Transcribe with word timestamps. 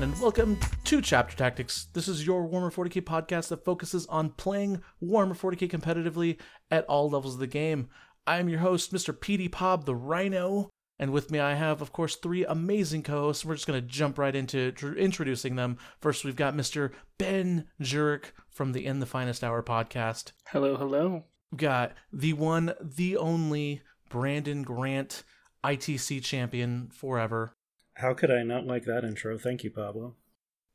Everyone, 0.00 0.14
and 0.14 0.22
welcome 0.22 0.58
to 0.84 1.02
Chapter 1.02 1.36
Tactics. 1.36 1.88
This 1.92 2.08
is 2.08 2.26
your 2.26 2.48
Warhammer 2.48 2.72
40k 2.72 3.02
podcast 3.02 3.48
that 3.48 3.66
focuses 3.66 4.06
on 4.06 4.30
playing 4.30 4.80
Warhammer 5.02 5.36
40k 5.36 5.70
competitively 5.70 6.38
at 6.70 6.86
all 6.86 7.10
levels 7.10 7.34
of 7.34 7.40
the 7.40 7.46
game. 7.46 7.90
I'm 8.26 8.48
your 8.48 8.60
host, 8.60 8.94
Mr. 8.94 9.12
PD 9.12 9.52
Pob, 9.52 9.84
the 9.84 9.94
Rhino, 9.94 10.70
and 10.98 11.12
with 11.12 11.30
me 11.30 11.38
I 11.38 11.52
have, 11.52 11.82
of 11.82 11.92
course, 11.92 12.16
three 12.16 12.46
amazing 12.46 13.02
co-hosts. 13.02 13.44
We're 13.44 13.56
just 13.56 13.66
going 13.66 13.78
to 13.78 13.86
jump 13.86 14.16
right 14.16 14.34
into 14.34 14.72
tr- 14.72 14.94
introducing 14.94 15.56
them. 15.56 15.76
First, 16.00 16.24
we've 16.24 16.34
got 16.34 16.54
Mr. 16.54 16.92
Ben 17.18 17.66
Jurek 17.82 18.32
from 18.48 18.72
the 18.72 18.86
In 18.86 19.00
the 19.00 19.06
Finest 19.06 19.44
Hour 19.44 19.62
podcast. 19.62 20.32
Hello, 20.46 20.76
hello. 20.76 21.24
We've 21.52 21.60
got 21.60 21.92
the 22.10 22.32
one, 22.32 22.72
the 22.80 23.18
only 23.18 23.82
Brandon 24.08 24.62
Grant, 24.62 25.24
ITC 25.62 26.24
champion 26.24 26.88
forever. 26.90 27.52
How 28.00 28.14
could 28.14 28.30
I 28.30 28.42
not 28.42 28.66
like 28.66 28.84
that 28.84 29.04
intro? 29.04 29.36
Thank 29.38 29.62
you, 29.62 29.70
Pablo. 29.70 30.14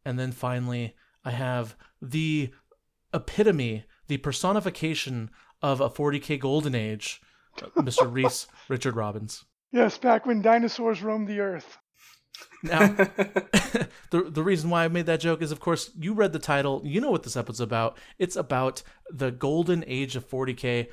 And 0.05 0.19
then 0.19 0.31
finally, 0.31 0.95
I 1.23 1.31
have 1.31 1.75
the 2.01 2.51
epitome, 3.13 3.85
the 4.07 4.17
personification 4.17 5.31
of 5.61 5.81
a 5.81 5.89
40k 5.89 6.39
golden 6.39 6.75
age, 6.75 7.21
Mr. 7.57 8.11
Reece 8.11 8.47
Richard 8.69 8.95
Robbins. 8.95 9.43
Yes, 9.71 9.97
back 9.97 10.25
when 10.25 10.41
dinosaurs 10.41 11.01
roamed 11.01 11.27
the 11.27 11.39
earth. 11.39 11.77
Now, 12.61 12.87
the 14.11 14.29
the 14.29 14.43
reason 14.43 14.69
why 14.69 14.85
I 14.85 14.87
made 14.87 15.05
that 15.07 15.19
joke 15.19 15.41
is, 15.41 15.51
of 15.51 15.59
course, 15.59 15.91
you 15.97 16.13
read 16.13 16.33
the 16.33 16.39
title. 16.39 16.81
You 16.83 17.01
know 17.01 17.11
what 17.11 17.23
this 17.23 17.37
episode's 17.37 17.61
about. 17.61 17.97
It's 18.19 18.35
about 18.35 18.83
the 19.09 19.31
golden 19.31 19.83
age 19.87 20.15
of 20.15 20.29
40k. 20.29 20.89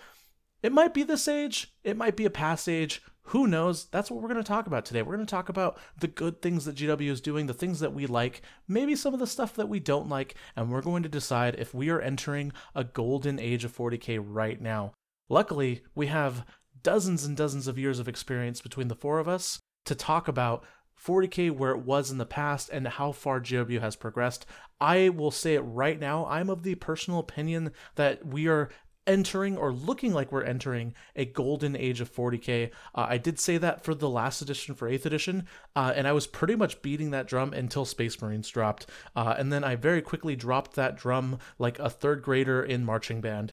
It 0.63 0.73
might 0.73 0.95
be 0.95 1.03
this 1.03 1.29
age. 1.29 1.75
It 1.85 1.97
might 1.97 2.17
be 2.17 2.25
a 2.25 2.31
past 2.31 2.69
age. 2.69 3.03
Who 3.27 3.47
knows? 3.47 3.87
That's 3.87 4.11
what 4.11 4.21
we're 4.21 4.29
going 4.29 4.43
to 4.43 4.49
talk 4.49 4.67
about 4.67 4.85
today. 4.85 5.03
We're 5.03 5.15
going 5.15 5.27
to 5.27 5.31
talk 5.31 5.49
about 5.49 5.79
the 5.99 6.09
good 6.09 6.43
things 6.43 6.65
that 6.65 6.75
GW 6.75 7.09
is 7.09 7.21
doing, 7.21 7.47
the 7.47 7.55
things 7.55 7.81
that 7.81 7.95
we 7.95 8.07
like, 8.07 8.43
maybe 8.69 8.97
some 8.97 9.15
of 9.15 9.21
the 9.21 9.27
stuff 9.27 9.55
that 9.55 9.69
we 9.69 9.81
don't 9.81 10.09
like, 10.09 10.35
and 10.57 10.71
we're 10.71 10.83
going 10.83 11.03
to 11.05 11.09
decide 11.09 11.55
if 11.59 11.73
we 11.73 11.89
are 11.89 12.01
entering 12.01 12.53
a 12.75 12.85
golden 12.85 13.39
age 13.39 13.65
of 13.65 13.77
40k 13.77 14.21
right 14.23 14.61
now. 14.61 14.93
Luckily, 15.29 15.83
we 15.95 16.09
have 16.09 16.45
dozens 16.83 17.25
and 17.25 17.37
dozens 17.37 17.69
of 17.69 17.79
years 17.79 17.99
of 17.99 18.09
experience 18.09 18.61
between 18.61 18.89
the 18.89 18.97
four 18.97 19.19
of 19.19 19.29
us 19.29 19.61
to 19.85 19.95
talk 19.95 20.29
about 20.29 20.65
40k 21.03 21.51
where 21.51 21.73
it 21.73 21.85
was 21.85 22.11
in 22.11 22.19
the 22.19 22.27
past 22.27 22.69
and 22.71 22.87
how 22.87 23.13
far 23.13 23.41
GW 23.41 23.81
has 23.81 23.97
progressed. 23.97 24.47
I 24.81 25.09
will 25.09 25.31
say 25.31 25.55
it 25.55 25.61
right 25.61 25.99
now. 25.99 26.27
I'm 26.27 26.51
of 26.51 26.63
the 26.63 26.75
personal 26.77 27.21
opinion 27.21 27.73
that 27.95 28.27
we 28.27 28.47
are 28.47 28.69
entering 29.07 29.57
or 29.57 29.73
looking 29.73 30.13
like 30.13 30.31
we're 30.31 30.45
entering 30.45 30.95
a 31.17 31.25
golden 31.25 31.77
age 31.77 32.01
of 32.01 32.13
40k. 32.13 32.71
Uh, 32.95 33.07
I 33.09 33.19
did 33.19 33.39
say 33.39 33.59
that 33.59 33.85
for 33.85 33.95
the 33.95 34.09
last 34.09 34.43
edition 34.43 34.75
for 34.75 34.89
8th 34.89 35.07
edition, 35.07 35.47
uh, 35.75 35.93
and 35.95 36.07
I 36.07 36.13
was 36.13 36.27
pretty 36.27 36.57
much 36.57 36.83
beating 36.83 37.11
that 37.11 37.27
drum 37.27 37.53
until 37.53 37.85
Space 37.85 38.21
Marines 38.21 38.49
dropped. 38.49 38.87
Uh, 39.17 39.35
and 39.37 39.53
then 39.53 39.65
I 39.65 39.77
very 39.77 40.03
quickly 40.03 40.37
dropped 40.37 40.75
that 40.75 40.97
drum 40.97 41.39
like 41.59 41.79
a 41.79 41.91
third 41.91 42.23
grader 42.23 42.63
in 42.63 42.85
marching 42.85 43.21
band. 43.21 43.51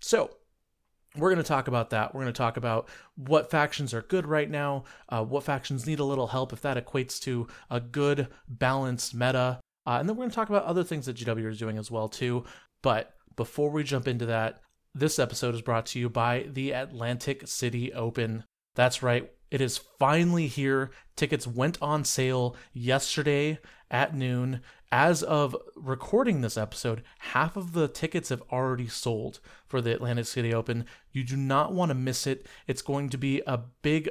So, 0.00 0.30
we're 1.16 1.30
going 1.30 1.42
to 1.42 1.48
talk 1.48 1.68
about 1.68 1.90
that. 1.90 2.14
We're 2.14 2.20
going 2.20 2.32
to 2.32 2.38
talk 2.38 2.56
about 2.56 2.88
what 3.16 3.50
factions 3.50 3.94
are 3.94 4.02
good 4.02 4.26
right 4.26 4.48
now, 4.48 4.84
uh, 5.08 5.24
what 5.24 5.42
factions 5.42 5.86
need 5.86 5.98
a 5.98 6.04
little 6.04 6.28
help 6.28 6.52
if 6.52 6.60
that 6.60 6.76
equates 6.76 7.18
to 7.22 7.48
a 7.70 7.80
good 7.80 8.28
balanced 8.46 9.14
meta, 9.14 9.58
uh, 9.88 9.96
and 9.98 10.06
then 10.06 10.16
we're 10.16 10.24
going 10.24 10.30
to 10.30 10.34
talk 10.34 10.50
about 10.50 10.64
other 10.64 10.84
things 10.84 11.06
that 11.06 11.16
GW 11.16 11.48
is 11.48 11.58
doing 11.58 11.78
as 11.78 11.90
well 11.90 12.08
too. 12.08 12.44
But 12.82 13.14
before 13.38 13.70
we 13.70 13.84
jump 13.84 14.08
into 14.08 14.26
that, 14.26 14.60
this 14.92 15.18
episode 15.18 15.54
is 15.54 15.62
brought 15.62 15.86
to 15.86 15.98
you 16.00 16.10
by 16.10 16.46
the 16.48 16.72
Atlantic 16.72 17.46
City 17.46 17.92
Open. 17.92 18.42
That's 18.74 19.00
right, 19.00 19.30
it 19.48 19.60
is 19.60 19.78
finally 19.78 20.48
here. 20.48 20.90
Tickets 21.14 21.46
went 21.46 21.78
on 21.80 22.04
sale 22.04 22.56
yesterday 22.72 23.60
at 23.92 24.12
noon. 24.12 24.60
As 24.90 25.22
of 25.22 25.54
recording 25.76 26.40
this 26.40 26.56
episode, 26.56 27.04
half 27.18 27.56
of 27.56 27.74
the 27.74 27.86
tickets 27.86 28.30
have 28.30 28.42
already 28.50 28.88
sold 28.88 29.38
for 29.68 29.80
the 29.80 29.94
Atlantic 29.94 30.26
City 30.26 30.52
Open. 30.52 30.84
You 31.12 31.22
do 31.22 31.36
not 31.36 31.72
want 31.72 31.90
to 31.90 31.94
miss 31.94 32.26
it. 32.26 32.44
It's 32.66 32.82
going 32.82 33.08
to 33.10 33.18
be 33.18 33.40
a 33.46 33.60
big, 33.82 34.10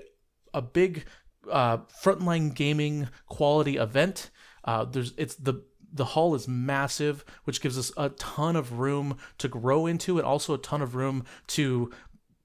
a 0.53 0.61
big 0.61 1.03
uh, 1.51 1.79
frontline 2.01 2.53
gaming 2.55 3.09
quality 3.27 3.75
event. 3.75 4.29
Uh, 4.63 4.85
there's 4.85 5.13
it's 5.17 5.35
the 5.35 5.63
the 5.97 6.05
hall 6.05 6.35
is 6.35 6.47
massive, 6.47 7.25
which 7.43 7.61
gives 7.61 7.77
us 7.77 7.91
a 7.97 8.09
ton 8.09 8.55
of 8.55 8.79
room 8.79 9.17
to 9.39 9.47
grow 9.47 9.85
into 9.85 10.17
and 10.17 10.25
also 10.25 10.53
a 10.53 10.59
ton 10.59 10.81
of 10.81 10.95
room 10.95 11.25
to 11.47 11.91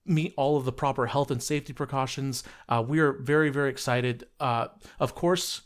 meet 0.05 0.35
all 0.37 0.57
of 0.57 0.65
the 0.65 0.73
proper 0.73 1.07
health 1.07 1.31
and 1.31 1.43
safety 1.43 1.73
precautions. 1.73 2.43
Uh, 2.69 2.83
we 2.87 2.99
are 2.99 3.13
very, 3.13 3.51
very 3.51 3.71
excited. 3.71 4.27
Uh, 4.41 4.69
of 4.99 5.15
course, 5.15 5.63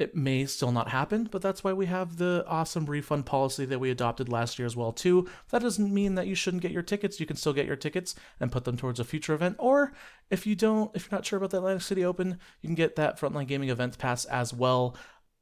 it 0.00 0.16
may 0.16 0.46
still 0.46 0.72
not 0.72 0.88
happen, 0.88 1.28
but 1.30 1.42
that's 1.42 1.62
why 1.62 1.74
we 1.74 1.86
have 1.86 2.16
the 2.16 2.44
awesome 2.48 2.86
refund 2.86 3.26
policy 3.26 3.66
that 3.66 3.78
we 3.78 3.90
adopted 3.90 4.30
last 4.30 4.58
year 4.58 4.64
as 4.64 4.74
well 4.74 4.92
too. 4.92 5.28
That 5.50 5.60
doesn't 5.60 5.92
mean 5.92 6.14
that 6.14 6.26
you 6.26 6.34
shouldn't 6.34 6.62
get 6.62 6.72
your 6.72 6.82
tickets. 6.82 7.20
You 7.20 7.26
can 7.26 7.36
still 7.36 7.52
get 7.52 7.66
your 7.66 7.76
tickets 7.76 8.14
and 8.40 8.50
put 8.50 8.64
them 8.64 8.78
towards 8.78 8.98
a 8.98 9.04
future 9.04 9.34
event. 9.34 9.56
Or 9.58 9.92
if 10.30 10.46
you 10.46 10.54
don't, 10.54 10.90
if 10.96 11.04
you're 11.04 11.18
not 11.18 11.26
sure 11.26 11.36
about 11.36 11.50
the 11.50 11.58
Atlantic 11.58 11.82
City 11.82 12.04
Open, 12.04 12.38
you 12.62 12.68
can 12.68 12.74
get 12.74 12.96
that 12.96 13.20
Frontline 13.20 13.46
Gaming 13.46 13.68
Events 13.68 13.98
Pass 13.98 14.24
as 14.24 14.54
well. 14.54 14.96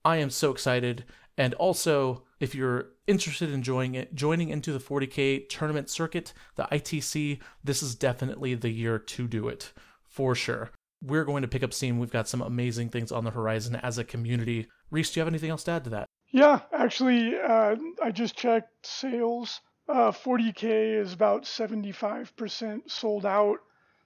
I 0.04 0.16
am 0.16 0.30
so 0.30 0.50
excited. 0.50 1.04
And 1.38 1.54
also, 1.54 2.25
if 2.41 2.53
you're 2.53 2.87
interested 3.06 3.50
in 3.50 3.62
joining 3.62 3.94
it, 3.94 4.12
joining 4.12 4.49
into 4.49 4.72
the 4.72 4.81
40k 4.81 5.49
tournament 5.49 5.88
circuit, 5.88 6.32
the 6.56 6.65
ITC, 6.65 7.38
this 7.62 7.81
is 7.81 7.94
definitely 7.94 8.54
the 8.56 8.71
year 8.71 8.99
to 8.99 9.28
do 9.28 9.47
it 9.47 9.72
for 10.03 10.34
sure. 10.34 10.72
We're 11.00 11.25
going 11.25 11.43
to 11.43 11.49
pick 11.49 11.62
up 11.62 11.72
steam. 11.72 12.00
We've 12.00 12.10
got 12.10 12.28
some 12.28 12.43
amazing 12.43 12.88
things 12.88 13.12
on 13.12 13.22
the 13.22 13.31
horizon 13.31 13.76
as 13.76 13.99
a 13.99 14.04
community. 14.04 14.66
Reece, 14.91 15.12
do 15.12 15.21
you 15.21 15.22
have 15.22 15.28
anything 15.28 15.50
else 15.50 15.62
to 15.65 15.71
add 15.71 15.84
to 15.84 15.91
that? 15.91 16.06
Yeah, 16.32 16.60
actually, 16.72 17.38
uh, 17.38 17.76
I 18.03 18.10
just 18.10 18.37
checked 18.37 18.84
sales. 18.84 19.60
Uh, 19.88 20.10
40k 20.10 21.00
is 21.00 21.12
about 21.12 21.44
75% 21.44 22.91
sold 22.91 23.25
out. 23.25 23.59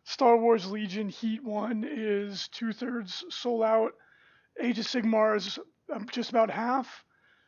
Star 0.04 0.36
Wars 0.36 0.70
Legion 0.70 1.08
Heat 1.08 1.42
1 1.42 1.84
is 1.88 2.48
two 2.48 2.74
thirds 2.74 3.24
sold 3.30 3.62
out. 3.62 3.92
Age 4.60 4.78
of 4.78 4.84
Sigmar 4.86 5.36
is 5.36 5.58
um, 5.94 6.06
just 6.12 6.28
about 6.28 6.50
half. 6.50 7.02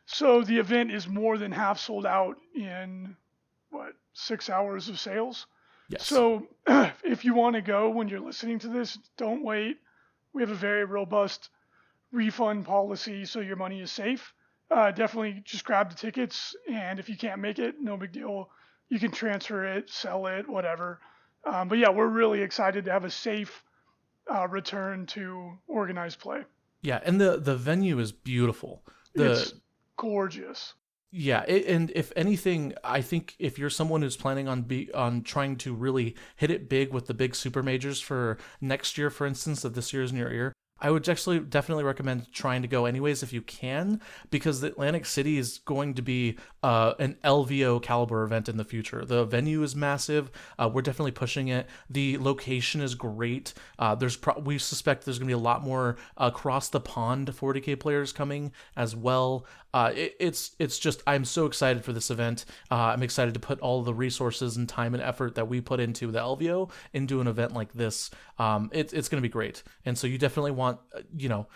So 0.06 0.42
the 0.42 0.58
event 0.58 0.90
is 0.90 1.08
more 1.08 1.38
than 1.38 1.52
half 1.52 1.78
sold 1.78 2.06
out 2.06 2.36
in 2.54 3.16
what 3.70 3.94
six 4.12 4.50
hours 4.50 4.88
of 4.88 4.98
sales. 5.00 5.46
Yes. 5.88 6.06
So 6.06 6.46
if 7.04 7.24
you 7.24 7.34
want 7.34 7.56
to 7.56 7.62
go 7.62 7.90
when 7.90 8.08
you're 8.08 8.20
listening 8.20 8.58
to 8.60 8.68
this, 8.68 8.98
don't 9.16 9.42
wait. 9.42 9.78
We 10.32 10.42
have 10.42 10.50
a 10.50 10.56
very 10.56 10.84
robust 10.84 11.50
refund 12.12 12.64
policy, 12.64 13.24
so 13.24 13.40
your 13.40 13.56
money 13.56 13.80
is 13.80 13.90
safe. 13.90 14.32
Uh, 14.70 14.90
definitely 14.90 15.42
just 15.44 15.64
grab 15.64 15.90
the 15.90 15.94
tickets, 15.94 16.56
and 16.70 16.98
if 16.98 17.08
you 17.08 17.16
can't 17.16 17.40
make 17.40 17.58
it, 17.58 17.80
no 17.80 17.96
big 17.96 18.12
deal. 18.12 18.50
You 18.88 18.98
can 18.98 19.10
transfer 19.10 19.64
it, 19.64 19.90
sell 19.90 20.26
it, 20.26 20.48
whatever. 20.48 21.00
Um, 21.44 21.68
but 21.68 21.78
yeah, 21.78 21.90
we're 21.90 22.08
really 22.08 22.40
excited 22.40 22.84
to 22.86 22.92
have 22.92 23.04
a 23.04 23.10
safe 23.10 23.62
uh, 24.32 24.48
return 24.48 25.06
to 25.06 25.58
organized 25.66 26.18
play. 26.18 26.42
Yeah, 26.82 27.00
and 27.04 27.20
the 27.20 27.38
the 27.38 27.56
venue 27.56 27.98
is 27.98 28.12
beautiful. 28.12 28.82
The 29.14 29.32
It's 29.32 29.54
gorgeous. 29.96 30.74
Yeah, 31.16 31.44
it, 31.46 31.66
and 31.66 31.92
if 31.94 32.12
anything, 32.16 32.74
I 32.82 33.00
think 33.00 33.36
if 33.38 33.56
you're 33.56 33.70
someone 33.70 34.02
who's 34.02 34.16
planning 34.16 34.48
on 34.48 34.62
be 34.62 34.92
on 34.92 35.22
trying 35.22 35.56
to 35.58 35.72
really 35.72 36.16
hit 36.34 36.50
it 36.50 36.68
big 36.68 36.92
with 36.92 37.06
the 37.06 37.14
big 37.14 37.36
super 37.36 37.62
majors 37.62 38.00
for 38.00 38.36
next 38.60 38.98
year, 38.98 39.10
for 39.10 39.24
instance, 39.24 39.64
if 39.64 39.74
this 39.74 39.92
year 39.92 40.02
is 40.02 40.10
in 40.10 40.16
your 40.16 40.32
ear, 40.32 40.52
I 40.84 40.90
would 40.90 41.08
actually 41.08 41.40
definitely 41.40 41.84
recommend 41.84 42.30
trying 42.30 42.60
to 42.60 42.68
go 42.68 42.84
anyways 42.84 43.22
if 43.22 43.32
you 43.32 43.40
can, 43.40 44.02
because 44.30 44.60
the 44.60 44.66
Atlantic 44.66 45.06
City 45.06 45.38
is 45.38 45.60
going 45.64 45.94
to 45.94 46.02
be 46.02 46.36
uh, 46.62 46.92
an 46.98 47.16
LVO 47.24 47.82
caliber 47.82 48.22
event 48.22 48.50
in 48.50 48.58
the 48.58 48.64
future. 48.64 49.02
The 49.02 49.24
venue 49.24 49.62
is 49.62 49.74
massive. 49.74 50.30
Uh, 50.58 50.70
we're 50.70 50.82
definitely 50.82 51.12
pushing 51.12 51.48
it. 51.48 51.66
The 51.88 52.18
location 52.18 52.82
is 52.82 52.94
great. 52.94 53.54
Uh, 53.78 53.94
there's 53.94 54.16
pro- 54.16 54.38
we 54.38 54.58
suspect 54.58 55.06
there's 55.06 55.18
going 55.18 55.28
to 55.28 55.34
be 55.34 55.40
a 55.40 55.42
lot 55.42 55.62
more 55.62 55.96
across 56.18 56.68
the 56.68 56.80
pond 56.80 57.28
40k 57.34 57.80
players 57.80 58.12
coming 58.12 58.52
as 58.76 58.94
well. 58.94 59.46
Uh, 59.74 59.90
it, 59.92 60.14
it's 60.20 60.52
it's 60.60 60.78
just 60.78 61.02
I'm 61.04 61.24
so 61.24 61.46
excited 61.46 61.84
for 61.84 61.92
this 61.92 62.08
event. 62.08 62.44
Uh, 62.70 62.76
I'm 62.76 63.02
excited 63.02 63.34
to 63.34 63.40
put 63.40 63.58
all 63.58 63.82
the 63.82 63.92
resources 63.92 64.56
and 64.56 64.68
time 64.68 64.94
and 64.94 65.02
effort 65.02 65.34
that 65.34 65.48
we 65.48 65.60
put 65.60 65.80
into 65.80 66.12
the 66.12 66.20
LVO 66.20 66.70
into 66.92 67.20
an 67.20 67.26
event 67.26 67.54
like 67.54 67.72
this. 67.72 68.10
Um, 68.38 68.70
it's 68.72 68.92
it's 68.92 69.08
going 69.08 69.20
to 69.20 69.28
be 69.28 69.32
great, 69.32 69.64
and 69.84 69.98
so 69.98 70.06
you 70.06 70.16
definitely 70.16 70.52
want 70.52 70.73
uh, 70.96 71.00
you 71.16 71.28
know 71.28 71.46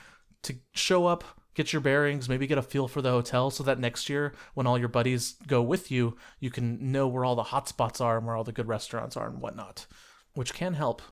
to 0.43 0.55
show 0.73 1.06
up, 1.06 1.25
get 1.55 1.73
your 1.73 1.81
bearings, 1.81 2.29
maybe 2.29 2.47
get 2.47 2.59
a 2.59 2.62
feel 2.62 2.87
for 2.88 3.03
the 3.03 3.11
hotel, 3.11 3.50
so 3.50 3.62
that 3.65 3.79
next 3.81 4.09
year 4.09 4.32
when 4.55 4.67
all 4.67 4.79
your 4.79 4.88
buddies 4.88 5.35
go 5.47 5.61
with 5.62 5.91
you, 5.91 6.17
you 6.41 6.50
can 6.50 6.93
know 6.93 7.09
where 7.09 7.25
all 7.25 7.35
the 7.35 7.43
hot 7.44 7.69
spots 7.69 8.00
are 8.00 8.19
and 8.19 8.26
where 8.26 8.37
all 8.37 8.44
the 8.44 8.53
good 8.53 8.69
restaurants 8.69 9.17
are 9.17 9.29
and 9.29 9.41
whatnot, 9.41 9.87
which 10.35 10.55
can 10.55 10.75
help. 10.75 11.03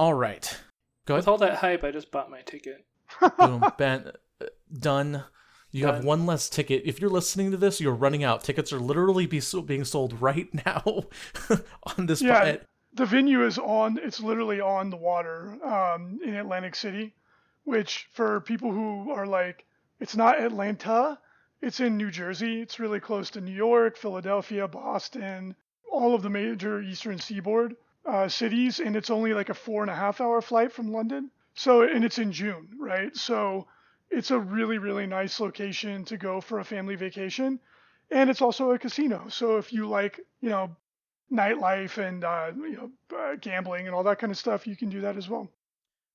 All 0.00 0.14
right, 0.14 0.58
go 1.06 1.14
With 1.14 1.24
ahead. 1.26 1.30
all 1.32 1.38
that 1.38 1.58
hype, 1.58 1.84
I 1.84 1.92
just 1.92 2.10
bought 2.10 2.30
my 2.30 2.40
ticket. 2.42 2.84
Boom, 3.38 3.64
Ben, 3.78 4.10
uh, 4.40 4.46
done. 4.76 5.22
You 5.70 5.86
have 5.86 6.04
one 6.04 6.24
less 6.24 6.48
ticket. 6.48 6.82
If 6.84 7.00
you're 7.00 7.10
listening 7.10 7.50
to 7.50 7.56
this, 7.56 7.80
you're 7.80 7.94
running 7.94 8.22
out. 8.22 8.44
Tickets 8.44 8.72
are 8.72 8.78
literally 8.78 9.26
be 9.26 9.40
being 9.66 9.84
sold 9.84 10.20
right 10.20 10.48
now 10.66 10.82
on 11.96 12.06
this. 12.06 12.22
Yeah. 12.22 12.38
planet. 12.40 12.64
the 12.92 13.06
venue 13.06 13.44
is 13.44 13.58
on 13.58 13.98
it's 14.02 14.20
literally 14.20 14.60
on 14.60 14.90
the 14.90 14.96
water 14.96 15.58
um, 15.64 16.20
in 16.24 16.34
atlantic 16.36 16.76
city 16.76 17.12
which 17.64 18.08
for 18.12 18.40
people 18.40 18.72
who 18.72 19.10
are 19.10 19.26
like 19.26 19.64
It's 20.00 20.16
not 20.16 20.40
Atlanta. 20.40 21.18
It's 21.60 21.80
in 21.80 21.96
New 21.96 22.10
Jersey. 22.10 22.60
It's 22.62 22.78
really 22.80 23.00
close 23.00 23.30
to 23.30 23.40
New 23.40 23.52
York, 23.54 23.96
Philadelphia, 23.96 24.68
Boston, 24.68 25.56
all 25.90 26.14
of 26.14 26.22
the 26.22 26.30
major 26.30 26.80
Eastern 26.80 27.18
Seaboard 27.18 27.76
uh, 28.06 28.28
cities, 28.28 28.80
and 28.80 28.96
it's 28.96 29.10
only 29.10 29.32
like 29.34 29.48
a 29.48 29.54
four 29.54 29.82
and 29.82 29.90
a 29.90 29.94
half 29.94 30.20
hour 30.20 30.40
flight 30.40 30.72
from 30.72 30.92
London. 30.92 31.30
So, 31.54 31.82
and 31.82 32.04
it's 32.04 32.18
in 32.18 32.32
June, 32.32 32.68
right? 32.78 33.16
So, 33.16 33.66
it's 34.10 34.30
a 34.30 34.38
really, 34.38 34.78
really 34.78 35.06
nice 35.06 35.40
location 35.40 36.04
to 36.06 36.16
go 36.16 36.40
for 36.40 36.58
a 36.58 36.64
family 36.64 36.96
vacation. 36.96 37.60
And 38.10 38.30
it's 38.30 38.42
also 38.42 38.72
a 38.72 38.78
casino. 38.78 39.28
So, 39.28 39.56
if 39.58 39.72
you 39.72 39.88
like, 39.88 40.20
you 40.40 40.50
know, 40.50 40.76
nightlife 41.32 41.98
and, 41.98 42.24
uh, 42.24 42.52
you 42.56 42.76
know, 42.76 43.18
uh, 43.18 43.36
gambling 43.40 43.86
and 43.86 43.94
all 43.94 44.04
that 44.04 44.18
kind 44.18 44.30
of 44.30 44.38
stuff, 44.38 44.66
you 44.66 44.76
can 44.76 44.90
do 44.90 45.00
that 45.02 45.16
as 45.16 45.28
well. 45.28 45.50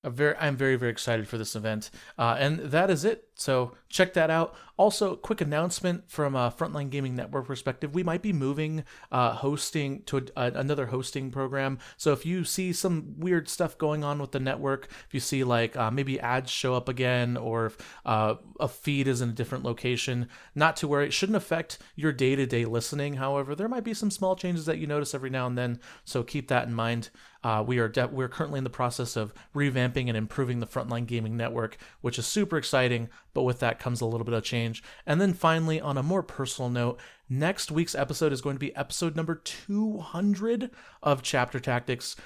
I'm 0.02 0.14
very, 0.14 0.34
I'm 0.38 0.56
very, 0.56 0.76
very 0.76 0.90
excited 0.90 1.28
for 1.28 1.36
this 1.36 1.54
event. 1.54 1.90
Uh, 2.18 2.36
and 2.38 2.58
that 2.60 2.88
is 2.88 3.04
it. 3.04 3.28
So 3.34 3.72
check 3.88 4.14
that 4.14 4.30
out. 4.30 4.54
Also, 4.76 5.14
quick 5.14 5.42
announcement 5.42 6.10
from 6.10 6.34
a 6.34 6.50
Frontline 6.50 6.88
Gaming 6.88 7.14
Network 7.14 7.46
perspective: 7.46 7.94
we 7.94 8.02
might 8.02 8.22
be 8.22 8.32
moving 8.32 8.84
uh, 9.12 9.32
hosting 9.32 10.02
to 10.04 10.26
a, 10.36 10.52
another 10.52 10.86
hosting 10.86 11.30
program. 11.30 11.78
So 11.98 12.12
if 12.12 12.24
you 12.24 12.44
see 12.44 12.72
some 12.72 13.14
weird 13.18 13.48
stuff 13.48 13.76
going 13.76 14.04
on 14.04 14.18
with 14.18 14.32
the 14.32 14.40
network, 14.40 14.88
if 15.06 15.12
you 15.12 15.20
see 15.20 15.44
like 15.44 15.76
uh, 15.76 15.90
maybe 15.90 16.18
ads 16.18 16.50
show 16.50 16.74
up 16.74 16.88
again, 16.88 17.36
or 17.36 17.66
if 17.66 17.78
uh, 18.06 18.36
a 18.58 18.68
feed 18.68 19.06
is 19.06 19.20
in 19.20 19.30
a 19.30 19.32
different 19.32 19.64
location, 19.64 20.28
not 20.54 20.76
to 20.76 20.88
worry. 20.88 21.06
It 21.06 21.12
shouldn't 21.12 21.36
affect 21.36 21.78
your 21.94 22.12
day-to-day 22.12 22.64
listening. 22.64 23.14
However, 23.14 23.54
there 23.54 23.68
might 23.68 23.84
be 23.84 23.94
some 23.94 24.10
small 24.10 24.34
changes 24.34 24.64
that 24.64 24.78
you 24.78 24.86
notice 24.86 25.14
every 25.14 25.30
now 25.30 25.46
and 25.46 25.58
then. 25.58 25.80
So 26.04 26.22
keep 26.22 26.48
that 26.48 26.66
in 26.66 26.74
mind. 26.74 27.10
Uh, 27.42 27.64
we 27.66 27.78
are 27.78 27.88
de- 27.88 28.08
we're 28.08 28.28
currently 28.28 28.58
in 28.58 28.64
the 28.64 28.70
process 28.70 29.16
of 29.16 29.32
revamping 29.54 30.08
and 30.08 30.16
improving 30.16 30.60
the 30.60 30.66
Frontline 30.66 31.06
Gaming 31.06 31.36
Network, 31.36 31.78
which 32.00 32.18
is 32.18 32.26
super 32.26 32.56
exciting. 32.56 33.08
But 33.32 33.42
with 33.42 33.60
that 33.60 33.78
comes 33.78 34.00
a 34.00 34.06
little 34.06 34.24
bit 34.24 34.34
of 34.34 34.44
change. 34.44 34.82
And 35.06 35.20
then 35.20 35.32
finally, 35.32 35.80
on 35.80 35.96
a 35.96 36.02
more 36.02 36.22
personal 36.22 36.70
note, 36.70 37.00
next 37.28 37.70
week's 37.70 37.94
episode 37.94 38.32
is 38.32 38.40
going 38.40 38.56
to 38.56 38.60
be 38.60 38.74
episode 38.76 39.16
number 39.16 39.36
200 39.36 40.70
of 41.02 41.22
Chapter 41.22 41.58
Tactics. 41.58 42.16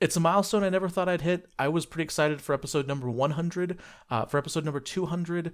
It's 0.00 0.16
a 0.16 0.20
milestone 0.20 0.64
I 0.64 0.68
never 0.68 0.88
thought 0.88 1.08
I'd 1.08 1.22
hit. 1.22 1.48
I 1.58 1.68
was 1.68 1.86
pretty 1.86 2.04
excited 2.04 2.40
for 2.40 2.54
episode 2.54 2.88
number 2.88 3.08
100. 3.08 3.78
Uh, 4.10 4.26
for 4.26 4.38
episode 4.38 4.64
number 4.64 4.80
200, 4.80 5.52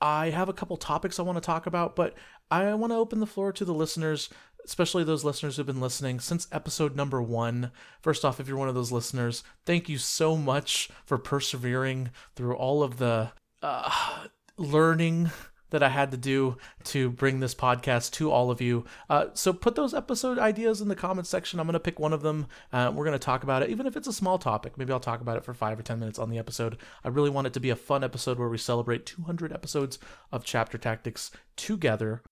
I 0.00 0.30
have 0.30 0.48
a 0.48 0.52
couple 0.52 0.76
topics 0.76 1.18
I 1.18 1.22
want 1.22 1.36
to 1.36 1.40
talk 1.40 1.66
about, 1.66 1.96
but 1.96 2.14
I 2.50 2.74
want 2.74 2.92
to 2.92 2.98
open 2.98 3.20
the 3.20 3.26
floor 3.26 3.52
to 3.52 3.64
the 3.64 3.72
listeners 3.72 4.28
especially 4.66 5.04
those 5.04 5.24
listeners 5.24 5.56
who've 5.56 5.66
been 5.66 5.80
listening 5.80 6.20
since 6.20 6.48
episode 6.52 6.96
number 6.96 7.22
one. 7.22 7.70
First 8.00 8.24
off, 8.24 8.40
if 8.40 8.48
you're 8.48 8.58
one 8.58 8.68
of 8.68 8.74
those 8.74 8.92
listeners, 8.92 9.42
thank 9.64 9.88
you 9.88 9.96
so 9.96 10.36
much 10.36 10.90
for 11.04 11.16
persevering 11.16 12.10
through 12.34 12.56
all 12.56 12.82
of 12.82 12.98
the 12.98 13.30
uh, 13.62 14.26
learning 14.56 15.30
that 15.70 15.82
I 15.82 15.88
had 15.88 16.10
to 16.12 16.16
do 16.16 16.56
to 16.84 17.10
bring 17.10 17.40
this 17.40 17.54
podcast 17.54 18.12
to 18.12 18.30
all 18.30 18.50
of 18.50 18.60
you. 18.60 18.84
Uh, 19.10 19.26
so 19.34 19.52
put 19.52 19.74
those 19.74 19.94
episode 19.94 20.38
ideas 20.38 20.80
in 20.80 20.88
the 20.88 20.94
comments 20.94 21.30
section. 21.30 21.58
I'm 21.58 21.66
going 21.66 21.74
to 21.74 21.80
pick 21.80 21.98
one 21.98 22.12
of 22.12 22.22
them. 22.22 22.46
Uh, 22.72 22.92
we're 22.94 23.04
going 23.04 23.18
to 23.18 23.24
talk 23.24 23.42
about 23.42 23.62
it, 23.62 23.70
even 23.70 23.86
if 23.86 23.96
it's 23.96 24.08
a 24.08 24.12
small 24.12 24.38
topic. 24.38 24.78
Maybe 24.78 24.92
I'll 24.92 25.00
talk 25.00 25.20
about 25.20 25.36
it 25.36 25.44
for 25.44 25.54
five 25.54 25.78
or 25.78 25.82
10 25.82 25.98
minutes 25.98 26.18
on 26.18 26.30
the 26.30 26.38
episode. 26.38 26.78
I 27.04 27.08
really 27.08 27.30
want 27.30 27.48
it 27.48 27.52
to 27.54 27.60
be 27.60 27.70
a 27.70 27.76
fun 27.76 28.04
episode 28.04 28.38
where 28.38 28.48
we 28.48 28.58
celebrate 28.58 29.06
200 29.06 29.52
episodes 29.52 29.98
of 30.30 30.44
Chapter 30.44 30.78
Tactics 30.78 31.30
together. 31.56 32.22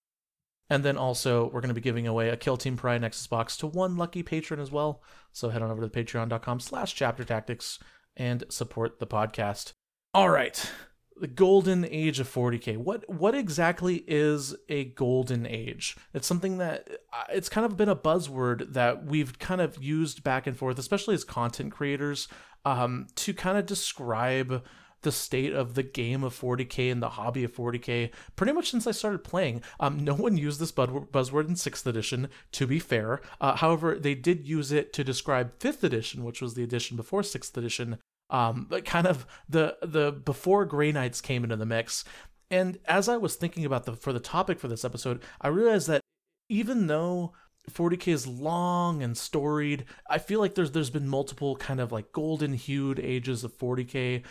And 0.70 0.82
then 0.82 0.96
also, 0.96 1.44
we're 1.46 1.60
going 1.60 1.68
to 1.68 1.74
be 1.74 1.80
giving 1.80 2.06
away 2.06 2.30
a 2.30 2.36
Kill 2.36 2.56
Team 2.56 2.76
Pariah 2.76 2.98
Nexus 2.98 3.26
box 3.26 3.56
to 3.58 3.66
one 3.66 3.96
lucky 3.96 4.22
patron 4.22 4.60
as 4.60 4.70
well. 4.70 5.02
So 5.32 5.50
head 5.50 5.62
on 5.62 5.70
over 5.70 5.86
to 5.86 5.88
patreon.com 5.88 6.60
slash 6.60 6.94
chapter 6.94 7.24
tactics 7.24 7.78
and 8.16 8.44
support 8.48 8.98
the 8.98 9.06
podcast. 9.06 9.74
All 10.14 10.30
right. 10.30 10.70
The 11.16 11.26
golden 11.26 11.84
age 11.84 12.18
of 12.18 12.32
40k. 12.32 12.76
What 12.76 13.08
what 13.08 13.34
exactly 13.34 14.04
is 14.08 14.56
a 14.68 14.84
golden 14.84 15.46
age? 15.46 15.96
It's 16.12 16.26
something 16.26 16.58
that 16.58 16.88
uh, 17.12 17.24
it's 17.32 17.48
kind 17.48 17.64
of 17.64 17.76
been 17.76 17.88
a 17.88 17.94
buzzword 17.94 18.72
that 18.72 19.04
we've 19.04 19.38
kind 19.38 19.60
of 19.60 19.80
used 19.82 20.24
back 20.24 20.46
and 20.46 20.56
forth, 20.56 20.78
especially 20.78 21.14
as 21.14 21.22
content 21.22 21.72
creators, 21.72 22.26
um, 22.64 23.06
to 23.16 23.32
kind 23.32 23.58
of 23.58 23.66
describe 23.66 24.64
the 25.04 25.12
state 25.12 25.52
of 25.52 25.74
the 25.74 25.82
game 25.82 26.24
of 26.24 26.38
40k 26.38 26.90
and 26.90 27.02
the 27.02 27.10
hobby 27.10 27.44
of 27.44 27.54
40k 27.54 28.10
pretty 28.36 28.52
much 28.52 28.70
since 28.70 28.86
I 28.86 28.90
started 28.90 29.22
playing. 29.22 29.62
Um, 29.78 30.04
no 30.04 30.14
one 30.14 30.36
used 30.36 30.60
this 30.60 30.72
buzzword 30.72 31.48
in 31.48 31.54
6th 31.54 31.86
edition, 31.86 32.28
to 32.52 32.66
be 32.66 32.78
fair. 32.78 33.20
Uh, 33.40 33.56
however, 33.56 33.94
they 33.94 34.14
did 34.14 34.46
use 34.46 34.72
it 34.72 34.92
to 34.94 35.04
describe 35.04 35.58
5th 35.58 35.84
edition, 35.84 36.24
which 36.24 36.42
was 36.42 36.54
the 36.54 36.64
edition 36.64 36.96
before 36.96 37.22
6th 37.22 37.56
edition. 37.56 37.98
Um, 38.30 38.66
but 38.68 38.84
kind 38.84 39.06
of 39.06 39.26
the 39.48 39.76
the 39.82 40.10
before 40.10 40.64
Grey 40.64 40.90
Knights 40.92 41.20
came 41.20 41.44
into 41.44 41.56
the 41.56 41.66
mix. 41.66 42.04
And 42.50 42.78
as 42.86 43.08
I 43.08 43.16
was 43.16 43.36
thinking 43.36 43.64
about 43.64 43.84
the 43.84 43.94
for 43.94 44.12
the 44.12 44.20
topic 44.20 44.58
for 44.58 44.66
this 44.66 44.84
episode, 44.84 45.22
I 45.40 45.48
realized 45.48 45.88
that 45.88 46.00
even 46.48 46.86
though 46.86 47.32
40k 47.70 48.08
is 48.08 48.26
long 48.26 49.02
and 49.02 49.16
storied. 49.16 49.84
I 50.08 50.18
feel 50.18 50.38
like 50.38 50.54
there's 50.54 50.72
there's 50.72 50.90
been 50.90 51.08
multiple 51.08 51.56
kind 51.56 51.80
of 51.80 51.92
like 51.92 52.12
golden 52.12 52.52
hued 52.54 53.00
ages 53.00 53.42
of 53.42 53.56
40k, 53.56 54.22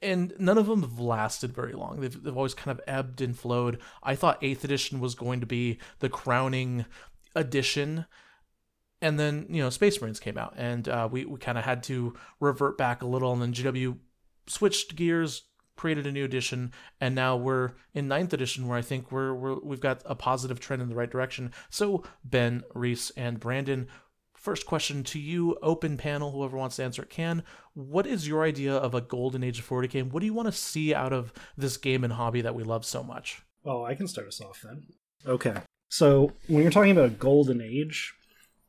and 0.00 0.32
none 0.38 0.58
of 0.58 0.66
them 0.66 0.82
have 0.82 0.98
lasted 0.98 1.52
very 1.52 1.74
long. 1.74 2.00
They've, 2.00 2.22
they've 2.22 2.36
always 2.36 2.54
kind 2.54 2.76
of 2.76 2.84
ebbed 2.86 3.20
and 3.20 3.38
flowed. 3.38 3.80
I 4.02 4.14
thought 4.14 4.40
8th 4.40 4.64
edition 4.64 5.00
was 5.00 5.14
going 5.14 5.40
to 5.40 5.46
be 5.46 5.78
the 5.98 6.08
crowning 6.08 6.86
edition. 7.34 8.06
And 9.02 9.20
then, 9.20 9.46
you 9.50 9.60
know, 9.62 9.68
Space 9.68 10.00
Marines 10.00 10.20
came 10.20 10.38
out, 10.38 10.54
and 10.56 10.88
uh, 10.88 11.08
we, 11.10 11.26
we 11.26 11.38
kind 11.38 11.58
of 11.58 11.64
had 11.64 11.82
to 11.84 12.14
revert 12.40 12.78
back 12.78 13.02
a 13.02 13.06
little. 13.06 13.32
And 13.34 13.42
then 13.42 13.52
GW 13.52 13.98
switched 14.46 14.96
gears, 14.96 15.42
created 15.76 16.06
a 16.06 16.12
new 16.12 16.24
edition, 16.24 16.72
and 17.00 17.14
now 17.14 17.36
we're 17.36 17.72
in 17.92 18.08
ninth 18.08 18.32
edition, 18.32 18.68
where 18.68 18.78
I 18.78 18.82
think 18.82 19.10
we're, 19.10 19.34
we're 19.34 19.58
we've 19.60 19.80
got 19.80 20.02
a 20.04 20.14
positive 20.14 20.60
trend 20.60 20.82
in 20.82 20.88
the 20.88 20.94
right 20.94 21.10
direction. 21.10 21.52
So 21.70 22.04
Ben, 22.24 22.62
Reese, 22.74 23.10
and 23.16 23.40
Brandon, 23.40 23.88
first 24.44 24.66
question 24.66 25.02
to 25.04 25.18
you, 25.18 25.56
open 25.62 25.96
panel, 25.96 26.30
whoever 26.30 26.56
wants 26.56 26.76
to 26.76 26.84
answer 26.84 27.02
it 27.02 27.08
can. 27.08 27.42
What 27.72 28.06
is 28.06 28.28
your 28.28 28.44
idea 28.44 28.74
of 28.74 28.94
a 28.94 29.00
golden 29.00 29.42
age 29.42 29.58
of 29.58 29.68
40k? 29.68 30.00
And 30.02 30.12
what 30.12 30.20
do 30.20 30.26
you 30.26 30.34
want 30.34 30.48
to 30.48 30.52
see 30.52 30.94
out 30.94 31.14
of 31.14 31.32
this 31.56 31.78
game 31.78 32.04
and 32.04 32.12
hobby 32.12 32.42
that 32.42 32.54
we 32.54 32.62
love 32.62 32.84
so 32.84 33.02
much? 33.02 33.42
Oh, 33.64 33.84
I 33.84 33.94
can 33.94 34.06
start 34.06 34.28
us 34.28 34.42
off 34.42 34.60
then. 34.62 34.84
Okay. 35.26 35.56
So 35.88 36.32
when 36.46 36.62
you're 36.62 36.70
talking 36.70 36.90
about 36.90 37.06
a 37.06 37.10
golden 37.10 37.62
age, 37.62 38.12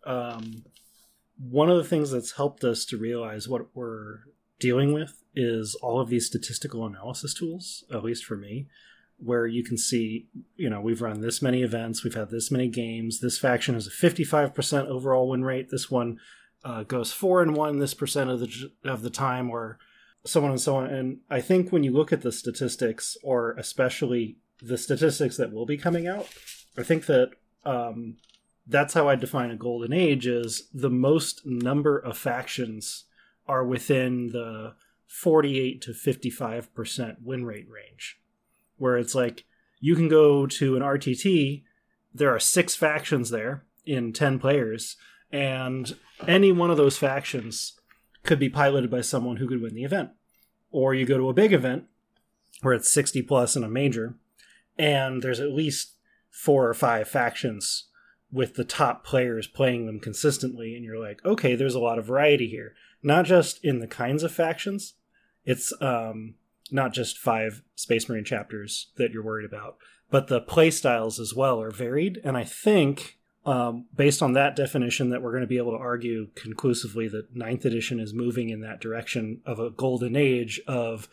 um, 0.05 0.63
one 1.37 1.69
of 1.69 1.75
the 1.75 1.83
things 1.83 2.09
that's 2.09 2.31
helped 2.31 2.63
us 2.63 2.85
to 2.85 2.97
realize 2.97 3.49
what 3.49 3.75
we're 3.75 4.19
dealing 4.59 4.93
with 4.93 5.21
is 5.35 5.75
all 5.75 5.99
of 5.99 6.09
these 6.09 6.25
statistical 6.25 6.85
analysis 6.85 7.33
tools, 7.33 7.83
at 7.91 8.03
least 8.03 8.25
for 8.25 8.37
me, 8.37 8.67
where 9.17 9.47
you 9.47 9.63
can 9.63 9.77
see, 9.77 10.27
you 10.55 10.69
know, 10.69 10.81
we've 10.81 11.01
run 11.01 11.21
this 11.21 11.41
many 11.41 11.61
events, 11.61 12.03
we've 12.03 12.15
had 12.15 12.29
this 12.29 12.51
many 12.51 12.67
games, 12.67 13.19
this 13.19 13.37
faction 13.37 13.73
has 13.75 13.87
a 13.87 13.91
55% 13.91 14.87
overall 14.87 15.29
win 15.29 15.43
rate, 15.43 15.69
this 15.69 15.89
one 15.89 16.19
uh, 16.65 16.83
goes 16.83 17.11
four 17.13 17.41
and 17.41 17.55
one 17.55 17.77
this 17.77 17.93
percent 17.93 18.29
of 18.29 18.39
the 18.39 18.71
of 18.83 19.03
the 19.03 19.09
time, 19.09 19.51
or 19.51 19.77
so 20.25 20.43
on 20.43 20.49
and 20.49 20.59
so 20.59 20.77
on. 20.77 20.87
And 20.87 21.19
I 21.29 21.39
think 21.39 21.71
when 21.71 21.83
you 21.83 21.91
look 21.91 22.11
at 22.11 22.23
the 22.23 22.31
statistics, 22.31 23.15
or 23.23 23.51
especially 23.51 24.37
the 24.61 24.77
statistics 24.77 25.37
that 25.37 25.53
will 25.53 25.67
be 25.67 25.77
coming 25.77 26.07
out, 26.07 26.27
I 26.75 26.81
think 26.81 27.05
that 27.05 27.31
um, 27.65 28.17
that's 28.67 28.95
how 28.95 29.07
I 29.07 29.15
define 29.15 29.51
a 29.51 29.55
golden 29.55 29.93
age: 29.93 30.25
is 30.25 30.67
the 30.73 30.89
most 30.89 31.45
number 31.45 31.99
of 31.99 32.17
factions 32.17 33.05
are 33.47 33.63
within 33.63 34.29
the 34.29 34.73
48 35.07 35.81
to 35.81 35.91
55% 35.91 37.17
win 37.23 37.45
rate 37.45 37.67
range, 37.69 38.19
where 38.77 38.97
it's 38.97 39.15
like 39.15 39.45
you 39.79 39.95
can 39.95 40.07
go 40.07 40.45
to 40.47 40.75
an 40.75 40.81
RTT, 40.81 41.63
there 42.13 42.33
are 42.33 42.39
six 42.39 42.75
factions 42.75 43.29
there 43.29 43.65
in 43.85 44.13
10 44.13 44.39
players, 44.39 44.97
and 45.31 45.95
any 46.27 46.51
one 46.51 46.71
of 46.71 46.77
those 46.77 46.97
factions 46.97 47.79
could 48.23 48.39
be 48.39 48.49
piloted 48.49 48.89
by 48.89 49.01
someone 49.01 49.37
who 49.37 49.47
could 49.47 49.61
win 49.61 49.75
the 49.75 49.83
event. 49.83 50.09
Or 50.71 50.93
you 50.93 51.05
go 51.05 51.17
to 51.17 51.29
a 51.29 51.33
big 51.33 51.53
event 51.53 51.85
where 52.61 52.73
it's 52.73 52.91
60 52.91 53.21
plus 53.23 53.55
in 53.55 53.63
a 53.63 53.69
major, 53.69 54.15
and 54.77 55.21
there's 55.21 55.39
at 55.39 55.51
least 55.51 55.95
four 56.29 56.67
or 56.67 56.73
five 56.73 57.07
factions 57.07 57.85
with 58.31 58.55
the 58.55 58.65
top 58.65 59.05
players 59.05 59.47
playing 59.47 59.85
them 59.85 59.99
consistently, 59.99 60.75
and 60.75 60.83
you're 60.83 60.99
like, 60.99 61.23
okay, 61.23 61.55
there's 61.55 61.75
a 61.75 61.79
lot 61.79 61.99
of 61.99 62.05
variety 62.05 62.47
here 62.47 62.73
not 63.05 63.23
just 63.23 63.63
in 63.63 63.79
the 63.79 63.87
kinds 63.87 64.23
of 64.23 64.31
factions. 64.31 64.95
It's 65.45 65.71
um, 65.79 66.33
not 66.71 66.91
just 66.91 67.19
five 67.19 67.61
Space 67.75 68.09
Marine 68.09 68.25
chapters 68.25 68.91
that 68.97 69.11
you're 69.11 69.23
worried 69.23 69.45
about, 69.45 69.77
but 70.09 70.27
the 70.27 70.41
play 70.41 70.71
styles 70.71 71.19
as 71.19 71.33
well 71.33 71.61
are 71.61 71.69
varied. 71.69 72.19
And 72.23 72.35
I 72.35 72.43
think, 72.43 73.19
um, 73.45 73.85
based 73.95 74.23
on 74.23 74.33
that 74.33 74.55
definition, 74.55 75.11
that 75.11 75.21
we're 75.21 75.31
going 75.31 75.41
to 75.41 75.47
be 75.47 75.59
able 75.59 75.73
to 75.73 75.83
argue 75.83 76.29
conclusively 76.33 77.07
that 77.09 77.35
Ninth 77.35 77.63
Edition 77.63 77.99
is 77.99 78.11
moving 78.11 78.49
in 78.49 78.61
that 78.61 78.81
direction 78.81 79.41
of 79.45 79.59
a 79.59 79.69
golden 79.69 80.15
age 80.15 80.59
of 80.67 81.07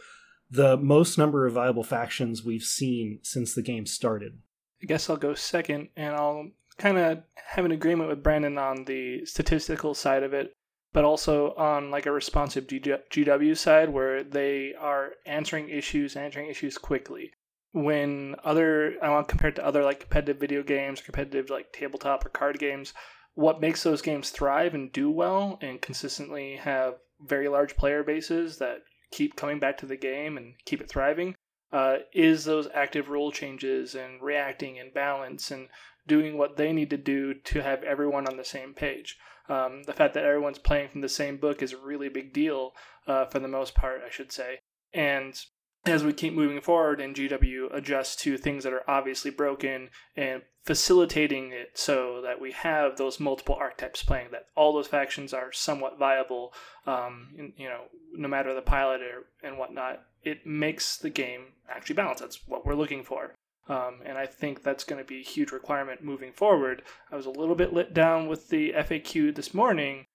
the 0.50 0.78
most 0.78 1.18
number 1.18 1.46
of 1.46 1.52
viable 1.52 1.84
factions 1.84 2.42
we've 2.42 2.62
seen 2.62 3.18
since 3.22 3.54
the 3.54 3.62
game 3.62 3.84
started. 3.84 4.38
I 4.82 4.86
guess 4.86 5.10
I'll 5.10 5.16
go 5.18 5.34
second, 5.34 5.90
and 5.94 6.14
I'll 6.14 6.48
kind 6.78 6.96
of 6.96 7.22
have 7.36 7.66
an 7.66 7.70
agreement 7.70 8.08
with 8.08 8.22
Brandon 8.22 8.56
on 8.56 8.86
the 8.86 9.26
statistical 9.26 9.92
side 9.92 10.22
of 10.22 10.32
it 10.32 10.56
but 10.92 11.04
also 11.04 11.54
on 11.54 11.90
like 11.90 12.06
a 12.06 12.12
responsive 12.12 12.66
GW 12.66 13.56
side 13.56 13.90
where 13.90 14.22
they 14.22 14.74
are 14.74 15.12
answering 15.26 15.68
issues, 15.68 16.16
answering 16.16 16.48
issues 16.48 16.78
quickly. 16.78 17.32
when 17.72 18.36
other 18.44 18.96
I 19.02 19.08
want 19.08 19.28
compared 19.28 19.56
to 19.56 19.64
other 19.64 19.82
like 19.82 20.00
competitive 20.00 20.38
video 20.38 20.62
games, 20.62 21.00
competitive 21.00 21.48
like 21.48 21.72
tabletop 21.72 22.24
or 22.24 22.28
card 22.28 22.58
games, 22.58 22.92
what 23.34 23.60
makes 23.62 23.82
those 23.82 24.02
games 24.02 24.30
thrive 24.30 24.74
and 24.74 24.92
do 24.92 25.10
well 25.10 25.58
and 25.62 25.80
consistently 25.80 26.56
have 26.56 26.96
very 27.20 27.48
large 27.48 27.76
player 27.76 28.02
bases 28.02 28.58
that 28.58 28.82
keep 29.10 29.36
coming 29.36 29.58
back 29.58 29.78
to 29.78 29.86
the 29.86 29.96
game 29.96 30.36
and 30.36 30.54
keep 30.66 30.80
it 30.80 30.88
thriving 30.90 31.34
uh, 31.72 31.98
is 32.12 32.44
those 32.44 32.68
active 32.74 33.08
rule 33.08 33.32
changes 33.32 33.94
and 33.94 34.22
reacting 34.22 34.78
and 34.78 34.92
balance 34.92 35.50
and 35.50 35.68
doing 36.06 36.36
what 36.36 36.56
they 36.56 36.72
need 36.72 36.90
to 36.90 36.96
do 36.96 37.32
to 37.32 37.62
have 37.62 37.82
everyone 37.84 38.26
on 38.26 38.36
the 38.36 38.44
same 38.44 38.74
page. 38.74 39.16
Um, 39.52 39.82
the 39.82 39.92
fact 39.92 40.14
that 40.14 40.24
everyone's 40.24 40.58
playing 40.58 40.88
from 40.88 41.02
the 41.02 41.10
same 41.10 41.36
book 41.36 41.62
is 41.62 41.74
a 41.74 41.76
really 41.76 42.08
big 42.08 42.32
deal 42.32 42.72
uh, 43.06 43.26
for 43.26 43.38
the 43.38 43.48
most 43.48 43.74
part, 43.74 44.00
I 44.06 44.10
should 44.10 44.32
say. 44.32 44.60
And 44.94 45.38
as 45.84 46.02
we 46.02 46.14
keep 46.14 46.32
moving 46.32 46.62
forward 46.62 47.02
and 47.02 47.14
GW 47.14 47.74
adjusts 47.74 48.16
to 48.22 48.38
things 48.38 48.64
that 48.64 48.72
are 48.72 48.88
obviously 48.88 49.30
broken 49.30 49.90
and 50.16 50.42
facilitating 50.64 51.50
it 51.52 51.72
so 51.74 52.22
that 52.22 52.40
we 52.40 52.52
have 52.52 52.96
those 52.96 53.20
multiple 53.20 53.56
archetypes 53.56 54.02
playing, 54.02 54.28
that 54.30 54.46
all 54.56 54.72
those 54.72 54.86
factions 54.86 55.34
are 55.34 55.52
somewhat 55.52 55.98
viable, 55.98 56.54
um, 56.86 57.52
you 57.56 57.68
know, 57.68 57.82
no 58.14 58.28
matter 58.28 58.54
the 58.54 58.62
pilot 58.62 59.02
or, 59.02 59.26
and 59.46 59.58
whatnot, 59.58 60.02
it 60.22 60.46
makes 60.46 60.96
the 60.96 61.10
game 61.10 61.46
actually 61.68 61.96
balance. 61.96 62.20
That's 62.20 62.40
what 62.46 62.64
we're 62.64 62.74
looking 62.74 63.02
for. 63.02 63.34
Um, 63.68 64.00
and 64.04 64.18
I 64.18 64.26
think 64.26 64.62
that's 64.62 64.84
going 64.84 65.02
to 65.02 65.06
be 65.06 65.20
a 65.20 65.24
huge 65.24 65.52
requirement 65.52 66.02
moving 66.02 66.32
forward. 66.32 66.82
I 67.10 67.16
was 67.16 67.26
a 67.26 67.30
little 67.30 67.54
bit 67.54 67.72
lit 67.72 67.94
down 67.94 68.26
with 68.26 68.48
the 68.48 68.72
FAQ 68.72 69.34
this 69.34 69.54
morning 69.54 70.06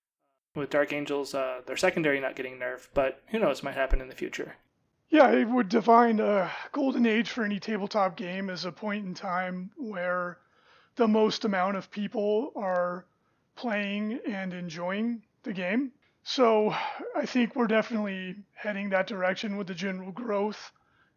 with 0.54 0.70
Dark 0.70 0.92
Angels, 0.92 1.34
uh, 1.34 1.62
their 1.66 1.78
secondary 1.78 2.20
not 2.20 2.36
getting 2.36 2.58
nerfed, 2.58 2.88
but 2.94 3.22
who 3.28 3.40
knows, 3.40 3.64
might 3.64 3.76
happen 3.76 4.02
in 4.02 4.10
the 4.10 4.16
future. 4.16 4.56
Yeah, 5.10 5.32
it 5.32 5.48
would 5.48 5.70
define 5.70 6.20
a 6.20 6.52
golden 6.74 7.06
age 7.06 7.30
for 7.30 7.46
any 7.46 7.60
tabletop 7.60 8.18
game 8.18 8.50
as 8.50 8.66
a 8.66 8.72
point 8.72 9.06
in 9.06 9.14
time 9.14 9.72
where 9.78 10.40
the 10.96 11.08
most 11.08 11.46
amount 11.46 11.78
of 11.78 11.92
people 11.92 12.52
are 12.56 13.06
playing 13.56 14.20
and 14.28 14.54
enjoying 14.54 15.22
the 15.44 15.54
game. 15.54 15.92
So 16.24 16.76
I 17.16 17.26
think 17.26 17.56
we're 17.56 17.68
definitely 17.68 18.36
heading 18.54 18.90
that 18.90 19.08
direction 19.08 19.56
with 19.56 19.68
the 19.68 19.74
general 19.74 20.12
growth 20.12 20.72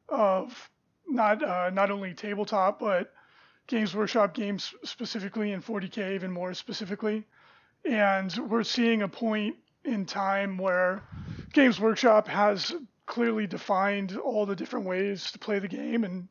of 0.08 0.70
not 1.09 1.42
uh, 1.42 1.71
not 1.71 1.90
only 1.90 2.14
tabletop 2.14 2.80
but 2.80 3.12
Games 3.71 3.95
Workshop 3.95 4.35
games 4.35 4.75
specifically 4.85 5.52
and 5.52 5.64
40k 5.64 6.14
even 6.14 6.33
more 6.33 6.54
specifically. 6.54 7.25
And 7.85 8.37
we're 8.49 8.64
seeing 8.64 9.02
a 9.02 9.09
point 9.09 9.57
in 9.85 10.07
time 10.07 10.59
where 10.59 11.02
Games 11.52 11.80
Workshop 11.80 12.26
has 12.26 12.75
clearly 13.07 13.47
defined 13.47 14.16
all 14.16 14.45
the 14.45 14.57
different 14.57 14.87
ways 14.87 15.30
to 15.30 15.38
play 15.38 15.61
the 15.61 15.69
game. 15.69 16.02
And 16.02 16.28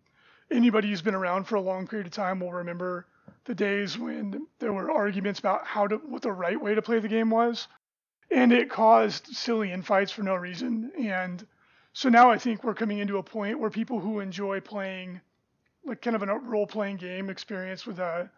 anybody 0.51 0.89
who's 0.89 1.01
been 1.01 1.15
around 1.15 1.45
for 1.45 1.55
a 1.55 1.61
long 1.61 1.87
period 1.87 2.07
of 2.07 2.13
time 2.13 2.41
will 2.41 2.51
remember 2.51 3.07
the 3.45 3.55
days 3.55 3.97
when 3.97 4.45
there 4.59 4.73
were 4.73 4.91
arguments 4.91 5.39
about 5.39 5.65
how 5.65 5.87
to 5.87 5.95
what 5.95 6.21
the 6.21 6.31
right 6.31 6.61
way 6.61 6.75
to 6.75 6.81
play 6.81 6.99
the 6.99 7.07
game 7.07 7.29
was, 7.29 7.67
and 8.29 8.51
it 8.51 8.69
caused 8.69 9.27
silly 9.27 9.71
infights 9.71 10.11
for 10.11 10.23
no 10.23 10.35
reason. 10.35 10.91
And 10.99 11.45
so 11.99 12.07
now 12.07 12.31
I 12.31 12.37
think 12.37 12.63
we're 12.63 12.75
coming 12.75 12.99
into 12.99 13.17
a 13.17 13.23
point 13.23 13.59
where 13.59 13.69
people 13.69 13.99
who 13.99 14.21
enjoy 14.21 14.61
playing 14.61 15.19
like 15.83 16.01
kind 16.01 16.15
of 16.15 16.23
a 16.23 16.39
role 16.39 16.65
playing 16.65 16.95
game 16.95 17.29
experience 17.29 17.85
with 17.85 17.99
a 17.99 18.31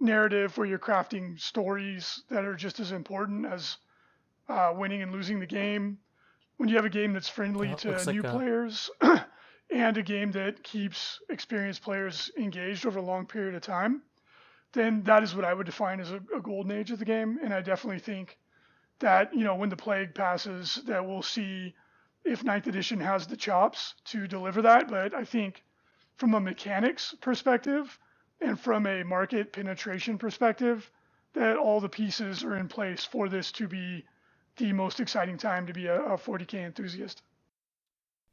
narrative 0.00 0.58
where 0.58 0.66
you're 0.66 0.80
crafting 0.80 1.38
stories 1.38 2.24
that 2.30 2.44
are 2.44 2.56
just 2.56 2.80
as 2.80 2.90
important 2.90 3.46
as 3.46 3.76
uh, 4.48 4.72
winning 4.74 5.02
and 5.02 5.12
losing 5.12 5.38
the 5.38 5.46
game 5.46 5.98
when 6.56 6.68
you 6.68 6.74
have 6.74 6.84
a 6.84 6.90
game 6.90 7.12
that's 7.12 7.28
friendly 7.28 7.68
well, 7.68 7.76
to 7.76 8.12
new 8.12 8.22
like 8.22 8.32
players 8.32 8.90
and 9.70 9.96
a 9.96 10.02
game 10.02 10.32
that 10.32 10.64
keeps 10.64 11.20
experienced 11.30 11.82
players 11.82 12.32
engaged 12.36 12.86
over 12.86 12.98
a 12.98 13.02
long 13.02 13.24
period 13.24 13.54
of 13.54 13.62
time, 13.62 14.02
then 14.72 15.04
that 15.04 15.22
is 15.22 15.32
what 15.32 15.44
I 15.44 15.54
would 15.54 15.66
define 15.66 16.00
as 16.00 16.10
a, 16.10 16.20
a 16.36 16.40
golden 16.40 16.72
age 16.72 16.90
of 16.90 16.98
the 16.98 17.04
game. 17.04 17.38
And 17.40 17.54
I 17.54 17.60
definitely 17.60 18.00
think 18.00 18.36
that 18.98 19.32
you 19.32 19.44
know 19.44 19.54
when 19.54 19.68
the 19.68 19.76
plague 19.76 20.12
passes, 20.12 20.80
that 20.86 21.06
we'll 21.06 21.22
see 21.22 21.72
if 22.26 22.44
Ninth 22.44 22.66
Edition 22.66 23.00
has 23.00 23.26
the 23.26 23.36
chops 23.36 23.94
to 24.06 24.26
deliver 24.26 24.62
that. 24.62 24.88
But 24.88 25.14
I 25.14 25.24
think 25.24 25.62
from 26.16 26.34
a 26.34 26.40
mechanics 26.40 27.14
perspective 27.20 27.98
and 28.40 28.58
from 28.58 28.86
a 28.86 29.04
market 29.04 29.52
penetration 29.52 30.18
perspective, 30.18 30.90
that 31.34 31.56
all 31.56 31.80
the 31.80 31.88
pieces 31.88 32.44
are 32.44 32.56
in 32.56 32.68
place 32.68 33.04
for 33.04 33.28
this 33.28 33.52
to 33.52 33.68
be 33.68 34.04
the 34.56 34.72
most 34.72 35.00
exciting 35.00 35.36
time 35.38 35.66
to 35.66 35.72
be 35.72 35.86
a, 35.86 36.00
a 36.02 36.16
40k 36.16 36.54
enthusiast. 36.64 37.22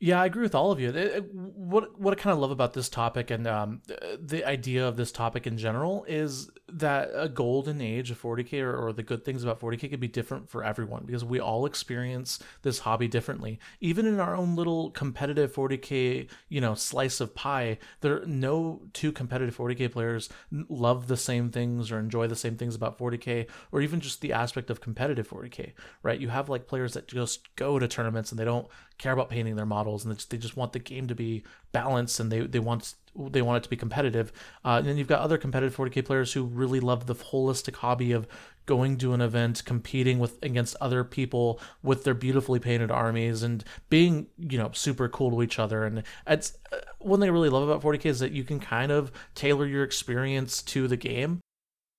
Yeah, 0.04 0.22
I 0.22 0.26
agree 0.26 0.44
with 0.44 0.54
all 0.54 0.70
of 0.70 0.82
you. 0.82 0.92
What 1.32 1.98
what 1.98 2.12
I 2.12 2.22
kind 2.22 2.34
of 2.34 2.40
love 2.40 2.52
about 2.52 2.74
this 2.74 2.90
topic 2.90 3.32
and 3.32 3.48
um, 3.48 3.82
the 4.20 4.44
idea 4.44 4.86
of 4.86 4.98
this 4.98 5.14
topic 5.14 5.48
in 5.48 5.58
general 5.58 6.04
is 6.10 6.52
that 6.68 7.12
a 7.14 7.30
golden 7.30 7.80
age 7.80 8.12
of 8.12 8.22
40k 8.22 8.62
or, 8.62 8.76
or, 8.76 8.94
the 8.94 9.04
good 9.04 9.24
things 9.24 9.44
about 9.44 9.60
40k 9.60 9.92
can 9.92 10.00
be 10.00 10.08
different 10.08 10.50
for 10.50 10.64
everyone 10.64 11.04
because 11.06 11.24
we 11.24 11.40
all 11.40 11.66
experience 11.66 12.40
this 12.64 12.80
hobby 12.80 13.08
differently. 13.08 13.60
Even 13.80 14.06
in 14.06 14.20
our 14.20 14.36
own 14.36 14.56
little 14.56 14.90
competitive 14.92 15.54
40k, 15.54 16.28
you 16.50 16.60
know, 16.60 16.74
slice 16.74 17.22
of 17.22 17.36
pie, 17.36 17.78
there 18.02 18.26
no 18.26 18.82
two 18.92 19.12
competitive 19.12 19.56
40k 19.56 19.92
players 19.92 20.30
love 20.52 21.08
the 21.08 21.18
same 21.18 21.50
things 21.50 21.92
or 21.92 22.00
enjoy 22.00 22.28
the 22.28 22.36
same 22.36 22.58
things 22.58 22.76
about 22.76 22.98
40k 22.98 23.48
or 23.72 23.82
even 23.82 24.02
just 24.02 24.20
the 24.20 24.34
aspect 24.34 24.70
of 24.70 24.82
competitive 24.82 25.30
40k, 25.30 25.74
right? 26.02 26.20
You 26.20 26.30
have 26.30 26.50
like 26.50 26.68
players 26.68 26.94
that 26.94 27.08
just 27.08 27.56
go 27.56 27.80
to 27.80 27.88
tournaments 27.88 28.32
and 28.32 28.40
they 28.40 28.46
don't 28.46 28.68
care 29.04 29.12
about 29.12 29.30
painting 29.30 29.58
their 29.58 29.66
models 29.66 30.06
and 30.06 30.18
they 30.30 30.38
just, 30.38 30.54
want 30.56 30.72
the 30.72 30.80
game 30.80 31.08
to 31.08 31.16
be 31.16 31.44
balanced 31.72 32.20
and 32.20 32.32
they 32.32 32.42
they 32.42 32.60
want 32.60 32.94
they 33.16 33.42
want 33.42 33.58
it 33.58 33.64
to 33.64 33.70
be 33.70 33.76
competitive. 33.76 34.32
Uh, 34.64 34.78
and 34.78 34.88
then 34.88 34.98
you've 34.98 35.08
got 35.08 35.20
other 35.20 35.38
competitive 35.38 35.76
40k 35.76 36.06
players 36.06 36.34
who 36.34 36.44
really 36.44 36.80
love 36.80 37.06
the 37.06 37.16
holistic 37.16 37.76
hobby 37.76 38.12
of 38.12 38.28
going 38.66 38.98
to 38.98 39.14
an 39.14 39.22
event, 39.22 39.64
competing 39.66 40.20
with 40.20 40.42
against 40.42 40.76
other 40.80 41.04
people 41.04 41.60
with 41.82 42.06
their 42.06 42.14
beautifully 42.14 42.60
painted 42.60 42.92
armies, 42.92 43.44
and 43.44 43.64
being 43.90 44.28
you 44.38 44.58
know 44.58 44.72
super 44.74 45.10
cool 45.10 45.32
to 45.32 45.44
each 45.44 45.60
other. 45.60 45.84
And 45.84 46.04
it's 46.26 46.58
uh, 46.72 46.78
one 47.00 47.20
thing 47.20 47.30
I 47.30 47.34
really 47.34 47.50
love 47.50 47.68
about 47.68 47.82
40k 47.82 48.06
is 48.06 48.20
that 48.20 48.32
you 48.32 48.44
can 48.44 48.60
kind 48.60 48.92
of 48.92 49.12
tailor 49.36 49.66
your 49.66 49.84
experience 49.84 50.62
to 50.64 50.88
the 50.88 50.98
game 50.98 51.42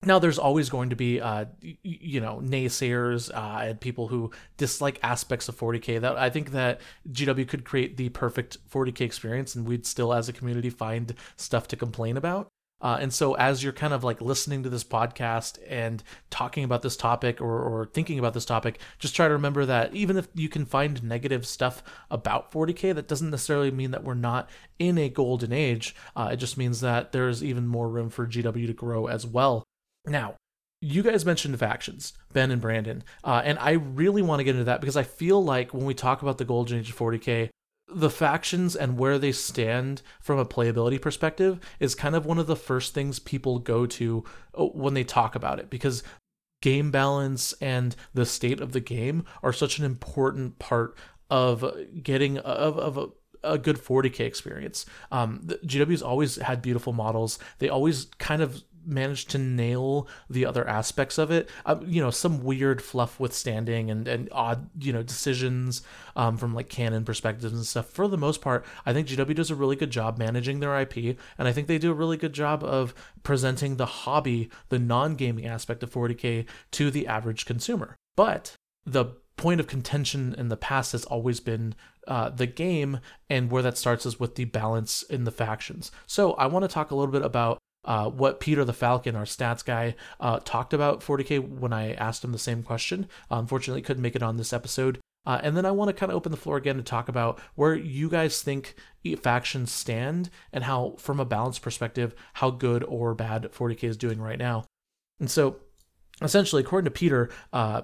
now 0.06 0.18
there's 0.18 0.38
always 0.38 0.68
going 0.68 0.90
to 0.90 0.96
be 0.96 1.20
uh, 1.20 1.44
you 1.82 2.20
know 2.20 2.40
naysayers 2.42 3.30
uh, 3.34 3.64
and 3.64 3.80
people 3.80 4.08
who 4.08 4.30
dislike 4.56 4.98
aspects 5.02 5.48
of 5.48 5.58
40k 5.58 6.00
that 6.00 6.16
i 6.16 6.30
think 6.30 6.52
that 6.52 6.80
gw 7.12 7.46
could 7.48 7.64
create 7.64 7.96
the 7.96 8.08
perfect 8.10 8.58
40k 8.70 9.02
experience 9.02 9.54
and 9.54 9.66
we'd 9.66 9.86
still 9.86 10.12
as 10.12 10.28
a 10.28 10.32
community 10.32 10.70
find 10.70 11.14
stuff 11.36 11.68
to 11.68 11.76
complain 11.76 12.16
about. 12.16 12.48
Uh, 12.80 12.98
and 13.00 13.14
so 13.14 13.34
as 13.34 13.62
you're 13.62 13.72
kind 13.72 13.94
of 13.94 14.04
like 14.04 14.20
listening 14.20 14.62
to 14.62 14.68
this 14.68 14.84
podcast 14.84 15.58
and 15.68 16.02
talking 16.28 16.64
about 16.64 16.82
this 16.82 16.96
topic 16.96 17.40
or, 17.40 17.62
or 17.62 17.86
thinking 17.86 18.18
about 18.18 18.34
this 18.34 18.44
topic 18.44 18.78
just 18.98 19.16
try 19.16 19.26
to 19.26 19.32
remember 19.32 19.64
that 19.64 19.94
even 19.94 20.18
if 20.18 20.28
you 20.34 20.50
can 20.50 20.66
find 20.66 21.02
negative 21.02 21.46
stuff 21.46 21.82
about 22.10 22.52
40k 22.52 22.94
that 22.94 23.08
doesn't 23.08 23.30
necessarily 23.30 23.70
mean 23.70 23.92
that 23.92 24.04
we're 24.04 24.12
not 24.12 24.50
in 24.78 24.98
a 24.98 25.08
golden 25.08 25.52
age. 25.52 25.94
Uh, 26.14 26.30
it 26.32 26.36
just 26.36 26.58
means 26.58 26.80
that 26.80 27.12
there's 27.12 27.42
even 27.42 27.66
more 27.66 27.88
room 27.88 28.10
for 28.10 28.26
gw 28.26 28.66
to 28.66 28.74
grow 28.74 29.06
as 29.06 29.24
well 29.24 29.64
now, 30.06 30.34
you 30.80 31.02
guys 31.02 31.24
mentioned 31.24 31.58
factions, 31.58 32.12
Ben 32.32 32.50
and 32.50 32.60
Brandon, 32.60 33.02
uh, 33.24 33.40
and 33.44 33.58
I 33.58 33.72
really 33.72 34.22
want 34.22 34.40
to 34.40 34.44
get 34.44 34.54
into 34.54 34.64
that 34.64 34.80
because 34.80 34.96
I 34.96 35.02
feel 35.02 35.42
like 35.42 35.72
when 35.72 35.86
we 35.86 35.94
talk 35.94 36.22
about 36.22 36.38
the 36.38 36.44
Golden 36.44 36.78
Age 36.78 36.90
of 36.90 36.98
40k, 36.98 37.48
the 37.88 38.10
factions 38.10 38.74
and 38.76 38.98
where 38.98 39.18
they 39.18 39.32
stand 39.32 40.02
from 40.20 40.38
a 40.38 40.44
playability 40.44 41.00
perspective 41.00 41.58
is 41.80 41.94
kind 41.94 42.14
of 42.14 42.26
one 42.26 42.38
of 42.38 42.46
the 42.46 42.56
first 42.56 42.92
things 42.94 43.18
people 43.18 43.58
go 43.58 43.86
to 43.86 44.24
uh, 44.54 44.64
when 44.64 44.94
they 44.94 45.04
talk 45.04 45.34
about 45.34 45.58
it 45.58 45.70
because 45.70 46.02
game 46.60 46.90
balance 46.90 47.52
and 47.60 47.94
the 48.14 48.26
state 48.26 48.60
of 48.60 48.72
the 48.72 48.80
game 48.80 49.24
are 49.42 49.52
such 49.52 49.78
an 49.78 49.84
important 49.84 50.58
part 50.58 50.96
of 51.30 51.64
getting 52.02 52.38
of, 52.38 52.78
of 52.78 52.98
a 52.98 53.08
a 53.44 53.58
good 53.58 53.76
40k 53.76 54.20
experience. 54.20 54.86
Um, 55.12 55.40
GW's 55.66 56.00
always 56.00 56.36
had 56.36 56.62
beautiful 56.62 56.94
models. 56.94 57.38
They 57.58 57.68
always 57.68 58.06
kind 58.18 58.40
of 58.40 58.62
managed 58.86 59.30
to 59.30 59.38
nail 59.38 60.08
the 60.28 60.46
other 60.46 60.66
aspects 60.68 61.18
of 61.18 61.30
it. 61.30 61.48
Uh, 61.64 61.76
you 61.84 62.00
know, 62.00 62.10
some 62.10 62.42
weird 62.42 62.82
fluff 62.82 63.18
with 63.18 63.34
standing 63.34 63.90
and, 63.90 64.06
and 64.08 64.28
odd, 64.32 64.68
you 64.80 64.92
know, 64.92 65.02
decisions 65.02 65.82
um, 66.16 66.36
from 66.36 66.54
like 66.54 66.68
canon 66.68 67.04
perspectives 67.04 67.52
and 67.52 67.66
stuff. 67.66 67.90
For 67.90 68.08
the 68.08 68.18
most 68.18 68.40
part, 68.40 68.64
I 68.84 68.92
think 68.92 69.08
GW 69.08 69.34
does 69.34 69.50
a 69.50 69.54
really 69.54 69.76
good 69.76 69.90
job 69.90 70.18
managing 70.18 70.60
their 70.60 70.78
IP, 70.80 71.16
and 71.38 71.48
I 71.48 71.52
think 71.52 71.66
they 71.66 71.78
do 71.78 71.90
a 71.90 71.94
really 71.94 72.16
good 72.16 72.32
job 72.32 72.62
of 72.62 72.94
presenting 73.22 73.76
the 73.76 73.86
hobby, 73.86 74.50
the 74.68 74.78
non 74.78 75.14
gaming 75.14 75.46
aspect 75.46 75.82
of 75.82 75.92
40K 75.92 76.46
to 76.72 76.90
the 76.90 77.06
average 77.06 77.46
consumer. 77.46 77.96
But 78.16 78.56
the 78.86 79.16
point 79.36 79.60
of 79.60 79.66
contention 79.66 80.34
in 80.38 80.48
the 80.48 80.56
past 80.56 80.92
has 80.92 81.04
always 81.06 81.40
been 81.40 81.74
uh, 82.06 82.30
the 82.30 82.46
game, 82.46 83.00
and 83.28 83.50
where 83.50 83.62
that 83.62 83.78
starts 83.78 84.06
is 84.06 84.20
with 84.20 84.34
the 84.34 84.44
balance 84.44 85.02
in 85.02 85.24
the 85.24 85.30
factions. 85.30 85.90
So 86.06 86.32
I 86.34 86.46
want 86.46 86.64
to 86.64 86.68
talk 86.68 86.90
a 86.90 86.94
little 86.94 87.12
bit 87.12 87.24
about 87.24 87.58
uh, 87.84 88.08
what 88.08 88.40
Peter 88.40 88.64
the 88.64 88.72
Falcon, 88.72 89.16
our 89.16 89.24
stats 89.24 89.64
guy, 89.64 89.94
uh, 90.20 90.40
talked 90.44 90.72
about 90.72 91.00
40k 91.00 91.46
when 91.46 91.72
I 91.72 91.92
asked 91.94 92.24
him 92.24 92.32
the 92.32 92.38
same 92.38 92.62
question. 92.62 93.08
Uh, 93.30 93.36
unfortunately, 93.36 93.82
couldn't 93.82 94.02
make 94.02 94.16
it 94.16 94.22
on 94.22 94.36
this 94.36 94.52
episode. 94.52 94.98
Uh, 95.26 95.40
and 95.42 95.56
then 95.56 95.64
I 95.64 95.70
want 95.70 95.88
to 95.88 95.94
kind 95.94 96.12
of 96.12 96.16
open 96.16 96.32
the 96.32 96.38
floor 96.38 96.56
again 96.56 96.76
to 96.76 96.82
talk 96.82 97.08
about 97.08 97.40
where 97.54 97.74
you 97.74 98.10
guys 98.10 98.42
think 98.42 98.74
factions 99.20 99.72
stand 99.72 100.30
and 100.52 100.64
how, 100.64 100.96
from 100.98 101.18
a 101.18 101.24
balance 101.24 101.58
perspective, 101.58 102.14
how 102.34 102.50
good 102.50 102.84
or 102.84 103.14
bad 103.14 103.44
40k 103.44 103.84
is 103.84 103.96
doing 103.96 104.20
right 104.20 104.38
now. 104.38 104.64
And 105.20 105.30
so, 105.30 105.56
essentially, 106.20 106.62
according 106.62 106.84
to 106.84 106.90
Peter, 106.90 107.30
uh, 107.52 107.82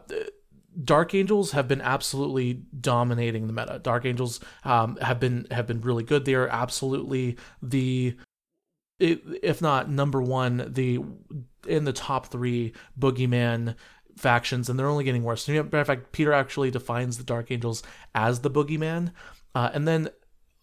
Dark 0.85 1.15
Angels 1.15 1.53
have 1.53 1.67
been 1.67 1.81
absolutely 1.81 2.63
dominating 2.79 3.47
the 3.47 3.53
meta. 3.53 3.81
Dark 3.83 4.05
Angels 4.05 4.41
um, 4.65 4.97
have 4.97 5.19
been 5.19 5.47
have 5.51 5.67
been 5.67 5.81
really 5.81 6.05
good. 6.05 6.25
They 6.25 6.35
are 6.35 6.49
absolutely 6.49 7.37
the 7.63 8.17
if 9.01 9.63
not 9.63 9.91
number 9.91 10.23
one, 10.23 10.73
the 10.73 11.01
in 11.67 11.85
the 11.85 11.93
top 11.93 12.27
three 12.27 12.73
boogeyman 12.99 13.77
factions, 14.17 14.69
and 14.69 14.79
they're 14.79 14.89
only 14.89 15.05
getting 15.05 15.23
worse. 15.23 15.49
matter 15.49 15.79
of 15.79 15.87
fact, 15.87 16.13
Peter 16.13 16.33
actually 16.33 16.71
defines 16.71 17.19
the 17.19 17.25
Dark 17.25 17.51
Angels 17.51 17.83
as 18.15 18.41
the 18.41 18.51
boogeyman, 18.51 19.13
uh, 19.55 19.71
and 19.73 19.89
then 19.89 20.11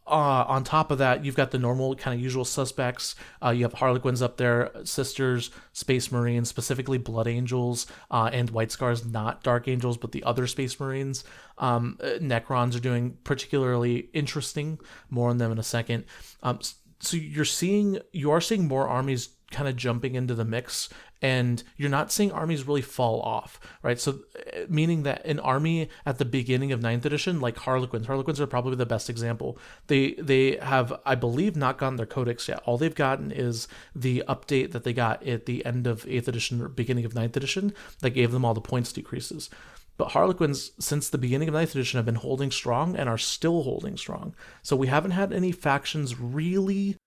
uh, 0.08 0.46
on 0.48 0.63
top 0.63 0.89
of 0.89 1.00
that, 1.00 1.25
you've 1.25 1.36
got 1.36 1.51
the 1.51 1.60
normal 1.60 1.94
kind 1.96 2.15
of 2.15 2.24
usual 2.24 2.46
suspects. 2.46 3.15
Uh, 3.44 3.50
you 3.50 3.63
have 3.63 3.74
Harlequins 3.74 4.22
up 4.22 4.38
there, 4.38 4.72
Sisters, 4.86 5.51
Space 5.74 6.12
Marines, 6.12 6.48
specifically 6.48 6.98
Blood 6.98 7.27
Angels, 7.27 7.88
uh, 8.10 8.29
and 8.32 8.50
White 8.50 8.72
Scars, 8.72 9.06
not 9.06 9.44
Dark 9.44 9.67
Angels, 9.67 9.98
but 9.98 10.13
the 10.13 10.24
other 10.24 10.48
Space 10.48 10.79
Marines. 10.79 11.25
Um, 11.58 11.98
uh, 12.01 12.20
Necrons 12.22 12.75
are 12.75 12.79
doing 12.79 13.17
particularly 13.25 14.10
interesting. 14.13 14.79
More 15.10 15.29
on 15.29 15.39
them 15.39 15.51
in 15.51 15.60
a 15.60 15.63
second. 15.63 16.06
Um, 16.41 16.60
so 17.00 17.18
you're 17.18 17.46
seeing, 17.46 18.00
you 18.12 18.32
are 18.32 18.42
seeing 18.42 18.68
more 18.68 18.88
armies 18.88 19.30
kind 19.51 19.70
of 19.70 19.75
jumping 19.75 20.16
into 20.16 20.36
the 20.36 20.44
mix 20.44 20.89
and 21.22 21.63
you're 21.77 21.89
not 21.89 22.12
seeing 22.12 22.32
armies 22.32 22.68
really 22.68 22.82
fall 22.82 23.22
off, 23.22 23.60
right? 23.82 24.00
So, 24.00 24.20
uh, 24.36 24.62
meaning 24.70 25.04
that 25.04 25.25
an 25.25 25.39
army 25.39 25.89
at 26.06 26.20
the 26.20 26.25
beginning 26.25 26.72
of 26.72 26.82
ninth 26.82 27.06
edition, 27.06 27.39
like 27.39 27.58
Harlequins, 27.58 28.06
Harlequins 28.06 28.39
are 28.39 28.48
probably 28.48 28.75
the 28.75 28.86
best 28.86 29.10
example. 29.10 29.58
They 29.88 30.13
they 30.13 30.58
have, 30.58 30.94
I 31.06 31.16
believe, 31.16 31.56
not 31.56 31.80
gotten 31.80 31.96
their 31.96 32.06
codex 32.06 32.48
yet. 32.48 32.62
All 32.66 32.77
they've 32.77 32.94
gotten 32.94 33.32
is 33.32 33.68
the 33.96 34.24
update 34.27 34.74
that 34.74 34.84
they 34.84 34.94
got 34.94 35.25
at 35.25 35.48
the 35.48 35.66
end 35.66 35.88
of 35.88 36.06
eighth 36.08 36.27
edition 36.27 36.62
or 36.62 36.68
beginning 36.68 37.06
of 37.06 37.16
ninth 37.16 37.36
edition 37.36 37.74
that 38.01 38.12
gave 38.12 38.32
them 38.32 38.46
all 38.46 38.54
the 38.54 38.62
points 38.62 38.92
decreases. 38.92 39.50
But 39.98 40.12
Harlequins, 40.12 40.72
since 40.80 41.10
the 41.10 41.18
beginning 41.18 41.48
of 41.48 41.54
ninth 41.54 41.72
edition, 41.72 41.98
have 41.98 42.06
been 42.06 42.16
holding 42.16 42.51
strong 42.51 42.96
and 42.96 43.10
are 43.10 43.18
still 43.18 43.63
holding 43.63 43.98
strong. 43.98 44.36
So 44.62 44.75
we 44.75 44.88
haven't 44.88 45.12
had 45.12 45.34
any 45.34 45.51
factions 45.51 46.20
really 46.20 46.98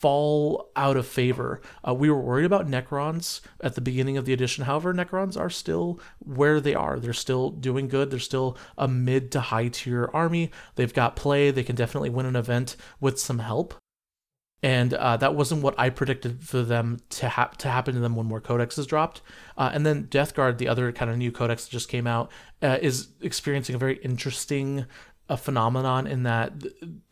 fall 0.00 0.70
out 0.76 0.96
of 0.96 1.06
favor. 1.06 1.60
Uh, 1.86 1.94
we 1.94 2.10
were 2.10 2.20
worried 2.20 2.46
about 2.46 2.66
Necrons 2.66 3.42
at 3.60 3.74
the 3.74 3.82
beginning 3.82 4.16
of 4.16 4.24
the 4.24 4.32
edition. 4.32 4.64
However, 4.64 4.94
Necrons 4.94 5.38
are 5.38 5.50
still 5.50 6.00
where 6.18 6.60
they 6.60 6.74
are. 6.74 6.98
They're 6.98 7.12
still 7.12 7.50
doing 7.50 7.86
good. 7.86 8.10
They're 8.10 8.18
still 8.18 8.56
a 8.78 8.88
mid 8.88 9.30
to 9.32 9.40
high 9.40 9.68
tier 9.68 10.10
army. 10.14 10.50
They've 10.76 10.92
got 10.92 11.16
play. 11.16 11.50
They 11.50 11.62
can 11.62 11.76
definitely 11.76 12.10
win 12.10 12.26
an 12.26 12.36
event 12.36 12.76
with 12.98 13.20
some 13.20 13.40
help. 13.40 13.74
And 14.62 14.92
uh, 14.92 15.16
that 15.16 15.34
wasn't 15.34 15.62
what 15.62 15.74
I 15.78 15.88
predicted 15.88 16.42
for 16.42 16.62
them 16.62 17.00
to, 17.10 17.30
ha- 17.30 17.50
to 17.58 17.68
happen 17.68 17.94
to 17.94 18.00
them 18.00 18.14
when 18.14 18.26
more 18.26 18.42
codexes 18.42 18.86
dropped. 18.86 19.22
Uh, 19.56 19.70
and 19.72 19.86
then 19.86 20.02
Death 20.10 20.34
Guard, 20.34 20.58
the 20.58 20.68
other 20.68 20.92
kind 20.92 21.10
of 21.10 21.16
new 21.16 21.32
codex 21.32 21.64
that 21.64 21.70
just 21.70 21.88
came 21.88 22.06
out, 22.06 22.30
uh, 22.60 22.76
is 22.82 23.08
experiencing 23.22 23.74
a 23.74 23.78
very 23.78 23.96
interesting 23.98 24.84
a 25.30 25.36
phenomenon 25.36 26.08
in 26.08 26.24
that 26.24 26.52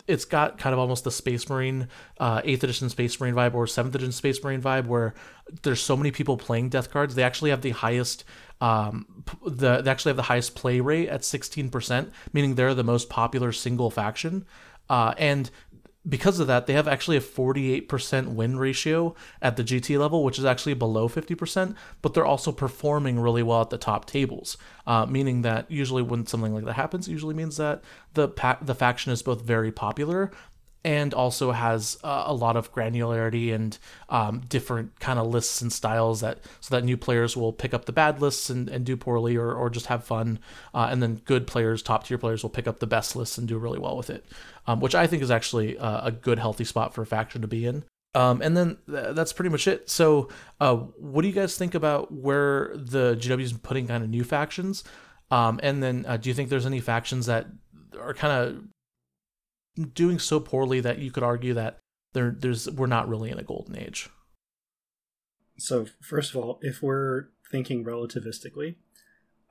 it's 0.09 0.25
got 0.25 0.59
kind 0.59 0.73
of 0.73 0.81
almost 0.81 1.05
the 1.05 1.11
Space 1.11 1.49
Marine, 1.49 1.87
uh, 2.19 2.43
8th 2.43 2.65
edition 2.65 2.89
Space 2.91 3.21
Marine 3.21 3.35
vibe 3.35 3.55
or 3.55 3.67
7th 3.67 3.95
edition 3.95 4.11
Space 4.11 4.43
Marine 4.43 4.61
vibe 4.61 4.87
where 4.87 5.15
there's 5.63 5.81
so 5.81 5.97
many 5.97 6.11
people 6.11 6.37
playing 6.37 6.69
Death 6.69 6.93
Guards. 6.93 7.15
They 7.15 7.23
actually 7.23 7.51
have 7.51 7.63
the 7.63 7.71
highest, 7.71 8.25
um, 8.61 9.25
the, 9.47 9.83
they 9.83 9.91
actually 9.91 10.11
have 10.11 10.17
the 10.17 10.23
highest 10.25 10.57
play 10.57 10.81
rate 10.81 11.09
at 11.09 11.21
16%, 11.21 12.11
meaning 12.33 12.57
they're 12.57 12.75
the 12.75 12.83
most 12.83 13.09
popular 13.09 13.53
single 13.53 13.91
faction. 13.91 14.45
Uh, 14.91 15.15
and 15.17 15.51
because 16.09 16.41
of 16.41 16.47
that, 16.47 16.67
they 16.67 16.73
have 16.73 16.89
actually 16.89 17.17
a 17.17 17.21
48% 17.21 18.29
win 18.29 18.59
ratio 18.59 19.15
at 19.43 19.57
the 19.57 19.65
GT 19.65 19.99
level, 19.99 20.25
which 20.25 20.39
is 20.39 20.45
actually 20.45 20.75
below 20.75 21.09
50%, 21.09 21.75
but 22.03 22.15
they're 22.15 22.25
also 22.25 22.53
performing 22.53 23.21
really 23.21 23.43
well 23.43 23.61
at 23.61 23.71
the 23.71 23.79
top 23.79 24.07
tables, 24.07 24.57
uh, 24.87 25.07
meaning 25.07 25.43
that 25.43 25.71
usually 25.71 26.03
when 26.03 26.27
something 26.27 26.55
like 26.55 26.65
that 26.65 26.75
happens, 26.75 27.09
usually 27.09 27.35
means 27.35 27.57
that 27.57 27.83
the 28.15 28.29
pa- 28.29 28.59
the 28.63 28.75
faction 28.75 29.13
is 29.13 29.23
both 29.23 29.43
very 29.43 29.71
popular 29.71 30.31
and 30.85 31.13
also 31.13 31.53
has 31.53 31.99
uh, 32.05 32.25
a 32.27 32.35
lot 32.35 32.57
of 32.57 32.73
granularity 32.73 33.53
and 33.53 33.79
um, 34.09 34.41
different 34.49 34.99
kind 35.01 35.19
of 35.19 35.27
lists 35.27 35.61
and 35.61 35.73
styles 35.73 36.21
that 36.21 36.39
so 36.61 36.75
that 36.75 36.85
new 36.85 36.97
players 36.97 37.37
will 37.37 37.53
pick 37.53 37.75
up 37.75 37.85
the 37.85 37.93
bad 37.93 38.21
lists 38.21 38.49
and, 38.49 38.69
and 38.69 38.85
do 38.85 38.97
poorly 38.97 39.37
or, 39.37 39.53
or 39.53 39.69
just 39.69 39.87
have 39.87 40.05
fun 40.05 40.39
uh, 40.75 40.89
and 40.91 41.03
then 41.03 41.17
good 41.25 41.47
players 41.47 41.83
top 41.83 42.05
tier 42.05 42.19
players 42.19 42.43
will 42.43 42.51
pick 42.51 42.69
up 42.69 42.79
the 42.79 42.87
best 42.87 43.17
lists 43.17 43.39
and 43.39 43.49
do 43.49 43.59
really 43.59 43.79
well 43.79 43.97
with 43.97 44.09
it 44.09 44.25
um, 44.67 44.81
which 44.81 44.95
i 44.95 45.07
think 45.07 45.23
is 45.23 45.31
actually 45.31 45.77
uh, 45.79 46.07
a 46.07 46.13
good 46.13 46.39
healthy 46.39 46.65
spot 46.65 46.95
for 46.95 47.03
a 47.03 47.07
faction 47.07 47.43
to 47.43 47.49
be 47.49 47.67
in. 47.67 47.85
Um, 48.15 48.41
and 48.41 48.57
then 48.57 48.79
th- 48.89 49.15
that's 49.15 49.33
pretty 49.33 49.51
much 49.51 49.67
it. 49.67 49.91
So 49.91 50.29
uh, 50.61 50.77
what 50.77 51.23
do 51.23 51.29
you 51.29 51.35
guys 51.35 51.57
think 51.57 51.75
about 51.75 52.13
where 52.13 52.73
the 52.75 53.17
gw 53.17 53.41
is 53.41 53.53
putting 53.53 53.87
kind 53.87 54.03
of 54.03 54.11
new 54.11 54.25
factions? 54.25 54.85
Um, 55.31 55.61
and 55.63 55.83
then 55.83 56.07
uh, 56.07 56.17
do 56.17 56.31
you 56.31 56.35
think 56.35 56.49
there's 56.49 56.67
any 56.67 56.81
factions 56.81 57.27
that 57.27 57.47
are 58.01 58.15
kind 58.15 58.33
of 58.33 58.65
doing 59.87 60.19
so 60.19 60.41
poorly 60.41 60.81
that 60.81 60.99
you 60.99 61.11
could 61.11 61.23
argue 61.23 61.55
that 61.55 61.79
there 62.13 62.35
there's 62.39 62.71
we're 62.71 62.87
not 62.87 63.09
really 63.09 63.31
in 63.31 63.39
a 63.39 63.45
golden 63.45 63.79
age. 63.79 64.09
So 65.59 65.87
first 66.01 66.31
of 66.31 66.37
all, 66.37 66.59
if 66.63 66.83
we're 66.83 67.29
thinking 67.51 67.85
relativistically, 67.85 68.77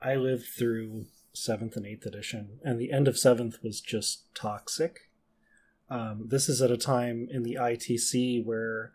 I 0.00 0.14
lived 0.14 0.46
through 0.46 1.06
seventh 1.32 1.76
and 1.76 1.86
eighth 1.86 2.06
edition, 2.06 2.60
and 2.64 2.80
the 2.80 2.92
end 2.92 3.08
of 3.08 3.18
seventh 3.18 3.62
was 3.62 3.80
just 3.80 4.34
toxic. 4.34 5.10
Um, 5.90 6.26
this 6.28 6.48
is 6.48 6.60
at 6.60 6.70
a 6.70 6.76
time 6.76 7.28
in 7.30 7.42
the 7.42 7.56
ITC 7.60 8.44
where 8.44 8.92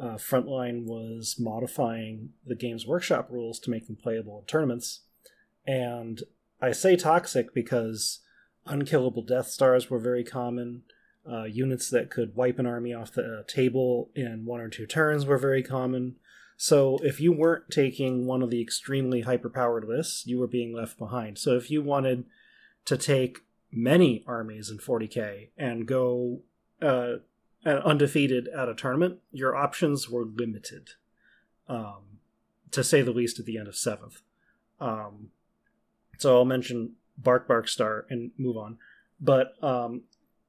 uh, 0.00 0.14
Frontline 0.14 0.84
was 0.84 1.36
modifying 1.38 2.30
the 2.46 2.56
Games 2.56 2.86
Workshop 2.86 3.28
rules 3.30 3.58
to 3.60 3.70
make 3.70 3.86
them 3.86 3.96
playable 3.96 4.40
in 4.40 4.46
tournaments. 4.46 5.00
And 5.66 6.22
I 6.60 6.72
say 6.72 6.96
toxic 6.96 7.54
because 7.54 8.20
unkillable 8.66 9.22
Death 9.22 9.48
Stars 9.48 9.90
were 9.90 9.98
very 9.98 10.24
common. 10.24 10.82
Uh, 11.30 11.44
units 11.44 11.88
that 11.90 12.10
could 12.10 12.34
wipe 12.34 12.58
an 12.58 12.66
army 12.66 12.92
off 12.92 13.12
the 13.12 13.22
uh, 13.22 13.42
table 13.46 14.10
in 14.14 14.44
one 14.44 14.60
or 14.60 14.68
two 14.68 14.86
turns 14.86 15.24
were 15.24 15.38
very 15.38 15.62
common. 15.62 16.16
So 16.56 16.98
if 17.02 17.20
you 17.20 17.32
weren't 17.32 17.70
taking 17.70 18.26
one 18.26 18.42
of 18.42 18.50
the 18.50 18.60
extremely 18.60 19.22
hyperpowered 19.22 19.86
lists, 19.86 20.26
you 20.26 20.38
were 20.38 20.46
being 20.46 20.74
left 20.74 20.98
behind. 20.98 21.38
So 21.38 21.56
if 21.56 21.70
you 21.70 21.82
wanted 21.82 22.24
to 22.84 22.96
take 22.96 23.38
many 23.70 24.22
armies 24.26 24.70
in 24.70 24.78
40k 24.78 25.48
and 25.56 25.86
go 25.86 26.40
uh, 26.80 27.16
undefeated 27.64 28.48
at 28.48 28.68
a 28.68 28.74
tournament, 28.74 29.18
your 29.30 29.56
options 29.56 30.10
were 30.10 30.24
limited, 30.24 30.90
um, 31.68 32.18
to 32.70 32.84
say 32.84 33.02
the 33.02 33.12
least. 33.12 33.38
At 33.38 33.46
the 33.46 33.58
end 33.58 33.68
of 33.68 33.76
seventh, 33.76 34.22
um, 34.80 35.30
so 36.18 36.36
I'll 36.36 36.44
mention 36.44 36.92
bark 37.16 37.46
bark 37.48 37.68
star 37.68 38.06
and 38.08 38.30
move 38.38 38.56
on. 38.56 38.78
But 39.20 39.54
um, 39.62 40.02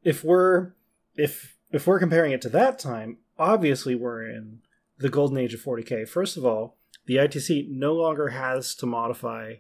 if 0.04 0.24
we're 0.24 0.74
if 1.16 1.56
if 1.72 1.88
we're 1.88 2.00
comparing 2.00 2.32
it 2.32 2.42
to 2.42 2.50
that 2.50 2.80
time 2.80 3.18
obviously 3.38 3.96
we're 3.96 4.24
in 4.24 4.60
the 5.00 5.10
golden 5.10 5.38
age 5.38 5.54
of 5.54 5.62
40k 5.62 6.08
first 6.08 6.38
of 6.38 6.46
all 6.46 6.78
the 7.08 7.16
itc 7.16 7.68
no 7.70 7.94
longer 7.94 8.30
has 8.30 8.76
to 8.76 8.86
modify 8.86 9.56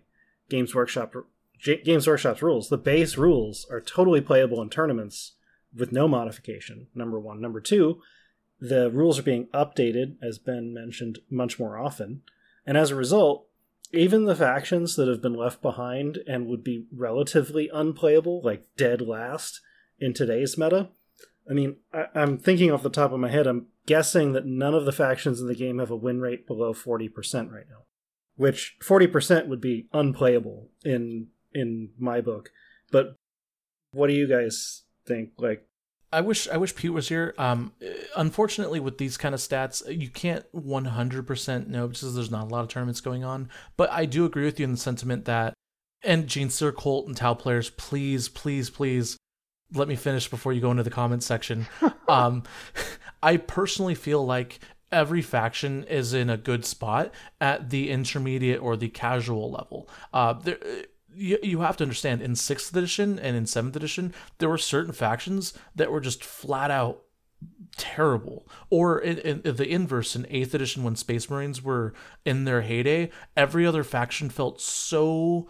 games 0.49 0.75
workshop 0.75 1.13
games 1.83 2.07
workshop's 2.07 2.41
rules. 2.41 2.69
The 2.69 2.77
base 2.77 3.17
rules 3.17 3.65
are 3.71 3.81
totally 3.81 4.21
playable 4.21 4.61
in 4.61 4.69
tournaments 4.69 5.33
with 5.75 5.91
no 5.91 6.07
modification 6.07 6.87
number 6.93 7.19
one. 7.19 7.41
Number 7.41 7.59
two 7.59 8.01
the 8.59 8.89
rules 8.91 9.19
are 9.19 9.23
being 9.23 9.47
updated 9.47 10.15
as 10.21 10.37
ben 10.37 10.73
mentioned 10.73 11.19
much 11.29 11.59
more 11.59 11.77
often. 11.77 12.21
And 12.65 12.77
as 12.77 12.91
a 12.91 12.95
result 12.95 13.47
even 13.93 14.25
the 14.25 14.35
factions 14.35 14.95
that 14.95 15.07
have 15.07 15.21
been 15.21 15.35
left 15.35 15.61
behind 15.61 16.17
and 16.27 16.47
would 16.47 16.63
be 16.63 16.87
relatively 16.91 17.69
unplayable, 17.71 18.41
like 18.43 18.65
dead 18.75 19.01
last 19.01 19.61
in 19.99 20.13
today's 20.13 20.57
meta. 20.57 20.89
I 21.49 21.53
mean, 21.53 21.77
I, 21.93 22.07
am 22.15 22.37
thinking 22.39 22.71
off 22.71 22.83
the 22.83 22.89
top 22.89 23.11
of 23.11 23.19
my 23.19 23.29
head, 23.29 23.45
I'm 23.45 23.67
guessing 23.85 24.33
that 24.33 24.45
none 24.45 24.73
of 24.73 24.85
the 24.85 24.91
factions 24.91 25.39
in 25.39 25.47
the 25.47 25.55
game 25.55 25.77
have 25.79 25.91
a 25.91 25.95
win 25.95 26.21
rate 26.21 26.47
below 26.47 26.73
40% 26.73 27.51
right 27.51 27.65
now, 27.69 27.83
which 28.35 28.77
40% 28.81 29.47
would 29.47 29.61
be 29.61 29.87
unplayable 29.93 30.69
in 30.83 31.27
in 31.53 31.89
my 31.99 32.19
book. 32.19 32.49
But 32.91 33.15
what 33.91 34.07
do 34.07 34.13
you 34.13 34.27
guys 34.27 34.83
think? 35.05 35.31
Like, 35.37 35.67
I 36.13 36.21
wish 36.21 36.47
I 36.47 36.57
wish 36.57 36.75
Pete 36.75 36.93
was 36.93 37.09
here. 37.09 37.33
Um, 37.37 37.73
unfortunately, 38.15 38.79
with 38.79 38.99
these 38.99 39.17
kind 39.17 39.33
of 39.33 39.41
stats, 39.41 39.83
you 39.87 40.09
can't 40.09 40.45
100% 40.53 41.67
know 41.67 41.87
because 41.87 42.15
there's 42.15 42.31
not 42.31 42.43
a 42.43 42.47
lot 42.47 42.61
of 42.61 42.69
tournaments 42.69 43.01
going 43.01 43.23
on. 43.23 43.49
But 43.75 43.91
I 43.91 44.05
do 44.05 44.23
agree 44.25 44.45
with 44.45 44.59
you 44.59 44.65
in 44.65 44.71
the 44.71 44.77
sentiment 44.77 45.25
that, 45.25 45.53
and 46.03 46.27
Genestealer, 46.27 46.75
Cult, 46.75 47.07
and 47.07 47.17
Tau 47.17 47.33
players, 47.33 47.71
please, 47.71 48.29
please, 48.29 48.69
please, 48.69 49.17
let 49.73 49.87
me 49.87 49.95
finish 49.95 50.29
before 50.29 50.53
you 50.53 50.61
go 50.61 50.71
into 50.71 50.83
the 50.83 50.91
comments 50.91 51.25
section. 51.25 51.65
um, 52.07 52.43
I 53.23 53.37
personally 53.37 53.95
feel 53.95 54.23
like 54.23 54.59
every 54.91 55.23
faction 55.23 55.83
is 55.85 56.13
in 56.13 56.29
a 56.29 56.37
good 56.37 56.63
spot 56.63 57.11
at 57.41 57.71
the 57.71 57.89
intermediate 57.89 58.61
or 58.61 58.77
the 58.77 58.89
casual 58.89 59.51
level. 59.51 59.89
Uh, 60.13 60.33
there, 60.33 60.59
you, 61.15 61.37
you 61.41 61.61
have 61.61 61.77
to 61.77 61.83
understand 61.83 62.21
in 62.21 62.35
sixth 62.35 62.75
edition 62.75 63.19
and 63.19 63.35
in 63.35 63.45
seventh 63.45 63.75
edition, 63.75 64.13
there 64.37 64.49
were 64.49 64.57
certain 64.57 64.93
factions 64.93 65.53
that 65.75 65.91
were 65.91 66.01
just 66.01 66.23
flat 66.23 66.71
out 66.71 67.03
terrible. 67.77 68.47
Or 68.69 68.99
in, 68.99 69.41
in, 69.41 69.55
the 69.55 69.67
inverse 69.67 70.15
in 70.15 70.25
eighth 70.29 70.53
edition, 70.53 70.83
when 70.83 70.95
Space 70.95 71.29
Marines 71.29 71.63
were 71.63 71.93
in 72.25 72.45
their 72.45 72.61
heyday, 72.61 73.09
every 73.35 73.65
other 73.65 73.83
faction 73.83 74.29
felt 74.29 74.61
so 74.61 75.47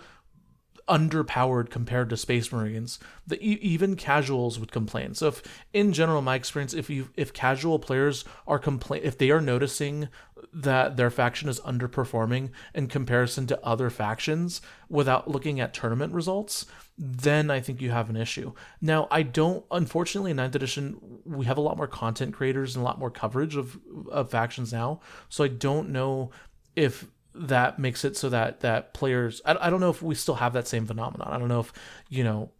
underpowered 0.88 1.70
compared 1.70 2.10
to 2.10 2.18
space 2.18 2.52
marines 2.52 3.00
that 3.26 3.42
even 3.42 3.96
casuals 3.96 4.60
would 4.60 4.72
complain 4.72 5.14
so 5.14 5.30
if 5.30 5.42
in 5.72 5.94
general 5.94 6.22
my 6.22 6.36
experience 6.36 6.74
if 6.74 6.90
you 6.90 7.08
if 7.16 7.32
casual 7.32 7.80
players 7.80 8.26
are 8.46 8.60
complain 8.60 9.02
if 9.02 9.18
they 9.18 9.32
are 9.32 9.40
noticing 9.40 10.10
that 10.54 10.98
their 10.98 11.10
faction 11.10 11.50
is 11.50 11.60
underperforming 11.62 12.52
in 12.76 12.88
comparison 12.88 13.48
to 13.48 13.66
other 13.66 13.90
factions 13.90 14.62
without 14.88 15.28
looking 15.28 15.60
at 15.60 15.74
tournament 15.74 16.14
results 16.14 16.66
then 16.98 17.50
i 17.50 17.60
think 17.60 17.82
you 17.82 17.90
have 17.90 18.10
an 18.10 18.16
issue. 18.16 18.54
Now 18.82 19.08
i 19.10 19.24
don't 19.24 19.66
unfortunately 19.72 20.32
in 20.32 20.38
9th 20.38 20.56
edition 20.56 20.98
we 21.26 21.46
have 21.46 21.58
a 21.58 21.62
lot 21.62 21.78
more 21.78 21.88
content 21.88 22.34
creators 22.34 22.76
and 22.76 22.84
a 22.84 22.86
lot 22.86 23.00
more 23.00 23.10
coverage 23.10 23.56
of 23.56 23.80
of 24.12 24.30
factions 24.30 24.72
now. 24.72 25.02
So 25.30 25.44
i 25.44 25.48
don't 25.48 25.90
know 25.90 26.32
if 26.76 27.08
that 27.34 27.80
makes 27.80 28.06
it 28.06 28.16
so 28.16 28.30
that 28.30 28.60
that 28.60 28.94
players 28.94 29.42
I, 29.44 29.58
I 29.60 29.70
don't 29.70 29.80
know 29.80 29.90
if 29.90 30.04
we 30.04 30.14
still 30.16 30.36
have 30.36 30.54
that 30.54 30.68
same 30.68 30.86
phenomenon. 30.86 31.30
I 31.32 31.40
don't 31.40 31.48
know 31.48 31.62
if 31.62 31.74
you 32.10 32.24
know 32.24 32.52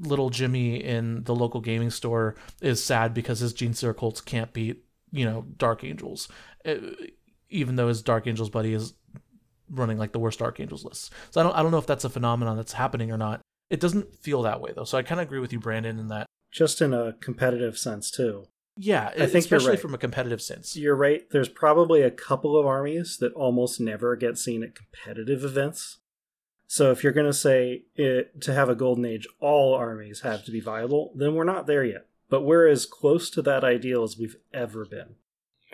little 0.00 0.28
jimmy 0.28 0.76
in 0.76 1.22
the 1.24 1.34
local 1.34 1.60
gaming 1.60 1.90
store 1.90 2.34
is 2.60 2.84
sad 2.84 3.14
because 3.14 3.38
his 3.38 3.54
Genestealer 3.54 3.96
Cults 3.96 4.20
can't 4.20 4.52
beat 4.52 4.84
you 5.12 5.24
know 5.24 5.46
dark 5.56 5.84
angels 5.84 6.28
Uh, 6.66 6.76
even 7.48 7.76
though 7.76 7.88
his 7.88 8.02
dark 8.02 8.26
angels 8.26 8.50
buddy 8.50 8.72
is 8.72 8.94
running 9.70 9.98
like 9.98 10.12
the 10.12 10.18
worst 10.18 10.38
dark 10.38 10.60
angels 10.60 10.84
lists 10.84 11.10
so 11.30 11.40
i 11.40 11.44
don't 11.44 11.54
i 11.54 11.62
don't 11.62 11.70
know 11.70 11.78
if 11.78 11.86
that's 11.86 12.04
a 12.04 12.10
phenomenon 12.10 12.56
that's 12.56 12.72
happening 12.72 13.10
or 13.10 13.16
not 13.16 13.40
it 13.70 13.80
doesn't 13.80 14.14
feel 14.14 14.42
that 14.42 14.60
way 14.60 14.72
though 14.74 14.84
so 14.84 14.98
i 14.98 15.02
kind 15.02 15.20
of 15.20 15.26
agree 15.26 15.40
with 15.40 15.52
you 15.52 15.60
brandon 15.60 15.98
in 15.98 16.08
that 16.08 16.26
just 16.52 16.80
in 16.80 16.92
a 16.92 17.12
competitive 17.20 17.78
sense 17.78 18.10
too 18.10 18.46
yeah, 18.78 19.08
I 19.16 19.26
think 19.26 19.36
especially 19.36 19.70
right. 19.70 19.80
from 19.80 19.94
a 19.94 19.98
competitive 19.98 20.42
sense. 20.42 20.76
You're 20.76 20.96
right. 20.96 21.22
There's 21.30 21.48
probably 21.48 22.02
a 22.02 22.10
couple 22.10 22.58
of 22.58 22.66
armies 22.66 23.16
that 23.20 23.32
almost 23.32 23.80
never 23.80 24.16
get 24.16 24.36
seen 24.36 24.62
at 24.62 24.74
competitive 24.74 25.44
events. 25.44 25.98
So 26.66 26.90
if 26.90 27.02
you're 27.02 27.12
going 27.12 27.26
to 27.26 27.32
say 27.32 27.84
it, 27.94 28.40
to 28.42 28.52
have 28.52 28.68
a 28.68 28.74
golden 28.74 29.06
age, 29.06 29.26
all 29.40 29.74
armies 29.74 30.20
have 30.20 30.44
to 30.44 30.50
be 30.50 30.60
viable, 30.60 31.12
then 31.14 31.34
we're 31.34 31.44
not 31.44 31.66
there 31.66 31.84
yet. 31.84 32.06
But 32.28 32.42
we're 32.42 32.66
as 32.66 32.86
close 32.86 33.30
to 33.30 33.42
that 33.42 33.64
ideal 33.64 34.02
as 34.02 34.18
we've 34.18 34.36
ever 34.52 34.84
been. 34.84 35.14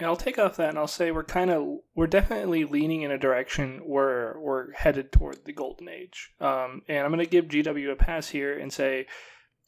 And 0.02 0.08
I'll 0.08 0.16
take 0.16 0.36
off 0.36 0.56
that 0.56 0.70
and 0.70 0.78
I'll 0.78 0.88
say 0.88 1.12
we're 1.12 1.22
kind 1.22 1.48
of 1.48 1.78
we're 1.94 2.08
definitely 2.08 2.64
leaning 2.64 3.02
in 3.02 3.12
a 3.12 3.18
direction 3.18 3.82
where 3.86 4.34
we're 4.36 4.72
headed 4.72 5.12
toward 5.12 5.44
the 5.44 5.52
golden 5.52 5.88
age. 5.88 6.32
Um, 6.40 6.82
and 6.88 7.04
I'm 7.04 7.12
going 7.12 7.24
to 7.24 7.30
give 7.30 7.44
GW 7.44 7.92
a 7.92 7.94
pass 7.94 8.28
here 8.28 8.58
and 8.58 8.72
say, 8.72 9.06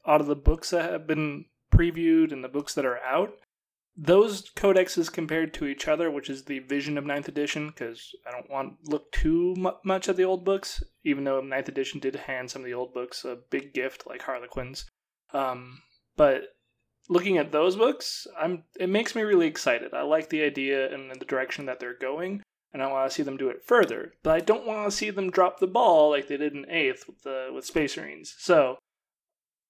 out 0.04 0.20
of 0.20 0.26
the 0.26 0.34
books 0.34 0.70
that 0.70 0.90
have 0.90 1.06
been 1.06 1.44
previewed 1.72 2.32
and 2.32 2.42
the 2.42 2.48
books 2.48 2.74
that 2.74 2.84
are 2.84 2.98
out, 2.98 3.34
those 3.96 4.50
codexes 4.56 5.12
compared 5.12 5.54
to 5.54 5.66
each 5.66 5.86
other, 5.86 6.10
which 6.10 6.28
is 6.28 6.46
the 6.46 6.58
vision 6.58 6.98
of 6.98 7.06
ninth 7.06 7.28
edition, 7.28 7.68
because 7.68 8.10
I 8.26 8.32
don't 8.32 8.50
want 8.50 8.84
to 8.84 8.90
look 8.90 9.12
too 9.12 9.54
much 9.84 10.08
at 10.08 10.16
the 10.16 10.24
old 10.24 10.44
books, 10.44 10.82
even 11.04 11.22
though 11.22 11.40
ninth 11.42 11.68
edition 11.68 12.00
did 12.00 12.16
hand 12.16 12.50
some 12.50 12.62
of 12.62 12.66
the 12.66 12.74
old 12.74 12.92
books 12.92 13.24
a 13.24 13.38
big 13.50 13.72
gift 13.72 14.04
like 14.04 14.22
Harlequins. 14.22 14.90
Um, 15.32 15.82
but 16.16 16.56
looking 17.08 17.38
at 17.38 17.52
those 17.52 17.76
books, 17.76 18.26
I'm 18.38 18.64
it 18.78 18.88
makes 18.88 19.14
me 19.14 19.22
really 19.22 19.46
excited. 19.46 19.94
I 19.94 20.02
like 20.02 20.28
the 20.28 20.42
idea 20.42 20.92
and 20.92 21.10
the 21.10 21.24
direction 21.24 21.66
that 21.66 21.80
they're 21.80 21.98
going, 21.98 22.42
and 22.72 22.82
I 22.82 22.90
want 22.90 23.08
to 23.08 23.14
see 23.14 23.22
them 23.22 23.36
do 23.36 23.48
it 23.48 23.62
further. 23.64 24.14
But 24.22 24.34
I 24.34 24.40
don't 24.40 24.66
want 24.66 24.90
to 24.90 24.96
see 24.96 25.10
them 25.10 25.30
drop 25.30 25.58
the 25.58 25.66
ball 25.66 26.10
like 26.10 26.28
they 26.28 26.36
did 26.36 26.54
in 26.54 26.70
eighth 26.70 27.06
with 27.06 27.22
the 27.22 27.50
with 27.52 27.64
Space 27.64 27.96
Marines. 27.96 28.34
So 28.38 28.78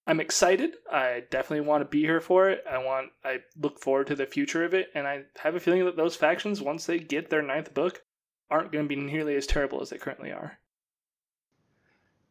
I'm 0.06 0.20
excited. 0.20 0.76
I 0.90 1.24
definitely 1.30 1.66
want 1.66 1.82
to 1.82 1.88
be 1.88 2.00
here 2.00 2.20
for 2.20 2.50
it. 2.50 2.62
I 2.70 2.78
want 2.78 3.10
I 3.24 3.38
look 3.60 3.80
forward 3.80 4.06
to 4.08 4.16
the 4.16 4.26
future 4.26 4.64
of 4.64 4.74
it, 4.74 4.88
and 4.94 5.06
I 5.06 5.22
have 5.38 5.54
a 5.54 5.60
feeling 5.60 5.84
that 5.84 5.96
those 5.96 6.16
factions, 6.16 6.60
once 6.60 6.86
they 6.86 6.98
get 6.98 7.30
their 7.30 7.42
ninth 7.42 7.74
book, 7.74 8.02
aren't 8.50 8.72
going 8.72 8.84
to 8.84 8.88
be 8.88 9.00
nearly 9.00 9.34
as 9.34 9.46
terrible 9.46 9.80
as 9.80 9.90
they 9.90 9.98
currently 9.98 10.30
are. 10.30 10.58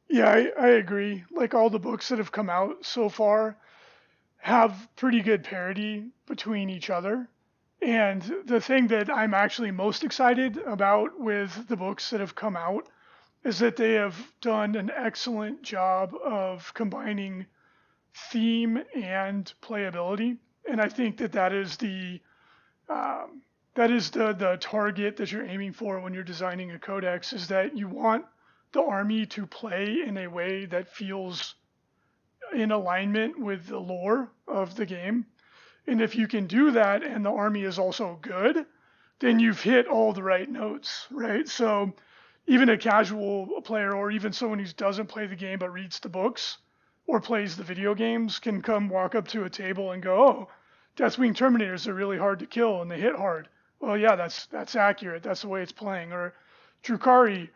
Yeah, 0.09 0.29
I, 0.29 0.51
I 0.59 0.67
agree. 0.69 1.23
Like 1.31 1.53
all 1.53 1.71
the 1.71 1.79
books 1.79 2.09
that 2.09 2.19
have 2.19 2.31
come 2.31 2.49
out 2.49 2.85
so 2.85 3.09
far 3.09 3.57
have 4.43 4.89
pretty 4.97 5.21
good 5.21 5.41
parity 5.41 6.03
between 6.27 6.69
each 6.69 6.89
other. 6.89 7.29
And 7.81 8.21
the 8.43 8.59
thing 8.59 8.87
that 8.87 9.09
I'm 9.09 9.33
actually 9.33 9.71
most 9.71 10.03
excited 10.03 10.57
about 10.57 11.17
with 11.17 11.69
the 11.69 11.77
books 11.77 12.09
that 12.09 12.19
have 12.19 12.35
come 12.35 12.57
out 12.57 12.89
is 13.45 13.59
that 13.59 13.77
they 13.77 13.93
have 13.93 14.17
done 14.41 14.75
an 14.75 14.91
excellent 14.93 15.63
job 15.63 16.13
of 16.25 16.73
combining 16.73 17.45
theme 18.31 18.83
and 18.93 19.53
playability. 19.61 20.37
And 20.69 20.81
I 20.81 20.89
think 20.89 21.17
that 21.17 21.31
that 21.31 21.53
is 21.53 21.77
the 21.77 22.19
um, 22.89 23.43
that 23.75 23.91
is 23.91 24.11
the 24.11 24.33
the 24.33 24.57
target 24.59 25.15
that 25.17 25.31
you're 25.31 25.45
aiming 25.45 25.71
for 25.71 26.01
when 26.01 26.13
you're 26.13 26.21
designing 26.21 26.71
a 26.71 26.79
codex 26.79 27.31
is 27.31 27.47
that 27.47 27.77
you 27.77 27.87
want 27.87 28.25
the 28.73 28.81
army 28.81 29.25
to 29.27 29.47
play 29.47 30.01
in 30.05 30.17
a 30.17 30.27
way 30.27 30.65
that 30.65 30.89
feels 30.89 31.55
in 32.53 32.71
alignment 32.71 33.39
with 33.39 33.67
the 33.67 33.79
lore 33.79 34.31
of 34.47 34.75
the 34.75 34.85
game. 34.85 35.25
And 35.87 36.01
if 36.01 36.15
you 36.15 36.27
can 36.27 36.47
do 36.47 36.71
that 36.71 37.03
and 37.03 37.25
the 37.25 37.31
army 37.31 37.63
is 37.63 37.77
also 37.77 38.17
good, 38.21 38.65
then 39.19 39.39
you've 39.39 39.61
hit 39.61 39.87
all 39.87 40.13
the 40.13 40.23
right 40.23 40.49
notes, 40.49 41.07
right? 41.11 41.47
So 41.47 41.93
even 42.47 42.69
a 42.69 42.77
casual 42.77 43.61
player 43.61 43.93
or 43.95 44.11
even 44.11 44.33
someone 44.33 44.59
who 44.59 44.65
doesn't 44.73 45.07
play 45.07 45.27
the 45.27 45.35
game 45.35 45.59
but 45.59 45.71
reads 45.71 45.99
the 45.99 46.09
books 46.09 46.57
or 47.05 47.19
plays 47.19 47.55
the 47.55 47.63
video 47.63 47.95
games 47.95 48.39
can 48.39 48.61
come 48.61 48.89
walk 48.89 49.15
up 49.15 49.27
to 49.29 49.43
a 49.43 49.49
table 49.49 49.91
and 49.91 50.03
go, 50.03 50.27
"Oh, 50.27 50.49
Deathwing 50.95 51.35
Terminators 51.35 51.87
are 51.87 51.93
really 51.93 52.17
hard 52.17 52.39
to 52.39 52.45
kill 52.45 52.81
and 52.81 52.89
they 52.89 52.99
hit 52.99 53.15
hard." 53.15 53.49
Well, 53.79 53.97
yeah, 53.97 54.15
that's 54.15 54.45
that's 54.47 54.75
accurate. 54.75 55.23
That's 55.23 55.41
the 55.41 55.49
way 55.49 55.61
it's 55.61 55.71
playing. 55.71 56.13
Or 56.13 56.33
Drukhari, 56.83 57.49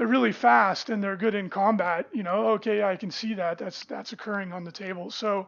they're 0.00 0.08
really 0.08 0.32
fast 0.32 0.88
and 0.88 1.04
they're 1.04 1.14
good 1.14 1.34
in 1.34 1.50
combat. 1.50 2.06
You 2.10 2.22
know, 2.22 2.52
okay, 2.52 2.82
I 2.82 2.96
can 2.96 3.10
see 3.10 3.34
that. 3.34 3.58
That's 3.58 3.84
that's 3.84 4.14
occurring 4.14 4.50
on 4.50 4.64
the 4.64 4.72
table. 4.72 5.10
So 5.10 5.46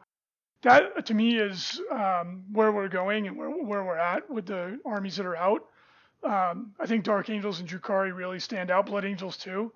that 0.61 1.07
to 1.07 1.15
me 1.15 1.38
is 1.38 1.81
um, 1.91 2.45
where 2.53 2.71
we're 2.71 2.88
going 2.88 3.27
and 3.27 3.38
where 3.38 3.49
where 3.49 3.83
we're 3.83 3.97
at 3.97 4.29
with 4.29 4.45
the 4.45 4.79
armies 4.85 5.17
that 5.17 5.25
are 5.25 5.37
out. 5.37 5.65
Um, 6.23 6.75
I 6.79 6.85
think 6.85 7.03
Dark 7.03 7.31
Angels 7.31 7.61
and 7.61 7.69
Drukhari 7.69 8.15
really 8.15 8.38
stand 8.38 8.71
out. 8.71 8.85
Blood 8.85 9.07
Angels 9.07 9.38
too 9.38 9.73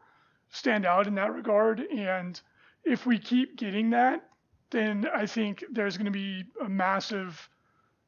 stand 0.50 0.84
out 0.84 1.06
in 1.06 1.14
that 1.14 1.32
regard 1.32 1.80
and 1.80 2.38
if 2.84 3.06
we 3.06 3.18
keep 3.18 3.56
getting 3.56 3.90
that, 3.90 4.28
then 4.70 5.06
I 5.12 5.24
think 5.24 5.64
there's 5.72 5.96
going 5.96 6.04
to 6.04 6.10
be 6.10 6.44
a 6.62 6.68
massive 6.68 7.48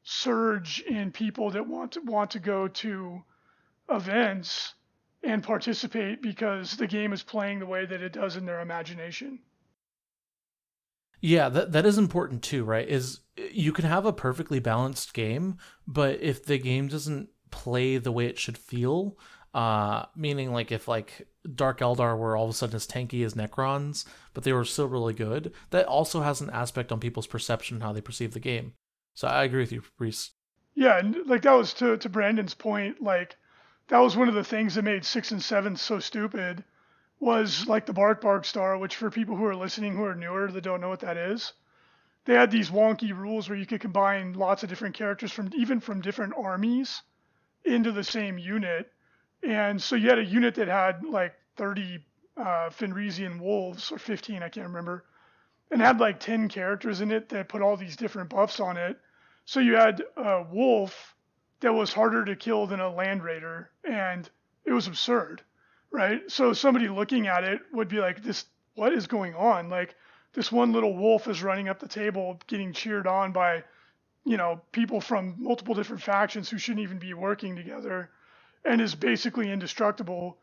surge 0.03 0.81
in 0.81 1.11
people 1.11 1.49
that 1.49 1.65
want 1.67 1.93
to 1.93 2.01
want 2.01 2.29
to 2.31 2.39
go 2.39 2.67
to 2.67 3.23
events 3.89 4.75
and 5.23 5.43
participate 5.43 6.21
because 6.21 6.77
the 6.77 6.87
game 6.87 7.13
is 7.13 7.23
playing 7.23 7.59
the 7.59 7.65
way 7.65 7.85
that 7.85 8.01
it 8.01 8.13
does 8.13 8.35
in 8.35 8.45
their 8.45 8.61
imagination. 8.61 9.39
Yeah, 11.21 11.49
that 11.49 11.73
that 11.73 11.85
is 11.85 11.97
important 11.97 12.43
too, 12.43 12.63
right? 12.63 12.87
Is 12.87 13.19
you 13.51 13.73
can 13.73 13.85
have 13.85 14.05
a 14.05 14.13
perfectly 14.13 14.59
balanced 14.59 15.13
game, 15.13 15.57
but 15.85 16.21
if 16.21 16.45
the 16.45 16.57
game 16.57 16.87
doesn't 16.87 17.29
play 17.51 17.97
the 17.97 18.11
way 18.11 18.27
it 18.27 18.39
should 18.39 18.57
feel, 18.57 19.17
uh, 19.53 20.05
meaning 20.15 20.53
like 20.53 20.71
if 20.71 20.87
like 20.87 21.27
Dark 21.55 21.79
Eldar 21.79 22.17
were 22.17 22.37
all 22.37 22.45
of 22.45 22.51
a 22.51 22.53
sudden 22.53 22.75
as 22.75 22.87
tanky 22.87 23.25
as 23.25 23.33
Necrons, 23.33 24.05
but 24.33 24.43
they 24.43 24.53
were 24.53 24.63
still 24.63 24.87
really 24.87 25.13
good, 25.13 25.51
that 25.71 25.87
also 25.87 26.21
has 26.21 26.39
an 26.39 26.49
aspect 26.51 26.91
on 26.91 26.99
people's 26.99 27.27
perception 27.27 27.81
how 27.81 27.91
they 27.91 28.01
perceive 28.01 28.33
the 28.33 28.39
game. 28.39 28.73
So 29.13 29.27
I 29.27 29.43
agree 29.43 29.61
with 29.61 29.73
you, 29.73 29.83
Reece. 29.97 30.31
Yeah, 30.75 30.99
and 30.99 31.17
like 31.25 31.41
that 31.41 31.51
was 31.51 31.73
to 31.75 31.97
to 31.97 32.07
Brandon's 32.07 32.53
point, 32.53 33.01
like 33.01 33.35
that 33.89 33.99
was 33.99 34.17
one 34.17 34.29
of 34.29 34.35
the 34.35 34.43
things 34.43 34.75
that 34.75 34.83
made 34.83 35.05
six 35.05 35.31
and 35.31 35.43
seven 35.43 35.75
so 35.75 35.99
stupid 35.99 36.63
was 37.19 37.67
like 37.67 37.85
the 37.85 37.93
Bark 37.93 38.21
Bark 38.21 38.45
Star, 38.45 38.77
which 38.77 38.95
for 38.95 39.11
people 39.11 39.35
who 39.35 39.45
are 39.45 39.55
listening 39.55 39.95
who 39.95 40.05
are 40.05 40.15
newer 40.15 40.51
that 40.51 40.63
don't 40.63 40.81
know 40.81 40.89
what 40.89 41.01
that 41.01 41.17
is, 41.17 41.53
they 42.25 42.33
had 42.33 42.51
these 42.51 42.69
wonky 42.71 43.15
rules 43.15 43.49
where 43.49 43.57
you 43.57 43.65
could 43.65 43.81
combine 43.81 44.33
lots 44.33 44.63
of 44.63 44.69
different 44.69 44.95
characters 44.95 45.31
from 45.31 45.51
even 45.53 45.79
from 45.79 46.01
different 46.01 46.33
armies 46.37 47.01
into 47.65 47.91
the 47.91 48.03
same 48.03 48.37
unit 48.37 48.91
and 49.43 49.81
so 49.81 49.95
you 49.95 50.09
had 50.09 50.19
a 50.19 50.25
unit 50.25 50.55
that 50.55 50.67
had 50.67 51.03
like 51.05 51.33
30 51.55 51.99
uh, 52.37 52.69
Fenrisian 52.69 53.39
wolves, 53.39 53.91
or 53.91 53.97
15, 53.97 54.43
I 54.43 54.49
can't 54.49 54.67
remember, 54.67 55.05
and 55.71 55.81
had 55.81 55.99
like 55.99 56.19
10 56.19 56.49
characters 56.49 57.01
in 57.01 57.11
it 57.11 57.29
that 57.29 57.49
put 57.49 57.61
all 57.61 57.77
these 57.77 57.95
different 57.95 58.29
buffs 58.29 58.59
on 58.59 58.77
it. 58.77 58.97
So 59.45 59.59
you 59.59 59.75
had 59.75 60.03
a 60.17 60.43
wolf 60.43 61.15
that 61.61 61.73
was 61.73 61.93
harder 61.93 62.25
to 62.25 62.35
kill 62.35 62.67
than 62.67 62.79
a 62.81 62.89
land 62.93 63.23
raider, 63.23 63.71
and 63.83 64.29
it 64.65 64.73
was 64.73 64.87
absurd, 64.87 65.43
right? 65.91 66.21
So 66.31 66.53
somebody 66.53 66.89
looking 66.89 67.27
at 67.27 67.43
it 67.43 67.61
would 67.73 67.89
be 67.89 67.99
like, 67.99 68.23
"This, 68.23 68.45
what 68.75 68.93
is 68.93 69.07
going 69.07 69.35
on?" 69.35 69.69
Like 69.69 69.95
this 70.33 70.51
one 70.51 70.73
little 70.73 70.95
wolf 70.97 71.27
is 71.27 71.43
running 71.43 71.69
up 71.69 71.79
the 71.79 71.87
table, 71.87 72.39
getting 72.47 72.73
cheered 72.73 73.07
on 73.07 73.31
by, 73.33 73.63
you 74.25 74.37
know, 74.37 74.61
people 74.73 75.01
from 75.01 75.35
multiple 75.39 75.75
different 75.75 76.03
factions 76.03 76.49
who 76.49 76.57
shouldn't 76.59 76.83
even 76.83 76.99
be 76.99 77.13
working 77.15 77.55
together 77.55 78.09
and 78.65 78.81
is 78.81 78.95
basically 78.95 79.51
indestructible, 79.51 80.37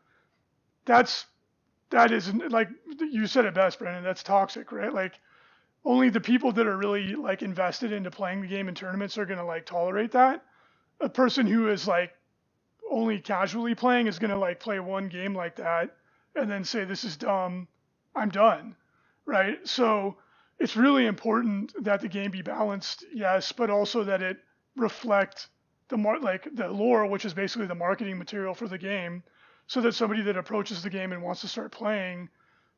that's 0.85 1.27
that 1.91 2.11
isn't 2.11 2.51
like 2.51 2.69
you 2.99 3.27
said 3.27 3.45
it 3.45 3.55
best, 3.55 3.79
Brendan. 3.79 4.03
That's 4.03 4.23
toxic, 4.23 4.71
right? 4.71 4.93
Like 4.93 5.19
only 5.85 6.09
the 6.09 6.21
people 6.21 6.51
that 6.53 6.67
are 6.67 6.77
really 6.77 7.15
like 7.15 7.41
invested 7.43 7.91
into 7.91 8.11
playing 8.11 8.41
the 8.41 8.47
game 8.47 8.69
in 8.69 8.75
tournaments 8.75 9.17
are 9.17 9.25
gonna 9.25 9.45
like 9.45 9.65
tolerate 9.65 10.11
that. 10.13 10.43
A 11.01 11.09
person 11.09 11.47
who 11.47 11.69
is 11.69 11.87
like 11.87 12.13
only 12.89 13.19
casually 13.19 13.75
playing 13.75 14.07
is 14.07 14.19
gonna 14.19 14.37
like 14.37 14.59
play 14.59 14.79
one 14.79 15.09
game 15.09 15.35
like 15.35 15.55
that 15.57 15.95
and 16.35 16.49
then 16.51 16.63
say 16.63 16.85
this 16.85 17.03
is 17.03 17.17
dumb, 17.17 17.67
I'm 18.15 18.29
done, 18.29 18.75
right? 19.25 19.65
So 19.67 20.17
it's 20.59 20.77
really 20.77 21.05
important 21.07 21.73
that 21.83 22.01
the 22.01 22.07
game 22.09 22.31
be 22.31 22.41
balanced, 22.41 23.05
yes, 23.13 23.51
but 23.51 23.69
also 23.69 24.03
that 24.05 24.21
it 24.21 24.37
reflect 24.75 25.49
the 25.89 25.97
mar- 25.97 26.19
like 26.19 26.47
the 26.55 26.69
lore, 26.69 27.05
which 27.07 27.25
is 27.25 27.33
basically 27.33 27.67
the 27.67 27.75
marketing 27.75 28.17
material 28.17 28.53
for 28.55 28.67
the 28.67 28.77
game, 28.77 29.23
so 29.67 29.81
that 29.81 29.93
somebody 29.95 30.21
that 30.23 30.37
approaches 30.37 30.83
the 30.83 30.89
game 30.89 31.13
and 31.13 31.23
wants 31.23 31.41
to 31.41 31.47
start 31.47 31.71
playing 31.71 32.29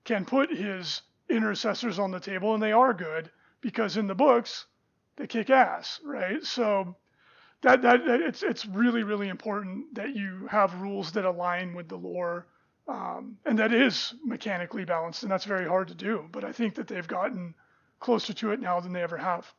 can 0.05 0.25
put 0.25 0.51
his 0.51 1.03
intercessors 1.29 1.99
on 1.99 2.11
the 2.11 2.19
table 2.19 2.53
and 2.53 2.63
they 2.63 2.71
are 2.71 2.93
good 2.93 3.31
because 3.61 3.97
in 3.97 4.07
the 4.07 4.15
books 4.15 4.65
they 5.17 5.27
kick 5.27 5.49
ass, 5.49 5.99
right? 6.03 6.43
So 6.45 6.95
that, 7.61 7.81
that, 7.81 8.01
it's 8.05 8.43
it's 8.43 8.65
really 8.65 9.03
really 9.03 9.29
important 9.29 9.93
that 9.95 10.15
you 10.15 10.47
have 10.49 10.81
rules 10.81 11.11
that 11.11 11.25
align 11.25 11.73
with 11.73 11.89
the 11.89 11.97
lore 11.97 12.47
um, 12.87 13.37
and 13.45 13.59
that 13.59 13.73
is 13.73 14.13
mechanically 14.23 14.85
balanced 14.85 15.23
and 15.23 15.31
that's 15.31 15.45
very 15.45 15.67
hard 15.67 15.87
to 15.87 15.95
do 15.95 16.25
but 16.31 16.43
i 16.43 16.51
think 16.51 16.75
that 16.75 16.87
they've 16.87 17.07
gotten 17.07 17.53
closer 17.99 18.33
to 18.33 18.51
it 18.51 18.61
now 18.61 18.79
than 18.79 18.93
they 18.93 19.03
ever 19.03 19.17
have. 19.17 19.51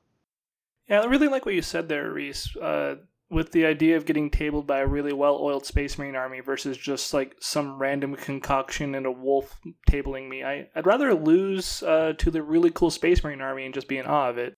Yeah 0.89 1.01
i 1.01 1.05
really 1.07 1.29
like 1.29 1.45
what 1.45 1.55
you 1.55 1.63
said 1.63 1.89
there 1.89 2.11
reece 2.11 2.57
uh, 2.57 2.97
with 3.29 3.53
the 3.53 3.65
idea 3.65 3.97
of 3.97 4.07
getting 4.07 4.29
tabled 4.31 4.67
by 4.67 4.81
a 4.81 4.87
really 4.87 5.13
well-oiled 5.13 5.65
space 5.65 5.99
marine 5.99 6.17
army 6.17 6.41
versus 6.41 6.77
just 6.77 7.15
like 7.15 7.37
some 7.39 7.79
random 7.79 8.17
concoction 8.17 8.97
and 8.97 9.07
a 9.07 9.13
wolf 9.13 9.61
tabling 9.89 10.29
me. 10.29 10.43
I, 10.43 10.69
i'd 10.75 10.87
rather 10.87 11.15
lose 11.15 11.83
uh, 11.83 12.15
to 12.17 12.31
the 12.31 12.43
really 12.43 12.71
cool 12.71 12.91
space 12.91 13.23
marine 13.23 13.43
army 13.43 13.67
and 13.67 13.75
just 13.75 13.89
be 13.89 13.99
in 13.99 14.07
awe 14.07 14.31
of 14.31 14.39
it 14.39 14.55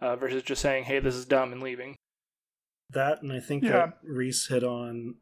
uh, 0.00 0.14
versus 0.16 0.44
just 0.44 0.62
saying 0.62 0.84
hey 0.84 1.00
this 1.00 1.16
is 1.16 1.26
dumb 1.26 1.52
and 1.52 1.62
leaving 1.62 1.96
that 2.90 3.22
and 3.22 3.32
i 3.32 3.40
think 3.40 3.64
Yeah. 3.64 3.70
that 3.72 3.98
reece 4.02 4.46
hit 4.48 4.62
on 4.64 5.14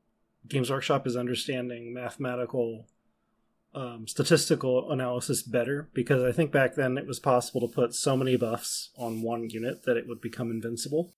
games 0.49 0.71
workshop 0.71 1.07
is 1.07 1.17
understanding 1.17 1.93
mathematical 1.95 2.87
um, 3.75 4.07
statistical 4.07 4.91
analysis 4.93 5.43
better 5.43 5.89
because 5.95 6.23
i 6.23 6.31
think 6.33 6.53
back 6.53 6.75
then 6.75 6.99
it 6.99 7.07
was 7.07 7.19
possible 7.19 7.61
to 7.67 7.75
put 7.75 7.95
so 7.95 8.17
many 8.17 8.37
buffs 8.37 8.91
on 8.99 9.23
one 9.23 9.49
unit 9.49 9.85
that 9.85 9.97
it 9.97 10.07
would 10.07 10.21
become 10.21 10.51
invincible. 10.51 11.15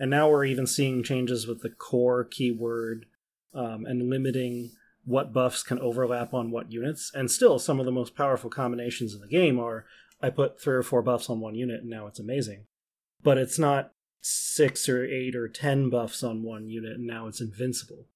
And 0.00 0.10
now 0.10 0.30
we're 0.30 0.44
even 0.44 0.66
seeing 0.66 1.02
changes 1.02 1.46
with 1.48 1.60
the 1.60 1.70
core 1.70 2.22
keyword 2.24 3.06
um, 3.52 3.84
and 3.84 4.08
limiting 4.08 4.70
what 5.04 5.32
buffs 5.32 5.64
can 5.64 5.80
overlap 5.80 6.32
on 6.32 6.52
what 6.52 6.70
units. 6.70 7.10
And 7.12 7.28
still 7.30 7.58
some 7.58 7.80
of 7.80 7.84
the 7.84 7.90
most 7.90 8.14
powerful 8.14 8.48
combinations 8.48 9.12
in 9.12 9.20
the 9.20 9.26
game 9.26 9.58
are 9.58 9.84
i 10.22 10.30
put 10.30 10.60
three 10.60 10.76
or 10.76 10.82
four 10.84 11.02
buffs 11.02 11.28
on 11.28 11.40
one 11.40 11.56
unit 11.56 11.80
and 11.80 11.90
now 11.90 12.06
it's 12.06 12.20
amazing. 12.20 12.66
But 13.22 13.38
it's 13.38 13.58
not 13.58 13.92
six 14.20 14.88
or 14.88 15.04
eight 15.04 15.36
or 15.36 15.48
ten 15.48 15.90
buffs 15.90 16.22
on 16.22 16.42
one 16.42 16.68
unit 16.68 16.96
and 16.96 17.06
now 17.06 17.26
it's 17.26 17.40
invincible. 17.40 18.06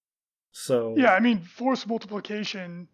So 0.50 0.94
yeah 0.96 1.14
i 1.14 1.20
mean 1.20 1.40
force 1.40 1.86
multiplication 1.86 2.88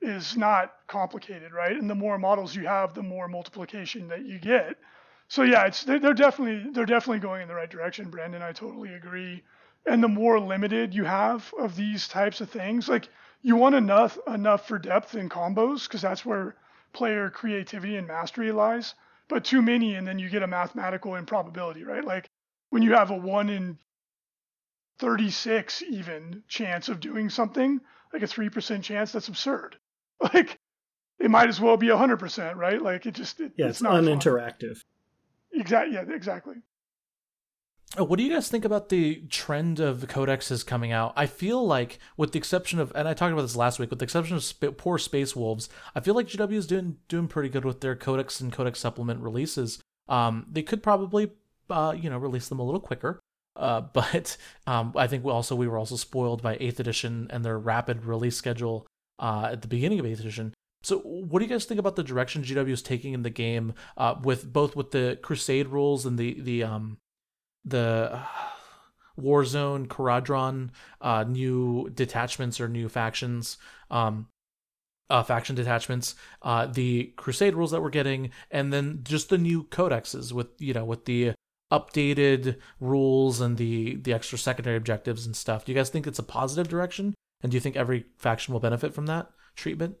is 0.00 0.36
not 0.36 0.74
complicated 0.86 1.52
right? 1.52 1.76
And 1.76 1.90
the 1.90 1.94
more 1.94 2.18
models 2.18 2.54
you 2.54 2.66
have 2.66 2.94
the 2.94 3.02
more 3.02 3.28
multiplication 3.28 4.08
that 4.08 4.24
you 4.24 4.38
get. 4.38 4.76
So 5.28 5.42
yeah 5.42 5.66
it's 5.66 5.84
they're, 5.84 5.98
they're 5.98 6.14
definitely 6.14 6.70
they're 6.70 6.86
definitely 6.86 7.20
going 7.20 7.42
in 7.42 7.48
the 7.48 7.54
right 7.54 7.70
direction 7.70 8.10
brandon. 8.10 8.42
I 8.42 8.52
totally 8.52 8.94
agree. 8.94 9.42
And 9.86 10.02
the 10.02 10.08
more 10.08 10.38
limited 10.38 10.94
you 10.94 11.04
have 11.04 11.52
of 11.58 11.76
these 11.76 12.08
types 12.08 12.40
of 12.40 12.50
things 12.50 12.88
like 12.88 13.08
you 13.42 13.56
want 13.56 13.74
enough 13.74 14.18
enough 14.26 14.66
for 14.66 14.78
depth 14.78 15.14
in 15.14 15.28
combos 15.28 15.84
because 15.84 16.02
that's 16.02 16.24
where 16.24 16.56
player 16.92 17.30
creativity 17.30 17.96
and 17.96 18.06
mastery 18.06 18.52
lies 18.52 18.94
but 19.28 19.44
too 19.44 19.62
many 19.62 19.94
and 19.94 20.06
then 20.06 20.18
you 20.18 20.28
get 20.28 20.42
a 20.42 20.46
mathematical 20.46 21.14
improbability 21.14 21.84
right? 21.84 22.04
Like 22.04 22.28
when 22.70 22.82
you 22.82 22.94
have 22.94 23.10
a 23.10 23.16
1 23.16 23.48
in 23.50 23.78
36 24.98 25.82
even 25.82 26.42
chance 26.48 26.88
of 26.88 27.00
doing 27.00 27.30
something 27.30 27.80
like 28.12 28.22
a 28.22 28.26
3% 28.26 28.82
chance 28.82 29.12
that's 29.12 29.28
absurd. 29.28 29.76
Like 30.34 30.58
it 31.20 31.30
might 31.30 31.48
as 31.48 31.60
well 31.60 31.76
be 31.76 31.86
100% 31.86 32.56
right? 32.56 32.82
Like 32.82 33.06
it 33.06 33.14
just 33.14 33.38
it, 33.38 33.52
yeah 33.56 33.68
it's, 33.68 33.80
not 33.80 33.92
fun. 33.92 34.04
uninteractive. 34.06 34.82
Exactly 35.52 35.94
yeah 35.94 36.04
exactly 36.12 36.56
what 38.04 38.18
do 38.18 38.24
you 38.24 38.32
guys 38.32 38.48
think 38.48 38.64
about 38.64 38.88
the 38.88 39.22
trend 39.28 39.80
of 39.80 40.06
codexes 40.08 40.64
coming 40.64 40.92
out? 40.92 41.12
I 41.16 41.26
feel 41.26 41.66
like, 41.66 41.98
with 42.16 42.32
the 42.32 42.38
exception 42.38 42.78
of, 42.78 42.92
and 42.94 43.08
I 43.08 43.14
talked 43.14 43.32
about 43.32 43.42
this 43.42 43.56
last 43.56 43.78
week, 43.78 43.90
with 43.90 43.98
the 43.98 44.04
exception 44.04 44.36
of 44.36 44.44
sp- 44.44 44.76
poor 44.76 44.98
Space 44.98 45.34
Wolves, 45.34 45.68
I 45.94 46.00
feel 46.00 46.14
like 46.14 46.28
GW 46.28 46.52
is 46.52 46.66
doing 46.66 46.96
doing 47.08 47.28
pretty 47.28 47.48
good 47.48 47.64
with 47.64 47.80
their 47.80 47.96
codex 47.96 48.40
and 48.40 48.52
codex 48.52 48.80
supplement 48.80 49.20
releases. 49.20 49.80
Um, 50.08 50.46
they 50.50 50.62
could 50.62 50.82
probably, 50.82 51.30
uh, 51.70 51.94
you 51.98 52.10
know, 52.10 52.18
release 52.18 52.48
them 52.48 52.58
a 52.58 52.64
little 52.64 52.80
quicker. 52.80 53.20
Uh, 53.56 53.80
but 53.92 54.36
um, 54.66 54.92
I 54.96 55.06
think 55.06 55.24
we 55.24 55.32
also 55.32 55.56
we 55.56 55.68
were 55.68 55.78
also 55.78 55.96
spoiled 55.96 56.42
by 56.42 56.56
Eighth 56.60 56.80
Edition 56.80 57.26
and 57.30 57.44
their 57.44 57.58
rapid 57.58 58.04
release 58.04 58.36
schedule 58.36 58.86
uh, 59.18 59.50
at 59.52 59.62
the 59.62 59.68
beginning 59.68 59.98
of 59.98 60.06
Eighth 60.06 60.20
Edition. 60.20 60.54
So, 60.82 61.00
what 61.00 61.40
do 61.40 61.44
you 61.44 61.50
guys 61.50 61.64
think 61.64 61.80
about 61.80 61.96
the 61.96 62.04
direction 62.04 62.44
GW 62.44 62.68
is 62.68 62.82
taking 62.82 63.12
in 63.12 63.22
the 63.22 63.30
game, 63.30 63.74
uh, 63.96 64.14
with 64.22 64.52
both 64.52 64.76
with 64.76 64.92
the 64.92 65.18
Crusade 65.22 65.68
rules 65.68 66.06
and 66.06 66.18
the 66.18 66.40
the 66.40 66.62
um, 66.62 66.98
the 67.68 68.10
uh, 68.12 68.22
Warzone, 69.20 69.86
Charadon, 69.88 70.70
uh, 71.00 71.24
new 71.24 71.90
detachments 71.94 72.60
or 72.60 72.68
new 72.68 72.88
factions, 72.88 73.58
um, 73.90 74.28
uh, 75.10 75.22
faction 75.22 75.56
detachments, 75.56 76.14
uh, 76.42 76.66
the 76.66 77.12
Crusade 77.16 77.54
rules 77.54 77.70
that 77.70 77.82
we're 77.82 77.90
getting, 77.90 78.30
and 78.50 78.72
then 78.72 79.00
just 79.02 79.28
the 79.28 79.38
new 79.38 79.64
codexes 79.64 80.32
with 80.32 80.48
you 80.58 80.74
know 80.74 80.84
with 80.84 81.04
the 81.06 81.32
updated 81.72 82.56
rules 82.80 83.40
and 83.40 83.56
the 83.56 83.96
the 83.96 84.12
extra 84.12 84.38
secondary 84.38 84.76
objectives 84.76 85.26
and 85.26 85.36
stuff. 85.36 85.64
Do 85.64 85.72
you 85.72 85.76
guys 85.76 85.90
think 85.90 86.06
it's 86.06 86.18
a 86.18 86.24
positive 86.24 86.68
direction? 86.68 87.14
And 87.42 87.52
do 87.52 87.56
you 87.56 87.60
think 87.60 87.76
every 87.76 88.06
faction 88.16 88.52
will 88.52 88.60
benefit 88.60 88.94
from 88.94 89.06
that 89.06 89.30
treatment? 89.54 89.96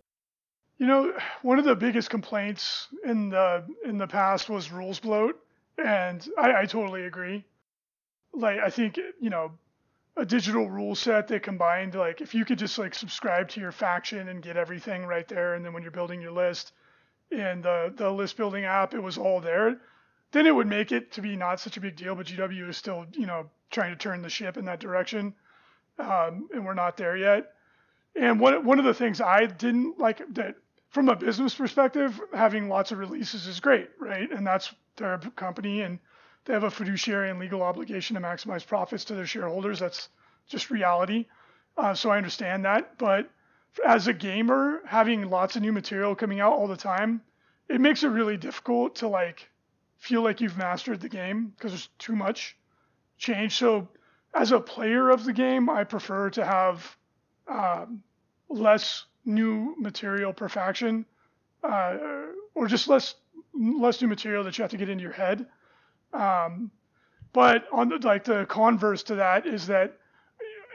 You 0.78 0.86
know, 0.86 1.12
one 1.42 1.58
of 1.58 1.64
the 1.64 1.74
biggest 1.74 2.10
complaints 2.10 2.88
in 3.04 3.30
the 3.30 3.64
in 3.84 3.98
the 3.98 4.06
past 4.06 4.48
was 4.48 4.70
rules 4.70 5.00
bloat, 5.00 5.36
and 5.76 6.26
I, 6.38 6.62
I 6.62 6.66
totally 6.66 7.04
agree. 7.04 7.44
Like, 8.32 8.58
I 8.58 8.70
think 8.70 8.98
you 9.20 9.30
know, 9.30 9.52
a 10.16 10.26
digital 10.26 10.68
rule 10.68 10.94
set 10.94 11.28
that 11.28 11.42
combined 11.42 11.94
like 11.94 12.20
if 12.20 12.34
you 12.34 12.44
could 12.44 12.58
just 12.58 12.78
like 12.78 12.94
subscribe 12.94 13.48
to 13.50 13.60
your 13.60 13.72
faction 13.72 14.28
and 14.28 14.42
get 14.42 14.56
everything 14.56 15.06
right 15.06 15.26
there, 15.28 15.54
and 15.54 15.64
then 15.64 15.72
when 15.72 15.82
you're 15.82 15.92
building 15.92 16.20
your 16.20 16.32
list 16.32 16.72
in 17.30 17.62
the 17.62 17.92
the 17.96 18.10
list 18.10 18.36
building 18.36 18.64
app, 18.64 18.94
it 18.94 19.00
was 19.02 19.18
all 19.18 19.40
there. 19.40 19.80
Then 20.32 20.46
it 20.46 20.54
would 20.54 20.66
make 20.66 20.92
it 20.92 21.12
to 21.12 21.22
be 21.22 21.36
not 21.36 21.60
such 21.60 21.76
a 21.76 21.80
big 21.80 21.96
deal. 21.96 22.14
But 22.14 22.26
GW 22.26 22.68
is 22.68 22.76
still 22.76 23.06
you 23.12 23.26
know 23.26 23.48
trying 23.70 23.92
to 23.92 23.96
turn 23.96 24.22
the 24.22 24.30
ship 24.30 24.56
in 24.56 24.64
that 24.66 24.80
direction, 24.80 25.34
um, 25.98 26.48
and 26.52 26.64
we're 26.64 26.74
not 26.74 26.96
there 26.96 27.16
yet. 27.16 27.52
And 28.16 28.40
one 28.40 28.64
one 28.64 28.78
of 28.78 28.84
the 28.84 28.94
things 28.94 29.20
I 29.20 29.46
didn't 29.46 29.98
like 29.98 30.22
that 30.34 30.56
from 30.90 31.08
a 31.08 31.16
business 31.16 31.54
perspective, 31.54 32.20
having 32.34 32.68
lots 32.68 32.90
of 32.92 32.98
releases 32.98 33.46
is 33.46 33.60
great, 33.60 33.88
right? 34.00 34.30
And 34.30 34.46
that's 34.46 34.74
their 34.96 35.18
company 35.36 35.82
and 35.82 35.98
they 36.48 36.54
have 36.54 36.64
a 36.64 36.70
fiduciary 36.70 37.28
and 37.28 37.38
legal 37.38 37.62
obligation 37.62 38.14
to 38.14 38.22
maximize 38.22 38.66
profits 38.66 39.04
to 39.04 39.14
their 39.14 39.26
shareholders. 39.26 39.78
That's 39.78 40.08
just 40.48 40.70
reality. 40.70 41.26
Uh, 41.76 41.94
so 41.94 42.08
I 42.08 42.16
understand 42.16 42.64
that. 42.64 42.96
But 42.96 43.30
as 43.86 44.08
a 44.08 44.14
gamer, 44.14 44.80
having 44.86 45.28
lots 45.28 45.56
of 45.56 45.62
new 45.62 45.72
material 45.72 46.14
coming 46.14 46.40
out 46.40 46.54
all 46.54 46.66
the 46.66 46.76
time, 46.76 47.20
it 47.68 47.82
makes 47.82 48.02
it 48.02 48.08
really 48.08 48.38
difficult 48.38 48.96
to 48.96 49.08
like 49.08 49.50
feel 49.98 50.22
like 50.22 50.40
you've 50.40 50.56
mastered 50.56 51.02
the 51.02 51.10
game 51.10 51.52
because 51.54 51.72
there's 51.72 51.90
too 51.98 52.16
much 52.16 52.56
change. 53.18 53.54
So 53.54 53.86
as 54.32 54.50
a 54.50 54.58
player 54.58 55.10
of 55.10 55.26
the 55.26 55.34
game, 55.34 55.68
I 55.68 55.84
prefer 55.84 56.30
to 56.30 56.44
have 56.46 56.96
um, 57.46 58.02
less 58.48 59.04
new 59.26 59.74
material 59.78 60.32
per 60.32 60.48
faction, 60.48 61.04
uh, 61.62 61.98
or 62.54 62.68
just 62.68 62.88
less 62.88 63.16
less 63.54 64.00
new 64.00 64.08
material 64.08 64.44
that 64.44 64.56
you 64.56 64.62
have 64.62 64.70
to 64.70 64.78
get 64.78 64.88
into 64.88 65.02
your 65.02 65.12
head. 65.12 65.46
Um, 66.12 66.70
but 67.32 67.66
on 67.72 67.88
the 67.88 67.98
like 67.98 68.24
the 68.24 68.46
converse 68.46 69.02
to 69.04 69.16
that 69.16 69.46
is 69.46 69.66
that 69.66 69.98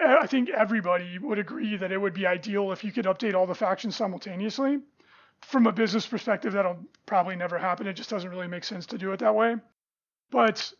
I 0.01 0.27
think 0.27 0.49
everybody 0.49 1.17
would 1.19 1.39
agree 1.39 1.77
that 1.77 1.91
it 1.91 1.97
would 1.97 2.13
be 2.13 2.25
ideal 2.25 2.71
if 2.71 2.83
you 2.83 2.91
could 2.91 3.05
update 3.05 3.33
all 3.33 3.45
the 3.45 3.55
factions 3.55 3.95
simultaneously. 3.95 4.79
From 5.41 5.67
a 5.67 5.71
business 5.71 6.07
perspective, 6.07 6.53
that'll 6.53 6.77
probably 7.05 7.35
never 7.35 7.57
happen. 7.57 7.87
It 7.87 7.93
just 7.93 8.09
doesn't 8.09 8.29
really 8.29 8.47
make 8.47 8.63
sense 8.63 8.85
to 8.87 8.97
do 8.97 9.11
it 9.11 9.19
that 9.19 9.35
way. 9.35 9.57
But 10.31 10.73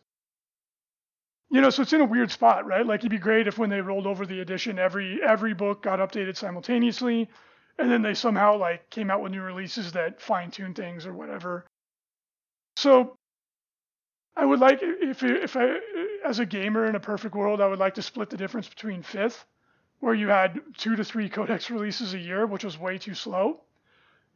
you 1.50 1.60
know, 1.60 1.70
so 1.70 1.82
it's 1.82 1.92
in 1.92 2.00
a 2.00 2.06
weird 2.06 2.30
spot, 2.30 2.66
right? 2.66 2.84
Like 2.84 3.00
it'd 3.00 3.10
be 3.10 3.18
great 3.18 3.46
if 3.46 3.58
when 3.58 3.70
they 3.70 3.80
rolled 3.80 4.06
over 4.06 4.26
the 4.26 4.40
edition, 4.40 4.78
every 4.78 5.20
every 5.22 5.54
book 5.54 5.82
got 5.82 5.98
updated 5.98 6.36
simultaneously, 6.36 7.28
and 7.78 7.90
then 7.90 8.02
they 8.02 8.14
somehow 8.14 8.56
like 8.56 8.90
came 8.90 9.10
out 9.10 9.22
with 9.22 9.32
new 9.32 9.42
releases 9.42 9.92
that 9.92 10.20
fine 10.20 10.50
tune 10.50 10.74
things 10.74 11.06
or 11.06 11.12
whatever. 11.12 11.66
So 12.76 13.16
I 14.36 14.44
would 14.44 14.58
like 14.58 14.80
if 14.82 15.22
if 15.22 15.56
I 15.56 15.78
as 16.24 16.38
a 16.38 16.46
gamer 16.46 16.86
in 16.86 16.96
a 16.96 17.00
perfect 17.00 17.34
world, 17.34 17.60
I 17.60 17.68
would 17.68 17.78
like 17.78 17.94
to 17.94 18.02
split 18.02 18.30
the 18.30 18.36
difference 18.36 18.68
between 18.68 19.02
fifth, 19.02 19.44
where 20.00 20.14
you 20.14 20.28
had 20.28 20.60
two 20.76 20.96
to 20.96 21.04
three 21.04 21.28
codex 21.28 21.70
releases 21.76 22.14
a 22.14 22.18
year, 22.18 22.46
which 22.46 22.64
was 22.64 22.78
way 22.78 22.98
too 22.98 23.14
slow, 23.14 23.60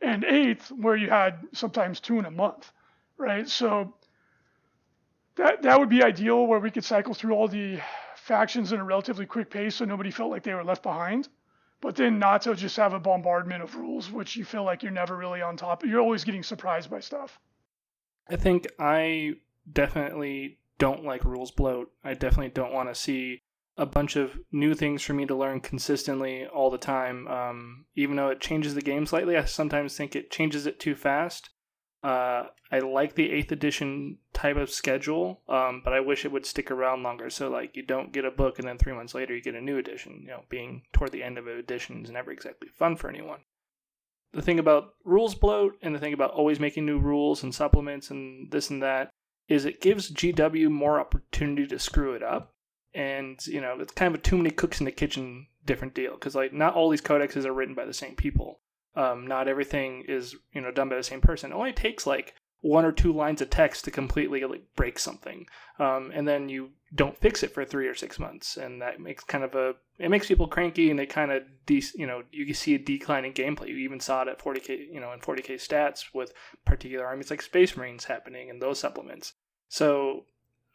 and 0.00 0.24
eighth, 0.24 0.70
where 0.70 0.96
you 0.96 1.10
had 1.10 1.46
sometimes 1.52 2.00
two 2.00 2.18
in 2.18 2.26
a 2.26 2.30
month, 2.30 2.70
right? 3.16 3.48
So 3.48 3.94
that 5.34 5.62
that 5.62 5.80
would 5.80 5.88
be 5.88 6.02
ideal, 6.04 6.46
where 6.46 6.60
we 6.60 6.70
could 6.70 6.84
cycle 6.84 7.14
through 7.14 7.34
all 7.34 7.48
the 7.48 7.80
factions 8.14 8.72
in 8.72 8.78
a 8.78 8.84
relatively 8.84 9.26
quick 9.26 9.50
pace, 9.50 9.76
so 9.76 9.84
nobody 9.84 10.10
felt 10.12 10.30
like 10.30 10.44
they 10.44 10.54
were 10.54 10.64
left 10.64 10.82
behind. 10.84 11.28
But 11.80 11.96
then 11.96 12.18
not 12.18 12.42
to 12.42 12.54
just 12.54 12.76
have 12.76 12.92
a 12.92 12.98
bombardment 13.00 13.62
of 13.62 13.74
rules, 13.76 14.10
which 14.10 14.36
you 14.36 14.44
feel 14.44 14.64
like 14.64 14.82
you're 14.82 14.92
never 14.92 15.16
really 15.16 15.42
on 15.42 15.56
top. 15.56 15.84
You're 15.84 16.00
always 16.00 16.24
getting 16.24 16.42
surprised 16.42 16.90
by 16.90 17.00
stuff. 17.00 17.38
I 18.28 18.36
think 18.36 18.66
I 18.80 19.36
definitely 19.72 20.58
don't 20.78 21.04
like 21.04 21.24
rules 21.24 21.50
bloat. 21.50 21.90
I 22.04 22.14
definitely 22.14 22.50
don't 22.50 22.72
want 22.72 22.88
to 22.88 22.94
see 22.94 23.42
a 23.76 23.86
bunch 23.86 24.16
of 24.16 24.38
new 24.50 24.74
things 24.74 25.02
for 25.02 25.14
me 25.14 25.24
to 25.26 25.36
learn 25.36 25.60
consistently 25.60 26.46
all 26.46 26.70
the 26.70 26.78
time. 26.78 27.28
Um, 27.28 27.84
even 27.94 28.16
though 28.16 28.28
it 28.28 28.40
changes 28.40 28.74
the 28.74 28.82
game 28.82 29.06
slightly, 29.06 29.36
I 29.36 29.44
sometimes 29.44 29.96
think 29.96 30.16
it 30.16 30.30
changes 30.30 30.66
it 30.66 30.80
too 30.80 30.94
fast. 30.94 31.50
Uh, 32.02 32.44
I 32.70 32.78
like 32.80 33.14
the 33.14 33.30
eighth 33.30 33.50
edition 33.50 34.18
type 34.32 34.56
of 34.56 34.70
schedule, 34.70 35.40
um, 35.48 35.82
but 35.84 35.92
I 35.92 36.00
wish 36.00 36.24
it 36.24 36.32
would 36.32 36.46
stick 36.46 36.70
around 36.70 37.02
longer. 37.02 37.30
So 37.30 37.48
like 37.48 37.76
you 37.76 37.84
don't 37.84 38.12
get 38.12 38.24
a 38.24 38.30
book 38.30 38.58
and 38.58 38.68
then 38.68 38.78
three 38.78 38.92
months 38.92 39.14
later 39.14 39.34
you 39.34 39.42
get 39.42 39.54
a 39.54 39.60
new 39.60 39.78
edition. 39.78 40.22
You 40.22 40.28
know, 40.28 40.42
being 40.48 40.82
toward 40.92 41.12
the 41.12 41.22
end 41.22 41.38
of 41.38 41.46
an 41.46 41.58
edition 41.58 42.04
is 42.04 42.10
never 42.10 42.30
exactly 42.30 42.68
fun 42.68 42.96
for 42.96 43.08
anyone. 43.08 43.40
The 44.32 44.42
thing 44.42 44.58
about 44.58 44.94
rules 45.04 45.34
bloat 45.34 45.78
and 45.82 45.94
the 45.94 45.98
thing 45.98 46.12
about 46.12 46.32
always 46.32 46.60
making 46.60 46.84
new 46.84 46.98
rules 46.98 47.42
and 47.42 47.54
supplements 47.54 48.10
and 48.10 48.50
this 48.52 48.70
and 48.70 48.82
that 48.82 49.10
is 49.48 49.64
it 49.64 49.80
gives 49.80 50.10
GW 50.10 50.70
more 50.70 51.00
opportunity 51.00 51.66
to 51.66 51.78
screw 51.78 52.14
it 52.14 52.22
up. 52.22 52.54
And 52.94 53.44
you 53.46 53.60
know, 53.60 53.76
it's 53.80 53.92
kind 53.92 54.14
of 54.14 54.20
a 54.20 54.22
too 54.22 54.36
many 54.36 54.50
cooks 54.50 54.80
in 54.80 54.86
the 54.86 54.92
kitchen 54.92 55.46
different 55.64 55.94
deal 55.94 56.14
because 56.14 56.34
like 56.34 56.52
not 56.52 56.74
all 56.74 56.90
these 56.90 57.02
codexes 57.02 57.44
are 57.44 57.52
written 57.52 57.74
by 57.74 57.84
the 57.84 57.92
same 57.92 58.14
people. 58.14 58.60
Um, 58.96 59.26
not 59.26 59.48
everything 59.48 60.04
is 60.08 60.34
you 60.52 60.60
know 60.60 60.72
done 60.72 60.88
by 60.88 60.96
the 60.96 61.02
same 61.02 61.20
person. 61.20 61.52
It 61.52 61.54
only 61.54 61.72
takes 61.72 62.06
like 62.06 62.34
one 62.60 62.84
or 62.84 62.92
two 62.92 63.12
lines 63.12 63.40
of 63.40 63.50
text 63.50 63.84
to 63.84 63.90
completely 63.90 64.42
like 64.44 64.64
break 64.74 64.98
something, 64.98 65.46
um, 65.78 66.10
and 66.12 66.26
then 66.26 66.48
you 66.48 66.70
don't 66.94 67.18
fix 67.18 67.42
it 67.42 67.52
for 67.52 67.64
three 67.64 67.86
or 67.86 67.94
six 67.94 68.18
months, 68.18 68.56
and 68.56 68.80
that 68.80 69.00
makes 69.00 69.24
kind 69.24 69.44
of 69.44 69.54
a 69.54 69.74
it 69.98 70.10
makes 70.10 70.26
people 70.26 70.48
cranky, 70.48 70.90
and 70.90 70.98
they 70.98 71.06
kind 71.06 71.30
of 71.30 71.42
de- 71.66 71.82
you 71.94 72.06
know 72.06 72.22
you 72.30 72.54
see 72.54 72.74
a 72.74 72.78
decline 72.78 73.24
in 73.24 73.32
gameplay. 73.32 73.68
You 73.68 73.76
even 73.76 74.00
saw 74.00 74.22
it 74.22 74.28
at 74.28 74.38
40k 74.38 74.92
you 74.92 75.00
know 75.00 75.12
in 75.12 75.20
40k 75.20 75.54
stats 75.56 76.04
with 76.14 76.32
particular 76.64 77.06
armies 77.06 77.30
like 77.30 77.42
Space 77.42 77.76
Marines 77.76 78.04
happening 78.04 78.50
and 78.50 78.62
those 78.62 78.78
supplements. 78.78 79.34
So 79.68 80.24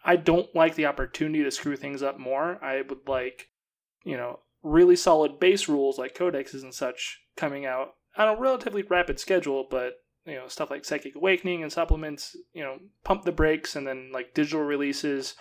I 0.05 0.17
don't 0.17 0.53
like 0.55 0.75
the 0.75 0.85
opportunity 0.85 1.43
to 1.43 1.51
screw 1.51 1.75
things 1.75 2.03
up 2.03 2.19
more. 2.19 2.63
I 2.63 2.81
would 2.81 3.07
like 3.07 3.49
you 4.03 4.17
know 4.17 4.39
really 4.61 4.95
solid 4.95 5.39
base 5.39 5.67
rules 5.67 5.97
like 5.97 6.15
codexes 6.15 6.63
and 6.63 6.73
such 6.73 7.21
coming 7.35 7.65
out 7.65 7.95
on 8.17 8.29
a 8.29 8.39
relatively 8.39 8.83
rapid 8.83 9.19
schedule, 9.19 9.65
but 9.69 10.03
you 10.25 10.35
know 10.35 10.47
stuff 10.47 10.69
like 10.69 10.85
Psychic 10.85 11.15
Awakening 11.15 11.63
and 11.63 11.71
supplements, 11.71 12.35
you 12.53 12.63
know, 12.63 12.77
pump 13.03 13.23
the 13.23 13.31
brakes, 13.31 13.75
and 13.75 13.87
then 13.87 14.11
like 14.13 14.33
digital 14.33 14.61
releases. 14.61 15.35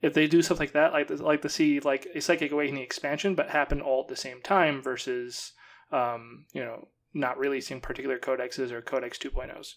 If 0.00 0.14
they 0.14 0.26
do 0.26 0.42
stuff 0.42 0.60
like 0.60 0.72
that, 0.72 0.92
like 0.92 1.10
like 1.10 1.42
to 1.42 1.48
see 1.48 1.80
like 1.80 2.06
a 2.14 2.20
Psychic 2.20 2.52
Awakening 2.52 2.82
expansion, 2.82 3.34
but 3.34 3.50
happen 3.50 3.80
all 3.80 4.02
at 4.02 4.08
the 4.08 4.16
same 4.16 4.40
time 4.42 4.82
versus 4.82 5.52
um, 5.90 6.46
you 6.52 6.64
know 6.64 6.88
not 7.14 7.38
releasing 7.38 7.80
particular 7.80 8.18
codexes 8.18 8.70
or 8.70 8.80
codex 8.80 9.18
2.0s. 9.18 9.74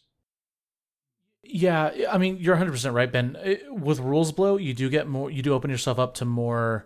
Yeah, 1.43 1.91
I 2.09 2.17
mean 2.17 2.37
you're 2.37 2.53
100 2.53 2.71
percent 2.71 2.93
right, 2.93 3.11
Ben. 3.11 3.35
With 3.69 3.99
rules 3.99 4.31
bloat, 4.31 4.61
you 4.61 4.73
do 4.73 4.89
get 4.89 5.07
more. 5.07 5.31
You 5.31 5.41
do 5.41 5.53
open 5.53 5.71
yourself 5.71 5.97
up 5.97 6.13
to 6.15 6.25
more 6.25 6.85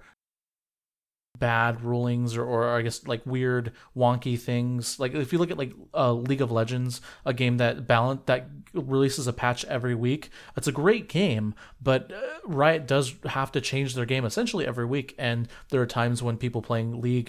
bad 1.40 1.82
rulings 1.82 2.36
or, 2.36 2.44
or 2.44 2.78
I 2.78 2.82
guess 2.82 3.06
like 3.08 3.26
weird 3.26 3.72
wonky 3.96 4.40
things. 4.40 5.00
Like 5.00 5.14
if 5.14 5.34
you 5.34 5.40
look 5.40 5.52
at 5.52 5.58
like 5.58 5.74
uh, 5.94 6.14
League 6.14 6.42
of 6.42 6.52
Legends, 6.52 7.02
a 7.26 7.34
game 7.34 7.58
that 7.58 7.88
balance 7.88 8.22
that 8.26 8.48
releases 8.74 9.28
a 9.28 9.34
patch 9.34 9.66
every 9.66 9.96
week, 9.96 10.30
it's 10.56 10.68
a 10.68 10.72
great 10.72 11.10
game, 11.10 11.54
but 11.82 12.12
uh, 12.12 12.22
Riot 12.46 12.88
does 12.88 13.16
have 13.26 13.52
to 13.54 13.62
change 13.62 13.96
their 13.96 14.06
game 14.06 14.26
essentially 14.26 14.66
every 14.68 14.86
week, 14.86 15.16
and 15.18 15.48
there 15.70 15.82
are 15.82 15.88
times 15.88 16.22
when 16.22 16.38
people 16.38 16.62
playing 16.62 17.02
League 17.02 17.28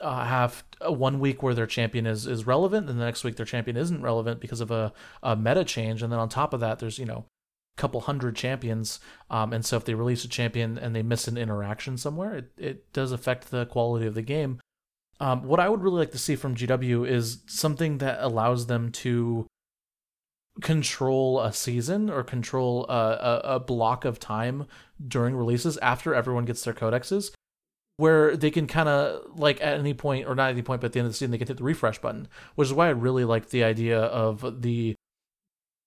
uh, 0.00 0.24
have 0.24 0.64
one 0.82 1.18
week 1.20 1.42
where 1.42 1.54
their 1.54 1.66
champion 1.66 2.06
is 2.06 2.26
is 2.26 2.46
relevant, 2.46 2.88
and 2.88 3.00
the 3.00 3.04
next 3.04 3.24
week 3.24 3.36
their 3.36 3.46
champion 3.46 3.76
isn't 3.76 4.02
relevant 4.02 4.40
because 4.40 4.60
of 4.60 4.70
a, 4.70 4.92
a 5.22 5.36
meta 5.36 5.64
change, 5.64 6.02
and 6.02 6.12
then 6.12 6.18
on 6.18 6.28
top 6.28 6.52
of 6.52 6.60
that, 6.60 6.78
there's 6.78 6.98
you 6.98 7.06
know 7.06 7.24
couple 7.76 8.00
hundred 8.00 8.36
champions. 8.36 9.00
Um, 9.30 9.52
and 9.52 9.64
so 9.64 9.76
if 9.76 9.84
they 9.84 9.94
release 9.94 10.24
a 10.24 10.28
champion 10.28 10.78
and 10.78 10.94
they 10.94 11.02
miss 11.02 11.28
an 11.28 11.36
interaction 11.36 11.96
somewhere, 11.96 12.36
it, 12.36 12.52
it 12.56 12.92
does 12.92 13.12
affect 13.12 13.50
the 13.50 13.66
quality 13.66 14.06
of 14.06 14.14
the 14.14 14.22
game. 14.22 14.60
Um, 15.20 15.44
what 15.44 15.60
I 15.60 15.68
would 15.68 15.82
really 15.82 16.00
like 16.00 16.12
to 16.12 16.18
see 16.18 16.36
from 16.36 16.54
GW 16.54 17.08
is 17.08 17.38
something 17.46 17.98
that 17.98 18.18
allows 18.20 18.66
them 18.66 18.92
to 18.92 19.46
control 20.60 21.40
a 21.40 21.52
season 21.52 22.10
or 22.10 22.22
control 22.22 22.86
a, 22.88 22.92
a, 22.92 23.54
a 23.56 23.60
block 23.60 24.04
of 24.04 24.18
time 24.18 24.66
during 25.06 25.36
releases 25.36 25.76
after 25.78 26.14
everyone 26.14 26.44
gets 26.46 26.64
their 26.64 26.74
codexes 26.74 27.30
where 27.98 28.36
they 28.36 28.50
can 28.50 28.66
kind 28.66 28.88
of 28.88 29.38
like 29.38 29.60
at 29.60 29.78
any 29.78 29.94
point 29.94 30.26
or 30.26 30.34
not 30.34 30.48
at 30.48 30.52
any 30.52 30.62
point 30.62 30.80
but 30.80 30.86
at 30.86 30.92
the 30.92 30.98
end 30.98 31.06
of 31.06 31.12
the 31.12 31.16
season 31.16 31.30
they 31.30 31.38
can 31.38 31.46
hit 31.46 31.58
the 31.58 31.64
refresh 31.64 31.98
button 31.98 32.26
which 32.54 32.68
is 32.68 32.74
why 32.74 32.86
i 32.86 32.90
really 32.90 33.24
like 33.24 33.50
the 33.50 33.64
idea 33.64 34.00
of 34.00 34.62
the 34.62 34.94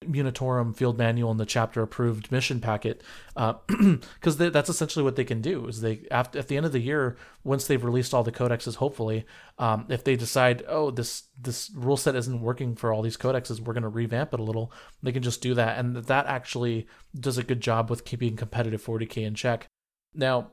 Munitorum 0.05 0.75
field 0.75 0.97
manual 0.97 1.29
and 1.29 1.39
the 1.39 1.45
chapter 1.45 1.81
approved 1.81 2.31
mission 2.31 2.61
packet, 2.61 3.03
because 3.35 4.39
uh, 4.41 4.49
that's 4.49 4.69
essentially 4.69 5.03
what 5.03 5.17
they 5.17 5.25
can 5.25 5.41
do. 5.41 5.67
Is 5.67 5.81
they 5.81 6.05
after 6.09 6.39
at 6.39 6.47
the 6.47 6.55
end 6.55 6.65
of 6.65 6.71
the 6.71 6.79
year, 6.79 7.17
once 7.43 7.67
they've 7.67 7.83
released 7.83 8.13
all 8.13 8.23
the 8.23 8.31
codexes, 8.31 8.75
hopefully, 8.75 9.25
um, 9.57 9.87
if 9.89 10.05
they 10.05 10.15
decide, 10.15 10.63
oh, 10.69 10.89
this 10.89 11.23
this 11.37 11.69
rule 11.75 11.97
set 11.97 12.15
isn't 12.15 12.41
working 12.41 12.75
for 12.75 12.93
all 12.93 13.01
these 13.01 13.17
codexes, 13.17 13.59
we're 13.59 13.73
going 13.73 13.83
to 13.83 13.89
revamp 13.89 14.33
it 14.33 14.39
a 14.39 14.43
little. 14.43 14.71
They 15.03 15.11
can 15.11 15.23
just 15.23 15.41
do 15.41 15.53
that, 15.55 15.77
and 15.77 15.97
that 15.97 16.27
actually 16.27 16.87
does 17.19 17.37
a 17.37 17.43
good 17.43 17.59
job 17.59 17.89
with 17.89 18.05
keeping 18.05 18.37
competitive 18.37 18.83
40k 18.83 19.25
in 19.25 19.35
check. 19.35 19.67
Now, 20.13 20.51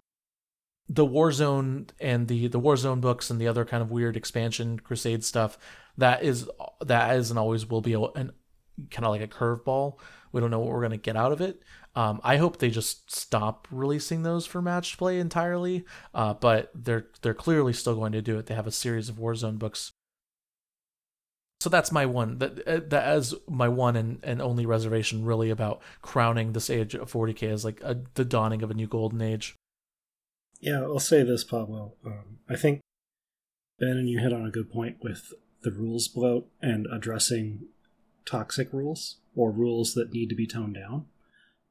the 0.89 1.07
Warzone 1.07 1.91
and 2.01 2.27
the 2.27 2.49
the 2.49 2.61
Warzone 2.61 3.01
books 3.01 3.31
and 3.31 3.41
the 3.41 3.47
other 3.47 3.65
kind 3.65 3.83
of 3.83 3.93
weird 3.93 4.17
expansion 4.17 4.81
crusade 4.81 5.25
stuff 5.25 5.57
that 5.97 6.23
is 6.23 6.49
that 6.85 7.17
is 7.17 7.31
and 7.31 7.39
always 7.39 7.69
will 7.69 7.81
be 7.81 7.95
an 7.95 8.33
kind 8.91 9.05
of 9.05 9.11
like 9.11 9.23
a 9.23 9.29
curveball. 9.29 9.99
We 10.33 10.41
don't 10.41 10.51
know 10.51 10.59
what 10.59 10.71
we're 10.71 10.81
going 10.81 10.91
to 10.91 10.97
get 10.97 11.17
out 11.17 11.33
of 11.33 11.41
it. 11.41 11.63
Um, 11.95 12.21
I 12.23 12.37
hope 12.37 12.59
they 12.59 12.69
just 12.69 13.11
stop 13.11 13.67
releasing 13.71 14.23
those 14.23 14.45
for 14.45 14.61
match 14.61 14.99
play 14.99 15.19
entirely. 15.19 15.85
Uh, 16.15 16.35
but 16.35 16.71
they're 16.75 17.07
they're 17.23 17.35
clearly 17.35 17.73
still 17.73 17.95
going 17.95 18.13
to 18.13 18.23
do 18.23 18.39
it. 18.39 18.47
They 18.47 18.55
have 18.55 18.67
a 18.67 18.73
series 18.73 19.09
of 19.09 19.17
Warzone 19.17 19.59
books. 19.59 19.93
So 21.61 21.71
that's 21.71 21.91
my 21.91 22.05
one. 22.05 22.39
That 22.39 22.69
uh, 22.69 22.81
that 22.89 23.05
as 23.05 23.35
my 23.49 23.69
one 23.69 23.97
and, 23.97 24.19
and 24.23 24.43
only 24.43 24.67
reservation 24.67 25.25
really 25.25 25.49
about 25.49 25.81
crowning 26.03 26.53
this 26.53 26.69
age 26.69 26.95
of 26.95 27.11
40k 27.11 27.51
as 27.51 27.65
like 27.65 27.81
a, 27.83 28.03
the 28.15 28.25
dawning 28.25 28.63
of 28.63 28.71
a 28.71 28.75
new 28.75 28.87
golden 28.87 29.23
age. 29.23 29.57
Yeah, 30.61 30.83
I'll 30.83 30.99
say 30.99 31.23
this, 31.23 31.45
Pablo. 31.45 31.95
Um, 32.05 32.39
I 32.49 32.57
think 32.57 32.81
Ben 33.79 33.97
and 33.97 34.09
you 34.09 34.19
hit 34.19 34.33
on 34.33 34.47
a 34.47 34.51
good 34.51 34.71
point 34.71 34.99
with 35.03 35.33
the 35.63 35.71
rules 35.71 36.09
bloat 36.09 36.49
and 36.61 36.87
addressing 36.93 37.67
toxic 38.27 38.73
rules 38.73 39.17
or 39.35 39.51
rules 39.51 39.95
that 39.95 40.13
need 40.13 40.29
to 40.29 40.35
be 40.35 40.47
toned 40.47 40.75
down. 40.75 41.07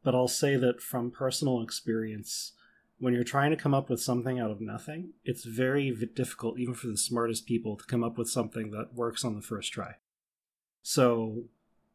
But 0.03 0.15
I'll 0.15 0.27
say 0.27 0.55
that 0.55 0.81
from 0.81 1.11
personal 1.11 1.61
experience, 1.61 2.53
when 2.99 3.13
you're 3.13 3.23
trying 3.23 3.51
to 3.51 3.57
come 3.57 3.73
up 3.73 3.89
with 3.89 4.01
something 4.01 4.39
out 4.39 4.51
of 4.51 4.61
nothing, 4.61 5.09
it's 5.23 5.43
very 5.43 5.91
difficult, 6.13 6.57
even 6.59 6.73
for 6.73 6.87
the 6.87 6.97
smartest 6.97 7.45
people, 7.45 7.75
to 7.75 7.85
come 7.85 8.03
up 8.03 8.17
with 8.17 8.29
something 8.29 8.71
that 8.71 8.93
works 8.93 9.25
on 9.25 9.35
the 9.35 9.41
first 9.41 9.73
try. 9.73 9.95
So 10.81 11.45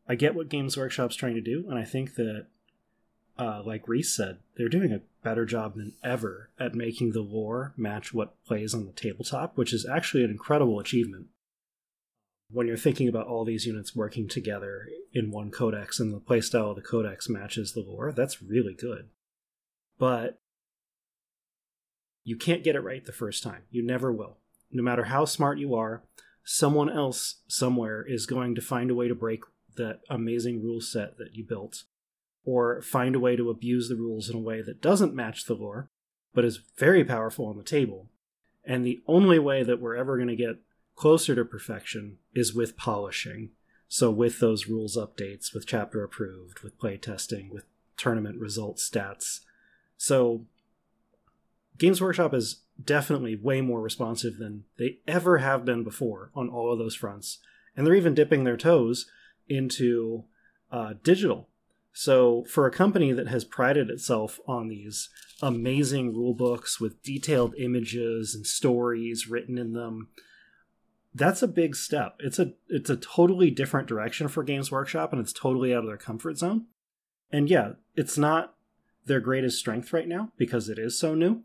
I 0.09 0.17
get 0.17 0.35
what 0.35 0.49
Games 0.49 0.77
Workshop's 0.77 1.17
trying 1.17 1.37
to 1.37 1.41
do, 1.41 1.65
and 1.69 1.79
I 1.79 1.85
think 1.85 2.17
that, 2.17 2.47
uh, 3.39 3.63
like 3.65 3.89
Reece 3.89 4.15
said, 4.15 4.39
they're 4.57 4.69
doing 4.69 4.93
a 4.93 5.03
better 5.23 5.47
job 5.47 5.77
than 5.77 5.95
ever 6.03 6.51
at 6.59 6.75
making 6.75 7.13
the 7.13 7.21
lore 7.21 7.73
match 7.77 8.13
what 8.13 8.43
plays 8.45 8.75
on 8.75 8.87
the 8.87 8.93
tabletop, 8.93 9.57
which 9.57 9.73
is 9.73 9.87
actually 9.87 10.25
an 10.25 10.31
incredible 10.31 10.81
achievement 10.81 11.29
when 12.53 12.67
you're 12.67 12.77
thinking 12.77 13.09
about 13.09 13.27
all 13.27 13.45
these 13.45 13.67
units 13.67 13.95
working 13.95 14.29
together 14.29 14.89
in 15.13 15.31
one 15.31 15.51
codex 15.51 16.01
and 16.01 16.13
the 16.13 16.21
playstyle 16.21 16.71
of 16.71 16.77
the 16.77 16.83
codex 16.83 17.29
matches 17.29 17.73
the 17.73 17.81
lore, 17.81 18.13
that's 18.13 18.43
really 18.43 18.75
good. 18.75 19.09
But 19.99 20.41
you 22.25 22.37
can't 22.37 22.65
get 22.65 22.77
it 22.77 22.81
right 22.81 23.05
the 23.05 23.13
first 23.13 23.43
time. 23.43 23.63
You 23.71 23.85
never 23.85 24.13
will. 24.13 24.39
No 24.71 24.83
matter 24.83 25.05
how 25.05 25.25
smart 25.25 25.59
you 25.59 25.75
are, 25.75 26.03
someone 26.45 26.91
else 26.91 27.43
somewhere 27.49 28.05
is 28.07 28.27
going 28.27 28.55
to 28.55 28.61
find 28.61 28.91
a 28.91 28.95
way 28.95 29.09
to 29.09 29.15
break 29.15 29.43
that 29.77 30.01
amazing 30.09 30.63
rule 30.63 30.81
set 30.81 31.17
that 31.19 31.35
you 31.35 31.45
built, 31.45 31.85
or 32.45 32.83
find 32.83 33.15
a 33.15 33.21
way 33.21 33.37
to 33.37 33.51
abuse 33.51 33.89
the 33.89 33.97
rules 33.97 34.29
in 34.29 34.37
a 34.37 34.41
way 34.41 34.63
that 34.63 34.83
doesn't 34.83 35.15
match 35.15 35.45
the 35.45 35.55
lore, 35.55 35.91
but 36.35 36.45
is 36.45 36.61
very 36.79 37.05
powerful 37.05 37.47
on 37.47 37.57
the 37.57 37.63
table. 37.63 38.09
And 38.65 38.85
the 38.85 39.01
only 39.07 39.39
way 39.39 39.63
that 39.63 39.81
we're 39.81 39.97
ever 39.97 40.17
going 40.17 40.29
to 40.29 40.37
get 40.37 40.57
closer 41.01 41.35
to 41.35 41.43
perfection 41.47 42.19
is 42.35 42.53
with 42.53 42.77
polishing. 42.77 43.49
So 43.89 44.11
with 44.11 44.39
those 44.39 44.67
rules 44.67 44.99
updates, 44.99 45.55
with 45.55 45.67
chapter 45.67 46.05
approved, 46.05 46.61
with 46.61 46.79
play 46.79 46.99
testing, 46.99 47.49
with 47.49 47.65
tournament 47.97 48.39
results 48.39 48.87
stats. 48.87 49.41
So 49.97 50.45
Games 51.79 52.03
Workshop 52.03 52.35
is 52.35 52.65
definitely 52.85 53.35
way 53.35 53.63
more 53.63 53.81
responsive 53.81 54.37
than 54.37 54.65
they 54.79 54.99
ever 55.09 55.39
have 55.39 55.65
been 55.65 55.85
before 55.85 56.33
on 56.35 56.51
all 56.51 56.71
of 56.71 56.79
those 56.79 56.95
fronts. 56.95 57.39
and 57.75 57.87
they're 57.87 57.95
even 57.95 58.15
dipping 58.15 58.45
their 58.45 58.59
toes 58.59 59.07
into 59.49 60.25
uh, 60.71 60.93
digital. 61.03 61.49
So, 61.95 62.45
for 62.45 62.67
a 62.67 62.71
company 62.71 63.13
that 63.13 63.29
has 63.29 63.45
prided 63.45 63.89
itself 63.89 64.39
on 64.47 64.69
these 64.69 65.09
amazing 65.41 66.15
rule 66.15 66.35
books 66.35 66.79
with 66.79 67.03
detailed 67.03 67.55
images 67.57 68.35
and 68.35 68.47
stories 68.47 69.29
written 69.29 69.57
in 69.57 69.73
them, 69.73 70.09
that's 71.15 71.43
a 71.43 71.49
big 71.49 71.75
step. 71.75 72.17
It's 72.21 72.39
a 72.39 72.53
it's 72.69 72.91
a 72.91 72.97
totally 72.97 73.51
different 73.51 73.89
direction 73.89 74.29
for 74.29 74.43
Games 74.43 74.71
Workshop, 74.71 75.13
and 75.13 75.21
it's 75.21 75.33
totally 75.33 75.75
out 75.75 75.81
of 75.81 75.87
their 75.87 75.97
comfort 75.97 76.39
zone. 76.39 76.67
And 77.33 77.49
yeah, 77.49 77.73
it's 77.95 78.19
not 78.19 78.55
their 79.07 79.21
greatest 79.21 79.59
strength 79.59 79.93
right 79.93 80.09
now 80.09 80.33
because 80.37 80.69
it 80.69 80.79
is 80.79 80.99
so 80.99 81.15
new, 81.15 81.43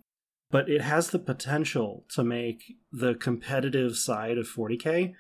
but 0.52 0.70
it 0.70 0.82
has 0.82 1.10
the 1.10 1.20
potential 1.20 2.06
to 2.10 2.24
make 2.24 2.76
the 2.92 3.16
competitive 3.16 3.98
side 3.98 4.38
of 4.38 4.48
40k 4.48 5.14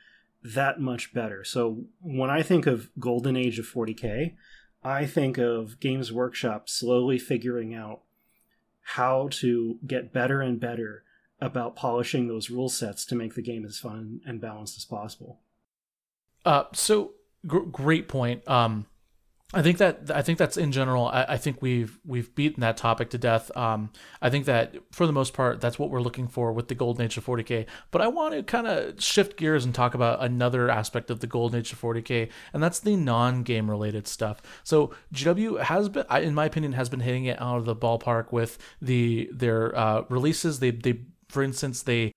that 0.43 0.79
much 0.79 1.13
better. 1.13 1.43
So 1.43 1.85
when 1.99 2.29
I 2.29 2.43
think 2.43 2.67
of 2.67 2.89
golden 2.99 3.35
age 3.35 3.57
of 3.57 3.65
40k, 3.65 4.35
I 4.83 5.05
think 5.07 5.39
of 5.39 5.79
Games 5.79 6.11
Workshop 6.11 6.69
slowly 6.69 7.17
figuring 7.17 7.73
out 7.73 8.01
how 8.81 9.29
to 9.31 9.79
get 9.87 10.13
better 10.13 10.41
and 10.41 10.59
better 10.59 11.03
about 11.45 11.75
polishing 11.75 12.27
those 12.27 12.49
rule 12.49 12.69
sets 12.69 13.05
to 13.05 13.15
make 13.15 13.35
the 13.35 13.41
game 13.41 13.65
as 13.65 13.77
fun 13.77 14.21
and 14.25 14.41
balanced 14.41 14.77
as 14.77 14.85
possible. 14.85 15.39
Uh, 16.43 16.63
so 16.73 17.13
gr- 17.45 17.59
great 17.59 18.07
point. 18.07 18.47
Um, 18.47 18.87
I 19.53 19.61
think 19.61 19.77
that 19.77 20.11
I 20.13 20.21
think 20.21 20.39
that's 20.39 20.57
in 20.57 20.71
general. 20.71 21.05
I, 21.07 21.23
I, 21.29 21.37
think 21.37 21.61
we've 21.61 21.97
we've 22.03 22.33
beaten 22.33 22.61
that 22.61 22.77
topic 22.77 23.11
to 23.11 23.17
death. 23.17 23.55
Um, 23.55 23.91
I 24.21 24.29
think 24.29 24.45
that 24.45 24.75
for 24.91 25.05
the 25.05 25.13
most 25.13 25.33
part, 25.33 25.61
that's 25.61 25.77
what 25.77 25.91
we're 25.91 26.01
looking 26.01 26.27
for 26.27 26.51
with 26.51 26.67
the 26.67 26.75
golden 26.75 27.05
age 27.05 27.15
of 27.15 27.25
40k. 27.25 27.67
But 27.91 28.01
I 28.01 28.07
want 28.07 28.33
to 28.33 28.43
kind 28.43 28.65
of 28.65 29.01
shift 29.01 29.37
gears 29.37 29.63
and 29.63 29.73
talk 29.73 29.93
about 29.93 30.21
another 30.21 30.69
aspect 30.69 31.09
of 31.09 31.19
the 31.19 31.27
golden 31.27 31.59
age 31.59 31.71
of 31.71 31.79
40k, 31.79 32.29
and 32.53 32.61
that's 32.61 32.79
the 32.79 32.95
non-game 32.95 33.69
related 33.69 34.07
stuff. 34.07 34.41
So 34.63 34.93
GW 35.13 35.61
has 35.61 35.89
been, 35.89 36.05
in 36.11 36.33
my 36.33 36.45
opinion, 36.45 36.73
has 36.73 36.89
been 36.89 37.01
hitting 37.01 37.25
it 37.25 37.39
out 37.39 37.57
of 37.57 37.65
the 37.65 37.75
ballpark 37.75 38.33
with 38.33 38.57
the 38.81 39.29
their 39.31 39.77
uh, 39.77 40.03
releases. 40.09 40.59
They 40.59 40.71
they, 40.71 40.99
for 41.35 41.43
instance, 41.43 41.83
they 41.83 42.13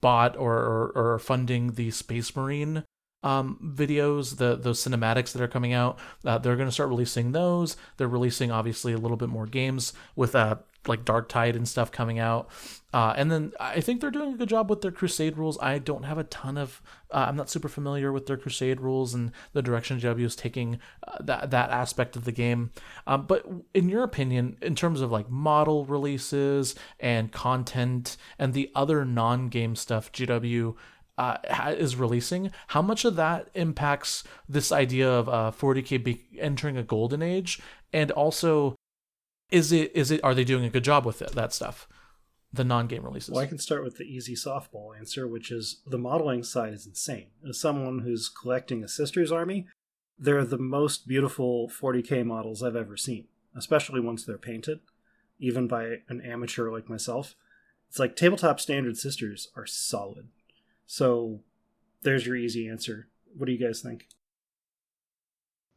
bought 0.00 0.36
or, 0.36 0.54
or, 0.54 0.92
or 0.94 1.18
funding 1.18 1.72
the 1.72 1.90
Space 1.90 2.34
Marine 2.34 2.82
um, 3.22 3.74
videos, 3.76 4.38
the 4.38 4.56
those 4.56 4.82
cinematics 4.82 5.32
that 5.32 5.42
are 5.42 5.48
coming 5.48 5.72
out. 5.72 5.98
Uh, 6.24 6.38
they're 6.38 6.56
going 6.56 6.68
to 6.68 6.72
start 6.72 6.88
releasing 6.88 7.32
those. 7.32 7.76
They're 7.98 8.08
releasing 8.08 8.50
obviously 8.50 8.92
a 8.92 8.98
little 8.98 9.16
bit 9.18 9.28
more 9.28 9.46
games 9.46 9.92
with 10.16 10.34
uh, 10.34 10.56
like 10.88 11.04
Darktide 11.04 11.56
and 11.56 11.68
stuff 11.68 11.90
coming 11.90 12.18
out. 12.18 12.50
Uh, 12.92 13.12
and 13.16 13.30
then 13.30 13.52
I 13.58 13.80
think 13.80 14.00
they're 14.00 14.10
doing 14.10 14.34
a 14.34 14.36
good 14.36 14.48
job 14.48 14.70
with 14.70 14.80
their 14.80 14.92
Crusade 14.92 15.36
rules. 15.36 15.58
I 15.60 15.78
don't 15.78 16.04
have 16.04 16.16
a 16.16 16.24
ton 16.24 16.56
of, 16.56 16.80
uh, 17.10 17.26
I'm 17.28 17.34
not 17.34 17.50
super 17.50 17.68
familiar 17.68 18.12
with 18.12 18.26
their 18.26 18.36
Crusade 18.36 18.80
rules 18.80 19.14
and 19.14 19.32
the 19.52 19.62
direction 19.62 19.98
GW 19.98 20.24
is 20.24 20.36
taking 20.36 20.78
uh, 21.06 21.16
that 21.20 21.50
that 21.50 21.70
aspect 21.70 22.14
of 22.14 22.24
the 22.24 22.30
game. 22.30 22.70
Um, 23.06 23.26
but 23.26 23.44
in 23.74 23.88
your 23.88 24.04
opinion, 24.04 24.58
in 24.62 24.76
terms 24.76 25.00
of 25.00 25.10
like 25.10 25.28
model 25.28 25.84
releases 25.84 26.76
and 27.00 27.32
content 27.32 28.16
and 28.38 28.54
the 28.54 28.70
other 28.76 29.04
non-game 29.04 29.74
stuff 29.74 30.12
GW 30.12 30.76
uh, 31.18 31.38
is 31.76 31.96
releasing, 31.96 32.50
how 32.68 32.82
much 32.82 33.04
of 33.04 33.16
that 33.16 33.48
impacts 33.54 34.24
this 34.48 34.70
idea 34.72 35.10
of 35.10 35.28
uh, 35.28 35.52
40k 35.56 36.02
be- 36.02 36.26
entering 36.38 36.76
a 36.76 36.82
golden 36.82 37.22
age, 37.22 37.60
and 37.92 38.10
also 38.12 38.76
is 39.54 39.72
it 39.72 39.92
is 39.94 40.10
it 40.10 40.22
are 40.24 40.34
they 40.34 40.44
doing 40.44 40.64
a 40.64 40.70
good 40.70 40.84
job 40.84 41.04
with 41.06 41.22
it 41.22 41.32
that 41.32 41.52
stuff, 41.52 41.88
the 42.52 42.64
non-game 42.64 43.04
releases? 43.04 43.30
Well, 43.30 43.42
I 43.42 43.46
can 43.46 43.58
start 43.58 43.84
with 43.84 43.96
the 43.96 44.04
easy 44.04 44.34
softball 44.34 44.96
answer, 44.96 45.26
which 45.26 45.50
is 45.50 45.80
the 45.86 45.98
modeling 45.98 46.42
side 46.42 46.74
is 46.74 46.86
insane. 46.86 47.28
As 47.48 47.58
someone 47.58 48.00
who's 48.00 48.28
collecting 48.28 48.84
a 48.84 48.88
sister's 48.88 49.32
army, 49.32 49.66
they're 50.18 50.44
the 50.44 50.58
most 50.58 51.08
beautiful 51.08 51.68
40k 51.68 52.24
models 52.24 52.62
I've 52.62 52.76
ever 52.76 52.96
seen, 52.96 53.26
especially 53.56 54.00
once 54.00 54.24
they're 54.24 54.38
painted, 54.38 54.80
even 55.38 55.66
by 55.66 56.00
an 56.08 56.20
amateur 56.20 56.70
like 56.70 56.88
myself. 56.88 57.34
It's 57.88 57.98
like 57.98 58.16
tabletop 58.16 58.58
standard 58.58 58.96
sisters 58.96 59.48
are 59.56 59.66
solid 59.66 60.28
so 60.86 61.40
there's 62.02 62.26
your 62.26 62.36
easy 62.36 62.68
answer. 62.68 63.08
What 63.36 63.46
do 63.46 63.52
you 63.52 63.58
guys 63.58 63.80
think? 63.80 64.08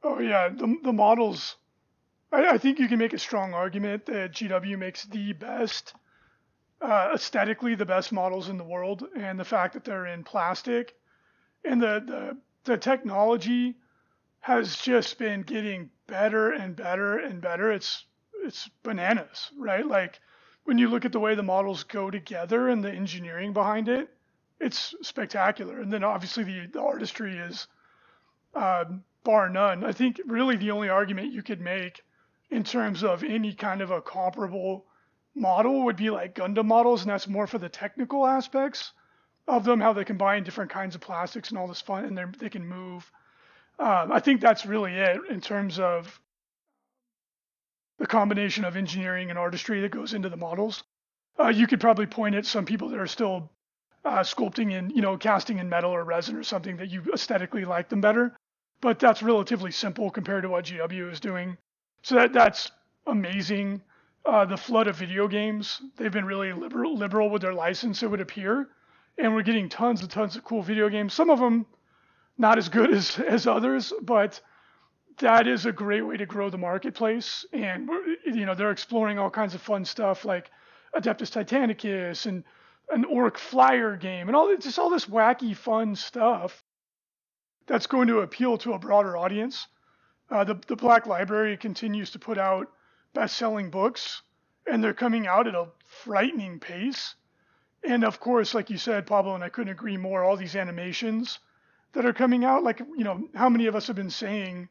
Oh 0.03 0.19
yeah, 0.19 0.49
the 0.49 0.77
the 0.83 0.93
models. 0.93 1.55
I, 2.31 2.47
I 2.47 2.57
think 2.57 2.79
you 2.79 2.87
can 2.87 2.99
make 2.99 3.13
a 3.13 3.19
strong 3.19 3.53
argument 3.53 4.05
that 4.07 4.31
GW 4.31 4.77
makes 4.77 5.05
the 5.05 5.33
best, 5.33 5.93
uh, 6.81 7.11
aesthetically 7.13 7.75
the 7.75 7.85
best 7.85 8.11
models 8.11 8.49
in 8.49 8.57
the 8.57 8.63
world, 8.63 9.05
and 9.15 9.39
the 9.39 9.45
fact 9.45 9.73
that 9.73 9.83
they're 9.83 10.07
in 10.07 10.23
plastic, 10.23 10.95
and 11.63 11.81
the 11.81 12.03
the 12.05 12.37
the 12.65 12.77
technology 12.77 13.75
has 14.39 14.75
just 14.77 15.17
been 15.17 15.41
getting 15.41 15.89
better 16.07 16.51
and 16.51 16.75
better 16.75 17.17
and 17.17 17.41
better. 17.41 17.71
It's 17.71 18.05
it's 18.43 18.69
bananas, 18.83 19.51
right? 19.57 19.85
Like 19.85 20.19
when 20.63 20.77
you 20.77 20.89
look 20.89 21.05
at 21.05 21.11
the 21.11 21.19
way 21.19 21.35
the 21.35 21.43
models 21.43 21.83
go 21.83 22.11
together 22.11 22.69
and 22.69 22.83
the 22.83 22.91
engineering 22.91 23.53
behind 23.53 23.87
it, 23.89 24.09
it's 24.59 24.95
spectacular. 25.01 25.79
And 25.81 25.91
then 25.91 26.03
obviously 26.03 26.43
the, 26.43 26.67
the 26.71 26.81
artistry 26.81 27.37
is 27.37 27.67
uh, 28.53 28.85
bar 29.23 29.49
none. 29.49 29.83
I 29.83 29.91
think 29.91 30.19
really 30.25 30.55
the 30.55 30.71
only 30.71 30.89
argument 30.89 31.33
you 31.33 31.43
could 31.43 31.61
make 31.61 32.01
in 32.49 32.63
terms 32.63 33.03
of 33.03 33.23
any 33.23 33.53
kind 33.53 33.81
of 33.81 33.91
a 33.91 34.01
comparable 34.01 34.85
model 35.35 35.83
would 35.83 35.97
be 35.97 36.09
like 36.09 36.35
Gundam 36.35 36.65
models, 36.65 37.01
and 37.01 37.09
that's 37.09 37.27
more 37.27 37.47
for 37.47 37.57
the 37.57 37.69
technical 37.69 38.25
aspects 38.25 38.93
of 39.47 39.63
them, 39.63 39.79
how 39.79 39.93
they 39.93 40.03
combine 40.03 40.43
different 40.43 40.71
kinds 40.71 40.95
of 40.95 41.01
plastics 41.01 41.49
and 41.49 41.57
all 41.57 41.67
this 41.67 41.81
fun, 41.81 42.05
and 42.05 42.35
they 42.39 42.49
can 42.49 42.67
move. 42.67 43.11
Um, 43.79 44.11
I 44.11 44.19
think 44.19 44.41
that's 44.41 44.65
really 44.65 44.93
it 44.93 45.21
in 45.29 45.39
terms 45.39 45.79
of 45.79 46.19
the 47.99 48.07
combination 48.07 48.65
of 48.65 48.75
engineering 48.75 49.29
and 49.29 49.39
artistry 49.39 49.81
that 49.81 49.91
goes 49.91 50.13
into 50.13 50.29
the 50.29 50.37
models. 50.37 50.83
Uh, 51.39 51.49
you 51.49 51.67
could 51.67 51.79
probably 51.79 52.05
point 52.05 52.35
at 52.35 52.45
some 52.45 52.65
people 52.65 52.89
that 52.89 52.99
are 52.99 53.07
still 53.07 53.51
uh, 54.05 54.19
sculpting 54.19 54.71
in, 54.71 54.89
you 54.89 55.01
know, 55.01 55.17
casting 55.17 55.59
in 55.59 55.69
metal 55.69 55.91
or 55.91 56.03
resin 56.03 56.35
or 56.35 56.43
something 56.43 56.77
that 56.77 56.89
you 56.89 57.03
aesthetically 57.13 57.65
like 57.65 57.89
them 57.89 58.01
better. 58.01 58.35
But 58.81 58.99
that's 58.99 59.23
relatively 59.23 59.71
simple 59.71 60.09
compared 60.11 60.43
to 60.43 60.49
what 60.49 60.65
GW 60.65 61.11
is 61.11 61.19
doing. 61.19 61.57
So 62.07 62.15
that 62.15 62.31
that's 62.31 62.71
amazing. 63.05 63.81
Uh, 64.25 64.45
the 64.45 64.55
flood 64.55 64.87
of 64.87 64.95
video 64.95 65.27
games, 65.27 65.81
they've 65.97 66.09
been 66.09 66.23
really 66.23 66.53
liberal, 66.53 66.95
liberal 66.95 67.29
with 67.29 67.41
their 67.41 67.53
license, 67.53 68.01
it 68.01 68.09
would 68.09 68.21
appear. 68.21 68.69
And 69.17 69.33
we're 69.33 69.41
getting 69.41 69.67
tons 69.67 69.99
and 69.99 70.09
tons 70.09 70.37
of 70.37 70.45
cool 70.45 70.61
video 70.61 70.87
games. 70.87 71.13
Some 71.13 71.29
of 71.29 71.37
them 71.39 71.65
not 72.37 72.57
as 72.57 72.69
good 72.69 72.93
as, 72.93 73.19
as 73.27 73.45
others, 73.45 73.91
but 74.01 74.39
that 75.17 75.49
is 75.49 75.65
a 75.65 75.73
great 75.73 76.03
way 76.03 76.15
to 76.15 76.25
grow 76.25 76.49
the 76.49 76.57
marketplace. 76.57 77.45
And, 77.51 77.89
you 78.25 78.45
know, 78.45 78.55
they're 78.55 78.71
exploring 78.71 79.19
all 79.19 79.29
kinds 79.29 79.53
of 79.53 79.61
fun 79.61 79.83
stuff 79.83 80.23
like 80.23 80.49
Adeptus 80.95 81.31
Titanicus 81.31 82.25
and 82.25 82.45
an 82.89 83.03
orc 83.03 83.37
flyer 83.37 83.97
game 83.97 84.29
and 84.29 84.35
all 84.37 84.55
just 84.55 84.79
all 84.79 84.89
this 84.89 85.07
wacky 85.07 85.53
fun 85.53 85.93
stuff 85.93 86.63
that's 87.65 87.87
going 87.87 88.07
to 88.07 88.19
appeal 88.19 88.57
to 88.59 88.71
a 88.71 88.79
broader 88.79 89.17
audience. 89.17 89.67
Uh, 90.29 90.43
the 90.43 90.55
the 90.67 90.75
Black 90.75 91.05
Library 91.07 91.57
continues 91.57 92.11
to 92.11 92.19
put 92.19 92.37
out 92.37 92.71
best-selling 93.13 93.69
books, 93.69 94.21
and 94.65 94.83
they're 94.83 94.93
coming 94.93 95.27
out 95.27 95.47
at 95.47 95.55
a 95.55 95.67
frightening 95.85 96.59
pace. 96.59 97.15
And 97.83 98.03
of 98.03 98.19
course, 98.19 98.53
like 98.53 98.69
you 98.69 98.77
said, 98.77 99.07
Pablo, 99.07 99.35
and 99.35 99.43
I 99.43 99.49
couldn't 99.49 99.71
agree 99.71 99.97
more. 99.97 100.23
All 100.23 100.35
these 100.35 100.55
animations 100.55 101.39
that 101.93 102.05
are 102.05 102.13
coming 102.13 102.43
out, 102.43 102.63
like 102.63 102.79
you 102.79 103.03
know, 103.03 103.27
how 103.33 103.49
many 103.49 103.67
of 103.67 103.75
us 103.75 103.87
have 103.87 103.95
been 103.95 104.09
saying 104.09 104.67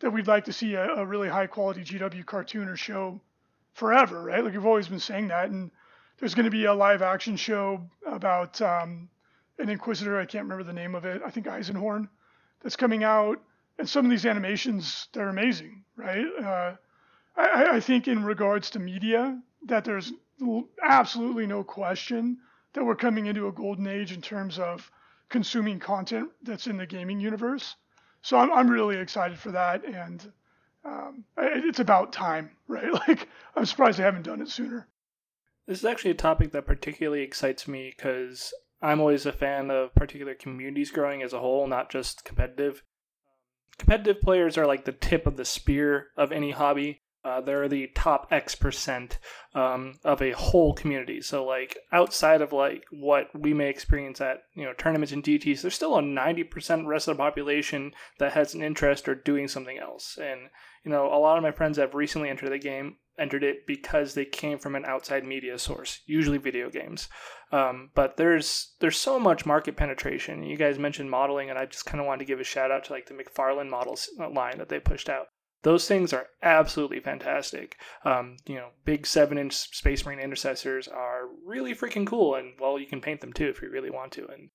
that 0.00 0.10
we'd 0.10 0.26
like 0.26 0.44
to 0.44 0.52
see 0.52 0.74
a, 0.74 0.86
a 0.94 1.06
really 1.06 1.28
high-quality 1.28 1.82
GW 1.82 2.24
cartoon 2.26 2.68
or 2.68 2.76
show 2.76 3.20
forever, 3.74 4.22
right? 4.22 4.42
Like 4.42 4.52
we've 4.52 4.66
always 4.66 4.88
been 4.88 5.00
saying 5.00 5.28
that, 5.28 5.50
and 5.50 5.70
there's 6.18 6.34
going 6.34 6.44
to 6.44 6.50
be 6.50 6.64
a 6.64 6.74
live 6.74 7.02
action 7.02 7.36
show 7.36 7.82
about 8.06 8.60
um, 8.62 9.08
an 9.58 9.68
Inquisitor. 9.68 10.18
I 10.18 10.24
can't 10.24 10.44
remember 10.44 10.64
the 10.64 10.72
name 10.72 10.94
of 10.94 11.04
it. 11.04 11.22
I 11.24 11.30
think 11.30 11.46
Eisenhorn 11.46 12.08
that's 12.62 12.76
coming 12.76 13.04
out. 13.04 13.40
And 13.78 13.88
some 13.88 14.06
of 14.06 14.10
these 14.10 14.26
animations, 14.26 15.08
they're 15.12 15.28
amazing, 15.28 15.84
right? 15.96 16.26
Uh, 16.42 16.76
I, 17.36 17.76
I 17.76 17.80
think 17.80 18.08
in 18.08 18.24
regards 18.24 18.70
to 18.70 18.78
media, 18.78 19.40
that 19.66 19.84
there's 19.84 20.12
absolutely 20.82 21.46
no 21.46 21.62
question 21.62 22.38
that 22.72 22.84
we're 22.84 22.96
coming 22.96 23.26
into 23.26 23.48
a 23.48 23.52
golden 23.52 23.86
age 23.86 24.12
in 24.12 24.20
terms 24.20 24.58
of 24.58 24.90
consuming 25.28 25.78
content 25.78 26.30
that's 26.42 26.66
in 26.66 26.76
the 26.76 26.86
gaming 26.86 27.20
universe. 27.20 27.76
So 28.22 28.38
I'm, 28.38 28.52
I'm 28.52 28.68
really 28.70 28.96
excited 28.96 29.38
for 29.38 29.50
that. 29.52 29.84
And 29.84 30.32
um, 30.84 31.24
it's 31.36 31.80
about 31.80 32.12
time, 32.12 32.50
right? 32.68 32.92
Like, 32.92 33.28
I'm 33.54 33.66
surprised 33.66 33.98
they 33.98 34.04
haven't 34.04 34.22
done 34.22 34.40
it 34.40 34.48
sooner. 34.48 34.88
This 35.66 35.78
is 35.78 35.84
actually 35.84 36.12
a 36.12 36.14
topic 36.14 36.52
that 36.52 36.66
particularly 36.66 37.22
excites 37.22 37.66
me 37.66 37.92
because 37.96 38.54
I'm 38.80 39.00
always 39.00 39.26
a 39.26 39.32
fan 39.32 39.70
of 39.70 39.94
particular 39.94 40.34
communities 40.34 40.92
growing 40.92 41.22
as 41.22 41.32
a 41.32 41.40
whole, 41.40 41.66
not 41.66 41.90
just 41.90 42.24
competitive. 42.24 42.82
Competitive 43.78 44.20
players 44.20 44.56
are 44.56 44.66
like 44.66 44.84
the 44.84 44.92
tip 44.92 45.26
of 45.26 45.36
the 45.36 45.44
spear 45.44 46.08
of 46.16 46.32
any 46.32 46.52
hobby. 46.52 47.02
Uh, 47.26 47.40
they're 47.40 47.66
the 47.66 47.88
top 47.88 48.28
X 48.30 48.54
percent 48.54 49.18
um, 49.52 49.94
of 50.04 50.22
a 50.22 50.30
whole 50.30 50.72
community. 50.72 51.20
So 51.20 51.44
like 51.44 51.76
outside 51.90 52.40
of 52.40 52.52
like 52.52 52.84
what 52.92 53.26
we 53.34 53.52
may 53.52 53.68
experience 53.68 54.20
at 54.20 54.44
you 54.54 54.64
know 54.64 54.72
tournaments 54.74 55.10
and 55.10 55.24
DTs, 55.24 55.60
there's 55.60 55.74
still 55.74 55.98
a 55.98 56.02
90% 56.02 56.86
rest 56.86 57.08
of 57.08 57.16
the 57.16 57.22
population 57.22 57.92
that 58.20 58.34
has 58.34 58.54
an 58.54 58.62
interest 58.62 59.08
or 59.08 59.16
doing 59.16 59.48
something 59.48 59.76
else. 59.76 60.16
And 60.22 60.50
you 60.84 60.92
know 60.92 61.06
a 61.06 61.18
lot 61.18 61.36
of 61.36 61.42
my 61.42 61.50
friends 61.50 61.78
have 61.78 61.96
recently 61.96 62.28
entered 62.28 62.52
the 62.52 62.58
game 62.58 62.98
entered 63.18 63.42
it 63.42 63.66
because 63.66 64.14
they 64.14 64.24
came 64.24 64.58
from 64.58 64.76
an 64.76 64.84
outside 64.84 65.24
media 65.24 65.58
source, 65.58 66.02
usually 66.06 66.38
video 66.38 66.70
games. 66.70 67.08
Um, 67.50 67.90
but 67.94 68.18
there's 68.18 68.74
there's 68.78 68.98
so 68.98 69.18
much 69.18 69.46
market 69.46 69.76
penetration. 69.76 70.44
You 70.44 70.56
guys 70.56 70.78
mentioned 70.78 71.10
modeling, 71.10 71.50
and 71.50 71.58
I 71.58 71.66
just 71.66 71.86
kind 71.86 72.00
of 72.00 72.06
wanted 72.06 72.20
to 72.20 72.26
give 72.26 72.40
a 72.40 72.44
shout 72.44 72.70
out 72.70 72.84
to 72.84 72.92
like 72.92 73.06
the 73.06 73.14
McFarlane 73.14 73.70
models 73.70 74.08
uh, 74.20 74.30
line 74.30 74.58
that 74.58 74.68
they 74.68 74.78
pushed 74.78 75.08
out. 75.08 75.26
Those 75.66 75.88
things 75.88 76.12
are 76.12 76.28
absolutely 76.44 77.00
fantastic. 77.00 77.76
Um, 78.04 78.36
you 78.46 78.54
know, 78.54 78.68
big 78.84 79.04
seven 79.04 79.36
inch 79.36 79.52
Space 79.76 80.06
Marine 80.06 80.20
intercessors 80.20 80.86
are 80.86 81.22
really 81.44 81.74
freaking 81.74 82.06
cool, 82.06 82.36
and 82.36 82.52
well, 82.60 82.78
you 82.78 82.86
can 82.86 83.00
paint 83.00 83.20
them 83.20 83.32
too 83.32 83.48
if 83.48 83.60
you 83.60 83.68
really 83.68 83.90
want 83.90 84.12
to. 84.12 84.28
And 84.28 84.50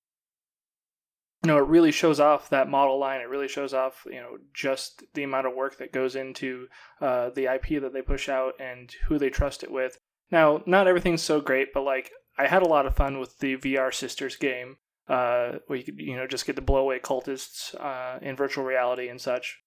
you 1.42 1.48
know, 1.48 1.58
it 1.58 1.68
really 1.68 1.92
shows 1.92 2.18
off 2.18 2.48
that 2.48 2.70
model 2.70 2.98
line. 2.98 3.20
It 3.20 3.28
really 3.28 3.46
shows 3.46 3.74
off, 3.74 4.06
you 4.06 4.22
know, 4.22 4.38
just 4.54 5.04
the 5.12 5.22
amount 5.22 5.46
of 5.46 5.54
work 5.54 5.76
that 5.76 5.92
goes 5.92 6.16
into 6.16 6.68
uh, 7.02 7.28
the 7.28 7.44
IP 7.44 7.82
that 7.82 7.92
they 7.92 8.00
push 8.00 8.30
out 8.30 8.54
and 8.58 8.90
who 9.06 9.18
they 9.18 9.28
trust 9.28 9.62
it 9.62 9.70
with. 9.70 9.98
Now, 10.30 10.62
not 10.64 10.88
everything's 10.88 11.20
so 11.20 11.42
great, 11.42 11.74
but 11.74 11.82
like 11.82 12.10
I 12.38 12.46
had 12.46 12.62
a 12.62 12.68
lot 12.68 12.86
of 12.86 12.96
fun 12.96 13.20
with 13.20 13.38
the 13.38 13.58
VR 13.58 13.92
Sisters 13.92 14.36
game, 14.36 14.78
uh, 15.08 15.58
where 15.66 15.78
you 15.78 15.84
could, 15.84 15.98
you 15.98 16.16
know, 16.16 16.26
just 16.26 16.46
get 16.46 16.56
to 16.56 16.62
blow 16.62 16.80
away 16.80 17.00
cultists 17.00 17.78
uh, 17.78 18.18
in 18.22 18.34
virtual 18.34 18.64
reality 18.64 19.08
and 19.08 19.20
such. 19.20 19.58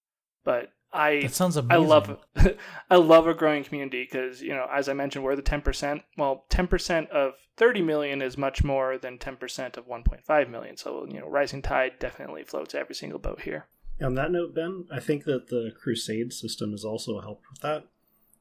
But 0.43 0.69
I 0.95 1.21
That 1.21 1.33
sounds 1.33 1.57
amazing. 1.57 1.83
I 1.83 1.87
love 1.87 2.17
I 2.89 2.95
love 2.95 3.27
a 3.27 3.33
growing 3.33 3.63
community 3.63 4.07
because 4.09 4.41
you 4.41 4.49
know 4.49 4.67
as 4.71 4.87
I 4.89 4.93
mentioned 4.93 5.23
we're 5.23 5.35
the 5.35 5.41
ten 5.41 5.61
percent. 5.61 6.03
Well, 6.17 6.45
ten 6.49 6.67
percent 6.67 7.09
of 7.09 7.33
thirty 7.57 7.81
million 7.81 8.21
is 8.21 8.37
much 8.37 8.63
more 8.63 8.97
than 8.97 9.17
ten 9.17 9.35
percent 9.35 9.77
of 9.77 9.87
one 9.87 10.03
point 10.03 10.23
five 10.23 10.49
million. 10.49 10.77
So 10.77 11.05
you 11.07 11.19
know, 11.19 11.27
rising 11.27 11.61
tide 11.61 11.99
definitely 11.99 12.43
floats 12.43 12.73
every 12.73 12.95
single 12.95 13.19
boat 13.19 13.41
here. 13.41 13.67
On 14.01 14.15
that 14.15 14.31
note, 14.31 14.53
Ben, 14.53 14.85
I 14.91 14.99
think 14.99 15.23
that 15.25 15.47
the 15.47 15.71
Crusade 15.81 16.33
system 16.33 16.71
has 16.71 16.83
also 16.83 17.21
helped 17.21 17.45
with 17.49 17.61
that. 17.61 17.85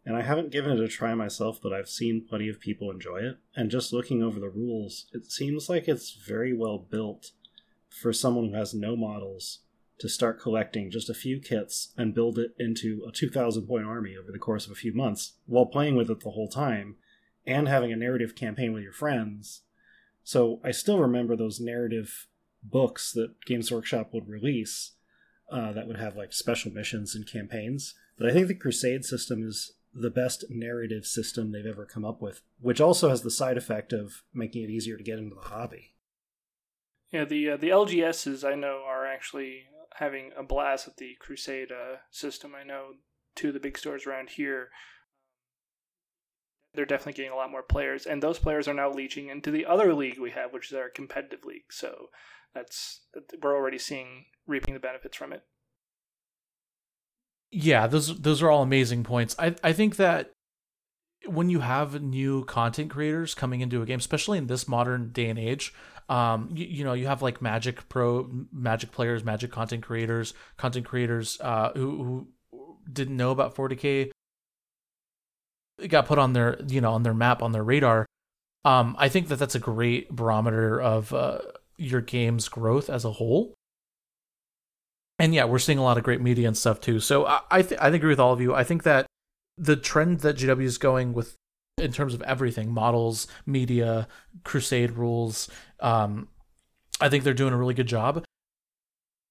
And 0.06 0.16
I 0.16 0.22
haven't 0.22 0.50
given 0.50 0.72
it 0.72 0.80
a 0.80 0.88
try 0.88 1.14
myself, 1.14 1.60
but 1.62 1.72
I've 1.72 1.88
seen 1.88 2.26
plenty 2.28 2.48
of 2.48 2.60
people 2.60 2.90
enjoy 2.90 3.18
it. 3.18 3.38
And 3.56 3.70
just 3.70 3.92
looking 3.92 4.22
over 4.22 4.38
the 4.38 4.50
rules, 4.50 5.06
it 5.12 5.30
seems 5.30 5.70
like 5.70 5.88
it's 5.88 6.12
very 6.12 6.52
well 6.52 6.78
built 6.78 7.30
for 7.88 8.12
someone 8.12 8.50
who 8.50 8.54
has 8.54 8.74
no 8.74 8.96
models 8.96 9.60
to 9.98 10.08
start 10.08 10.40
collecting 10.40 10.90
just 10.90 11.08
a 11.08 11.14
few 11.14 11.40
kits 11.40 11.92
and 11.96 12.14
build 12.14 12.38
it 12.38 12.52
into 12.58 13.04
a 13.08 13.12
2,000 13.12 13.66
point 13.66 13.86
army 13.86 14.16
over 14.20 14.32
the 14.32 14.38
course 14.38 14.66
of 14.66 14.72
a 14.72 14.76
few 14.76 14.92
months 14.92 15.34
while 15.46 15.66
playing 15.66 15.96
with 15.96 16.10
it 16.10 16.20
the 16.20 16.30
whole 16.30 16.48
time 16.48 16.96
and 17.46 17.68
having 17.68 17.92
a 17.92 17.96
narrative 17.96 18.34
campaign 18.34 18.72
with 18.72 18.82
your 18.82 18.92
friends. 18.92 19.62
So 20.22 20.60
I 20.64 20.70
still 20.70 20.98
remember 20.98 21.36
those 21.36 21.60
narrative 21.60 22.26
books 22.62 23.12
that 23.12 23.44
Games 23.46 23.70
Workshop 23.70 24.10
would 24.12 24.28
release 24.28 24.92
uh, 25.50 25.72
that 25.72 25.86
would 25.86 25.98
have 25.98 26.16
like 26.16 26.32
special 26.32 26.72
missions 26.72 27.14
and 27.14 27.30
campaigns. 27.30 27.94
But 28.18 28.28
I 28.28 28.32
think 28.32 28.48
the 28.48 28.54
Crusade 28.54 29.04
system 29.04 29.46
is 29.46 29.74
the 29.92 30.10
best 30.10 30.44
narrative 30.48 31.06
system 31.06 31.52
they've 31.52 31.66
ever 31.66 31.84
come 31.84 32.04
up 32.04 32.20
with, 32.20 32.42
which 32.60 32.80
also 32.80 33.10
has 33.10 33.22
the 33.22 33.30
side 33.30 33.56
effect 33.56 33.92
of 33.92 34.22
making 34.32 34.64
it 34.64 34.70
easier 34.70 34.96
to 34.96 35.04
get 35.04 35.18
into 35.18 35.36
the 35.36 35.48
hobby. 35.48 35.94
Yeah, 37.12 37.24
the 37.24 37.50
uh, 37.50 37.56
the 37.56 37.68
LGSs 37.68 38.44
I 38.44 38.56
know 38.56 38.82
are 38.84 39.06
actually 39.06 39.66
having 39.94 40.30
a 40.36 40.42
blast 40.42 40.86
with 40.86 40.96
the 40.96 41.16
Crusade 41.20 41.72
uh, 41.72 41.96
system. 42.10 42.52
I 42.54 42.64
know 42.64 42.94
two 43.34 43.48
of 43.48 43.54
the 43.54 43.60
big 43.60 43.78
stores 43.78 44.06
around 44.06 44.30
here. 44.30 44.68
They're 46.74 46.84
definitely 46.84 47.12
getting 47.12 47.32
a 47.32 47.36
lot 47.36 47.52
more 47.52 47.62
players, 47.62 48.04
and 48.04 48.22
those 48.22 48.38
players 48.38 48.66
are 48.66 48.74
now 48.74 48.90
leeching 48.90 49.28
into 49.28 49.52
the 49.52 49.64
other 49.64 49.94
league 49.94 50.18
we 50.18 50.32
have, 50.32 50.52
which 50.52 50.72
is 50.72 50.76
our 50.76 50.88
competitive 50.88 51.44
league. 51.44 51.70
So 51.70 52.08
that's 52.52 53.02
we're 53.40 53.54
already 53.54 53.78
seeing 53.78 54.26
reaping 54.46 54.74
the 54.74 54.80
benefits 54.80 55.16
from 55.16 55.32
it. 55.32 55.42
Yeah, 57.52 57.86
those 57.86 58.20
those 58.20 58.42
are 58.42 58.50
all 58.50 58.62
amazing 58.62 59.04
points. 59.04 59.36
I 59.38 59.54
I 59.62 59.72
think 59.72 59.96
that 59.96 60.32
when 61.26 61.50
you 61.50 61.60
have 61.60 62.02
new 62.02 62.44
content 62.44 62.90
creators 62.90 63.34
coming 63.34 63.60
into 63.60 63.82
a 63.82 63.86
game, 63.86 63.98
especially 63.98 64.38
in 64.38 64.46
this 64.46 64.68
modern 64.68 65.10
day 65.10 65.28
and 65.28 65.38
age, 65.38 65.72
um, 66.08 66.50
you, 66.54 66.66
you 66.66 66.84
know, 66.84 66.92
you 66.92 67.06
have 67.06 67.22
like 67.22 67.40
Magic 67.40 67.88
Pro, 67.88 68.30
Magic 68.52 68.92
players, 68.92 69.24
Magic 69.24 69.50
content 69.50 69.82
creators, 69.82 70.34
content 70.56 70.86
creators 70.86 71.40
uh, 71.40 71.72
who 71.74 72.26
who 72.52 72.76
didn't 72.92 73.16
know 73.16 73.30
about 73.30 73.54
40k. 73.54 74.10
It 75.78 75.88
got 75.88 76.06
put 76.06 76.18
on 76.18 76.32
their 76.32 76.60
you 76.66 76.80
know 76.80 76.92
on 76.92 77.02
their 77.02 77.14
map 77.14 77.42
on 77.42 77.52
their 77.52 77.64
radar. 77.64 78.06
Um, 78.64 78.96
I 78.98 79.08
think 79.08 79.28
that 79.28 79.38
that's 79.38 79.54
a 79.54 79.60
great 79.60 80.10
barometer 80.10 80.80
of 80.80 81.12
uh, 81.12 81.38
your 81.76 82.00
game's 82.00 82.48
growth 82.48 82.88
as 82.88 83.04
a 83.04 83.12
whole 83.12 83.54
and 85.18 85.34
yeah, 85.34 85.44
we're 85.44 85.58
seeing 85.58 85.78
a 85.78 85.82
lot 85.82 85.96
of 85.96 86.04
great 86.04 86.20
media 86.20 86.48
and 86.48 86.56
stuff 86.56 86.80
too. 86.80 87.00
So 87.00 87.26
I 87.26 87.40
I, 87.50 87.62
th- 87.62 87.80
I 87.80 87.88
agree 87.88 88.08
with 88.08 88.20
all 88.20 88.32
of 88.32 88.40
you. 88.40 88.54
I 88.54 88.64
think 88.64 88.82
that 88.84 89.06
the 89.56 89.76
trend 89.76 90.20
that 90.20 90.36
GW 90.36 90.62
is 90.62 90.78
going 90.78 91.12
with 91.12 91.36
in 91.78 91.92
terms 91.92 92.14
of 92.14 92.22
everything 92.22 92.72
models, 92.72 93.26
media, 93.46 94.06
crusade 94.44 94.92
rules, 94.92 95.48
um, 95.80 96.28
I 97.00 97.08
think 97.08 97.24
they're 97.24 97.34
doing 97.34 97.52
a 97.52 97.56
really 97.56 97.74
good 97.74 97.88
job. 97.88 98.24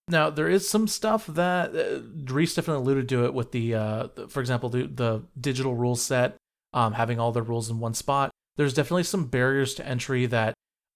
Now 0.10 0.30
there 0.30 0.50
is 0.50 0.68
some 0.68 0.88
stuff 0.88 1.28
that 1.28 1.76
uh, 1.76 2.02
Reece 2.32 2.56
definitely 2.56 2.82
alluded 2.82 3.10
to 3.10 3.26
it 3.26 3.34
with 3.34 3.52
the, 3.52 3.76
uh, 3.76 4.08
for 4.28 4.42
example, 4.42 4.70
the 4.70 4.88
the 4.88 5.24
digital 5.40 5.76
rule 5.76 5.96
set, 5.96 6.36
um, 6.74 6.94
having 6.94 7.20
all 7.20 7.32
the 7.32 7.42
rules 7.42 7.70
in 7.70 7.80
one 7.80 7.94
spot. 7.94 8.30
There's 8.58 8.74
definitely 8.74 9.04
some 9.04 9.28
barriers 9.28 9.74
to 9.76 9.88
entry 9.88 10.26
that 10.26 10.54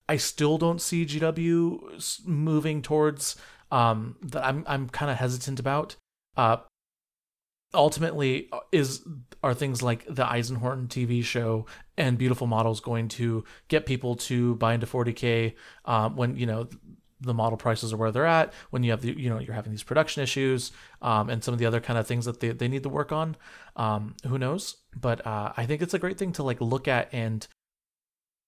I 0.10 0.18
still 0.18 0.58
don't 0.58 0.82
see 0.82 1.06
GW 1.06 2.26
moving 2.26 2.82
towards 2.82 3.38
um, 3.72 4.18
that 4.22 4.46
I'm 4.46 4.66
I'm 4.68 4.90
kind 4.90 5.10
of 5.10 5.18
hesitant 5.18 5.60
about. 5.60 5.96
Uh, 6.36 6.58
ultimately, 7.74 8.50
uh, 8.52 8.60
is 8.72 9.04
are 9.44 9.54
things 9.54 9.82
like 9.82 10.06
the 10.06 10.24
Eisenhorn 10.24 10.88
TV 10.88 11.24
show 11.24 11.66
and 11.98 12.18
Beautiful 12.18 12.48
Models 12.48 12.80
going 12.80 13.08
to 13.10 13.44
get 13.68 13.86
people 13.86 14.16
to 14.16 14.56
buy 14.56 14.74
into 14.74 14.88
40k 14.88 15.54
um, 15.86 16.16
when 16.16 16.36
you 16.36 16.46
know 16.46 16.68
the 17.20 17.34
model 17.34 17.58
prices 17.58 17.94
are 17.94 17.98
where 17.98 18.12
they're 18.12 18.28
at 18.28 18.54
when 18.70 18.84
you 18.84 18.92
have 18.92 19.02
the 19.02 19.12
you 19.20 19.30
know 19.30 19.40
you're 19.40 19.56
having 19.56 19.72
these 19.72 19.84
production 19.84 20.22
issues 20.22 20.72
um, 21.02 21.30
and 21.30 21.44
some 21.44 21.54
of 21.54 21.60
the 21.60 21.66
other 21.66 21.80
kind 21.80 21.98
of 21.98 22.06
things 22.06 22.26
that 22.26 22.40
they, 22.40 22.50
they 22.50 22.68
need 22.68 22.84
to 22.84 22.90
work 22.90 23.12
on 23.12 23.36
um, 23.76 24.16
who 24.28 24.38
knows? 24.38 24.78
But 24.96 25.26
uh, 25.26 25.54
i 25.56 25.66
think 25.66 25.82
it's 25.82 25.94
a 25.94 26.00
great 26.00 26.18
thing 26.18 26.32
to 26.34 26.44
like 26.44 26.60
look 26.62 26.88
at 26.88 27.10
and 27.12 27.48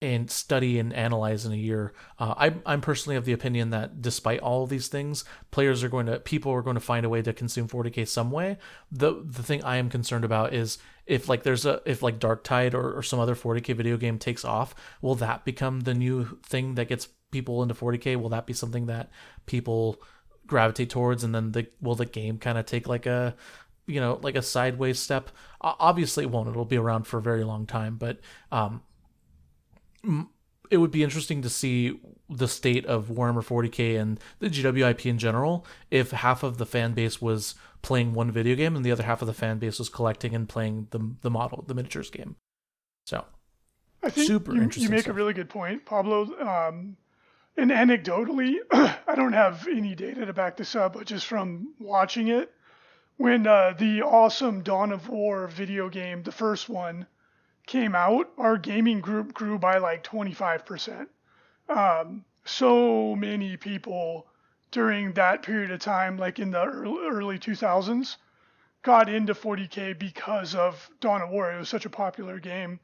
and 0.02 0.30
study 0.30 0.78
and 0.78 0.92
analyze 0.94 1.44
in 1.44 1.52
a 1.52 1.56
year. 1.56 1.92
Uh, 2.18 2.34
I'm 2.36 2.62
I'm 2.64 2.80
personally 2.80 3.16
of 3.16 3.24
the 3.24 3.32
opinion 3.32 3.70
that 3.70 4.00
despite 4.00 4.40
all 4.40 4.66
these 4.66 4.88
things, 4.88 5.24
players 5.50 5.84
are 5.84 5.88
going 5.88 6.06
to 6.06 6.18
people 6.20 6.52
are 6.52 6.62
going 6.62 6.74
to 6.74 6.80
find 6.80 7.04
a 7.04 7.08
way 7.08 7.20
to 7.22 7.32
consume 7.32 7.68
40k 7.68 8.08
some 8.08 8.30
way. 8.30 8.58
The 8.90 9.22
the 9.24 9.42
thing 9.42 9.62
I 9.62 9.76
am 9.76 9.90
concerned 9.90 10.24
about 10.24 10.54
is 10.54 10.78
if 11.06 11.28
like 11.28 11.42
there's 11.42 11.66
a 11.66 11.82
if 11.84 12.02
like 12.02 12.18
Darktide 12.18 12.72
or, 12.72 12.96
or 12.96 13.02
some 13.02 13.20
other 13.20 13.34
40k 13.34 13.74
video 13.76 13.96
game 13.96 14.18
takes 14.18 14.44
off, 14.44 14.74
will 15.02 15.16
that 15.16 15.44
become 15.44 15.80
the 15.80 15.94
new 15.94 16.38
thing 16.46 16.76
that 16.76 16.88
gets 16.88 17.08
people 17.30 17.62
into 17.62 17.74
40k? 17.74 18.16
Will 18.16 18.30
that 18.30 18.46
be 18.46 18.54
something 18.54 18.86
that 18.86 19.10
people 19.44 20.00
gravitate 20.46 20.90
towards, 20.90 21.24
and 21.24 21.34
then 21.34 21.52
the 21.52 21.66
will 21.80 21.94
the 21.94 22.06
game 22.06 22.38
kind 22.38 22.56
of 22.56 22.64
take 22.64 22.88
like 22.88 23.04
a 23.04 23.36
you 23.86 24.00
know 24.00 24.18
like 24.22 24.36
a 24.36 24.42
sideways 24.42 24.98
step? 24.98 25.30
obviously, 25.62 26.24
it 26.24 26.30
won't. 26.30 26.48
It'll 26.48 26.64
be 26.64 26.78
around 26.78 27.06
for 27.06 27.18
a 27.18 27.22
very 27.22 27.44
long 27.44 27.66
time, 27.66 27.96
but 27.96 28.18
um, 28.50 28.82
it 30.70 30.76
would 30.76 30.90
be 30.90 31.02
interesting 31.02 31.42
to 31.42 31.50
see 31.50 32.00
the 32.28 32.48
state 32.48 32.86
of 32.86 33.08
Warhammer 33.08 33.44
40k 33.44 34.00
and 34.00 34.20
the 34.38 34.48
GWIP 34.48 35.04
in 35.04 35.18
general 35.18 35.66
if 35.90 36.12
half 36.12 36.42
of 36.42 36.58
the 36.58 36.66
fan 36.66 36.92
base 36.92 37.20
was 37.20 37.56
playing 37.82 38.14
one 38.14 38.30
video 38.30 38.54
game 38.54 38.76
and 38.76 38.84
the 38.84 38.92
other 38.92 39.02
half 39.02 39.20
of 39.20 39.26
the 39.26 39.34
fan 39.34 39.58
base 39.58 39.78
was 39.78 39.88
collecting 39.88 40.34
and 40.34 40.48
playing 40.48 40.86
the 40.90 41.14
the 41.22 41.30
model 41.30 41.64
the 41.66 41.74
miniatures 41.74 42.10
game. 42.10 42.36
So, 43.06 43.24
I 44.02 44.10
think 44.10 44.26
super 44.26 44.54
you, 44.54 44.62
interesting. 44.62 44.84
You 44.84 44.90
make 44.90 45.02
stuff. 45.02 45.14
a 45.14 45.16
really 45.16 45.32
good 45.32 45.48
point, 45.48 45.84
Pablo. 45.84 46.22
Um, 46.38 46.96
and 47.56 47.70
anecdotally, 47.70 48.56
I 48.72 49.14
don't 49.16 49.32
have 49.32 49.66
any 49.66 49.94
data 49.94 50.24
to 50.24 50.32
back 50.32 50.56
this 50.56 50.76
up, 50.76 50.92
but 50.92 51.06
just 51.06 51.26
from 51.26 51.74
watching 51.80 52.28
it, 52.28 52.52
when 53.16 53.46
uh, 53.46 53.74
the 53.76 54.02
awesome 54.02 54.62
Dawn 54.62 54.92
of 54.92 55.08
War 55.08 55.48
video 55.48 55.88
game, 55.88 56.22
the 56.22 56.32
first 56.32 56.68
one, 56.68 57.06
came 57.70 57.94
out, 57.94 58.28
our 58.36 58.58
gaming 58.58 59.00
group 59.00 59.32
grew 59.32 59.56
by 59.56 59.78
like 59.78 60.02
25%. 60.02 61.06
Um, 61.68 62.24
so 62.44 63.14
many 63.14 63.56
people 63.56 64.26
during 64.72 65.12
that 65.12 65.44
period 65.44 65.70
of 65.70 65.78
time, 65.78 66.16
like 66.16 66.40
in 66.40 66.50
the 66.50 66.64
early, 66.64 67.06
early 67.06 67.38
2000s, 67.38 68.16
got 68.82 69.08
into 69.08 69.34
40K 69.34 69.96
because 69.96 70.56
of 70.56 70.90
Dawn 70.98 71.22
of 71.22 71.30
War. 71.30 71.52
It 71.52 71.58
was 71.58 71.68
such 71.68 71.86
a 71.86 71.90
popular 71.90 72.40
game. 72.40 72.80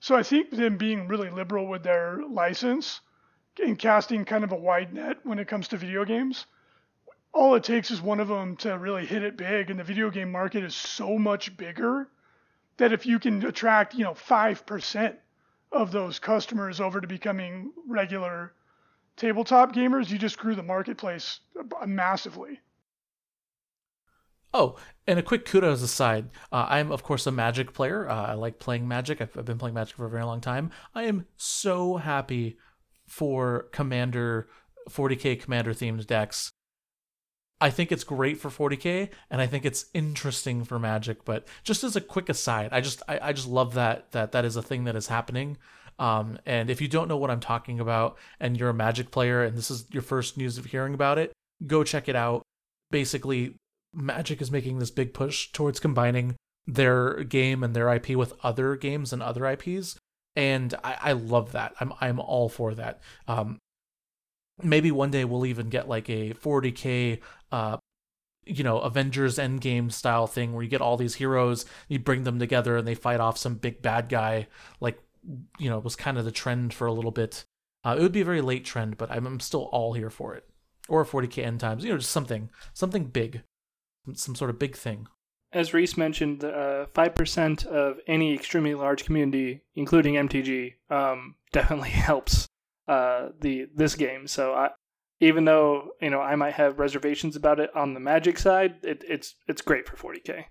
So 0.00 0.16
I 0.16 0.22
think 0.22 0.50
them 0.50 0.78
being 0.78 1.08
really 1.08 1.28
liberal 1.28 1.66
with 1.66 1.82
their 1.82 2.22
license 2.26 3.02
and 3.62 3.78
casting 3.78 4.24
kind 4.24 4.44
of 4.44 4.52
a 4.52 4.56
wide 4.56 4.94
net 4.94 5.18
when 5.24 5.40
it 5.40 5.48
comes 5.48 5.68
to 5.68 5.76
video 5.76 6.06
games, 6.06 6.46
all 7.34 7.54
it 7.54 7.64
takes 7.64 7.90
is 7.90 8.00
one 8.00 8.18
of 8.18 8.28
them 8.28 8.56
to 8.56 8.78
really 8.78 9.04
hit 9.04 9.22
it 9.22 9.36
big. 9.36 9.68
And 9.70 9.78
the 9.78 9.84
video 9.84 10.08
game 10.08 10.32
market 10.32 10.64
is 10.64 10.74
so 10.74 11.18
much 11.18 11.54
bigger 11.58 12.08
that 12.76 12.92
if 12.92 13.06
you 13.06 13.18
can 13.18 13.44
attract, 13.44 13.94
you 13.94 14.04
know, 14.04 14.14
5% 14.14 15.16
of 15.72 15.92
those 15.92 16.18
customers 16.18 16.80
over 16.80 17.00
to 17.00 17.06
becoming 17.06 17.72
regular 17.86 18.52
tabletop 19.16 19.74
gamers, 19.74 20.10
you 20.10 20.18
just 20.18 20.38
grew 20.38 20.54
the 20.54 20.62
marketplace 20.62 21.40
massively. 21.86 22.60
Oh, 24.54 24.76
and 25.06 25.18
a 25.18 25.22
quick 25.22 25.46
kudos 25.46 25.80
aside, 25.80 26.28
uh, 26.50 26.66
I'm 26.68 26.92
of 26.92 27.02
course 27.02 27.26
a 27.26 27.32
Magic 27.32 27.72
player. 27.72 28.08
Uh, 28.08 28.26
I 28.26 28.34
like 28.34 28.58
playing 28.58 28.86
Magic. 28.86 29.20
I've, 29.20 29.36
I've, 29.36 29.46
been 29.46 29.58
playing 29.58 29.74
Magic 29.74 29.96
for 29.96 30.04
a 30.04 30.10
very 30.10 30.24
long 30.24 30.40
time. 30.42 30.70
I 30.94 31.04
am 31.04 31.26
so 31.36 31.96
happy 31.96 32.58
for 33.06 33.68
Commander 33.72 34.48
40k 34.90 35.40
Commander 35.40 35.72
themed 35.72 36.06
decks. 36.06 36.52
I 37.62 37.70
think 37.70 37.92
it's 37.92 38.02
great 38.02 38.38
for 38.38 38.50
40k, 38.50 39.08
and 39.30 39.40
I 39.40 39.46
think 39.46 39.64
it's 39.64 39.86
interesting 39.94 40.64
for 40.64 40.80
Magic. 40.80 41.24
But 41.24 41.46
just 41.62 41.84
as 41.84 41.94
a 41.94 42.00
quick 42.00 42.28
aside, 42.28 42.70
I 42.72 42.80
just 42.80 43.02
I, 43.06 43.20
I 43.22 43.32
just 43.32 43.46
love 43.46 43.74
that 43.74 44.10
that 44.10 44.32
that 44.32 44.44
is 44.44 44.56
a 44.56 44.62
thing 44.62 44.82
that 44.84 44.96
is 44.96 45.06
happening. 45.06 45.56
Um, 45.96 46.40
and 46.44 46.70
if 46.70 46.80
you 46.80 46.88
don't 46.88 47.06
know 47.06 47.16
what 47.16 47.30
I'm 47.30 47.38
talking 47.38 47.78
about, 47.78 48.18
and 48.40 48.58
you're 48.58 48.70
a 48.70 48.74
Magic 48.74 49.12
player, 49.12 49.44
and 49.44 49.56
this 49.56 49.70
is 49.70 49.86
your 49.92 50.02
first 50.02 50.36
news 50.36 50.58
of 50.58 50.64
hearing 50.66 50.92
about 50.92 51.18
it, 51.18 51.32
go 51.64 51.84
check 51.84 52.08
it 52.08 52.16
out. 52.16 52.42
Basically, 52.90 53.54
Magic 53.94 54.42
is 54.42 54.50
making 54.50 54.80
this 54.80 54.90
big 54.90 55.14
push 55.14 55.52
towards 55.52 55.78
combining 55.78 56.34
their 56.66 57.22
game 57.22 57.62
and 57.62 57.76
their 57.76 57.94
IP 57.94 58.16
with 58.16 58.34
other 58.42 58.74
games 58.74 59.12
and 59.12 59.22
other 59.22 59.46
IPs, 59.46 59.96
and 60.34 60.74
I, 60.82 60.96
I 61.00 61.12
love 61.12 61.52
that. 61.52 61.74
I'm 61.78 61.92
I'm 62.00 62.18
all 62.18 62.48
for 62.48 62.74
that. 62.74 63.00
Um, 63.28 63.58
maybe 64.62 64.90
one 64.90 65.10
day 65.12 65.24
we'll 65.24 65.46
even 65.46 65.68
get 65.68 65.88
like 65.88 66.08
a 66.10 66.34
40k 66.34 67.20
uh 67.52 67.76
you 68.44 68.64
know 68.64 68.80
avengers 68.80 69.38
endgame 69.38 69.92
style 69.92 70.26
thing 70.26 70.52
where 70.52 70.64
you 70.64 70.68
get 70.68 70.80
all 70.80 70.96
these 70.96 71.14
heroes 71.14 71.64
you 71.88 71.98
bring 71.98 72.24
them 72.24 72.40
together 72.40 72.76
and 72.76 72.88
they 72.88 72.94
fight 72.94 73.20
off 73.20 73.38
some 73.38 73.54
big 73.54 73.80
bad 73.80 74.08
guy 74.08 74.48
like 74.80 74.98
you 75.58 75.70
know 75.70 75.78
it 75.78 75.84
was 75.84 75.94
kind 75.94 76.18
of 76.18 76.24
the 76.24 76.32
trend 76.32 76.74
for 76.74 76.86
a 76.88 76.92
little 76.92 77.12
bit 77.12 77.44
uh, 77.84 77.94
it 77.96 78.02
would 78.02 78.12
be 78.12 78.20
a 78.20 78.24
very 78.24 78.40
late 78.40 78.64
trend 78.64 78.96
but 78.96 79.10
I'm, 79.10 79.38
still 79.38 79.68
all 79.72 79.92
here 79.92 80.10
for 80.10 80.34
it 80.34 80.48
or 80.88 81.04
40k 81.04 81.44
end 81.44 81.60
times 81.60 81.84
you 81.84 81.92
know 81.92 81.98
just 81.98 82.10
something 82.10 82.50
something 82.74 83.04
big 83.04 83.42
some 84.14 84.34
sort 84.34 84.50
of 84.50 84.58
big 84.58 84.76
thing. 84.76 85.06
As 85.52 85.74
Reece 85.74 85.96
mentioned, 85.96 86.44
uh, 86.44 86.86
five 86.94 87.12
uh, 87.12 87.14
percent 87.14 87.66
of 87.66 87.98
any 88.06 88.34
extremely 88.34 88.74
large 88.74 89.04
community, 89.04 89.62
including 89.74 90.14
MTG, 90.14 90.74
um, 90.90 91.36
definitely 91.52 91.90
helps 91.90 92.46
uh, 92.88 93.28
the 93.40 93.66
this 93.74 93.94
game. 93.94 94.26
So 94.26 94.54
I, 94.54 94.70
even 95.22 95.44
though 95.44 95.92
you 96.00 96.10
know 96.10 96.20
I 96.20 96.34
might 96.34 96.54
have 96.54 96.80
reservations 96.80 97.36
about 97.36 97.60
it 97.60 97.74
on 97.76 97.94
the 97.94 98.00
Magic 98.00 98.38
side, 98.38 98.74
it, 98.82 99.04
it's 99.08 99.36
it's 99.46 99.62
great 99.62 99.88
for 99.88 99.96
40k. 99.96 100.46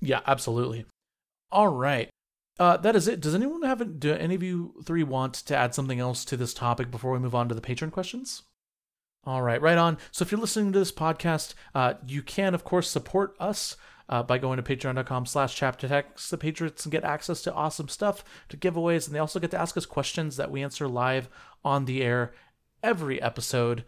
Yeah, 0.00 0.20
absolutely. 0.26 0.86
All 1.50 1.68
right. 1.68 2.08
Uh, 2.58 2.76
that 2.76 2.94
is 2.94 3.08
it. 3.08 3.20
Does 3.20 3.34
anyone 3.34 3.62
have? 3.62 3.98
Do 3.98 4.14
any 4.14 4.36
of 4.36 4.42
you 4.42 4.74
three 4.84 5.02
want 5.02 5.34
to 5.34 5.56
add 5.56 5.74
something 5.74 5.98
else 5.98 6.24
to 6.26 6.36
this 6.36 6.54
topic 6.54 6.92
before 6.92 7.10
we 7.10 7.18
move 7.18 7.34
on 7.34 7.48
to 7.48 7.54
the 7.54 7.60
patron 7.60 7.90
questions? 7.90 8.44
All 9.26 9.42
right, 9.42 9.60
right 9.60 9.78
on. 9.78 9.98
So 10.12 10.22
if 10.22 10.30
you're 10.30 10.40
listening 10.40 10.72
to 10.72 10.78
this 10.78 10.92
podcast, 10.92 11.54
uh, 11.74 11.94
you 12.06 12.22
can, 12.22 12.54
of 12.54 12.62
course, 12.62 12.88
support 12.88 13.34
us 13.40 13.76
uh, 14.08 14.22
by 14.22 14.38
going 14.38 14.58
to 14.58 14.62
patreon.com 14.62 15.26
slash 15.26 15.56
chaptertactics. 15.56 16.28
The 16.28 16.38
patrons 16.38 16.84
and 16.84 16.92
get 16.92 17.04
access 17.04 17.42
to 17.42 17.54
awesome 17.54 17.88
stuff, 17.88 18.22
to 18.50 18.56
giveaways, 18.56 19.06
and 19.06 19.14
they 19.14 19.20
also 19.20 19.40
get 19.40 19.50
to 19.52 19.60
ask 19.60 19.76
us 19.76 19.86
questions 19.86 20.36
that 20.36 20.50
we 20.50 20.62
answer 20.62 20.86
live 20.86 21.28
on 21.64 21.86
the 21.86 22.02
air 22.02 22.34
every 22.84 23.20
episode. 23.20 23.84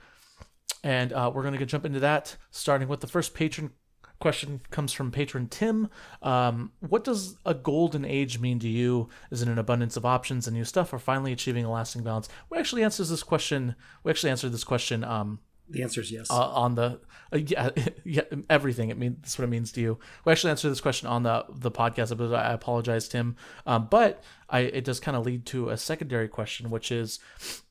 And 0.82 1.12
uh, 1.12 1.30
we're 1.32 1.42
going 1.42 1.57
to 1.57 1.66
jump 1.66 1.84
into 1.84 2.01
that, 2.01 2.36
starting 2.51 2.88
with 2.88 3.01
the 3.01 3.07
first 3.07 3.34
patron 3.34 3.70
question 4.18 4.62
comes 4.70 4.92
from 4.92 5.11
patron 5.11 5.47
Tim. 5.47 5.88
Um, 6.22 6.72
what 6.80 7.05
does 7.05 7.36
a 7.44 7.55
golden 7.55 8.05
age 8.05 8.38
mean 8.38 8.59
to 8.61 8.68
you? 8.68 9.09
Is 9.30 9.42
it 9.42 9.49
an 9.49 9.59
abundance 9.59 9.97
of 9.97 10.07
options 10.07 10.47
and 10.47 10.57
new 10.57 10.64
stuff, 10.64 10.92
or 10.92 10.99
finally 10.99 11.32
achieving 11.32 11.64
a 11.64 11.70
lasting 11.70 12.03
balance? 12.03 12.28
We 12.49 12.59
actually 12.59 12.82
answers 12.82 13.11
this 13.11 13.22
question. 13.22 13.76
We 14.05 14.11
actually 14.11 14.30
answered 14.30 14.53
this 14.53 14.64
question. 14.64 15.05
Um, 15.05 15.40
the 15.68 15.82
answer 15.82 16.01
is 16.01 16.12
yes. 16.12 16.30
Uh, 16.30 16.49
on 16.49 16.76
the 16.76 17.01
uh, 17.32 17.38
yeah, 17.38 17.70
yeah 18.05 18.22
everything 18.49 18.90
it 18.90 18.99
means 18.99 19.16
that's 19.20 19.38
what 19.38 19.44
it 19.44 19.51
means 19.51 19.72
to 19.72 19.80
you. 19.80 19.99
We 20.24 20.32
actually 20.32 20.51
answered 20.51 20.70
this 20.70 20.80
question 20.80 21.09
on 21.09 21.22
the 21.24 21.44
the 21.49 21.70
podcast 21.70 22.12
episode. 22.12 22.34
I 22.34 22.53
apologize, 22.53 23.09
Tim, 23.09 23.36
um, 23.66 23.88
but 23.90 24.22
I 24.49 24.61
it 24.61 24.84
does 24.84 25.01
kind 25.01 25.16
of 25.16 25.26
lead 25.26 25.44
to 25.47 25.70
a 25.70 25.76
secondary 25.76 26.28
question, 26.28 26.70
which 26.70 26.92
is, 26.92 27.18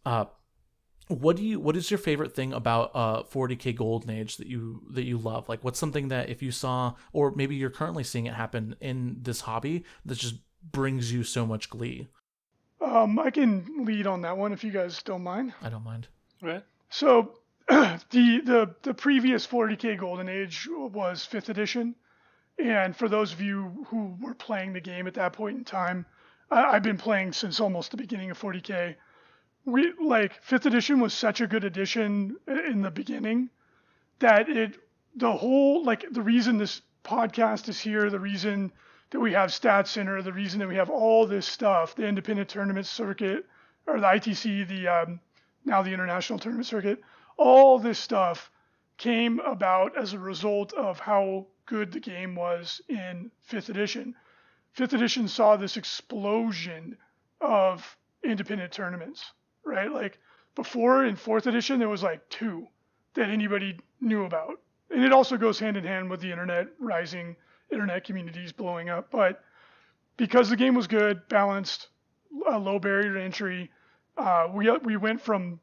uh, 0.05 0.25
what 1.07 1.35
do 1.35 1.43
you 1.43 1.59
what 1.59 1.75
is 1.75 1.91
your 1.91 1.97
favorite 1.97 2.33
thing 2.33 2.51
about 2.53 2.91
uh 2.95 3.23
40k 3.23 3.75
golden 3.75 4.09
age 4.09 4.37
that 4.37 4.47
you 4.47 4.81
that 4.89 5.03
you 5.03 5.17
love? 5.17 5.47
Like 5.47 5.63
what's 5.63 5.79
something 5.79 6.07
that 6.09 6.29
if 6.29 6.41
you 6.41 6.51
saw 6.51 6.95
or 7.13 7.31
maybe 7.31 7.55
you're 7.55 7.69
currently 7.69 8.03
seeing 8.03 8.25
it 8.25 8.33
happen 8.33 8.75
in 8.81 9.17
this 9.21 9.41
hobby 9.41 9.85
that 10.05 10.17
just 10.17 10.35
brings 10.71 11.11
you 11.11 11.23
so 11.23 11.45
much 11.45 11.69
glee? 11.69 12.07
Um 12.81 13.19
i 13.19 13.29
can 13.29 13.85
lead 13.85 14.07
on 14.07 14.21
that 14.21 14.37
one 14.37 14.51
if 14.53 14.63
you 14.63 14.71
guys 14.71 15.01
don't 15.03 15.23
mind. 15.23 15.53
I 15.61 15.69
don't 15.69 15.83
mind. 15.83 16.07
Right 16.41 16.63
so 16.89 17.39
the 17.67 17.99
the 18.11 18.75
the 18.81 18.93
previous 18.93 19.45
40k 19.45 19.97
golden 19.97 20.29
age 20.29 20.67
was 20.71 21.25
fifth 21.25 21.49
edition. 21.49 21.95
And 22.57 22.95
for 22.95 23.09
those 23.09 23.33
of 23.33 23.41
you 23.41 23.85
who 23.89 24.15
were 24.21 24.33
playing 24.33 24.71
the 24.71 24.79
game 24.79 25.07
at 25.07 25.15
that 25.15 25.33
point 25.33 25.57
in 25.57 25.65
time 25.65 26.05
I, 26.49 26.63
i've 26.75 26.83
been 26.83 26.97
playing 26.97 27.33
since 27.33 27.59
almost 27.59 27.91
the 27.91 27.97
beginning 27.97 28.31
of 28.31 28.39
40k 28.39 28.95
we 29.65 29.91
like 29.99 30.43
fifth 30.43 30.67
edition 30.67 30.99
was 30.99 31.13
such 31.13 31.41
a 31.41 31.47
good 31.47 31.63
edition 31.63 32.37
in 32.47 32.81
the 32.81 32.91
beginning 32.91 33.49
that 34.19 34.47
it 34.47 34.77
the 35.15 35.31
whole 35.31 35.83
like 35.83 36.05
the 36.11 36.21
reason 36.21 36.57
this 36.57 36.81
podcast 37.03 37.67
is 37.67 37.79
here, 37.79 38.09
the 38.09 38.19
reason 38.19 38.71
that 39.09 39.19
we 39.19 39.33
have 39.33 39.53
Stat 39.53 39.87
Center, 39.87 40.21
the 40.21 40.33
reason 40.33 40.59
that 40.59 40.67
we 40.67 40.75
have 40.75 40.89
all 40.89 41.25
this 41.25 41.45
stuff, 41.45 41.95
the 41.95 42.07
independent 42.07 42.49
tournament 42.49 42.85
circuit 42.85 43.45
or 43.87 43.99
the 43.99 44.05
ITC, 44.05 44.67
the 44.67 44.87
um, 44.87 45.19
now 45.63 45.81
the 45.81 45.93
international 45.93 46.37
tournament 46.37 46.67
circuit, 46.67 47.01
all 47.37 47.79
this 47.79 47.97
stuff 47.97 48.51
came 48.97 49.39
about 49.39 49.97
as 49.97 50.13
a 50.13 50.19
result 50.19 50.73
of 50.73 50.99
how 50.99 51.47
good 51.65 51.91
the 51.91 51.99
game 51.99 52.35
was 52.35 52.81
in 52.87 53.31
fifth 53.41 53.69
edition. 53.69 54.15
Fifth 54.73 54.93
edition 54.93 55.27
saw 55.27 55.55
this 55.57 55.77
explosion 55.77 56.97
of 57.41 57.97
independent 58.23 58.71
tournaments 58.71 59.33
right? 59.65 59.91
Like 59.91 60.19
before 60.55 61.05
in 61.05 61.15
fourth 61.15 61.47
edition, 61.47 61.79
there 61.79 61.89
was 61.89 62.03
like 62.03 62.27
two 62.29 62.67
that 63.15 63.29
anybody 63.29 63.79
knew 64.01 64.25
about. 64.25 64.61
And 64.91 65.03
it 65.03 65.11
also 65.11 65.37
goes 65.37 65.59
hand 65.59 65.77
in 65.77 65.83
hand 65.83 66.09
with 66.09 66.21
the 66.21 66.31
internet 66.31 66.67
rising, 66.79 67.35
internet 67.71 68.03
communities 68.03 68.51
blowing 68.51 68.89
up. 68.89 69.09
But 69.11 69.43
because 70.17 70.49
the 70.49 70.55
game 70.55 70.75
was 70.75 70.87
good, 70.87 71.27
balanced, 71.27 71.89
low 72.31 72.79
barrier 72.79 73.13
to 73.13 73.21
entry, 73.21 73.71
uh, 74.17 74.47
we 74.53 74.69
we 74.83 74.95
went 74.97 75.21
from 75.21 75.59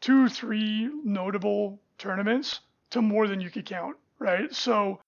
two, 0.00 0.28
three 0.28 0.90
notable 1.04 1.80
tournaments 1.98 2.60
to 2.90 3.00
more 3.00 3.28
than 3.28 3.40
you 3.40 3.50
could 3.50 3.66
count, 3.66 3.96
right? 4.18 4.52
So 4.52 5.00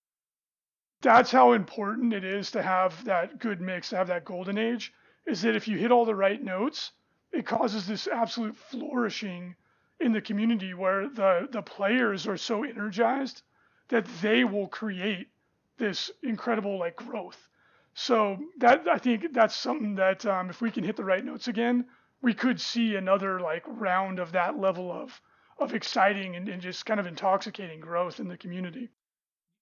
that's 1.01 1.31
how 1.31 1.53
important 1.53 2.13
it 2.13 2.25
is 2.25 2.51
to 2.53 2.63
have 2.63 3.05
that 3.05 3.39
good 3.39 3.61
mix, 3.61 3.91
to 3.91 3.97
have 3.97 4.07
that 4.09 4.25
golden 4.25 4.57
age. 4.59 4.93
Is 5.27 5.43
that 5.43 5.57
if 5.57 5.67
you 5.67 5.79
hit 5.79 5.91
all 5.91 6.05
the 6.05 6.15
right 6.15 6.43
notes, 6.43 6.93
it 7.35 7.47
causes 7.47 7.87
this 7.87 8.07
absolute 8.07 8.57
flourishing 8.57 9.57
in 10.01 10.13
the 10.13 10.21
community 10.21 10.75
where 10.75 11.09
the 11.09 11.49
the 11.51 11.63
players 11.63 12.27
are 12.27 12.37
so 12.37 12.65
energized 12.65 13.43
that 13.89 14.07
they 14.23 14.45
will 14.45 14.69
create 14.69 15.29
this 15.77 16.11
incredible 16.23 16.79
like 16.79 16.97
growth. 16.97 17.49
So 17.95 18.39
that 18.59 18.89
I 18.89 18.99
think 18.99 19.33
that's 19.33 19.55
something 19.55 19.95
that 19.97 20.25
um, 20.27 20.51
if 20.51 20.61
we 20.61 20.71
can 20.71 20.85
hit 20.85 20.97
the 20.97 21.05
right 21.05 21.25
notes 21.25 21.49
again, 21.49 21.87
we 22.23 22.35
could 22.35 22.61
see 22.61 22.97
another 22.97 23.41
like 23.41 23.63
round 23.67 24.19
of 24.19 24.33
that 24.33 24.59
level 24.59 24.91
of 24.93 25.21
of 25.59 25.75
exciting 25.75 26.35
and, 26.35 26.49
and 26.49 26.61
just 26.61 26.87
kind 26.87 26.99
of 26.99 27.07
intoxicating 27.07 27.81
growth 27.81 28.19
in 28.19 28.29
the 28.29 28.37
community. 28.37 28.91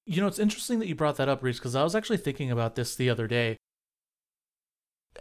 You 0.07 0.21
know, 0.21 0.27
it's 0.27 0.39
interesting 0.39 0.79
that 0.79 0.89
you 0.89 0.95
brought 0.95 1.17
that 1.17 1.29
up, 1.29 1.43
Reece, 1.43 1.59
because 1.59 1.77
I 1.77 1.85
was 1.85 1.95
actually 1.95 2.17
thinking 2.17 2.51
about 2.51 2.75
this 2.75 2.95
the 2.95 3.11
other 3.11 3.27
day 3.27 3.57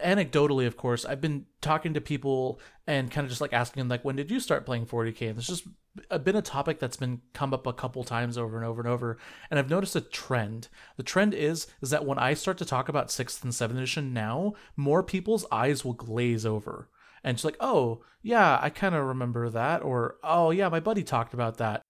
anecdotally 0.02 0.66
of 0.66 0.76
course 0.76 1.04
i've 1.04 1.20
been 1.20 1.44
talking 1.60 1.92
to 1.92 2.00
people 2.00 2.58
and 2.86 3.10
kind 3.10 3.24
of 3.24 3.30
just 3.30 3.40
like 3.40 3.52
asking 3.52 3.80
them 3.80 3.88
like 3.88 4.04
when 4.04 4.16
did 4.16 4.30
you 4.30 4.40
start 4.40 4.64
playing 4.64 4.86
40k 4.86 5.28
and 5.28 5.38
it's 5.38 5.46
just 5.46 5.66
been 6.24 6.36
a 6.36 6.42
topic 6.42 6.78
that's 6.78 6.96
been 6.96 7.20
come 7.34 7.52
up 7.52 7.66
a 7.66 7.72
couple 7.72 8.02
times 8.02 8.38
over 8.38 8.56
and 8.56 8.64
over 8.64 8.80
and 8.80 8.88
over 8.88 9.18
and 9.50 9.58
i've 9.58 9.68
noticed 9.68 9.94
a 9.94 10.00
trend. 10.00 10.68
The 10.96 11.02
trend 11.02 11.34
is 11.34 11.66
is 11.82 11.90
that 11.90 12.06
when 12.06 12.18
i 12.18 12.32
start 12.34 12.58
to 12.58 12.64
talk 12.64 12.88
about 12.88 13.10
sixth 13.10 13.44
and 13.44 13.54
seventh 13.54 13.78
edition 13.78 14.14
now 14.14 14.54
more 14.76 15.02
people's 15.02 15.44
eyes 15.52 15.84
will 15.84 15.92
glaze 15.92 16.46
over. 16.46 16.88
And 17.22 17.34
it's 17.34 17.44
like 17.44 17.56
oh 17.60 18.02
yeah 18.22 18.58
i 18.62 18.70
kind 18.70 18.94
of 18.94 19.04
remember 19.04 19.50
that 19.50 19.82
or 19.82 20.16
oh 20.24 20.50
yeah 20.50 20.68
my 20.68 20.80
buddy 20.80 21.02
talked 21.02 21.34
about 21.34 21.58
that. 21.58 21.82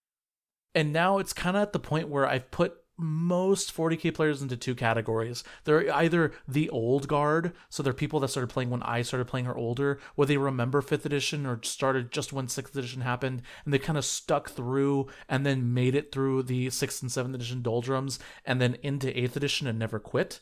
And 0.75 0.93
now 0.93 1.19
it's 1.19 1.35
kind 1.35 1.57
of 1.57 1.63
at 1.63 1.73
the 1.73 1.79
point 1.79 2.09
where 2.09 2.27
i've 2.27 2.51
put 2.51 2.82
most 2.99 3.75
40k 3.75 4.15
players 4.15 4.43
into 4.43 4.57
two 4.57 4.75
categories. 4.75 5.43
They're 5.65 5.93
either 5.95 6.33
the 6.47 6.69
old 6.71 7.09
guard, 7.09 7.53
so 7.69 7.83
they're 7.83 7.93
people 7.93 8.21
that 8.21 8.29
started 8.29 8.49
playing 8.49 8.71
when 8.71 8.83
I 8.83 9.03
started 9.03 9.27
playing 9.27 9.47
or 9.47 9.57
older, 9.57 9.99
where 10.15 10.27
they 10.27 10.37
remember 10.37 10.83
5th 10.83 11.05
edition 11.05 11.47
or 11.47 11.61
started 11.63 12.13
just 12.13 12.33
when 12.33 12.47
6th 12.47 12.77
edition 12.77 13.03
happened, 13.03 13.43
and 13.65 13.73
they 13.73 13.79
kind 13.79 13.99
of 13.99 14.05
stuck 14.05 14.51
through 14.51 15.09
and 15.29 15.45
then 15.45 15.75
made 15.75 15.95
it 15.95 16.13
through 16.13 16.45
the 16.45 16.69
6th 16.69 17.03
and 17.03 17.11
7th 17.11 17.35
edition 17.35 17.63
doldrums 17.63 18.19
and 18.45 18.61
then 18.61 18.77
into 18.83 19.07
8th 19.09 19.37
edition 19.37 19.67
and 19.67 19.79
never 19.79 19.99
quit. 19.99 20.41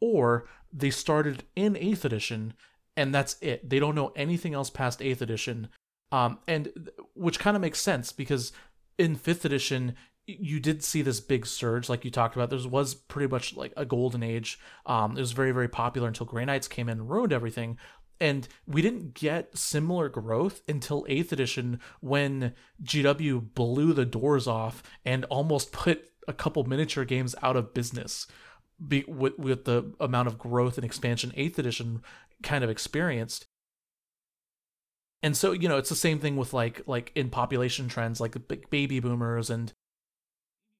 or 0.00 0.46
they 0.72 0.90
started 0.90 1.44
in 1.54 1.74
8th 1.74 2.04
edition 2.04 2.54
and 2.96 3.14
that's 3.14 3.36
it. 3.40 3.68
They 3.68 3.78
don't 3.78 3.94
know 3.94 4.12
anything 4.16 4.54
else 4.54 4.70
past 4.70 5.00
8th 5.00 5.20
edition. 5.20 5.68
Um, 6.12 6.38
and 6.46 6.90
which 7.14 7.38
kind 7.38 7.56
of 7.56 7.60
makes 7.60 7.80
sense 7.80 8.12
because 8.12 8.52
in 8.98 9.16
5th 9.16 9.44
edition, 9.44 9.94
you 10.26 10.60
did 10.60 10.82
see 10.82 11.02
this 11.02 11.20
big 11.20 11.46
surge, 11.46 11.88
like 11.88 12.04
you 12.04 12.10
talked 12.10 12.34
about. 12.36 12.50
There 12.50 12.68
was 12.68 12.94
pretty 12.94 13.30
much 13.30 13.56
like 13.56 13.72
a 13.76 13.84
golden 13.84 14.22
age. 14.22 14.58
Um, 14.84 15.16
it 15.16 15.20
was 15.20 15.32
very, 15.32 15.52
very 15.52 15.68
popular 15.68 16.08
until 16.08 16.26
Grey 16.26 16.44
Knights 16.44 16.68
came 16.68 16.88
in 16.88 16.98
and 16.98 17.10
ruined 17.10 17.32
everything. 17.32 17.78
And 18.20 18.48
we 18.66 18.82
didn't 18.82 19.14
get 19.14 19.56
similar 19.56 20.08
growth 20.08 20.62
until 20.66 21.04
8th 21.04 21.32
edition 21.32 21.80
when 22.00 22.54
GW 22.82 23.54
blew 23.54 23.92
the 23.92 24.06
doors 24.06 24.46
off 24.46 24.82
and 25.04 25.24
almost 25.26 25.70
put 25.70 26.10
a 26.26 26.32
couple 26.32 26.64
miniature 26.64 27.04
games 27.04 27.34
out 27.42 27.56
of 27.56 27.74
business 27.74 28.26
be, 28.88 29.04
with, 29.06 29.38
with 29.38 29.64
the 29.64 29.92
amount 30.00 30.28
of 30.28 30.38
growth 30.38 30.76
and 30.76 30.84
expansion 30.84 31.32
8th 31.36 31.58
edition 31.58 32.02
kind 32.42 32.64
of 32.64 32.70
experienced 32.70 33.46
and 35.22 35.36
so 35.36 35.52
you 35.52 35.68
know 35.68 35.78
it's 35.78 35.88
the 35.88 35.96
same 35.96 36.18
thing 36.18 36.36
with 36.36 36.52
like 36.52 36.82
like 36.86 37.10
in 37.14 37.30
population 37.30 37.88
trends 37.88 38.20
like 38.20 38.32
the 38.32 38.60
baby 38.70 39.00
boomers 39.00 39.48
and 39.48 39.72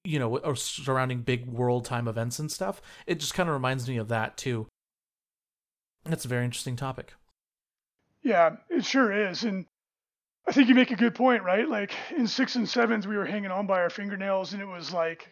you 0.07 0.18
know 0.18 0.38
or 0.38 0.57
surrounding 0.57 1.20
big 1.20 1.46
world 1.46 1.84
time 1.84 2.09
events 2.09 2.38
and 2.38 2.50
stuff 2.50 2.80
it 3.07 3.20
just 3.20 3.34
kind 3.34 3.48
of 3.48 3.54
reminds 3.54 3.88
me 3.88 3.96
of 3.96 4.09
that 4.09 4.36
too 4.36 4.66
that's 6.04 6.24
a 6.24 6.28
very 6.28 6.44
interesting 6.44 6.76
topic 6.76 7.12
yeah 8.22 8.57
it 8.70 8.84
sure 8.84 9.12
is 9.12 9.44
and 9.44 9.66
i 10.46 10.52
think 10.52 10.68
you 10.68 10.74
make 10.74 10.90
a 10.90 10.96
good 10.96 11.14
point 11.14 11.42
right 11.42 11.68
like 11.68 11.92
in 12.16 12.26
six 12.26 12.57
and 12.57 12.68
sevens 12.68 13.07
we 13.07 13.16
were 13.16 13.26
hanging 13.26 13.50
on 13.50 13.66
by 13.66 13.80
our 13.80 13.90
fingernails 13.90 14.52
and 14.52 14.62
it 14.62 14.66
was 14.66 14.92
like 14.92 15.28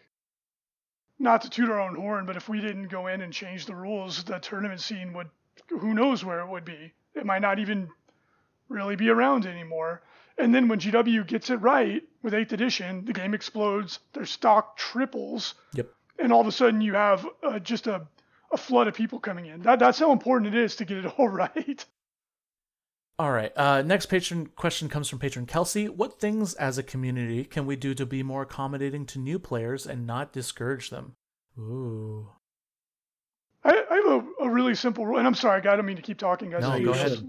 not 1.17 1.41
to 1.41 1.49
toot 1.49 1.69
our 1.69 1.79
own 1.79 1.95
horn 1.95 2.25
but 2.25 2.35
if 2.35 2.49
we 2.49 2.59
didn't 2.59 2.89
go 2.89 3.07
in 3.07 3.21
and 3.21 3.31
change 3.31 3.65
the 3.65 3.75
rules 3.75 4.23
the 4.25 4.37
tournament 4.39 4.81
scene 4.81 5.13
would 5.13 5.29
who 5.69 5.93
knows 5.93 6.23
where 6.23 6.39
it 6.39 6.49
would 6.49 6.65
be. 6.65 6.93
It 7.13 7.25
might 7.25 7.41
not 7.41 7.59
even 7.59 7.89
really 8.69 8.95
be 8.95 9.09
around 9.09 9.45
anymore. 9.45 10.01
And 10.37 10.53
then 10.53 10.67
when 10.67 10.79
GW 10.79 11.25
gets 11.27 11.49
it 11.49 11.57
right 11.57 12.03
with 12.25 12.33
8th 12.33 12.51
edition, 12.53 13.05
the 13.05 13.13
game 13.13 13.33
explodes, 13.33 13.99
their 14.13 14.25
stock 14.25 14.75
triples. 14.75 15.53
Yep. 15.75 15.91
And 16.19 16.33
all 16.33 16.41
of 16.41 16.47
a 16.47 16.51
sudden 16.51 16.81
you 16.81 16.95
have 16.95 17.25
uh, 17.43 17.59
just 17.59 17.85
a, 17.87 18.07
a 18.51 18.57
flood 18.57 18.87
of 18.87 18.95
people 18.95 19.19
coming 19.19 19.45
in. 19.45 19.61
That, 19.61 19.79
that's 19.79 19.99
how 19.99 20.11
important 20.11 20.53
it 20.53 20.59
is 20.59 20.75
to 20.77 20.85
get 20.85 21.05
it 21.05 21.05
all 21.17 21.29
right. 21.29 21.85
All 23.17 23.31
right. 23.31 23.53
Uh, 23.55 23.81
next 23.83 24.07
patron 24.07 24.47
question 24.47 24.89
comes 24.89 25.07
from 25.07 25.19
patron 25.19 25.45
Kelsey. 25.45 25.87
What 25.87 26.19
things 26.19 26.55
as 26.55 26.77
a 26.77 26.83
community 26.83 27.45
can 27.45 27.65
we 27.65 27.75
do 27.77 27.93
to 27.93 28.05
be 28.05 28.23
more 28.23 28.41
accommodating 28.41 29.05
to 29.05 29.19
new 29.19 29.39
players 29.39 29.85
and 29.85 30.05
not 30.05 30.33
discourage 30.33 30.89
them? 30.89 31.13
Ooh. 31.57 32.27
I, 33.63 33.83
I 33.89 33.95
have 33.95 34.05
a, 34.05 34.45
a, 34.45 34.49
really 34.49 34.75
simple 34.75 35.05
rule, 35.05 35.17
and 35.17 35.25
I'm 35.25 35.33
sorry, 35.33 35.61
I 35.61 35.75
don't 35.75 35.85
mean 35.85 35.95
to 35.95 36.01
keep 36.01 36.17
talking, 36.17 36.49
guys. 36.49 36.61
No, 36.61 36.83
go 36.83 36.91
ahead. 36.91 37.25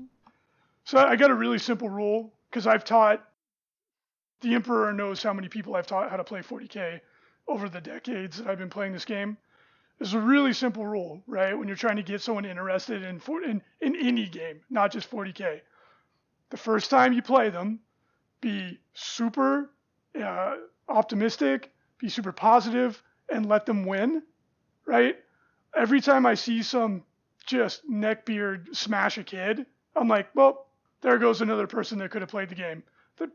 So 0.85 0.99
I 0.99 1.17
got 1.17 1.31
a 1.31 1.35
really 1.35 1.59
simple 1.59 1.89
rule 1.89 2.33
because 2.51 2.67
I've 2.67 2.85
taught. 2.85 3.27
The 4.41 4.55
Emperor 4.55 4.93
knows 4.93 5.23
how 5.23 5.33
many 5.33 5.49
people 5.49 5.75
I've 5.75 5.87
taught 5.87 6.11
how 6.11 6.17
to 6.17 6.25
play 6.25 6.41
40k 6.41 7.01
over 7.49 7.69
the 7.69 7.81
decades 7.81 8.39
that 8.39 8.47
I've 8.47 8.59
been 8.59 8.71
playing 8.71 8.93
this 8.93 9.05
game. 9.05 9.37
It's 9.99 10.13
a 10.13 10.21
really 10.21 10.53
simple 10.53 10.87
rule, 10.87 11.23
right? 11.27 11.57
When 11.57 11.69
you're 11.69 11.77
trying 11.77 11.97
to 11.97 12.03
get 12.03 12.21
someone 12.21 12.45
interested 12.45 13.03
in 13.03 13.21
in, 13.45 13.63
in 13.81 13.97
any 13.97 14.27
game, 14.27 14.61
not 14.69 14.93
just 14.93 15.11
40k. 15.11 15.61
The 16.51 16.57
first 16.57 16.91
time 16.91 17.13
you 17.13 17.23
play 17.23 17.49
them, 17.51 17.81
be 18.41 18.79
super 18.95 19.71
uh, 20.23 20.57
optimistic, 20.89 21.73
be 21.99 22.09
super 22.09 22.33
positive, 22.33 23.03
and 23.29 23.47
let 23.47 23.65
them 23.65 23.87
win, 23.87 24.23
right? 24.85 25.17
every 25.77 26.01
time 26.01 26.27
I 26.27 26.35
see 26.35 26.63
some 26.63 27.05
just 27.47 27.89
neckbeard 27.89 28.75
smash 28.75 29.19
a 29.19 29.25
kid, 29.25 29.67
I'm 29.95 30.09
like, 30.09 30.29
well, 30.35 30.67
there 31.03 31.19
goes 31.19 31.43
another 31.43 31.67
person 31.67 31.99
that 31.99 32.11
could 32.11 32.23
have 32.23 32.31
played 32.31 32.49
the 32.49 32.55
game. 32.55 32.83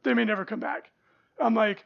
They 0.04 0.14
may 0.14 0.26
never 0.26 0.46
come 0.46 0.60
back. 0.60 0.92
I'm 1.40 1.56
like, 1.56 1.86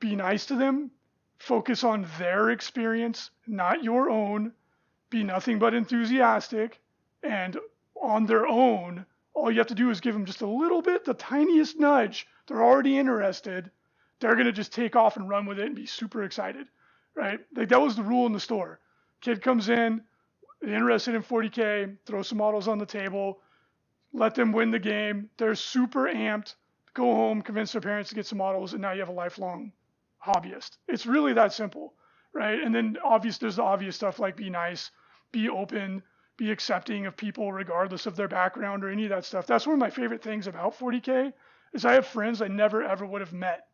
be 0.00 0.16
nice 0.16 0.46
to 0.46 0.56
them, 0.56 0.90
focus 1.38 1.84
on 1.84 2.06
their 2.18 2.50
experience, 2.50 3.30
not 3.46 3.84
your 3.84 4.10
own, 4.10 4.52
be 5.10 5.22
nothing 5.22 5.58
but 5.58 5.74
enthusiastic, 5.74 6.80
and 7.22 7.58
on 8.00 8.26
their 8.26 8.46
own, 8.46 9.06
all 9.34 9.50
you 9.50 9.58
have 9.58 9.66
to 9.68 9.74
do 9.74 9.90
is 9.90 10.00
give 10.00 10.14
them 10.14 10.24
just 10.24 10.42
a 10.42 10.46
little 10.46 10.82
bit, 10.82 11.04
the 11.04 11.14
tiniest 11.14 11.78
nudge. 11.78 12.26
They're 12.46 12.64
already 12.64 12.98
interested. 12.98 13.70
They're 14.20 14.34
going 14.34 14.46
to 14.46 14.52
just 14.52 14.72
take 14.72 14.96
off 14.96 15.16
and 15.16 15.28
run 15.28 15.46
with 15.46 15.58
it 15.58 15.66
and 15.66 15.76
be 15.76 15.86
super 15.86 16.24
excited, 16.24 16.66
right? 17.14 17.40
Like 17.54 17.68
that 17.70 17.80
was 17.80 17.96
the 17.96 18.02
rule 18.02 18.26
in 18.26 18.32
the 18.32 18.40
store. 18.40 18.80
Kid 19.20 19.42
comes 19.42 19.68
in, 19.68 20.02
interested 20.62 21.14
in 21.14 21.22
40K, 21.22 21.96
throw 22.06 22.22
some 22.22 22.38
models 22.38 22.68
on 22.68 22.78
the 22.78 22.86
table, 22.86 23.40
let 24.12 24.34
them 24.34 24.52
win 24.52 24.70
the 24.70 24.78
game. 24.78 25.30
They're 25.38 25.54
super 25.54 26.06
amped. 26.06 26.54
Go 26.96 27.14
home, 27.14 27.42
convince 27.42 27.72
their 27.72 27.82
parents 27.82 28.08
to 28.08 28.14
get 28.14 28.24
some 28.24 28.38
models, 28.38 28.72
and 28.72 28.80
now 28.80 28.92
you 28.92 29.00
have 29.00 29.10
a 29.10 29.12
lifelong 29.12 29.70
hobbyist. 30.26 30.78
It's 30.88 31.04
really 31.04 31.34
that 31.34 31.52
simple, 31.52 31.92
right? 32.32 32.58
And 32.58 32.74
then 32.74 32.96
obvious, 33.04 33.36
there's 33.36 33.56
the 33.56 33.64
obvious 33.64 33.96
stuff 33.96 34.18
like 34.18 34.34
be 34.34 34.48
nice, 34.48 34.90
be 35.30 35.50
open, 35.50 36.02
be 36.38 36.50
accepting 36.50 37.04
of 37.04 37.14
people 37.14 37.52
regardless 37.52 38.06
of 38.06 38.16
their 38.16 38.28
background 38.28 38.82
or 38.82 38.88
any 38.88 39.04
of 39.04 39.10
that 39.10 39.26
stuff. 39.26 39.46
That's 39.46 39.66
one 39.66 39.74
of 39.74 39.78
my 39.78 39.90
favorite 39.90 40.22
things 40.22 40.46
about 40.46 40.78
40K 40.78 41.34
is 41.74 41.84
I 41.84 41.92
have 41.92 42.06
friends 42.06 42.40
I 42.40 42.48
never 42.48 42.82
ever 42.82 43.04
would 43.04 43.20
have 43.20 43.34
met. 43.34 43.68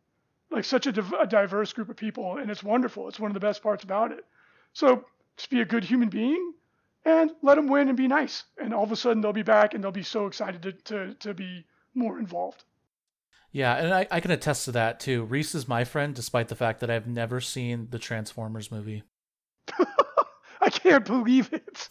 Like 0.51 0.65
such 0.65 0.85
a, 0.85 0.91
div- 0.91 1.15
a 1.17 1.25
diverse 1.25 1.71
group 1.71 1.87
of 1.87 1.95
people, 1.95 2.39
and 2.39 2.51
it's 2.51 2.61
wonderful. 2.61 3.07
It's 3.07 3.21
one 3.21 3.31
of 3.31 3.35
the 3.35 3.47
best 3.47 3.63
parts 3.63 3.85
about 3.85 4.11
it. 4.11 4.25
So 4.73 5.05
just 5.37 5.49
be 5.49 5.61
a 5.61 5.65
good 5.65 5.85
human 5.85 6.09
being 6.09 6.53
and 7.05 7.31
let 7.41 7.55
them 7.55 7.67
win 7.67 7.87
and 7.87 7.95
be 7.95 8.09
nice. 8.09 8.43
And 8.57 8.73
all 8.73 8.83
of 8.83 8.91
a 8.91 8.97
sudden 8.97 9.21
they'll 9.21 9.31
be 9.31 9.43
back 9.43 9.73
and 9.73 9.81
they'll 9.81 9.91
be 9.91 10.03
so 10.03 10.27
excited 10.27 10.61
to, 10.63 10.73
to, 10.73 11.13
to 11.21 11.33
be 11.33 11.65
more 11.95 12.19
involved. 12.19 12.65
Yeah, 13.53 13.75
and 13.75 13.93
I, 13.93 14.07
I 14.11 14.19
can 14.19 14.31
attest 14.31 14.65
to 14.65 14.71
that 14.73 14.99
too. 14.99 15.23
Reece 15.23 15.55
is 15.55 15.67
my 15.67 15.83
friend, 15.83 16.13
despite 16.13 16.49
the 16.49 16.55
fact 16.55 16.79
that 16.81 16.89
I've 16.89 17.07
never 17.07 17.39
seen 17.39 17.87
the 17.91 17.99
Transformers 17.99 18.71
movie. 18.71 19.03
I 20.61 20.69
can't 20.69 21.05
believe 21.05 21.53
it. 21.53 21.87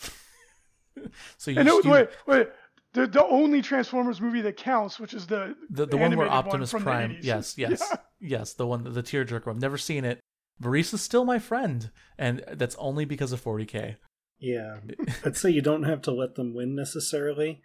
so 1.39 1.51
you, 1.51 1.61
and 1.61 1.69
it, 1.69 1.85
you 1.85 1.91
wait, 1.91 2.09
wait. 2.27 2.49
The, 2.95 3.07
the 3.07 3.25
only 3.25 3.63
Transformers 3.63 4.21
movie 4.21 4.43
that 4.43 4.57
counts, 4.57 5.01
which 5.01 5.15
is 5.15 5.27
the 5.27 5.57
the, 5.71 5.87
the 5.87 5.97
one 5.97 6.15
where 6.17 6.29
Optimus 6.29 6.75
one 6.75 6.83
Prime, 6.83 7.17
yes, 7.23 7.55
yes, 7.57 7.81
yeah. 7.91 7.97
yes, 8.21 8.53
the 8.55 8.67
one 8.67 8.83
the 8.83 9.03
tearjerker. 9.03 9.49
I've 9.49 9.61
never 9.61 9.79
seen 9.79 10.05
it, 10.05 10.21
Maurice 10.63 10.95
is 10.95 11.03
still 11.03 11.25
my 11.25 11.39
friend, 11.39 11.91
and 12.19 12.45
that's 12.53 12.77
only 12.77 13.05
because 13.05 13.33
of 13.33 13.43
40k. 13.43 13.97
Yeah, 14.39 14.79
I'd 15.25 15.37
say 15.37 15.51
you 15.51 15.63
don't 15.63 15.85
have 15.85 16.03
to 16.03 16.11
let 16.11 16.35
them 16.35 16.55
win 16.55 16.75
necessarily, 16.75 17.63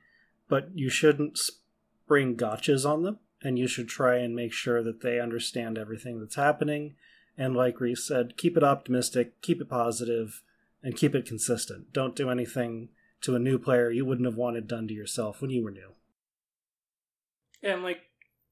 but 0.47 0.69
you 0.73 0.89
shouldn't 0.89 1.37
spring 1.37 2.35
gotchas 2.35 2.89
on 2.89 3.03
them, 3.03 3.19
and 3.41 3.57
you 3.59 3.67
should 3.67 3.87
try 3.87 4.17
and 4.17 4.35
make 4.35 4.53
sure 4.53 4.83
that 4.83 5.01
they 5.01 5.19
understand 5.19 5.77
everything 5.77 6.19
that's 6.19 6.35
happening. 6.35 6.95
And 7.37 7.55
like 7.55 7.79
Reece 7.79 8.07
said, 8.07 8.37
keep 8.37 8.57
it 8.57 8.63
optimistic, 8.63 9.41
keep 9.41 9.61
it 9.61 9.69
positive, 9.69 10.41
and 10.81 10.95
keep 10.95 11.13
it 11.13 11.25
consistent. 11.25 11.93
Don't 11.93 12.15
do 12.15 12.29
anything 12.29 12.89
to 13.21 13.35
a 13.35 13.39
new 13.39 13.57
player 13.57 13.91
you 13.91 14.05
wouldn't 14.05 14.27
have 14.27 14.37
wanted 14.37 14.67
done 14.67 14.87
to 14.87 14.93
yourself 14.93 15.41
when 15.41 15.51
you 15.51 15.63
were 15.63 15.71
new. 15.71 15.91
And 17.63 17.83
like 17.83 18.01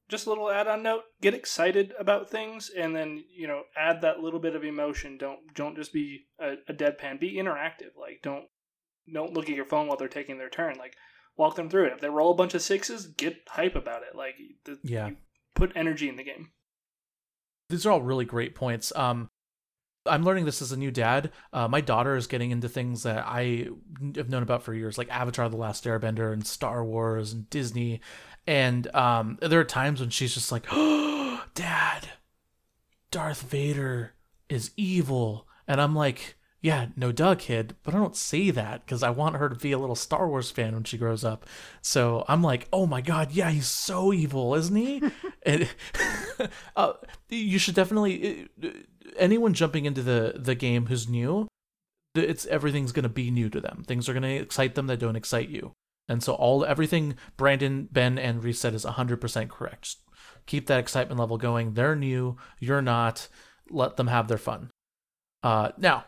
just 0.08 0.26
a 0.26 0.28
little 0.28 0.50
add-on 0.50 0.82
note 0.82 1.02
get 1.20 1.34
excited 1.34 1.92
about 1.98 2.30
things 2.30 2.70
and 2.70 2.94
then 2.94 3.24
you 3.34 3.46
know 3.46 3.62
add 3.76 4.00
that 4.02 4.20
little 4.20 4.38
bit 4.38 4.54
of 4.54 4.64
emotion 4.64 5.18
don't 5.18 5.52
don't 5.54 5.76
just 5.76 5.92
be 5.92 6.26
a, 6.38 6.54
a, 6.68 6.74
deadpan 6.74 7.18
be 7.18 7.34
interactive 7.34 7.90
like 8.00 8.20
don't 8.22 8.44
don't 9.12 9.32
look 9.34 9.48
at 9.48 9.56
your 9.56 9.64
phone 9.64 9.86
while 9.86 9.96
they're 9.96 10.08
taking 10.08 10.38
their 10.38 10.48
turn 10.48 10.76
like 10.78 10.94
walk 11.36 11.56
them 11.56 11.68
through 11.68 11.86
it. 11.86 11.92
If 11.92 12.00
they 12.00 12.08
roll 12.08 12.32
a 12.32 12.36
bunch 12.36 12.54
of 12.54 12.62
sixes 12.62 13.06
get 13.06 13.36
hype 13.48 13.76
about 13.76 14.02
it. 14.02 14.16
Like 14.16 14.36
the, 14.64 14.78
yeah. 14.82 15.10
put 15.54 15.72
energy 15.74 16.08
in 16.08 16.16
the 16.16 16.24
game. 16.24 16.50
These 17.68 17.84
are 17.84 17.90
all 17.90 18.02
really 18.02 18.24
great 18.24 18.54
points. 18.54 18.92
Um 18.94 19.28
I'm 20.08 20.24
learning 20.24 20.44
this 20.44 20.62
as 20.62 20.72
a 20.72 20.76
new 20.76 20.90
dad. 20.90 21.32
Uh, 21.52 21.68
my 21.68 21.80
daughter 21.80 22.16
is 22.16 22.26
getting 22.26 22.50
into 22.50 22.68
things 22.68 23.02
that 23.02 23.24
I 23.26 23.68
have 24.14 24.28
known 24.28 24.42
about 24.42 24.62
for 24.62 24.74
years, 24.74 24.98
like 24.98 25.10
Avatar: 25.10 25.48
The 25.48 25.56
Last 25.56 25.84
Airbender 25.84 26.32
and 26.32 26.46
Star 26.46 26.84
Wars 26.84 27.32
and 27.32 27.48
Disney. 27.50 28.00
And 28.46 28.94
um, 28.94 29.38
there 29.42 29.60
are 29.60 29.64
times 29.64 30.00
when 30.00 30.10
she's 30.10 30.34
just 30.34 30.52
like, 30.52 30.66
"Oh, 30.70 31.44
Dad, 31.54 32.08
Darth 33.10 33.42
Vader 33.42 34.14
is 34.48 34.70
evil," 34.76 35.48
and 35.66 35.80
I'm 35.80 35.94
like, 35.94 36.36
"Yeah, 36.66 36.86
no 36.96 37.12
duh, 37.12 37.36
kid." 37.36 37.76
But 37.84 37.94
I 37.94 37.98
don't 37.98 38.16
say 38.16 38.50
that 38.50 38.84
because 38.84 39.04
I 39.04 39.10
want 39.10 39.36
her 39.36 39.48
to 39.48 39.54
be 39.54 39.70
a 39.70 39.78
little 39.78 39.94
Star 39.94 40.28
Wars 40.28 40.50
fan 40.50 40.74
when 40.74 40.82
she 40.82 40.98
grows 40.98 41.22
up. 41.22 41.46
So 41.80 42.24
I'm 42.26 42.42
like, 42.42 42.66
"Oh 42.72 42.86
my 42.86 43.00
God, 43.00 43.30
yeah, 43.30 43.50
he's 43.50 43.68
so 43.68 44.12
evil, 44.12 44.52
isn't 44.56 44.74
he?" 44.74 45.00
and 45.44 45.68
uh, 46.76 46.94
you 47.28 47.60
should 47.60 47.76
definitely 47.76 48.48
uh, 48.64 48.68
anyone 49.16 49.54
jumping 49.54 49.86
into 49.86 50.02
the 50.02 50.34
the 50.36 50.56
game 50.56 50.86
who's 50.86 51.08
new. 51.08 51.46
It's 52.16 52.46
everything's 52.46 52.90
gonna 52.90 53.08
be 53.08 53.30
new 53.30 53.48
to 53.50 53.60
them. 53.60 53.84
Things 53.86 54.08
are 54.08 54.14
gonna 54.14 54.26
excite 54.26 54.74
them 54.74 54.88
that 54.88 54.98
don't 54.98 55.14
excite 55.14 55.48
you. 55.48 55.72
And 56.08 56.20
so 56.20 56.34
all 56.34 56.64
everything 56.64 57.14
Brandon, 57.36 57.88
Ben, 57.92 58.18
and 58.18 58.42
Reece 58.42 58.60
said 58.60 58.74
is 58.74 58.84
100% 58.84 59.50
correct. 59.50 59.82
Just 59.82 60.00
keep 60.46 60.66
that 60.66 60.80
excitement 60.80 61.20
level 61.20 61.38
going. 61.38 61.74
They're 61.74 61.94
new, 61.94 62.38
you're 62.58 62.82
not. 62.82 63.28
Let 63.70 63.96
them 63.96 64.08
have 64.08 64.26
their 64.26 64.38
fun. 64.38 64.70
Uh, 65.44 65.70
now, 65.78 66.06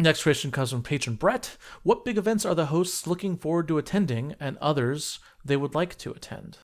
Next 0.00 0.22
question 0.22 0.52
comes 0.52 0.70
from 0.70 0.82
patron 0.84 1.16
Brett. 1.16 1.56
What 1.82 2.04
big 2.04 2.18
events 2.18 2.44
are 2.44 2.54
the 2.54 2.66
hosts 2.66 3.06
looking 3.08 3.36
forward 3.36 3.66
to 3.68 3.78
attending 3.78 4.36
and 4.38 4.56
others 4.58 5.18
they 5.44 5.56
would 5.56 5.74
like 5.74 5.98
to 5.98 6.12
attend? 6.12 6.58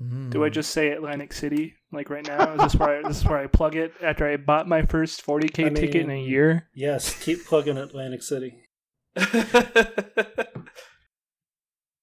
Hmm. 0.00 0.28
Do 0.28 0.44
I 0.44 0.50
just 0.50 0.70
say 0.70 0.90
Atlantic 0.90 1.32
City 1.32 1.74
like 1.90 2.10
right 2.10 2.26
now? 2.26 2.52
Is 2.54 2.60
this 2.60 2.74
where 2.76 2.98
I, 2.98 3.02
this 3.08 3.18
is 3.18 3.24
where 3.24 3.38
I 3.38 3.46
plug 3.46 3.76
it 3.76 3.94
after 4.02 4.28
I 4.28 4.36
bought 4.36 4.68
my 4.68 4.82
first 4.82 5.24
40k 5.24 5.66
I 5.66 5.68
ticket 5.70 6.02
in 6.02 6.10
a 6.10 6.20
year? 6.20 6.68
Yes, 6.74 7.18
keep 7.24 7.46
plugging 7.46 7.78
Atlantic 7.78 8.22
City. 8.22 8.54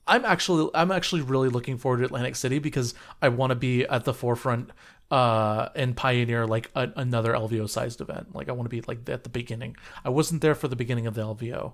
I'm 0.07 0.23
actually 0.23 0.69
I'm 0.73 0.91
actually 0.91 1.21
really 1.21 1.49
looking 1.49 1.77
forward 1.77 1.97
to 1.99 2.05
Atlantic 2.05 2.35
City 2.35 2.59
because 2.59 2.93
I 3.21 3.29
want 3.29 3.51
to 3.51 3.55
be 3.55 3.85
at 3.85 4.05
the 4.05 4.13
forefront 4.13 4.71
uh 5.11 5.69
and 5.75 5.95
pioneer 5.95 6.47
like 6.47 6.71
a, 6.75 6.89
another 6.95 7.33
LVO 7.33 7.69
sized 7.69 8.01
event. 8.01 8.35
Like 8.35 8.49
I 8.49 8.53
want 8.53 8.65
to 8.65 8.75
be 8.75 8.81
like 8.81 9.07
at 9.09 9.23
the 9.23 9.29
beginning. 9.29 9.75
I 10.03 10.09
wasn't 10.09 10.41
there 10.41 10.55
for 10.55 10.67
the 10.67 10.75
beginning 10.75 11.07
of 11.07 11.13
the 11.13 11.21
LVO. 11.21 11.71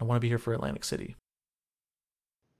I 0.00 0.04
want 0.04 0.16
to 0.16 0.20
be 0.20 0.28
here 0.28 0.38
for 0.38 0.52
Atlantic 0.52 0.84
City. 0.84 1.16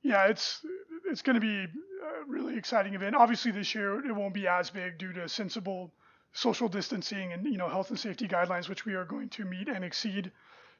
Yeah, 0.02 0.26
it's 0.26 0.64
it's 1.06 1.22
going 1.22 1.34
to 1.34 1.40
be 1.40 1.64
a 1.64 2.24
really 2.26 2.56
exciting 2.56 2.94
event. 2.94 3.14
Obviously, 3.14 3.50
this 3.50 3.74
year 3.74 4.04
it 4.04 4.12
won't 4.12 4.34
be 4.34 4.46
as 4.48 4.70
big 4.70 4.98
due 4.98 5.12
to 5.12 5.28
sensible 5.28 5.92
social 6.32 6.68
distancing 6.68 7.32
and 7.32 7.46
you 7.46 7.58
know 7.58 7.68
health 7.68 7.90
and 7.90 7.98
safety 7.98 8.26
guidelines, 8.26 8.68
which 8.68 8.86
we 8.86 8.94
are 8.94 9.04
going 9.04 9.28
to 9.30 9.44
meet 9.44 9.68
and 9.68 9.84
exceed. 9.84 10.30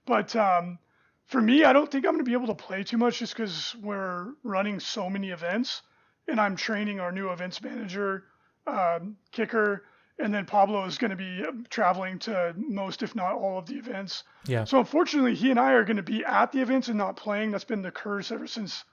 But 0.07 0.35
um, 0.35 0.79
for 1.27 1.41
me, 1.41 1.65
I 1.65 1.73
don't 1.73 1.91
think 1.91 2.05
I'm 2.05 2.13
going 2.13 2.25
to 2.25 2.29
be 2.29 2.35
able 2.35 2.49
to 2.49 2.55
play 2.55 2.83
too 2.85 2.99
much 2.99 3.19
just 3.19 3.37
because 3.37 3.75
we're 3.77 4.33
running 4.43 4.81
so 4.81 5.09
many 5.09 5.31
events, 5.31 5.83
and 6.27 6.41
I'm 6.41 6.57
training 6.57 7.01
our 7.01 7.13
new 7.13 7.31
events 7.31 7.63
manager, 7.63 8.25
um, 8.67 9.17
kicker, 9.31 9.85
and 10.19 10.33
then 10.33 10.47
Pablo 10.47 10.85
is 10.85 10.99
going 10.99 11.11
to 11.11 11.17
be 11.17 11.45
um, 11.45 11.67
traveling 11.69 12.19
to 12.21 12.55
most, 12.57 13.03
if 13.03 13.15
not 13.15 13.35
all, 13.35 13.59
of 13.59 13.67
the 13.67 13.75
events. 13.75 14.25
Yeah. 14.47 14.65
So 14.65 14.79
unfortunately, 14.79 15.35
he 15.35 15.51
and 15.51 15.59
I 15.59 15.73
are 15.73 15.85
going 15.85 15.97
to 15.97 16.03
be 16.03 16.25
at 16.25 16.53
the 16.53 16.61
events 16.61 16.89
and 16.89 16.99
not 16.99 17.17
playing. 17.17 17.51
That's 17.51 17.65
been 17.65 17.83
the 17.83 17.91
curse 17.91 18.31
ever 18.31 18.47
since 18.47 18.85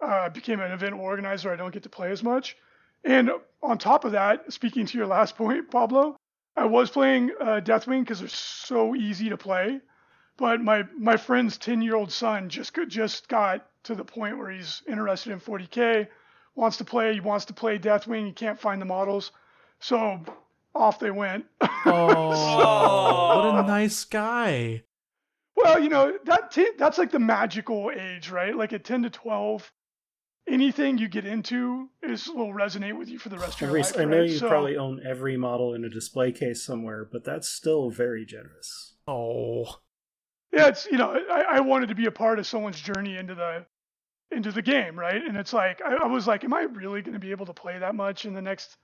uh, 0.00 0.06
I 0.06 0.28
became 0.28 0.60
an 0.60 0.72
event 0.72 0.94
organizer. 0.94 1.52
I 1.52 1.56
don't 1.56 1.72
get 1.72 1.82
to 1.84 1.88
play 1.88 2.10
as 2.10 2.22
much. 2.22 2.56
And 3.04 3.30
on 3.62 3.78
top 3.78 4.04
of 4.04 4.12
that, 4.12 4.52
speaking 4.52 4.86
to 4.86 4.98
your 4.98 5.06
last 5.06 5.36
point, 5.36 5.70
Pablo, 5.70 6.16
I 6.56 6.66
was 6.66 6.90
playing 6.90 7.32
uh, 7.40 7.60
Deathwing 7.62 8.00
because 8.00 8.20
they're 8.20 8.28
so 8.28 8.94
easy 8.94 9.28
to 9.30 9.36
play. 9.36 9.80
But 10.36 10.60
my 10.60 10.84
my 10.96 11.16
friend's 11.16 11.58
10 11.58 11.82
year 11.82 11.96
old 11.96 12.12
son 12.12 12.48
just 12.48 12.76
just 12.88 13.28
got 13.28 13.66
to 13.84 13.94
the 13.94 14.04
point 14.04 14.38
where 14.38 14.50
he's 14.50 14.82
interested 14.86 15.32
in 15.32 15.40
40k, 15.40 16.06
wants 16.58 16.76
to 16.78 16.84
play. 16.84 17.14
He 17.14 17.20
wants 17.20 17.44
to 17.46 17.52
play 17.54 17.78
Deathwing. 17.78 18.26
He 18.26 18.32
can't 18.32 18.60
find 18.60 18.80
the 18.80 18.86
models, 18.86 19.30
so 19.80 20.20
off 20.74 20.98
they 20.98 21.10
went. 21.10 21.46
Oh, 21.86 23.36
what 23.52 23.64
a 23.64 23.66
nice 23.66 24.04
guy. 24.04 24.82
Well, 25.56 25.80
you 25.80 25.88
know 25.88 26.18
that 26.24 26.50
t- 26.50 26.70
that's 26.76 26.98
like 26.98 27.10
the 27.12 27.18
magical 27.18 27.90
age, 27.96 28.30
right? 28.30 28.54
Like 28.54 28.72
at 28.72 28.84
10 28.84 29.04
to 29.04 29.10
12, 29.10 29.72
anything 30.48 30.98
you 30.98 31.08
get 31.08 31.24
into 31.24 31.88
is 32.02 32.28
will 32.28 32.52
resonate 32.52 32.98
with 32.98 33.08
you 33.08 33.18
for 33.18 33.28
the 33.28 33.38
rest 33.38 33.54
of 33.54 33.60
your 33.62 33.70
Reece, 33.70 33.92
life. 33.94 34.00
I 34.02 34.04
know 34.10 34.20
right? 34.20 34.28
you 34.30 34.38
So- 34.38 34.48
probably 34.48 34.76
own 34.76 35.00
every 35.06 35.36
model 35.36 35.72
in 35.74 35.84
a 35.84 35.88
display 35.88 36.32
case 36.32 36.62
somewhere, 36.64 37.08
but 37.10 37.24
that's 37.24 37.48
still 37.48 37.90
very 37.90 38.24
generous. 38.26 38.94
Oh. 39.06 39.64
yeah, 40.52 40.66
it's 40.68 40.86
you 40.86 40.98
know 40.98 41.16
I, 41.30 41.56
I 41.56 41.60
wanted 41.60 41.88
to 41.90 41.94
be 41.94 42.06
a 42.06 42.10
part 42.12 42.38
of 42.38 42.46
someone's 42.46 42.80
journey 42.80 43.16
into 43.16 43.34
the 43.34 43.64
into 44.30 44.52
the 44.52 44.62
game, 44.62 44.98
right? 44.98 45.22
And 45.22 45.36
it's 45.36 45.52
like 45.52 45.80
I, 45.82 45.96
I 45.96 46.06
was 46.06 46.26
like, 46.26 46.44
am 46.44 46.54
I 46.54 46.62
really 46.62 47.02
going 47.02 47.14
to 47.14 47.18
be 47.20 47.30
able 47.30 47.46
to 47.46 47.54
play 47.54 47.78
that 47.78 47.94
much 47.94 48.24
in 48.24 48.34
the 48.34 48.42
next 48.42 48.76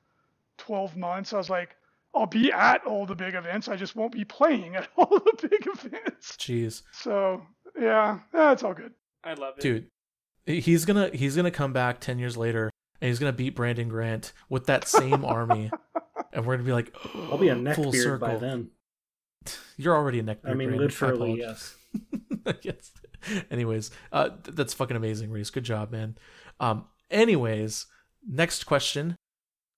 12 0.58 0.96
months? 0.96 1.32
I 1.32 1.38
was 1.38 1.50
like, 1.50 1.76
I'll 2.14 2.26
be 2.26 2.52
at 2.52 2.84
all 2.86 3.06
the 3.06 3.14
big 3.14 3.34
events. 3.34 3.68
I 3.68 3.76
just 3.76 3.96
won't 3.96 4.12
be 4.12 4.24
playing 4.24 4.76
at 4.76 4.88
all 4.96 5.06
the 5.08 5.48
big 5.48 5.66
events. 5.66 6.36
Jeez. 6.36 6.82
So 6.92 7.42
yeah, 7.78 8.20
that's 8.32 8.62
all 8.62 8.74
good. 8.74 8.92
I 9.22 9.34
love 9.34 9.54
it. 9.58 9.62
Dude, 9.62 9.86
he's 10.46 10.84
gonna 10.84 11.10
he's 11.12 11.36
gonna 11.36 11.50
come 11.50 11.72
back 11.72 12.00
ten 12.00 12.18
years 12.18 12.36
later 12.36 12.70
and 13.00 13.08
he's 13.08 13.18
gonna 13.18 13.32
beat 13.32 13.56
Brandon 13.56 13.88
Grant 13.88 14.32
with 14.48 14.66
that 14.66 14.86
same 14.86 15.24
army. 15.24 15.70
And 16.32 16.46
we're 16.46 16.56
gonna 16.56 16.66
be 16.66 16.72
like, 16.72 16.94
I'll 17.30 17.38
be 17.38 17.48
a 17.48 17.56
oh, 17.56 17.74
full 17.74 17.92
neckbeard 17.92 18.02
circle. 18.02 18.28
by 18.28 18.36
then. 18.36 18.70
You're 19.76 19.94
already 19.94 20.20
a 20.20 20.22
neckbeard. 20.22 20.50
I 20.50 20.54
mean, 20.54 20.68
Brandon. 20.68 20.86
literally, 20.86 21.40
apologize. 21.40 21.76
yes. 22.46 22.56
yes. 22.62 22.92
Anyways, 23.50 23.90
uh, 24.12 24.30
th- 24.30 24.56
that's 24.56 24.74
fucking 24.74 24.96
amazing, 24.96 25.30
Reece. 25.30 25.50
Good 25.50 25.64
job, 25.64 25.90
man. 25.90 26.16
Um, 26.60 26.86
anyways, 27.10 27.86
next 28.26 28.64
question. 28.64 29.16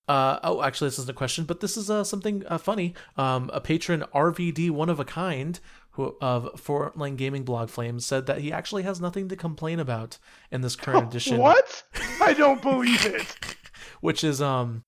Uh, 0.09 0.38
oh, 0.44 0.62
actually, 0.62 0.88
this 0.88 0.99
isn't 1.01 1.11
a 1.11 1.14
question, 1.14 1.44
but 1.44 1.61
this 1.61 1.76
is 1.76 1.90
uh, 1.90 2.05
something 2.05 2.44
uh, 2.47 2.59
funny. 2.59 2.94
Um, 3.16 3.51
a 3.53 3.61
patron, 3.61 4.05
RVD 4.14 4.70
One 4.70 4.88
of 4.88 5.01
a 5.01 5.05
Kind, 5.05 5.59
who 5.92 6.16
of 6.20 6.53
Frontline 6.55 7.16
Gaming 7.16 7.42
Blog 7.42 7.70
Flames, 7.70 8.07
said 8.07 8.26
that 8.26 8.38
he 8.38 8.53
actually 8.53 8.84
has 8.84 9.01
nothing 9.01 9.28
to 9.28 9.36
complain 9.36 9.80
about 9.80 10.18
in 10.53 10.61
this 10.61 10.76
current 10.76 11.09
edition. 11.11 11.38
What? 11.38 11.82
I 12.20 12.34
don't 12.34 12.62
believe 12.62 13.05
it. 13.05 13.57
Which 14.01 14.22
is 14.22 14.40
um 14.40 14.84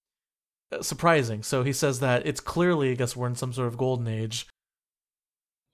surprising. 0.82 1.42
So 1.42 1.62
he 1.64 1.72
says 1.72 2.00
that 2.00 2.26
it's 2.26 2.40
clearly, 2.40 2.90
I 2.92 2.94
guess, 2.94 3.16
we're 3.16 3.26
in 3.26 3.34
some 3.34 3.52
sort 3.52 3.68
of 3.68 3.78
golden 3.78 4.06
age. 4.06 4.46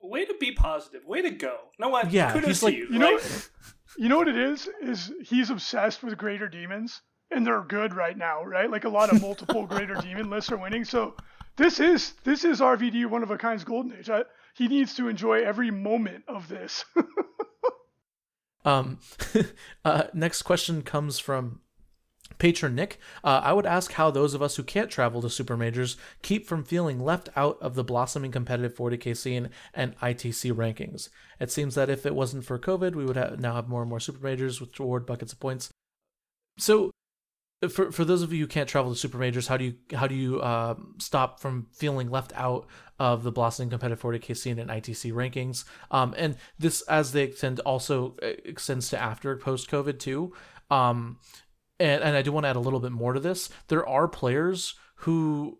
Way 0.00 0.24
to 0.24 0.34
be 0.38 0.52
positive. 0.64 1.04
Way 1.04 1.22
to 1.22 1.30
go. 1.30 1.56
No 1.78 1.90
what? 1.90 2.10
Yeah, 2.10 2.32
Kudos 2.32 2.48
he's 2.48 2.60
to 2.60 2.74
you. 2.74 2.88
You 2.90 2.98
know, 2.98 3.12
Like, 3.12 3.50
you 3.98 4.08
know 4.08 4.16
what 4.18 4.28
it 4.28 4.38
is? 4.38 4.68
Is 4.82 5.12
he's 5.22 5.50
obsessed 5.50 6.02
with 6.02 6.16
greater 6.16 6.48
demons, 6.48 7.02
and 7.30 7.46
they're 7.46 7.62
good 7.62 7.94
right 7.94 8.16
now, 8.16 8.42
right? 8.44 8.70
Like 8.70 8.84
a 8.84 8.88
lot 8.88 9.12
of 9.12 9.20
multiple 9.20 9.66
greater 9.74 9.94
demon 9.94 10.30
lists 10.30 10.50
are 10.50 10.56
winning. 10.56 10.84
So 10.84 11.14
this 11.56 11.80
is 11.80 12.14
this 12.24 12.44
is 12.44 12.60
RVD 12.60 13.06
one 13.06 13.22
of 13.22 13.30
a 13.30 13.38
kind's 13.38 13.64
golden 13.64 13.96
age. 13.96 14.10
I, 14.10 14.22
he 14.56 14.68
needs 14.68 14.94
to 14.94 15.08
enjoy 15.08 15.42
every 15.42 15.70
moment 15.70 16.24
of 16.28 16.48
this. 16.48 16.84
Um, 18.64 18.98
uh, 19.84 20.04
next 20.14 20.42
question 20.42 20.82
comes 20.82 21.18
from 21.18 21.60
patron 22.38 22.74
Nick. 22.74 22.98
Uh, 23.22 23.40
I 23.42 23.52
would 23.52 23.66
ask 23.66 23.92
how 23.92 24.10
those 24.10 24.34
of 24.34 24.42
us 24.42 24.56
who 24.56 24.62
can't 24.62 24.90
travel 24.90 25.22
to 25.22 25.30
super 25.30 25.56
majors 25.56 25.96
keep 26.22 26.46
from 26.46 26.64
feeling 26.64 27.00
left 27.00 27.28
out 27.36 27.58
of 27.60 27.74
the 27.74 27.84
blossoming 27.84 28.32
competitive 28.32 28.74
40k 28.74 29.16
scene 29.16 29.50
and 29.72 29.96
ITC 29.98 30.52
rankings. 30.52 31.08
It 31.40 31.50
seems 31.50 31.74
that 31.74 31.90
if 31.90 32.06
it 32.06 32.14
wasn't 32.14 32.44
for 32.44 32.58
COVID, 32.58 32.94
we 32.94 33.04
would 33.04 33.16
have, 33.16 33.40
now 33.40 33.54
have 33.54 33.68
more 33.68 33.82
and 33.82 33.90
more 33.90 34.00
super 34.00 34.24
majors 34.24 34.60
which 34.60 34.78
reward 34.78 35.06
buckets 35.06 35.32
of 35.32 35.40
points. 35.40 35.70
So, 36.58 36.90
for 37.68 37.90
for 37.92 38.04
those 38.04 38.22
of 38.22 38.32
you 38.32 38.40
who 38.40 38.46
can't 38.46 38.68
travel 38.68 38.92
to 38.92 38.98
super 38.98 39.18
majors, 39.18 39.48
how 39.48 39.56
do 39.56 39.64
you 39.64 39.74
how 39.94 40.06
do 40.06 40.14
you 40.14 40.40
uh, 40.40 40.74
stop 40.98 41.40
from 41.40 41.66
feeling 41.72 42.10
left 42.10 42.32
out 42.34 42.66
of 42.98 43.22
the 43.22 43.32
blossoming 43.32 43.70
competitive 43.70 44.02
40k 44.02 44.36
scene 44.36 44.58
and 44.58 44.70
ITC 44.70 45.12
rankings? 45.12 45.64
Um, 45.90 46.14
and 46.16 46.36
this, 46.58 46.82
as 46.82 47.12
they 47.12 47.22
extend, 47.22 47.60
also 47.60 48.16
uh, 48.22 48.26
extends 48.44 48.88
to 48.90 48.98
after 49.00 49.36
post 49.36 49.70
COVID 49.70 49.98
too. 49.98 50.32
Um, 50.70 51.18
and 51.78 52.02
and 52.02 52.16
I 52.16 52.22
do 52.22 52.32
want 52.32 52.44
to 52.44 52.48
add 52.48 52.56
a 52.56 52.60
little 52.60 52.80
bit 52.80 52.92
more 52.92 53.12
to 53.12 53.20
this. 53.20 53.50
There 53.68 53.86
are 53.86 54.08
players 54.08 54.74
who 54.96 55.58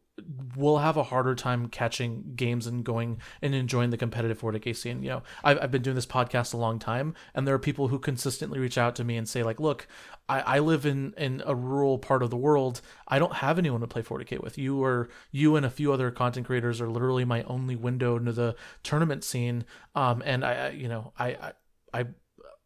will 0.56 0.78
have 0.78 0.96
a 0.96 1.02
harder 1.02 1.34
time 1.34 1.66
catching 1.68 2.34
games 2.36 2.68
and 2.68 2.84
going 2.84 3.20
and 3.42 3.52
enjoying 3.52 3.90
the 3.90 3.96
competitive 3.96 4.40
40k 4.40 4.76
scene. 4.76 5.02
You 5.02 5.08
know, 5.10 5.22
I've, 5.42 5.58
I've 5.60 5.70
been 5.72 5.82
doing 5.82 5.96
this 5.96 6.06
podcast 6.06 6.54
a 6.54 6.56
long 6.56 6.78
time, 6.78 7.14
and 7.34 7.46
there 7.46 7.54
are 7.54 7.58
people 7.58 7.88
who 7.88 7.98
consistently 7.98 8.60
reach 8.60 8.78
out 8.78 8.94
to 8.96 9.04
me 9.04 9.16
and 9.16 9.28
say 9.28 9.42
like, 9.42 9.58
"Look, 9.58 9.88
I, 10.28 10.40
I 10.40 10.58
live 10.60 10.86
in 10.86 11.14
in 11.16 11.42
a 11.44 11.54
rural 11.54 11.98
part 11.98 12.22
of 12.22 12.30
the 12.30 12.36
world. 12.36 12.80
I 13.08 13.18
don't 13.18 13.34
have 13.34 13.58
anyone 13.58 13.80
to 13.80 13.86
play 13.86 14.02
40k 14.02 14.40
with. 14.42 14.56
You 14.56 14.82
or 14.82 15.08
you 15.32 15.56
and 15.56 15.66
a 15.66 15.70
few 15.70 15.92
other 15.92 16.10
content 16.10 16.46
creators 16.46 16.80
are 16.80 16.88
literally 16.88 17.24
my 17.24 17.42
only 17.44 17.76
window 17.76 18.16
into 18.16 18.32
the 18.32 18.54
tournament 18.82 19.24
scene. 19.24 19.64
Um, 19.94 20.22
and 20.24 20.44
I, 20.44 20.54
I 20.54 20.68
you 20.70 20.88
know, 20.88 21.12
I, 21.18 21.28
I, 21.28 21.52
I 21.92 22.06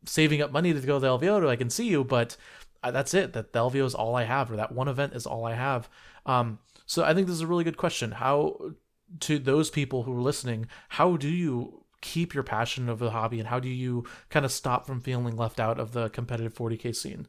saving 0.04 0.42
up 0.42 0.52
money 0.52 0.72
to 0.72 0.80
go 0.80 0.96
to 0.96 1.00
the 1.00 1.18
LVO 1.18 1.48
I 1.48 1.56
can 1.56 1.70
see 1.70 1.88
you, 1.88 2.04
but 2.04 2.36
that's 2.82 3.14
it. 3.14 3.32
That 3.32 3.52
the 3.52 3.58
LVO 3.58 3.84
is 3.84 3.94
all 3.94 4.14
I 4.14 4.24
have, 4.24 4.50
or 4.50 4.56
that 4.56 4.72
one 4.72 4.88
event 4.88 5.14
is 5.14 5.26
all 5.26 5.44
I 5.44 5.54
have. 5.54 5.88
Um, 6.26 6.58
so 6.86 7.04
I 7.04 7.14
think 7.14 7.26
this 7.26 7.36
is 7.36 7.42
a 7.42 7.46
really 7.46 7.64
good 7.64 7.76
question. 7.76 8.12
How 8.12 8.72
to 9.20 9.38
those 9.38 9.70
people 9.70 10.02
who 10.02 10.16
are 10.16 10.20
listening, 10.20 10.66
how 10.90 11.16
do 11.16 11.28
you 11.28 11.84
keep 12.00 12.34
your 12.34 12.44
passion 12.44 12.88
of 12.88 12.98
the 12.98 13.10
hobby, 13.10 13.38
and 13.38 13.48
how 13.48 13.58
do 13.58 13.68
you 13.68 14.04
kind 14.30 14.44
of 14.44 14.52
stop 14.52 14.86
from 14.86 15.00
feeling 15.00 15.36
left 15.36 15.58
out 15.58 15.80
of 15.80 15.92
the 15.92 16.08
competitive 16.10 16.54
40k 16.54 16.94
scene? 16.94 17.26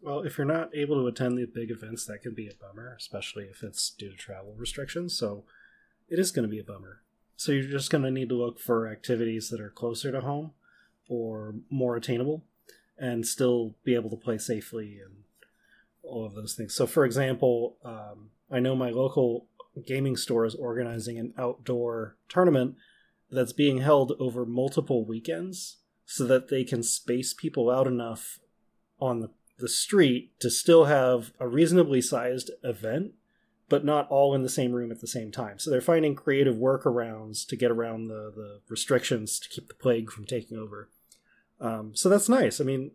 Well, 0.00 0.20
if 0.20 0.38
you're 0.38 0.46
not 0.46 0.70
able 0.74 0.96
to 0.96 1.08
attend 1.08 1.36
the 1.36 1.46
big 1.46 1.70
events, 1.70 2.06
that 2.06 2.22
can 2.22 2.32
be 2.32 2.46
a 2.46 2.54
bummer, 2.54 2.94
especially 2.96 3.44
if 3.44 3.62
it's 3.62 3.90
due 3.90 4.10
to 4.10 4.16
travel 4.16 4.54
restrictions. 4.56 5.18
So 5.18 5.44
it 6.08 6.18
is 6.18 6.30
going 6.30 6.44
to 6.44 6.50
be 6.50 6.60
a 6.60 6.64
bummer. 6.64 7.02
So 7.34 7.50
you're 7.50 7.68
just 7.68 7.90
going 7.90 8.04
to 8.04 8.10
need 8.10 8.28
to 8.28 8.36
look 8.36 8.60
for 8.60 8.88
activities 8.88 9.50
that 9.50 9.60
are 9.60 9.68
closer 9.68 10.12
to 10.12 10.20
home 10.20 10.52
or 11.08 11.54
more 11.70 11.96
attainable 11.96 12.44
and 12.98 13.26
still 13.26 13.74
be 13.84 13.94
able 13.94 14.10
to 14.10 14.16
play 14.16 14.38
safely 14.38 14.98
and 15.04 15.24
all 16.02 16.24
of 16.24 16.34
those 16.34 16.54
things. 16.54 16.74
So, 16.74 16.86
for 16.86 17.04
example, 17.04 17.76
um, 17.84 18.30
I 18.50 18.60
know 18.60 18.74
my 18.76 18.90
local 18.90 19.46
gaming 19.86 20.16
store 20.16 20.44
is 20.44 20.54
organizing 20.54 21.18
an 21.18 21.34
outdoor 21.36 22.16
tournament 22.28 22.76
that's 23.30 23.52
being 23.52 23.78
held 23.78 24.12
over 24.18 24.46
multiple 24.46 25.04
weekends 25.04 25.78
so 26.06 26.24
that 26.26 26.48
they 26.48 26.64
can 26.64 26.82
space 26.82 27.34
people 27.34 27.70
out 27.70 27.86
enough 27.86 28.38
on 29.00 29.20
the, 29.20 29.30
the 29.58 29.68
street 29.68 30.38
to 30.40 30.48
still 30.48 30.84
have 30.84 31.32
a 31.40 31.48
reasonably 31.48 32.00
sized 32.00 32.50
event 32.62 33.12
but 33.68 33.84
not 33.84 34.08
all 34.08 34.34
in 34.34 34.42
the 34.42 34.48
same 34.48 34.72
room 34.72 34.92
at 34.92 35.00
the 35.00 35.06
same 35.06 35.32
time. 35.32 35.58
So 35.58 35.70
they're 35.70 35.80
finding 35.80 36.14
creative 36.14 36.56
workarounds 36.56 37.46
to 37.48 37.56
get 37.56 37.70
around 37.70 38.06
the, 38.06 38.32
the 38.34 38.60
restrictions 38.68 39.40
to 39.40 39.48
keep 39.48 39.68
the 39.68 39.74
plague 39.74 40.10
from 40.10 40.24
taking 40.24 40.56
over. 40.56 40.88
Um, 41.60 41.94
so 41.94 42.08
that's 42.08 42.28
nice. 42.28 42.60
I 42.60 42.64
mean, 42.64 42.92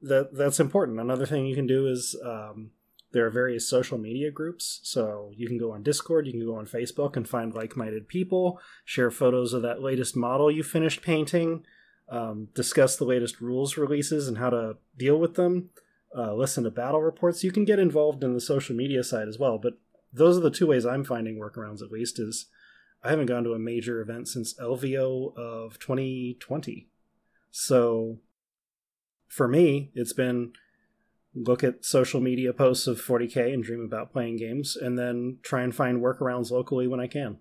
that 0.00 0.34
that's 0.34 0.60
important. 0.60 1.00
Another 1.00 1.26
thing 1.26 1.46
you 1.46 1.54
can 1.54 1.66
do 1.66 1.86
is 1.86 2.16
um, 2.24 2.70
there 3.12 3.26
are 3.26 3.30
various 3.30 3.68
social 3.68 3.98
media 3.98 4.30
groups. 4.30 4.80
So 4.82 5.32
you 5.34 5.48
can 5.48 5.58
go 5.58 5.72
on 5.72 5.82
Discord, 5.82 6.26
you 6.26 6.32
can 6.32 6.44
go 6.44 6.56
on 6.56 6.66
Facebook 6.66 7.16
and 7.16 7.28
find 7.28 7.54
like 7.54 7.76
minded 7.76 8.08
people, 8.08 8.60
share 8.84 9.10
photos 9.10 9.52
of 9.52 9.62
that 9.62 9.82
latest 9.82 10.16
model 10.16 10.50
you 10.50 10.62
finished 10.62 11.02
painting, 11.02 11.64
um, 12.08 12.48
discuss 12.54 12.96
the 12.96 13.04
latest 13.04 13.40
rules 13.40 13.76
releases 13.76 14.28
and 14.28 14.38
how 14.38 14.50
to 14.50 14.76
deal 14.96 15.18
with 15.18 15.34
them, 15.34 15.70
uh, 16.16 16.34
listen 16.34 16.64
to 16.64 16.70
battle 16.70 17.00
reports. 17.00 17.44
You 17.44 17.52
can 17.52 17.64
get 17.64 17.78
involved 17.78 18.22
in 18.22 18.34
the 18.34 18.40
social 18.40 18.76
media 18.76 19.02
side 19.02 19.28
as 19.28 19.38
well. 19.38 19.58
But 19.58 19.74
those 20.12 20.36
are 20.36 20.42
the 20.42 20.50
two 20.50 20.66
ways 20.66 20.86
I'm 20.86 21.04
finding 21.04 21.38
workarounds, 21.38 21.82
at 21.82 21.90
least, 21.90 22.18
is 22.18 22.46
I 23.02 23.10
haven't 23.10 23.26
gone 23.26 23.44
to 23.44 23.52
a 23.52 23.58
major 23.58 24.00
event 24.00 24.28
since 24.28 24.54
LVO 24.54 25.36
of 25.36 25.78
2020. 25.78 26.87
So 27.50 28.18
for 29.28 29.48
me, 29.48 29.90
it's 29.94 30.12
been 30.12 30.52
look 31.34 31.62
at 31.62 31.84
social 31.84 32.20
media 32.20 32.52
posts 32.52 32.86
of 32.86 33.00
40k 33.00 33.52
and 33.52 33.62
dream 33.62 33.84
about 33.84 34.12
playing 34.12 34.36
games, 34.36 34.76
and 34.76 34.98
then 34.98 35.38
try 35.42 35.62
and 35.62 35.74
find 35.74 36.02
workarounds 36.02 36.50
locally 36.50 36.86
when 36.86 37.00
I 37.00 37.06
can. 37.06 37.38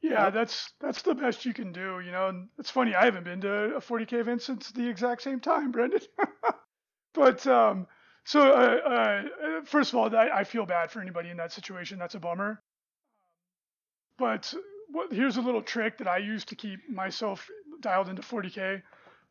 Yeah, 0.00 0.30
that's 0.30 0.72
that's 0.80 1.02
the 1.02 1.14
best 1.14 1.44
you 1.44 1.52
can 1.52 1.72
do. 1.72 2.00
You 2.00 2.12
know, 2.12 2.28
and 2.28 2.48
it's 2.58 2.70
funny. 2.70 2.94
I 2.94 3.04
haven't 3.04 3.24
been 3.24 3.40
to 3.42 3.76
a 3.76 3.80
40k 3.80 4.14
event 4.14 4.42
since 4.42 4.70
the 4.70 4.88
exact 4.88 5.22
same 5.22 5.40
time, 5.40 5.70
Brendan. 5.72 6.00
but 7.14 7.46
um, 7.46 7.86
so 8.24 8.40
uh, 8.52 8.88
uh, 8.88 9.22
first 9.64 9.92
of 9.92 9.98
all, 9.98 10.14
I, 10.14 10.28
I 10.28 10.44
feel 10.44 10.66
bad 10.66 10.90
for 10.90 11.00
anybody 11.00 11.30
in 11.30 11.36
that 11.38 11.52
situation. 11.52 11.98
That's 11.98 12.14
a 12.14 12.20
bummer. 12.20 12.62
But 14.18 14.52
what, 14.90 15.12
here's 15.12 15.36
a 15.36 15.40
little 15.40 15.62
trick 15.62 15.98
that 15.98 16.08
I 16.08 16.18
use 16.18 16.44
to 16.46 16.54
keep 16.54 16.88
myself 16.88 17.48
dialed 17.80 18.08
into 18.08 18.22
40k. 18.22 18.82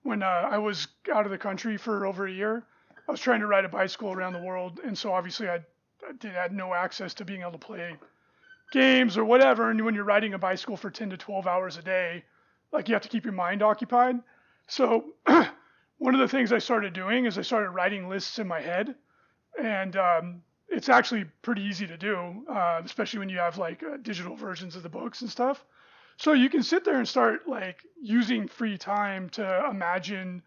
When 0.03 0.24
uh, 0.24 0.47
I 0.49 0.58
was 0.58 0.88
out 1.14 1.26
of 1.26 1.32
the 1.32 1.38
country 1.38 1.78
for 1.78 2.05
over 2.05 2.28
a 2.28 2.32
year, 2.32 2.64
I 3.08 3.12
was 3.12 3.20
trying 3.20 3.39
to 3.39 3.47
ride 3.47 3.66
a 3.66 3.70
bicycle 3.70 4.12
around 4.12 4.34
the 4.34 4.41
world, 4.41 4.80
and 4.84 4.97
so 4.97 5.12
obviously 5.12 5.49
I, 5.49 5.55
I 5.55 6.12
did 6.20 6.34
had 6.34 6.51
no 6.51 6.74
access 6.74 7.14
to 7.16 7.26
being 7.26 7.41
able 7.41 7.53
to 7.53 7.58
play 7.58 7.95
games 8.72 9.18
or 9.18 9.26
whatever. 9.26 9.70
And 9.72 9.84
when 9.84 9.95
you're 9.95 10.03
riding 10.03 10.34
a 10.34 10.38
bicycle 10.38 10.78
for 10.78 10.89
10 10.89 11.10
to 11.12 11.18
12 11.18 11.47
hours 11.47 11.78
a 11.78 11.82
day, 11.82 12.24
like 12.72 12.88
you 12.88 12.95
have 12.95 13.03
to 13.03 13.10
keep 13.10 13.24
your 13.24 13.34
mind 13.34 13.64
occupied. 13.64 14.20
So 14.68 15.05
one 15.97 16.14
of 16.14 16.20
the 16.20 16.28
things 16.28 16.51
I 16.51 16.60
started 16.60 16.93
doing 16.93 17.26
is 17.26 17.38
I 17.38 17.41
started 17.41 17.72
writing 17.72 18.10
lists 18.10 18.39
in 18.39 18.47
my 18.47 18.62
head, 18.62 18.95
and 19.62 19.95
um, 19.95 20.41
it's 20.70 20.89
actually 20.89 21.26
pretty 21.41 21.63
easy 21.63 21.88
to 21.88 21.97
do, 21.97 22.45
uh, 22.49 22.82
especially 22.84 23.20
when 23.20 23.30
you 23.30 23.38
have 23.38 23.57
like 23.57 23.84
uh, 23.84 23.97
digital 24.01 24.36
versions 24.36 24.76
of 24.76 24.84
the 24.84 24.89
books 24.89 25.22
and 25.22 25.30
stuff. 25.30 25.63
So 26.18 26.34
you 26.34 26.49
can 26.49 26.63
sit 26.63 26.84
there 26.84 26.97
and 26.97 27.07
start 27.07 27.47
like 27.47 27.84
using 28.01 28.47
free 28.47 28.78
time 28.78 29.30
to 29.32 29.68
imagine 29.70 30.41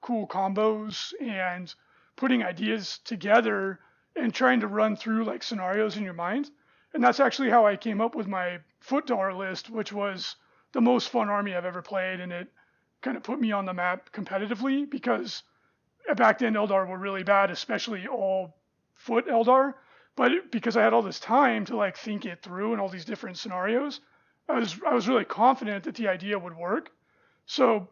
cool 0.00 0.26
combos 0.26 1.12
and 1.20 1.72
putting 2.16 2.42
ideas 2.42 2.98
together 3.04 3.80
and 4.16 4.32
trying 4.32 4.60
to 4.60 4.68
run 4.68 4.96
through 4.96 5.24
like 5.24 5.42
scenarios 5.42 5.96
in 5.96 6.04
your 6.04 6.14
mind. 6.14 6.50
And 6.92 7.02
that's 7.02 7.20
actually 7.20 7.50
how 7.50 7.66
I 7.66 7.76
came 7.76 8.00
up 8.00 8.14
with 8.14 8.28
my 8.28 8.60
Footdar 8.80 9.36
list, 9.36 9.70
which 9.70 9.92
was 9.92 10.36
the 10.72 10.80
most 10.80 11.08
fun 11.08 11.28
army 11.28 11.54
I've 11.54 11.64
ever 11.64 11.82
played, 11.82 12.20
and 12.20 12.32
it 12.32 12.52
kind 13.00 13.16
of 13.16 13.22
put 13.22 13.40
me 13.40 13.52
on 13.52 13.64
the 13.64 13.74
map 13.74 14.12
competitively 14.12 14.88
because 14.88 15.42
back 16.16 16.38
then 16.38 16.54
Eldar 16.54 16.86
were 16.86 16.98
really 16.98 17.22
bad, 17.22 17.50
especially 17.50 18.06
all 18.06 18.56
foot 18.94 19.26
Eldar. 19.26 19.74
But 20.16 20.50
because 20.50 20.76
I 20.76 20.82
had 20.82 20.92
all 20.92 21.02
this 21.02 21.20
time 21.20 21.64
to 21.66 21.76
like 21.76 21.96
think 21.96 22.24
it 22.24 22.42
through 22.42 22.72
and 22.72 22.80
all 22.80 22.88
these 22.88 23.04
different 23.04 23.36
scenarios, 23.36 24.00
I 24.48 24.58
was 24.58 24.80
I 24.86 24.94
was 24.94 25.08
really 25.08 25.24
confident 25.24 25.84
that 25.84 25.96
the 25.96 26.08
idea 26.08 26.38
would 26.38 26.56
work. 26.56 26.90
So 27.46 27.88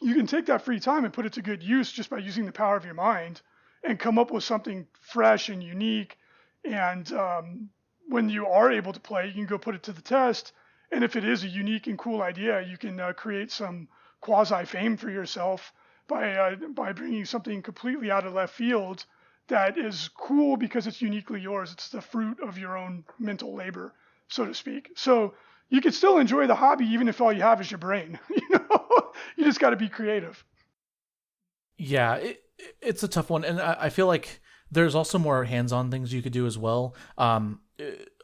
you 0.00 0.14
can 0.14 0.26
take 0.26 0.46
that 0.46 0.62
free 0.62 0.80
time 0.80 1.04
and 1.04 1.14
put 1.14 1.26
it 1.26 1.34
to 1.34 1.42
good 1.42 1.62
use 1.62 1.92
just 1.92 2.10
by 2.10 2.18
using 2.18 2.46
the 2.46 2.52
power 2.52 2.76
of 2.76 2.84
your 2.84 2.94
mind 2.94 3.40
and 3.84 3.98
come 3.98 4.18
up 4.18 4.30
with 4.30 4.44
something 4.44 4.86
fresh 5.00 5.48
and 5.48 5.62
unique. 5.62 6.18
And 6.64 7.10
um, 7.12 7.70
when 8.08 8.28
you 8.28 8.46
are 8.46 8.70
able 8.70 8.92
to 8.92 9.00
play, 9.00 9.26
you 9.26 9.32
can 9.32 9.46
go 9.46 9.58
put 9.58 9.74
it 9.74 9.84
to 9.84 9.92
the 9.92 10.02
test. 10.02 10.52
And 10.90 11.04
if 11.04 11.16
it 11.16 11.24
is 11.24 11.44
a 11.44 11.48
unique 11.48 11.86
and 11.86 11.98
cool 11.98 12.22
idea, 12.22 12.60
you 12.62 12.76
can 12.76 12.98
uh, 13.00 13.12
create 13.12 13.50
some 13.50 13.88
quasi 14.20 14.64
fame 14.64 14.96
for 14.96 15.10
yourself 15.10 15.72
by 16.08 16.34
uh, 16.36 16.56
by 16.74 16.92
bringing 16.92 17.24
something 17.24 17.62
completely 17.62 18.10
out 18.10 18.26
of 18.26 18.34
left 18.34 18.54
field 18.54 19.04
that 19.48 19.78
is 19.78 20.10
cool 20.16 20.56
because 20.56 20.86
it's 20.86 21.02
uniquely 21.02 21.40
yours. 21.40 21.72
It's 21.72 21.88
the 21.88 22.00
fruit 22.00 22.38
of 22.40 22.58
your 22.58 22.76
own 22.76 23.04
mental 23.18 23.54
labor, 23.54 23.94
so 24.28 24.46
to 24.46 24.54
speak. 24.54 24.90
So 24.94 25.34
you 25.68 25.80
can 25.80 25.92
still 25.92 26.18
enjoy 26.18 26.46
the 26.46 26.54
hobby 26.54 26.86
even 26.86 27.08
if 27.08 27.20
all 27.20 27.32
you 27.32 27.42
have 27.42 27.60
is 27.60 27.70
your 27.70 27.78
brain. 27.78 28.18
you 28.30 28.48
know, 28.50 29.12
you 29.36 29.44
just 29.44 29.60
got 29.60 29.70
to 29.70 29.76
be 29.76 29.88
creative. 29.88 30.44
Yeah, 31.76 32.16
it, 32.16 32.42
it's 32.80 33.02
a 33.02 33.08
tough 33.08 33.30
one, 33.30 33.44
and 33.44 33.60
I, 33.60 33.76
I 33.80 33.88
feel 33.90 34.06
like 34.06 34.40
there's 34.70 34.94
also 34.94 35.18
more 35.18 35.44
hands-on 35.44 35.90
things 35.90 36.12
you 36.12 36.22
could 36.22 36.32
do 36.32 36.46
as 36.46 36.56
well. 36.56 36.94
Um, 37.18 37.60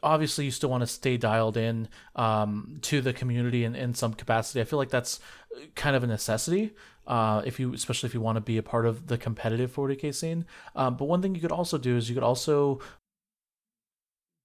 obviously, 0.03 0.45
you 0.45 0.51
still 0.51 0.69
want 0.69 0.81
to 0.81 0.87
stay 0.87 1.17
dialed 1.17 1.57
in 1.57 1.87
um, 2.15 2.79
to 2.83 3.01
the 3.01 3.13
community 3.13 3.63
in, 3.63 3.75
in 3.75 3.93
some 3.93 4.13
capacity. 4.13 4.61
I 4.61 4.63
feel 4.63 4.79
like 4.79 4.89
that's 4.89 5.19
kind 5.75 5.95
of 5.95 6.03
a 6.03 6.07
necessity. 6.07 6.71
Uh, 7.07 7.41
if 7.43 7.59
you, 7.59 7.73
especially 7.73 8.07
if 8.07 8.13
you 8.13 8.21
want 8.21 8.35
to 8.35 8.41
be 8.41 8.57
a 8.57 8.63
part 8.63 8.85
of 8.85 9.07
the 9.07 9.17
competitive 9.17 9.73
40k 9.73 10.13
scene. 10.13 10.45
Um, 10.75 10.95
but 10.95 11.05
one 11.05 11.23
thing 11.23 11.33
you 11.33 11.41
could 11.41 11.51
also 11.51 11.79
do 11.79 11.97
is 11.97 12.07
you 12.07 12.13
could 12.13 12.23
also 12.23 12.81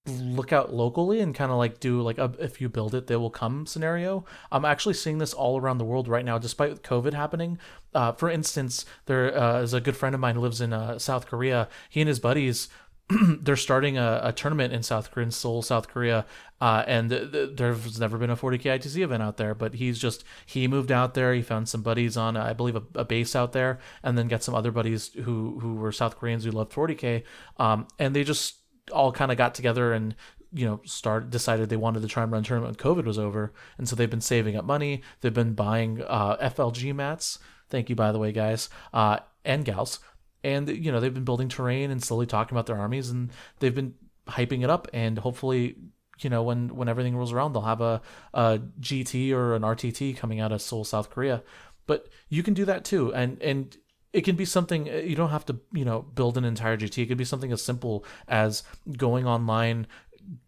look 0.07 0.53
out 0.53 0.73
locally 0.73 1.21
and 1.21 1.35
kind 1.35 1.51
of 1.51 1.57
like 1.57 1.81
do 1.81 2.03
like 2.03 2.19
a 2.19 2.31
if 2.39 2.61
you 2.61 2.69
build 2.69 2.95
it 2.95 3.07
they 3.07 3.17
will 3.17 3.31
come 3.31 3.65
scenario 3.65 4.23
i'm 4.53 4.65
actually 4.65 4.93
seeing 4.93 5.17
this 5.17 5.33
all 5.33 5.59
around 5.59 5.79
the 5.79 5.85
world 5.85 6.09
right 6.09 6.27
now 6.27 6.37
despite 6.37 6.83
covid 6.83 7.15
happening 7.15 7.59
uh, 7.95 8.13
for 8.13 8.29
instance 8.29 8.85
there 9.07 9.37
uh, 9.37 9.63
is 9.63 9.73
a 9.73 9.81
good 9.81 9.97
friend 9.97 10.15
of 10.15 10.21
mine 10.21 10.35
who 10.35 10.43
lives 10.43 10.61
in 10.61 10.75
uh, 10.75 10.99
south 10.99 11.27
korea 11.27 11.69
he 11.89 12.03
and 12.03 12.09
his 12.09 12.21
buddies 12.21 12.69
they're 13.41 13.57
starting 13.57 13.99
a, 13.99 14.21
a, 14.25 14.33
tournament 14.33 14.73
in 14.73 14.83
South 14.83 15.11
Korea, 15.11 15.27
in 15.27 15.31
Seoul, 15.31 15.61
South 15.61 15.89
Korea, 15.89 16.25
uh, 16.61 16.85
and 16.87 17.11
th- 17.11 17.33
th- 17.33 17.51
there's 17.55 18.01
never 18.01 18.17
been 18.17 18.31
a 18.31 18.37
40k 18.37 18.63
ITC 18.63 18.97
event 19.03 19.23
out 19.23 19.37
there. 19.37 19.55
But 19.55 19.75
he's 19.75 19.99
just 19.99 20.25
he 20.47 20.67
moved 20.67 20.91
out 20.91 21.13
there. 21.13 21.35
He 21.35 21.43
found 21.43 21.69
some 21.69 21.83
buddies 21.83 22.17
on, 22.17 22.37
I 22.37 22.55
believe, 22.55 22.77
a, 22.77 22.83
a 22.95 23.05
base 23.05 23.37
out 23.37 23.53
there, 23.53 23.79
and 24.03 24.17
then 24.17 24.29
got 24.29 24.43
some 24.43 24.55
other 24.55 24.71
buddies 24.71 25.13
who 25.25 25.59
who 25.61 25.75
were 25.75 25.93
South 25.93 26.19
Koreans 26.19 26.45
who 26.45 26.51
loved 26.51 26.73
40k, 26.73 27.25
um, 27.59 27.87
and 27.99 28.17
they 28.17 28.25
just 28.25 28.57
all 28.93 29.13
kind 29.13 29.31
of 29.31 29.39
got 29.39 29.55
together 29.55 29.95
and 29.95 30.15
you 30.53 30.67
know 30.67 30.81
start 30.85 31.31
decided 31.31 31.69
they 31.69 31.77
wanted 31.77 32.03
to 32.03 32.09
try 32.09 32.23
and 32.23 32.31
run 32.33 32.43
tournament 32.43 32.81
when 32.83 32.95
COVID 32.95 33.05
was 33.05 33.19
over, 33.19 33.53
and 33.77 33.87
so 33.87 33.95
they've 33.95 34.09
been 34.09 34.21
saving 34.23 34.57
up 34.57 34.65
money. 34.65 35.03
They've 35.21 35.35
been 35.35 35.53
buying 35.53 36.03
uh, 36.03 36.37
FLG 36.39 36.95
mats. 36.95 37.39
Thank 37.69 37.91
you, 37.91 37.97
by 37.97 38.13
the 38.13 38.19
way, 38.19 38.33
guys 38.33 38.71
uh, 38.95 39.19
and 39.45 39.65
gals. 39.65 39.99
And 40.45 40.69
you 40.69 40.93
know 40.93 41.01
they've 41.01 41.13
been 41.13 41.25
building 41.25 41.49
terrain 41.49 41.91
and 41.91 42.03
slowly 42.03 42.27
talking 42.27 42.55
about 42.55 42.67
their 42.67 42.77
armies, 42.77 43.11
and 43.11 43.31
they've 43.59 43.75
been 43.75 43.95
hyping 44.29 44.63
it 44.63 44.71
up. 44.71 44.89
And 44.93 45.19
hopefully, 45.19 45.77
you 46.21 46.31
know 46.31 46.43
when 46.43 46.75
when 46.77 46.89
everything 46.89 47.17
rolls 47.17 47.33
around, 47.33 47.53
they'll 47.53 47.63
have 47.63 47.81
a, 47.81 48.03
a 48.33 48.61
GT 48.81 49.33
or 49.33 49.55
an 49.55 49.63
RTT 49.63 50.17
coming 50.17 50.41
out 50.41 50.53
of 50.53 50.63
Seoul, 50.63 50.85
South 50.85 51.11
Korea. 51.11 51.43
But 51.87 52.09
you 52.29 52.43
can 52.43 52.55
do 52.55 52.65
that 52.67 52.85
too, 52.85 53.13
and 53.15 53.41
and 53.43 53.77
it 54.13 54.23
can 54.23 54.37
be 54.37 54.45
something 54.45 54.87
you 54.87 55.17
don't 55.17 55.31
have 55.31 55.45
to 55.47 55.59
you 55.73 55.85
know 55.85 56.03
build 56.03 56.39
an 56.39 56.45
entire 56.45 56.77
gt 56.77 57.03
it 57.03 57.07
could 57.07 57.19
be 57.19 57.25
something 57.25 57.51
as 57.51 57.61
simple 57.61 58.05
as 58.29 58.63
going 58.97 59.27
online 59.27 59.89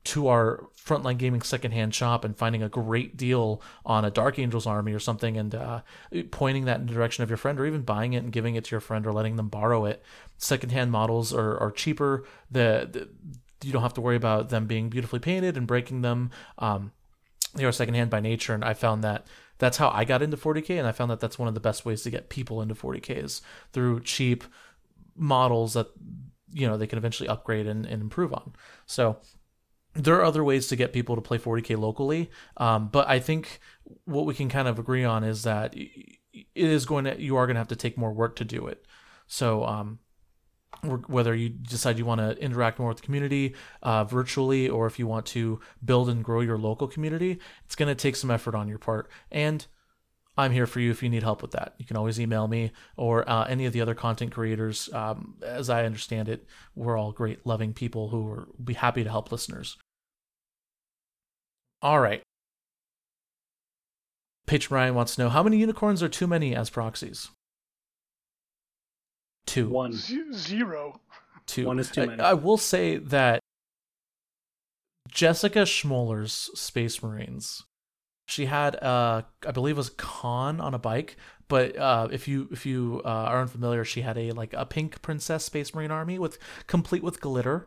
to 0.05 0.29
our 0.29 0.68
frontline 0.77 1.18
gaming 1.18 1.43
secondhand 1.43 1.95
shop 1.95 2.24
and 2.24 2.37
finding 2.37 2.62
a 2.62 2.68
great 2.68 3.16
deal 3.16 3.61
on 3.85 4.05
a 4.05 4.11
dark 4.11 4.39
angels 4.39 4.66
army 4.66 4.93
or 4.93 4.99
something 4.99 5.37
and 5.37 5.55
uh, 5.55 5.81
pointing 6.31 6.64
that 6.64 6.81
in 6.81 6.87
the 6.87 6.93
direction 6.93 7.22
of 7.22 7.31
your 7.31 7.37
friend 7.37 7.59
or 7.59 7.66
even 7.66 7.83
buying 7.83 8.12
it 8.12 8.22
and 8.22 8.33
giving 8.33 8.55
it 8.55 8.64
to 8.64 8.70
your 8.70 8.81
friend 8.81 9.07
or 9.07 9.12
letting 9.12 9.37
them 9.37 9.49
borrow 9.49 9.85
it. 9.85 10.03
Secondhand 10.39 10.91
models 10.93 11.33
are, 11.35 11.59
are 11.59 11.70
cheaper. 11.70 12.24
The, 12.51 12.89
the 12.91 13.09
you 13.66 13.72
don't 13.72 13.83
have 13.83 13.95
to 13.95 14.01
worry 14.01 14.16
about 14.16 14.51
them 14.51 14.66
being 14.66 14.89
beautifully 14.89 15.18
painted 15.18 15.57
and 15.57 15.66
breaking 15.66 16.03
them. 16.03 16.31
Um, 16.59 16.93
they 17.55 17.64
are 17.64 17.72
secondhand 17.72 18.11
by 18.11 18.20
nature 18.20 18.53
and 18.53 18.62
i 18.62 18.74
found 18.74 19.03
that 19.03 19.27
that's 19.59 19.79
how 19.79 19.89
I 19.91 20.05
got 20.05 20.22
into 20.22 20.37
40k, 20.37 20.79
and 20.79 20.87
I 20.87 20.93
found 20.93 21.11
that 21.11 21.20
that's 21.20 21.39
one 21.39 21.49
of 21.49 21.55
the 21.55 21.61
best 21.61 21.85
ways 21.85 22.03
to 22.03 22.11
get 22.11 22.29
people 22.29 22.61
into 22.61 22.74
40k 22.74 23.24
is 23.24 23.43
through 23.72 24.01
cheap 24.01 24.45
models 25.16 25.72
that 25.74 25.89
you 26.53 26.66
know 26.66 26.77
they 26.77 26.87
can 26.87 26.99
eventually 26.99 27.29
upgrade 27.29 27.66
and, 27.66 27.87
and 27.87 28.03
improve 28.03 28.33
on. 28.33 28.55
So 28.85 29.18
there 29.97 30.16
are 30.16 30.24
other 30.24 30.44
ways 30.44 30.68
to 30.68 30.76
get 30.76 30.92
people 30.92 31.16
to 31.16 31.22
play 31.22 31.38
40k 31.38 31.78
locally, 31.78 32.30
um, 32.57 32.88
but 32.88 33.09
I 33.09 33.18
think 33.18 33.61
what 34.05 34.26
we 34.26 34.34
can 34.34 34.49
kind 34.49 34.68
of 34.68 34.78
agree 34.78 35.05
on 35.05 35.24
is 35.24 35.42
that 35.44 35.74
it 35.76 36.18
is 36.55 36.86
going 36.86 37.05
to 37.05 37.20
you 37.20 37.36
are 37.36 37.47
going 37.47 37.55
to 37.55 37.61
have 37.61 37.68
to 37.68 37.76
take 37.76 37.97
more 37.97 38.12
work 38.12 38.36
to 38.36 38.44
do 38.44 38.66
it. 38.66 38.84
So 39.26 39.64
um, 39.64 39.99
whether 40.82 41.34
you 41.34 41.49
decide 41.49 41.99
you 41.99 42.05
want 42.05 42.20
to 42.20 42.38
interact 42.38 42.78
more 42.78 42.88
with 42.88 42.99
the 42.99 43.03
community 43.05 43.55
uh, 43.82 44.05
virtually 44.05 44.68
or 44.68 44.86
if 44.86 44.99
you 44.99 45.07
want 45.07 45.26
to 45.26 45.61
build 45.84 46.09
and 46.09 46.22
grow 46.22 46.40
your 46.40 46.59
local 46.59 46.86
community, 46.86 47.38
it's 47.64 47.74
going 47.74 47.88
to 47.88 47.94
take 47.94 48.16
some 48.16 48.30
effort 48.30 48.55
on 48.55 48.68
your 48.68 48.78
part. 48.78 49.11
And 49.30 49.66
I'm 50.38 50.53
here 50.53 50.66
for 50.66 50.80
you 50.80 50.90
if 50.90 51.03
you 51.03 51.09
need 51.09 51.22
help 51.22 51.40
with 51.40 51.53
that. 51.53 51.74
You 51.78 51.86
can 51.86 51.97
always 51.97 52.20
email 52.20 52.47
me 52.47 52.72
or 52.97 53.28
uh, 53.28 53.44
any 53.44 53.64
of 53.64 53.72
the 53.72 53.80
other 53.80 53.94
content 53.94 54.32
creators. 54.32 54.92
Um, 54.92 55.36
as 55.42 55.70
I 55.70 55.84
understand 55.86 56.28
it, 56.28 56.47
we're 56.74 56.99
all 56.99 57.12
great, 57.12 57.47
loving 57.47 57.72
people 57.72 58.11
who 58.11 58.22
will 58.22 58.47
be 58.62 58.74
happy 58.74 59.03
to 59.03 59.11
help 59.11 59.32
listeners. 59.32 59.78
All 61.83 62.01
right. 62.01 62.22
Patron 64.47 64.74
Ryan 64.77 64.95
wants 64.95 65.16
to 65.16 65.22
know 65.22 65.29
how 65.29 65.43
many 65.43 65.59
unicorns 65.59 66.03
are 66.03 66.09
too 66.09 66.27
many 66.27 66.55
as 66.55 66.70
proxies? 66.70 67.31
Two. 69.47 69.68
One. 69.68 69.93
Z- 69.93 70.33
zero. 70.33 71.01
Two. 71.47 71.66
One 71.66 71.79
is 71.79 71.91
too 71.91 72.03
I- 72.03 72.07
many. 72.07 72.22
I, 72.22 72.33
will 72.35 72.57
say 72.57 72.97
that 72.99 73.41
Jessica 75.09 75.61
Schmoller's 75.61 76.51
Space 76.59 77.03
Marines, 77.03 77.62
she 78.29 78.47
had 78.47 78.74
uh 78.83 79.22
I 79.47 79.51
believe 79.53 79.77
it 79.77 79.79
was 79.79 79.91
Khan 79.91 80.61
on 80.61 80.74
a 80.74 80.79
bike, 80.79 81.16
but 81.49 81.77
uh 81.77 82.09
if 82.11 82.27
you 82.27 82.49
if 82.51 82.66
you 82.66 83.01
uh, 83.05 83.09
are 83.09 83.41
unfamiliar, 83.41 83.85
she 83.85 84.01
had 84.01 84.18
a 84.18 84.33
like 84.33 84.53
a 84.53 84.66
pink 84.66 85.01
princess 85.03 85.45
Space 85.45 85.74
Marine 85.74 85.93
army 85.93 86.18
with 86.18 86.39
complete 86.66 87.05
with 87.05 87.20
glitter, 87.20 87.66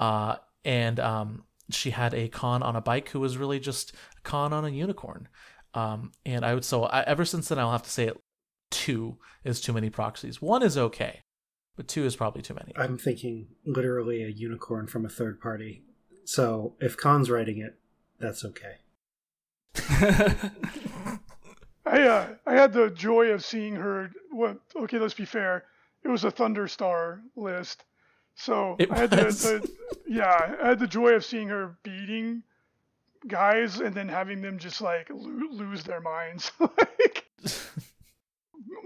uh 0.00 0.36
and 0.64 0.98
um 0.98 1.44
she 1.70 1.90
had 1.90 2.14
a 2.14 2.28
Khan 2.28 2.62
on 2.62 2.76
a 2.76 2.80
bike 2.80 3.10
who 3.10 3.20
was 3.20 3.36
really 3.36 3.60
just 3.60 3.92
a 3.92 4.20
Khan 4.22 4.52
on 4.52 4.64
a 4.64 4.70
unicorn, 4.70 5.28
um 5.74 6.12
and 6.24 6.44
I 6.44 6.54
would 6.54 6.64
so 6.64 6.84
I, 6.84 7.02
ever 7.02 7.24
since 7.24 7.48
then 7.48 7.58
I'll 7.58 7.72
have 7.72 7.82
to 7.82 7.90
say 7.90 8.06
it 8.06 8.16
two 8.70 9.18
is 9.44 9.60
too 9.60 9.72
many 9.72 9.90
proxies. 9.90 10.42
One 10.42 10.62
is 10.62 10.76
okay, 10.76 11.22
but 11.76 11.88
two 11.88 12.04
is 12.04 12.16
probably 12.16 12.42
too 12.42 12.54
many. 12.54 12.72
I'm 12.76 12.98
thinking 12.98 13.48
literally 13.64 14.22
a 14.22 14.28
unicorn 14.28 14.86
from 14.86 15.04
a 15.04 15.08
third 15.08 15.40
party. 15.40 15.84
So 16.24 16.74
if 16.80 16.96
Khan's 16.96 17.30
writing 17.30 17.58
it, 17.58 17.78
that's 18.18 18.44
okay. 18.44 18.76
I 21.86 22.02
uh, 22.02 22.28
I 22.46 22.54
had 22.54 22.72
the 22.72 22.90
joy 22.90 23.28
of 23.28 23.44
seeing 23.44 23.74
her. 23.76 24.10
What? 24.30 24.58
Okay, 24.76 24.98
let's 24.98 25.14
be 25.14 25.24
fair. 25.24 25.64
It 26.04 26.08
was 26.08 26.24
a 26.24 26.30
Thunderstar 26.30 27.20
list, 27.36 27.84
so 28.38 28.76
It 28.78 28.90
I 28.92 28.98
had 28.98 29.10
the, 29.10 29.16
the 29.16 29.70
yeah, 30.06 30.56
I 30.62 30.68
had 30.68 30.78
the 30.78 30.86
joy 30.86 31.10
of 31.14 31.24
seeing 31.24 31.48
her 31.48 31.76
beating 31.82 32.44
guys 33.26 33.80
and 33.80 33.92
then 33.92 34.08
having 34.08 34.40
them 34.40 34.58
just 34.58 34.80
like 34.80 35.10
lo- 35.10 35.50
lose 35.50 35.82
their 35.82 36.00
minds, 36.00 36.52
like 36.60 37.26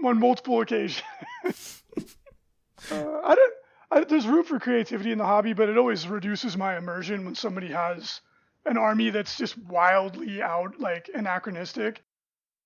on 0.03 0.19
multiple 0.19 0.59
occasions. 0.61 1.03
uh, 1.45 3.19
I 3.23 3.35
don't. 3.35 3.53
I, 3.91 4.03
there's 4.05 4.25
room 4.25 4.43
for 4.43 4.59
creativity 4.59 5.11
in 5.11 5.19
the 5.19 5.25
hobby, 5.25 5.53
but 5.53 5.69
it 5.69 5.77
always 5.77 6.07
reduces 6.07 6.57
my 6.57 6.75
immersion 6.75 7.23
when 7.23 7.35
somebody 7.35 7.67
has 7.67 8.21
an 8.65 8.77
army 8.77 9.11
that's 9.11 9.37
just 9.37 9.55
wildly 9.55 10.41
out, 10.41 10.79
like 10.79 11.11
anachronistic. 11.13 12.01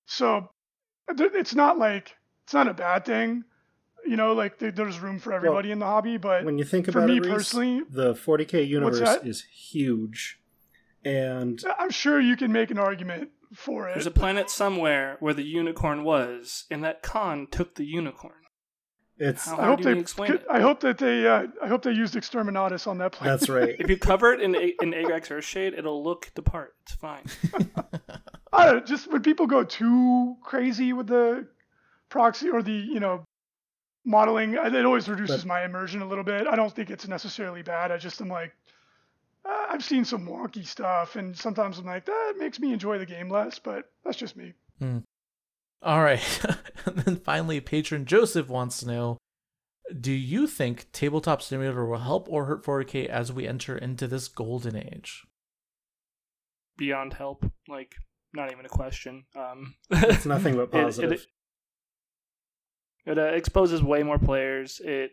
So 0.05 0.49
th- 1.17 1.31
it's 1.33 1.53
not 1.53 1.77
like 1.77 2.15
it's 2.45 2.53
not 2.53 2.69
a 2.69 2.73
bad 2.73 3.03
thing, 3.03 3.43
you 4.08 4.16
know. 4.16 4.34
Like 4.34 4.60
there's 4.60 4.99
room 4.99 5.20
for 5.20 5.34
everybody 5.34 5.72
in 5.72 5.80
the 5.80 5.86
hobby, 5.86 6.18
but 6.18 6.43
When 6.45 6.58
you 6.58 6.64
think 6.66 6.86
for 6.91 6.99
about 6.99 7.10
me 7.10 7.18
it, 7.18 7.24
Reece, 7.26 7.34
personally, 7.34 7.82
the 7.89 8.14
40k 8.14 8.68
universe 8.68 9.18
is 9.24 9.43
huge, 9.43 10.39
and 11.05 11.64
I'm 11.80 11.89
sure 11.91 12.20
you 12.20 12.36
can 12.36 12.51
make 12.51 12.72
an 12.72 12.78
argument 12.80 13.30
for 13.53 13.88
it. 13.89 13.93
There's 13.93 14.05
a 14.08 14.12
planet 14.12 14.49
somewhere 14.49 15.18
where 15.20 15.34
the 15.34 15.43
unicorn 15.43 16.03
was, 16.03 16.66
and 16.70 16.84
that 16.84 17.01
Khan 17.01 17.47
took 17.49 17.76
the 17.76 17.86
unicorn. 17.86 18.34
it's 19.18 19.45
How 19.45 19.58
I 19.58 19.66
hope 19.66 19.82
they. 19.82 19.93
you 19.93 19.99
explain 19.99 20.34
it? 20.34 20.45
I 20.51 20.60
hope 20.60 20.82
that 20.82 20.97
they. 20.97 21.26
Uh, 21.28 21.47
I 21.64 21.68
hope 21.68 21.82
they 21.84 21.91
used 21.93 22.14
Exterminatus 22.16 22.88
on 22.88 22.97
that 22.99 23.14
planet. 23.14 23.39
that's 23.39 23.49
right. 23.49 23.76
If 23.80 23.89
you 23.89 23.97
cover 23.97 24.34
it 24.34 24.41
in 24.41 24.55
A- 24.55 24.76
in 24.82 24.91
Agrax 24.91 25.30
Earthshade, 25.30 25.78
it'll 25.78 26.03
look 26.03 26.32
the 26.36 26.41
part. 26.41 26.76
It's 26.84 26.93
fine. 26.95 27.24
I 28.53 28.66
don't 28.66 28.76
know, 28.78 28.80
just 28.82 29.12
when 29.12 29.22
people 29.22 29.45
go 29.47 29.64
too 29.64 30.36
crazy 30.43 30.93
with 30.93 31.08
the 31.08 31.47
proxy 32.10 32.49
or 32.49 32.62
the 32.62 32.72
you 32.72 32.99
know 32.99 33.24
modeling, 34.08 34.53
it 34.53 34.86
always 34.86 35.08
reduces 35.08 35.41
But- 35.43 35.47
my 35.47 35.64
immersion 35.66 36.01
a 36.01 36.08
little 36.08 36.24
bit. 36.24 36.47
I 36.47 36.55
don't 36.55 36.74
think 36.74 36.89
it's 36.89 37.08
necessarily 37.08 37.62
bad. 37.62 37.91
I 37.91 37.97
just 37.97 38.20
am 38.22 38.30
like, 38.30 38.55
uh, 39.45 39.68
I've 39.70 39.84
seen 39.84 40.03
some 40.05 40.26
wonky 40.26 40.66
stuff, 40.66 41.16
and 41.16 41.38
sometimes 41.38 41.78
I'm 41.78 41.86
like, 41.86 42.05
that 42.05 42.34
makes 42.38 42.60
me 42.60 42.74
enjoy 42.74 42.97
the 42.97 43.05
game 43.05 43.30
less. 43.30 43.60
But 43.60 43.91
that's 44.03 44.18
just 44.18 44.36
me. 44.36 44.53
All 45.82 46.01
right. 46.01 46.45
and 46.86 46.95
then 46.97 47.16
finally, 47.18 47.60
patron 47.60 48.05
Joseph 48.05 48.49
wants 48.49 48.80
to 48.80 48.88
know 48.88 49.18
Do 50.01 50.12
you 50.12 50.47
think 50.47 50.91
Tabletop 50.91 51.41
Simulator 51.41 51.86
will 51.86 51.99
help 51.99 52.28
or 52.30 52.45
hurt 52.45 52.64
4K 52.66 53.05
as 53.08 53.32
we 53.32 53.47
enter 53.47 53.78
into 53.78 54.08
this 54.08 54.28
golden 54.28 54.76
age? 54.76 55.24
Beyond 56.78 57.14
help, 57.14 57.45
like 57.68 57.95
not 58.34 58.51
even 58.51 58.66
a 58.66 58.70
question. 58.70 59.26
Um, 59.36 59.76
It's 59.89 60.26
nothing 60.26 60.55
but 60.55 60.72
positive. 60.72 61.12
It, 61.14 61.20
it, 61.22 61.28
uh, 63.08 63.22
exposes 63.22 63.82
way 63.82 64.03
more 64.03 64.20
players. 64.20 64.82
It 64.84 65.12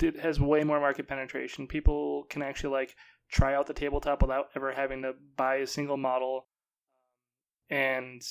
it 0.00 0.20
has 0.20 0.40
way 0.40 0.64
more 0.64 0.80
market 0.80 1.08
penetration. 1.08 1.66
People 1.66 2.24
can 2.30 2.42
actually 2.42 2.72
like 2.72 2.94
try 3.30 3.54
out 3.54 3.66
the 3.66 3.74
tabletop 3.74 4.22
without 4.22 4.46
ever 4.54 4.72
having 4.72 5.02
to 5.02 5.12
buy 5.36 5.56
a 5.56 5.66
single 5.66 5.96
model. 5.96 6.46
And 7.68 8.22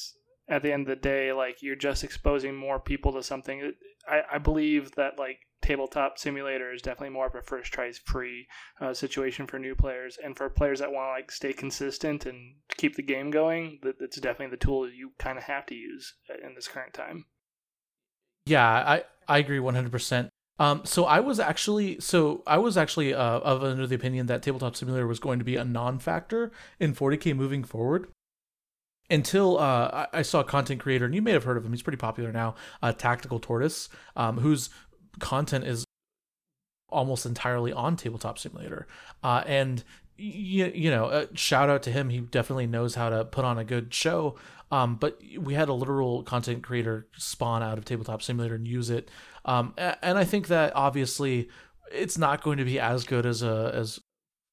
at 0.50 0.64
the 0.64 0.72
end 0.72 0.84
of 0.84 0.88
the 0.88 1.02
day, 1.02 1.34
like 1.34 1.62
you're 1.62 1.76
just 1.76 2.04
exposing 2.04 2.56
more 2.56 2.80
people 2.80 3.14
to 3.14 3.24
something. 3.24 3.74
I, 4.08 4.22
I 4.34 4.38
believe 4.38 4.92
that 4.96 5.20
like 5.20 5.40
tabletop 5.62 6.18
simulator 6.18 6.72
is 6.72 6.82
definitely 6.82 7.14
more 7.14 7.28
of 7.28 7.36
a 7.36 7.42
first 7.42 7.74
tries 7.74 7.98
free 7.98 8.48
uh, 8.80 8.94
situation 8.94 9.46
for 9.48 9.60
new 9.60 9.76
players 9.76 10.18
and 10.24 10.38
for 10.38 10.50
players 10.50 10.80
that 10.80 10.92
want 10.92 11.08
to 11.08 11.12
like 11.12 11.32
stay 11.32 11.52
consistent 11.52 12.26
and 12.26 12.56
keep 12.78 12.96
the 12.96 13.04
game 13.04 13.30
going. 13.30 13.80
That 13.84 13.96
it's 14.00 14.20
definitely 14.20 14.56
the 14.56 14.66
tool 14.66 14.90
you 14.90 15.12
kind 15.20 15.38
of 15.38 15.44
have 15.46 15.66
to 15.68 15.76
use 15.76 16.16
in 16.44 16.56
this 16.56 16.68
current 16.68 16.94
time. 16.94 17.26
Yeah, 18.48 18.66
I, 18.66 19.04
I 19.28 19.40
agree 19.40 19.60
100%. 19.60 20.30
Um, 20.60 20.82
so 20.86 21.06
I 21.06 21.20
was 21.20 21.40
actually 21.40 22.00
so 22.00 22.42
I 22.48 22.58
was 22.58 22.78
actually 22.78 23.14
uh, 23.14 23.40
of 23.40 23.64
under 23.64 23.86
the 23.86 23.94
opinion 23.94 24.26
that 24.26 24.42
Tabletop 24.42 24.76
Simulator 24.76 25.06
was 25.06 25.20
going 25.20 25.38
to 25.38 25.46
be 25.46 25.56
a 25.56 25.64
non-factor 25.64 26.52
in 26.80 26.96
40k 26.96 27.36
moving 27.36 27.64
forward 27.64 28.08
until 29.10 29.60
uh, 29.60 30.08
I, 30.12 30.20
I 30.20 30.22
saw 30.24 30.40
a 30.40 30.44
content 30.44 30.82
creator, 30.82 31.06
and 31.06 31.14
you 31.14 31.22
may 31.22 31.32
have 31.32 31.44
heard 31.44 31.58
of 31.58 31.66
him. 31.66 31.74
He's 31.74 31.84
pretty 31.84 31.98
popular 31.98 32.32
now. 32.32 32.56
Uh, 32.82 32.92
Tactical 32.92 33.40
Tortoise, 33.40 33.88
um, 34.16 34.40
whose 34.40 34.72
content 35.20 35.66
is 35.66 35.86
almost 36.90 37.26
entirely 37.28 37.72
on 37.72 37.96
Tabletop 37.96 38.40
Simulator, 38.40 38.88
uh, 39.24 39.44
and 39.46 39.84
you, 40.18 40.72
you 40.74 40.92
know, 40.92 41.06
uh, 41.06 41.26
shout 41.34 41.70
out 41.70 41.84
to 41.84 41.92
him. 41.92 42.10
He 42.10 42.20
definitely 42.20 42.68
knows 42.68 42.96
how 42.96 43.10
to 43.10 43.26
put 43.26 43.46
on 43.46 43.58
a 43.58 43.64
good 43.64 43.94
show. 43.94 44.36
Um, 44.70 44.96
but 44.96 45.22
we 45.40 45.54
had 45.54 45.70
a 45.70 45.74
literal 45.74 46.24
content 46.24 46.64
creator 46.64 47.08
spawn 47.16 47.64
out 47.64 47.78
of 47.78 47.86
Tabletop 47.86 48.22
Simulator 48.22 48.56
and 48.56 48.68
use 48.68 48.90
it. 48.90 49.10
Um, 49.46 49.74
and 49.78 50.18
I 50.18 50.26
think 50.26 50.48
that 50.48 50.76
obviously 50.76 51.50
it's 51.92 52.18
not 52.18 52.44
going 52.44 52.58
to 52.58 52.66
be 52.66 52.80
as 52.80 53.06
good 53.06 53.26
as 53.26 53.42
a 53.42 53.72
as 53.74 54.00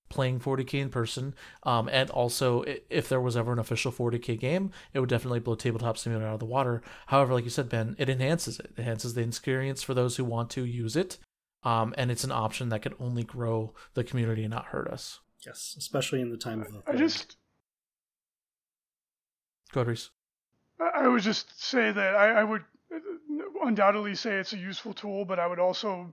playing 0.08 0.38
40k 0.38 0.74
in 0.74 0.88
person. 0.90 1.34
Um, 1.64 1.88
and 1.90 2.08
also, 2.10 2.64
if 2.88 3.08
there 3.08 3.20
was 3.20 3.36
ever 3.36 3.52
an 3.52 3.58
official 3.58 3.90
40k 3.90 4.38
game, 4.38 4.70
it 4.92 5.00
would 5.00 5.08
definitely 5.08 5.40
blow 5.40 5.56
Tabletop 5.56 5.98
Simulator 5.98 6.28
out 6.28 6.34
of 6.34 6.40
the 6.40 6.46
water. 6.46 6.82
However, 7.06 7.34
like 7.34 7.44
you 7.44 7.50
said, 7.50 7.68
Ben, 7.68 7.96
it 7.98 8.08
enhances 8.08 8.60
it. 8.60 8.66
It 8.76 8.78
enhances 8.78 9.14
the 9.14 9.22
experience 9.22 9.82
for 9.82 9.94
those 9.94 10.16
who 10.16 10.24
want 10.24 10.50
to 10.50 10.64
use 10.64 10.94
it. 10.94 11.18
Um, 11.64 11.94
and 11.98 12.10
it's 12.10 12.24
an 12.24 12.30
option 12.30 12.68
that 12.68 12.82
can 12.82 12.94
only 13.00 13.24
grow 13.24 13.74
the 13.94 14.04
community 14.04 14.44
and 14.44 14.52
not 14.52 14.66
hurt 14.66 14.86
us. 14.86 15.20
Yes, 15.46 15.74
especially 15.78 16.20
in 16.20 16.30
the 16.30 16.36
time 16.36 16.60
of 16.60 16.72
the. 16.72 16.78
I 16.78 16.92
plague. 16.92 16.98
just. 16.98 17.36
Go 19.72 19.80
ahead, 19.80 19.88
Reece. 19.88 20.10
I 20.80 21.04
I 21.04 21.08
would 21.08 21.22
just 21.22 21.62
say 21.62 21.92
that 21.92 22.14
I, 22.14 22.40
I 22.40 22.44
would 22.44 22.62
uh, 22.94 22.98
undoubtedly 23.64 24.14
say 24.14 24.36
it's 24.36 24.52
a 24.52 24.58
useful 24.58 24.94
tool, 24.94 25.24
but 25.24 25.38
I 25.38 25.46
would 25.46 25.58
also 25.58 26.12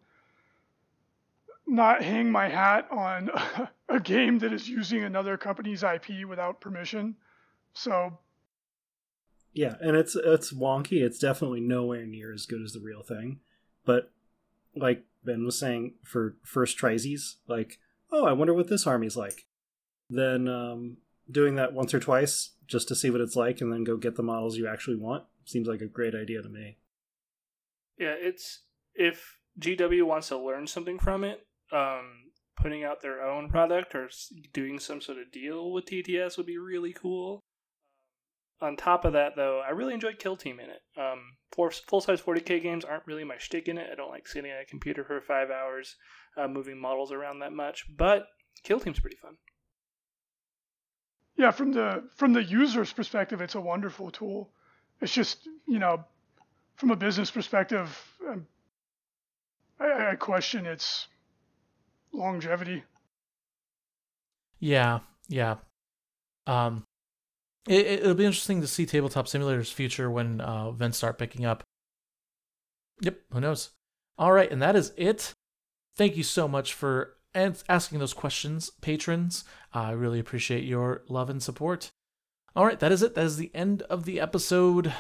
not 1.68 2.03
hang 2.03 2.32
my 2.32 2.49
hat 2.49 2.88
on 2.91 3.30
a 3.90 3.99
game 3.99 4.40
that 4.40 4.52
is 4.52 4.68
using 4.68 5.03
another 5.03 5.38
company's 5.38 5.84
IP 5.84 6.28
without 6.28 6.60
permission. 6.60 7.16
So 7.74 8.18
Yeah, 9.53 9.76
and 9.80 9.95
it's 9.95 10.16
it's 10.16 10.53
wonky. 10.53 11.02
It's 11.02 11.20
definitely 11.20 11.62
nowhere 11.62 12.06
near 12.06 12.34
as 12.34 12.45
good 12.45 12.62
as 12.62 12.74
the 12.74 12.82
real 12.82 13.03
thing. 13.03 13.40
But 13.86 14.12
like 14.76 15.06
Ben 15.24 15.45
was 15.45 15.58
saying, 15.58 15.95
for 16.03 16.36
first 16.44 16.78
trisies, 16.78 17.36
like, 17.48 17.80
oh, 18.12 18.26
I 18.26 18.34
wonder 18.34 18.54
what 18.54 18.68
this 18.68 18.88
army's 18.88 19.18
like. 19.18 19.46
Then 20.10 20.48
um, 20.48 20.98
doing 21.30 21.56
that 21.56 21.74
once 21.74 21.94
or 21.94 22.00
twice 22.00 22.52
just 22.68 22.88
to 22.90 22.96
see 22.96 23.10
what 23.10 23.22
it's 23.22 23.36
like, 23.36 23.62
and 23.62 23.72
then 23.72 23.84
go 23.84 23.98
get 23.98 24.16
the 24.16 24.24
models 24.24 24.58
you 24.58 24.68
actually 24.68 24.98
want 24.98 25.24
seems 25.46 25.68
like 25.68 25.82
a 25.82 25.88
great 25.88 26.16
idea 26.16 26.42
to 26.42 26.50
me. 26.50 26.78
Yeah, 27.98 28.16
it's 28.18 28.62
if 28.96 29.38
GW 29.60 30.04
wants 30.04 30.30
to 30.30 30.38
learn 30.38 30.68
something 30.68 31.00
from 31.00 31.24
it, 31.24 31.46
um, 31.72 32.32
putting 32.58 32.84
out 32.84 33.02
their 33.02 33.22
own 33.22 33.50
product 33.50 33.96
or 33.96 34.10
doing 34.54 34.80
some 34.80 35.02
sort 35.02 35.18
of 35.18 35.32
deal 35.32 35.72
with 35.72 35.86
TTS 35.86 36.38
would 36.38 36.46
be 36.46 36.58
really 36.58 36.94
cool. 36.94 37.44
On 38.62 38.76
top 38.76 39.06
of 39.06 39.14
that, 39.14 39.36
though, 39.36 39.60
I 39.60 39.72
really 39.72 39.96
enjoyed 39.96 40.20
Kill 40.20 40.38
Team 40.38 40.60
in 40.60 40.70
it. 40.70 40.82
Um, 40.96 41.38
full 41.52 42.02
size 42.02 42.22
40k 42.22 42.62
games 42.62 42.86
aren't 42.86 43.08
really 43.08 43.24
my 43.24 43.38
shtick 43.38 43.68
in 43.68 43.80
it. 43.80 43.90
I 43.92 43.96
don't 43.96 44.12
like 44.12 44.28
sitting 44.28 44.52
at 44.52 44.62
a 44.62 44.66
computer 44.66 45.04
for 45.04 45.20
five 45.20 45.50
hours 45.50 45.96
uh, 46.38 46.48
moving 46.48 46.80
models 46.80 47.12
around 47.12 47.40
that 47.40 47.53
much, 47.53 47.86
but 47.95 48.28
Kill 48.64 48.80
Team's 48.80 48.99
pretty 48.99 49.18
fun. 49.18 49.36
yeah, 51.36 51.52
from 51.52 51.72
the 51.72 52.03
from 52.16 52.34
the 52.34 52.44
user's 52.44 52.94
perspective, 52.94 53.41
it's 53.41 53.56
a 53.56 53.62
wonderful 53.62 54.12
tool. 54.12 54.49
it's 55.02 55.14
just 55.14 55.48
you 55.68 55.80
know, 55.80 56.03
from 56.76 56.91
a 56.91 56.95
business 56.95 57.32
perspective, 57.32 57.90
um, 58.28 58.45
I, 59.80 60.12
I 60.12 60.16
question 60.16 60.66
its 60.66 61.08
longevity. 62.14 62.84
Yeah, 64.60 64.99
yeah. 65.28 65.56
Um, 66.45 66.84
it, 67.68 67.86
it'll 67.86 68.14
be 68.14 68.26
interesting 68.26 68.62
to 68.62 68.68
see 68.68 68.86
tabletop 68.86 69.28
simulators 69.28 69.74
future 69.74 70.10
when 70.10 70.41
uh, 70.41 70.68
events 70.70 70.98
start 70.98 71.18
picking 71.18 71.45
up. 71.45 71.64
Yep, 73.02 73.20
who 73.32 73.40
knows? 73.40 73.72
All 74.18 74.32
right, 74.32 74.52
and 74.52 74.62
that 74.62 74.76
is 74.76 74.94
it. 74.98 75.34
Thank 75.95 76.18
you 76.18 76.23
so 76.23 76.47
much 76.47 76.73
for 76.73 77.18
asking 77.34 77.99
those 77.99 78.13
questions, 78.13 78.72
patrons. 78.81 79.43
I 79.73 79.91
really 79.91 80.19
appreciate 80.19 80.63
your 80.63 81.03
love 81.07 81.30
and 81.30 81.41
support. 81.41 81.91
All 82.55 82.65
right, 82.65 82.80
that 82.80 82.91
is 82.91 83.01
it. 83.01 83.15
That 83.15 83.26
is 83.26 83.38
the 83.38 83.51
end 83.53 83.84
of 83.84 84.05
the 84.05 84.19
episode. 84.19 84.93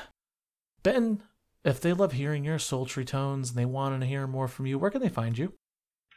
Ben, 0.83 1.23
if 1.63 1.81
they 1.81 1.93
love 1.93 2.13
hearing 2.13 2.45
your 2.45 2.59
sultry 2.59 3.05
tones 3.05 3.49
and 3.49 3.57
they 3.57 3.65
want 3.65 3.99
to 3.99 4.07
hear 4.07 4.25
more 4.27 4.47
from 4.47 4.65
you, 4.65 4.79
where 4.79 4.91
can 4.91 5.01
they 5.01 5.09
find 5.09 5.37
you? 5.37 5.53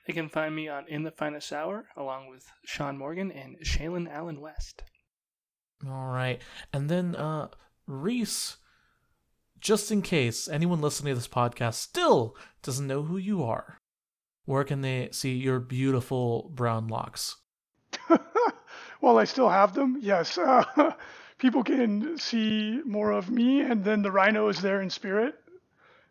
They 0.06 0.12
can 0.12 0.28
find 0.28 0.54
me 0.54 0.68
on 0.68 0.86
In 0.88 1.02
the 1.02 1.10
Finest 1.10 1.52
Hour 1.52 1.86
along 1.96 2.28
with 2.28 2.46
Sean 2.64 2.98
Morgan 2.98 3.32
and 3.32 3.56
Shaylin 3.64 4.08
Allen 4.08 4.40
West. 4.40 4.82
All 5.86 6.06
right. 6.06 6.40
And 6.72 6.88
then 6.88 7.16
uh 7.16 7.48
Reece, 7.86 8.56
just 9.60 9.90
in 9.90 10.02
case 10.02 10.48
anyone 10.48 10.80
listening 10.80 11.12
to 11.12 11.18
this 11.18 11.28
podcast 11.28 11.74
still 11.74 12.36
doesn't 12.62 12.86
know 12.86 13.02
who 13.02 13.16
you 13.16 13.42
are, 13.42 13.78
where 14.44 14.64
can 14.64 14.80
they 14.82 15.08
see 15.12 15.34
your 15.34 15.60
beautiful 15.60 16.50
brown 16.54 16.88
locks? 16.88 17.36
well, 19.00 19.18
I 19.18 19.24
still 19.24 19.48
have 19.48 19.74
them. 19.74 19.98
Yes. 20.00 20.38
Uh, 20.76 20.92
people 21.38 21.64
can 21.64 22.16
see 22.16 22.80
more 22.84 23.10
of 23.10 23.30
me, 23.30 23.60
and 23.60 23.84
then 23.84 24.02
the 24.02 24.10
rhino 24.10 24.48
is 24.48 24.60
there 24.60 24.80
in 24.80 24.88
spirit 24.88 25.34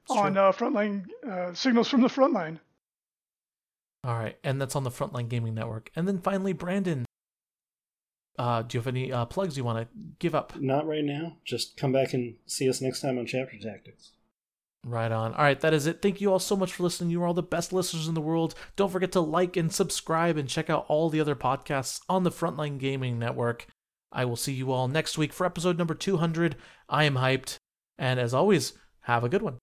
on 0.09 0.37
uh, 0.37 0.51
Frontline 0.51 1.05
uh, 1.27 1.53
Signals 1.53 1.87
from 1.87 2.01
the 2.01 2.07
Frontline. 2.07 2.59
All 4.03 4.13
right, 4.13 4.37
and 4.43 4.59
that's 4.61 4.75
on 4.75 4.83
the 4.83 4.89
Frontline 4.91 5.29
Gaming 5.29 5.55
Network. 5.55 5.91
And 5.95 6.07
then 6.07 6.19
finally, 6.19 6.53
Brandon, 6.53 7.05
uh, 8.37 8.63
do 8.63 8.77
you 8.77 8.79
have 8.79 8.87
any 8.87 9.11
uh, 9.11 9.25
plugs 9.25 9.57
you 9.57 9.63
want 9.63 9.79
to 9.79 9.87
give 10.19 10.35
up? 10.35 10.59
Not 10.59 10.85
right 10.85 11.05
now. 11.05 11.37
Just 11.45 11.77
come 11.77 11.93
back 11.93 12.13
and 12.13 12.35
see 12.45 12.69
us 12.69 12.81
next 12.81 13.01
time 13.01 13.17
on 13.17 13.25
Chapter 13.25 13.57
Tactics. 13.57 14.11
Right 14.85 15.11
on. 15.11 15.33
All 15.33 15.43
right, 15.43 15.59
that 15.61 15.73
is 15.73 15.87
it. 15.87 16.01
Thank 16.01 16.19
you 16.19 16.31
all 16.31 16.39
so 16.39 16.57
much 16.57 16.73
for 16.73 16.83
listening. 16.83 17.09
You 17.09 17.23
are 17.23 17.27
all 17.27 17.33
the 17.33 17.41
best 17.41 17.71
listeners 17.71 18.07
in 18.07 18.15
the 18.15 18.21
world. 18.21 18.53
Don't 18.75 18.91
forget 18.91 19.13
to 19.13 19.21
like 19.21 19.55
and 19.55 19.71
subscribe 19.71 20.35
and 20.35 20.49
check 20.49 20.69
out 20.69 20.85
all 20.89 21.09
the 21.09 21.21
other 21.21 21.35
podcasts 21.35 22.01
on 22.09 22.23
the 22.23 22.31
Frontline 22.31 22.79
Gaming 22.79 23.17
Network. 23.17 23.65
I 24.11 24.25
will 24.25 24.35
see 24.35 24.51
you 24.51 24.71
all 24.71 24.89
next 24.89 25.17
week 25.17 25.31
for 25.31 25.45
episode 25.45 25.77
number 25.77 25.95
200. 25.95 26.57
I 26.89 27.05
am 27.05 27.15
hyped. 27.15 27.57
And 27.97 28.19
as 28.19 28.33
always, 28.33 28.73
have 29.01 29.23
a 29.23 29.29
good 29.29 29.41
one. 29.41 29.57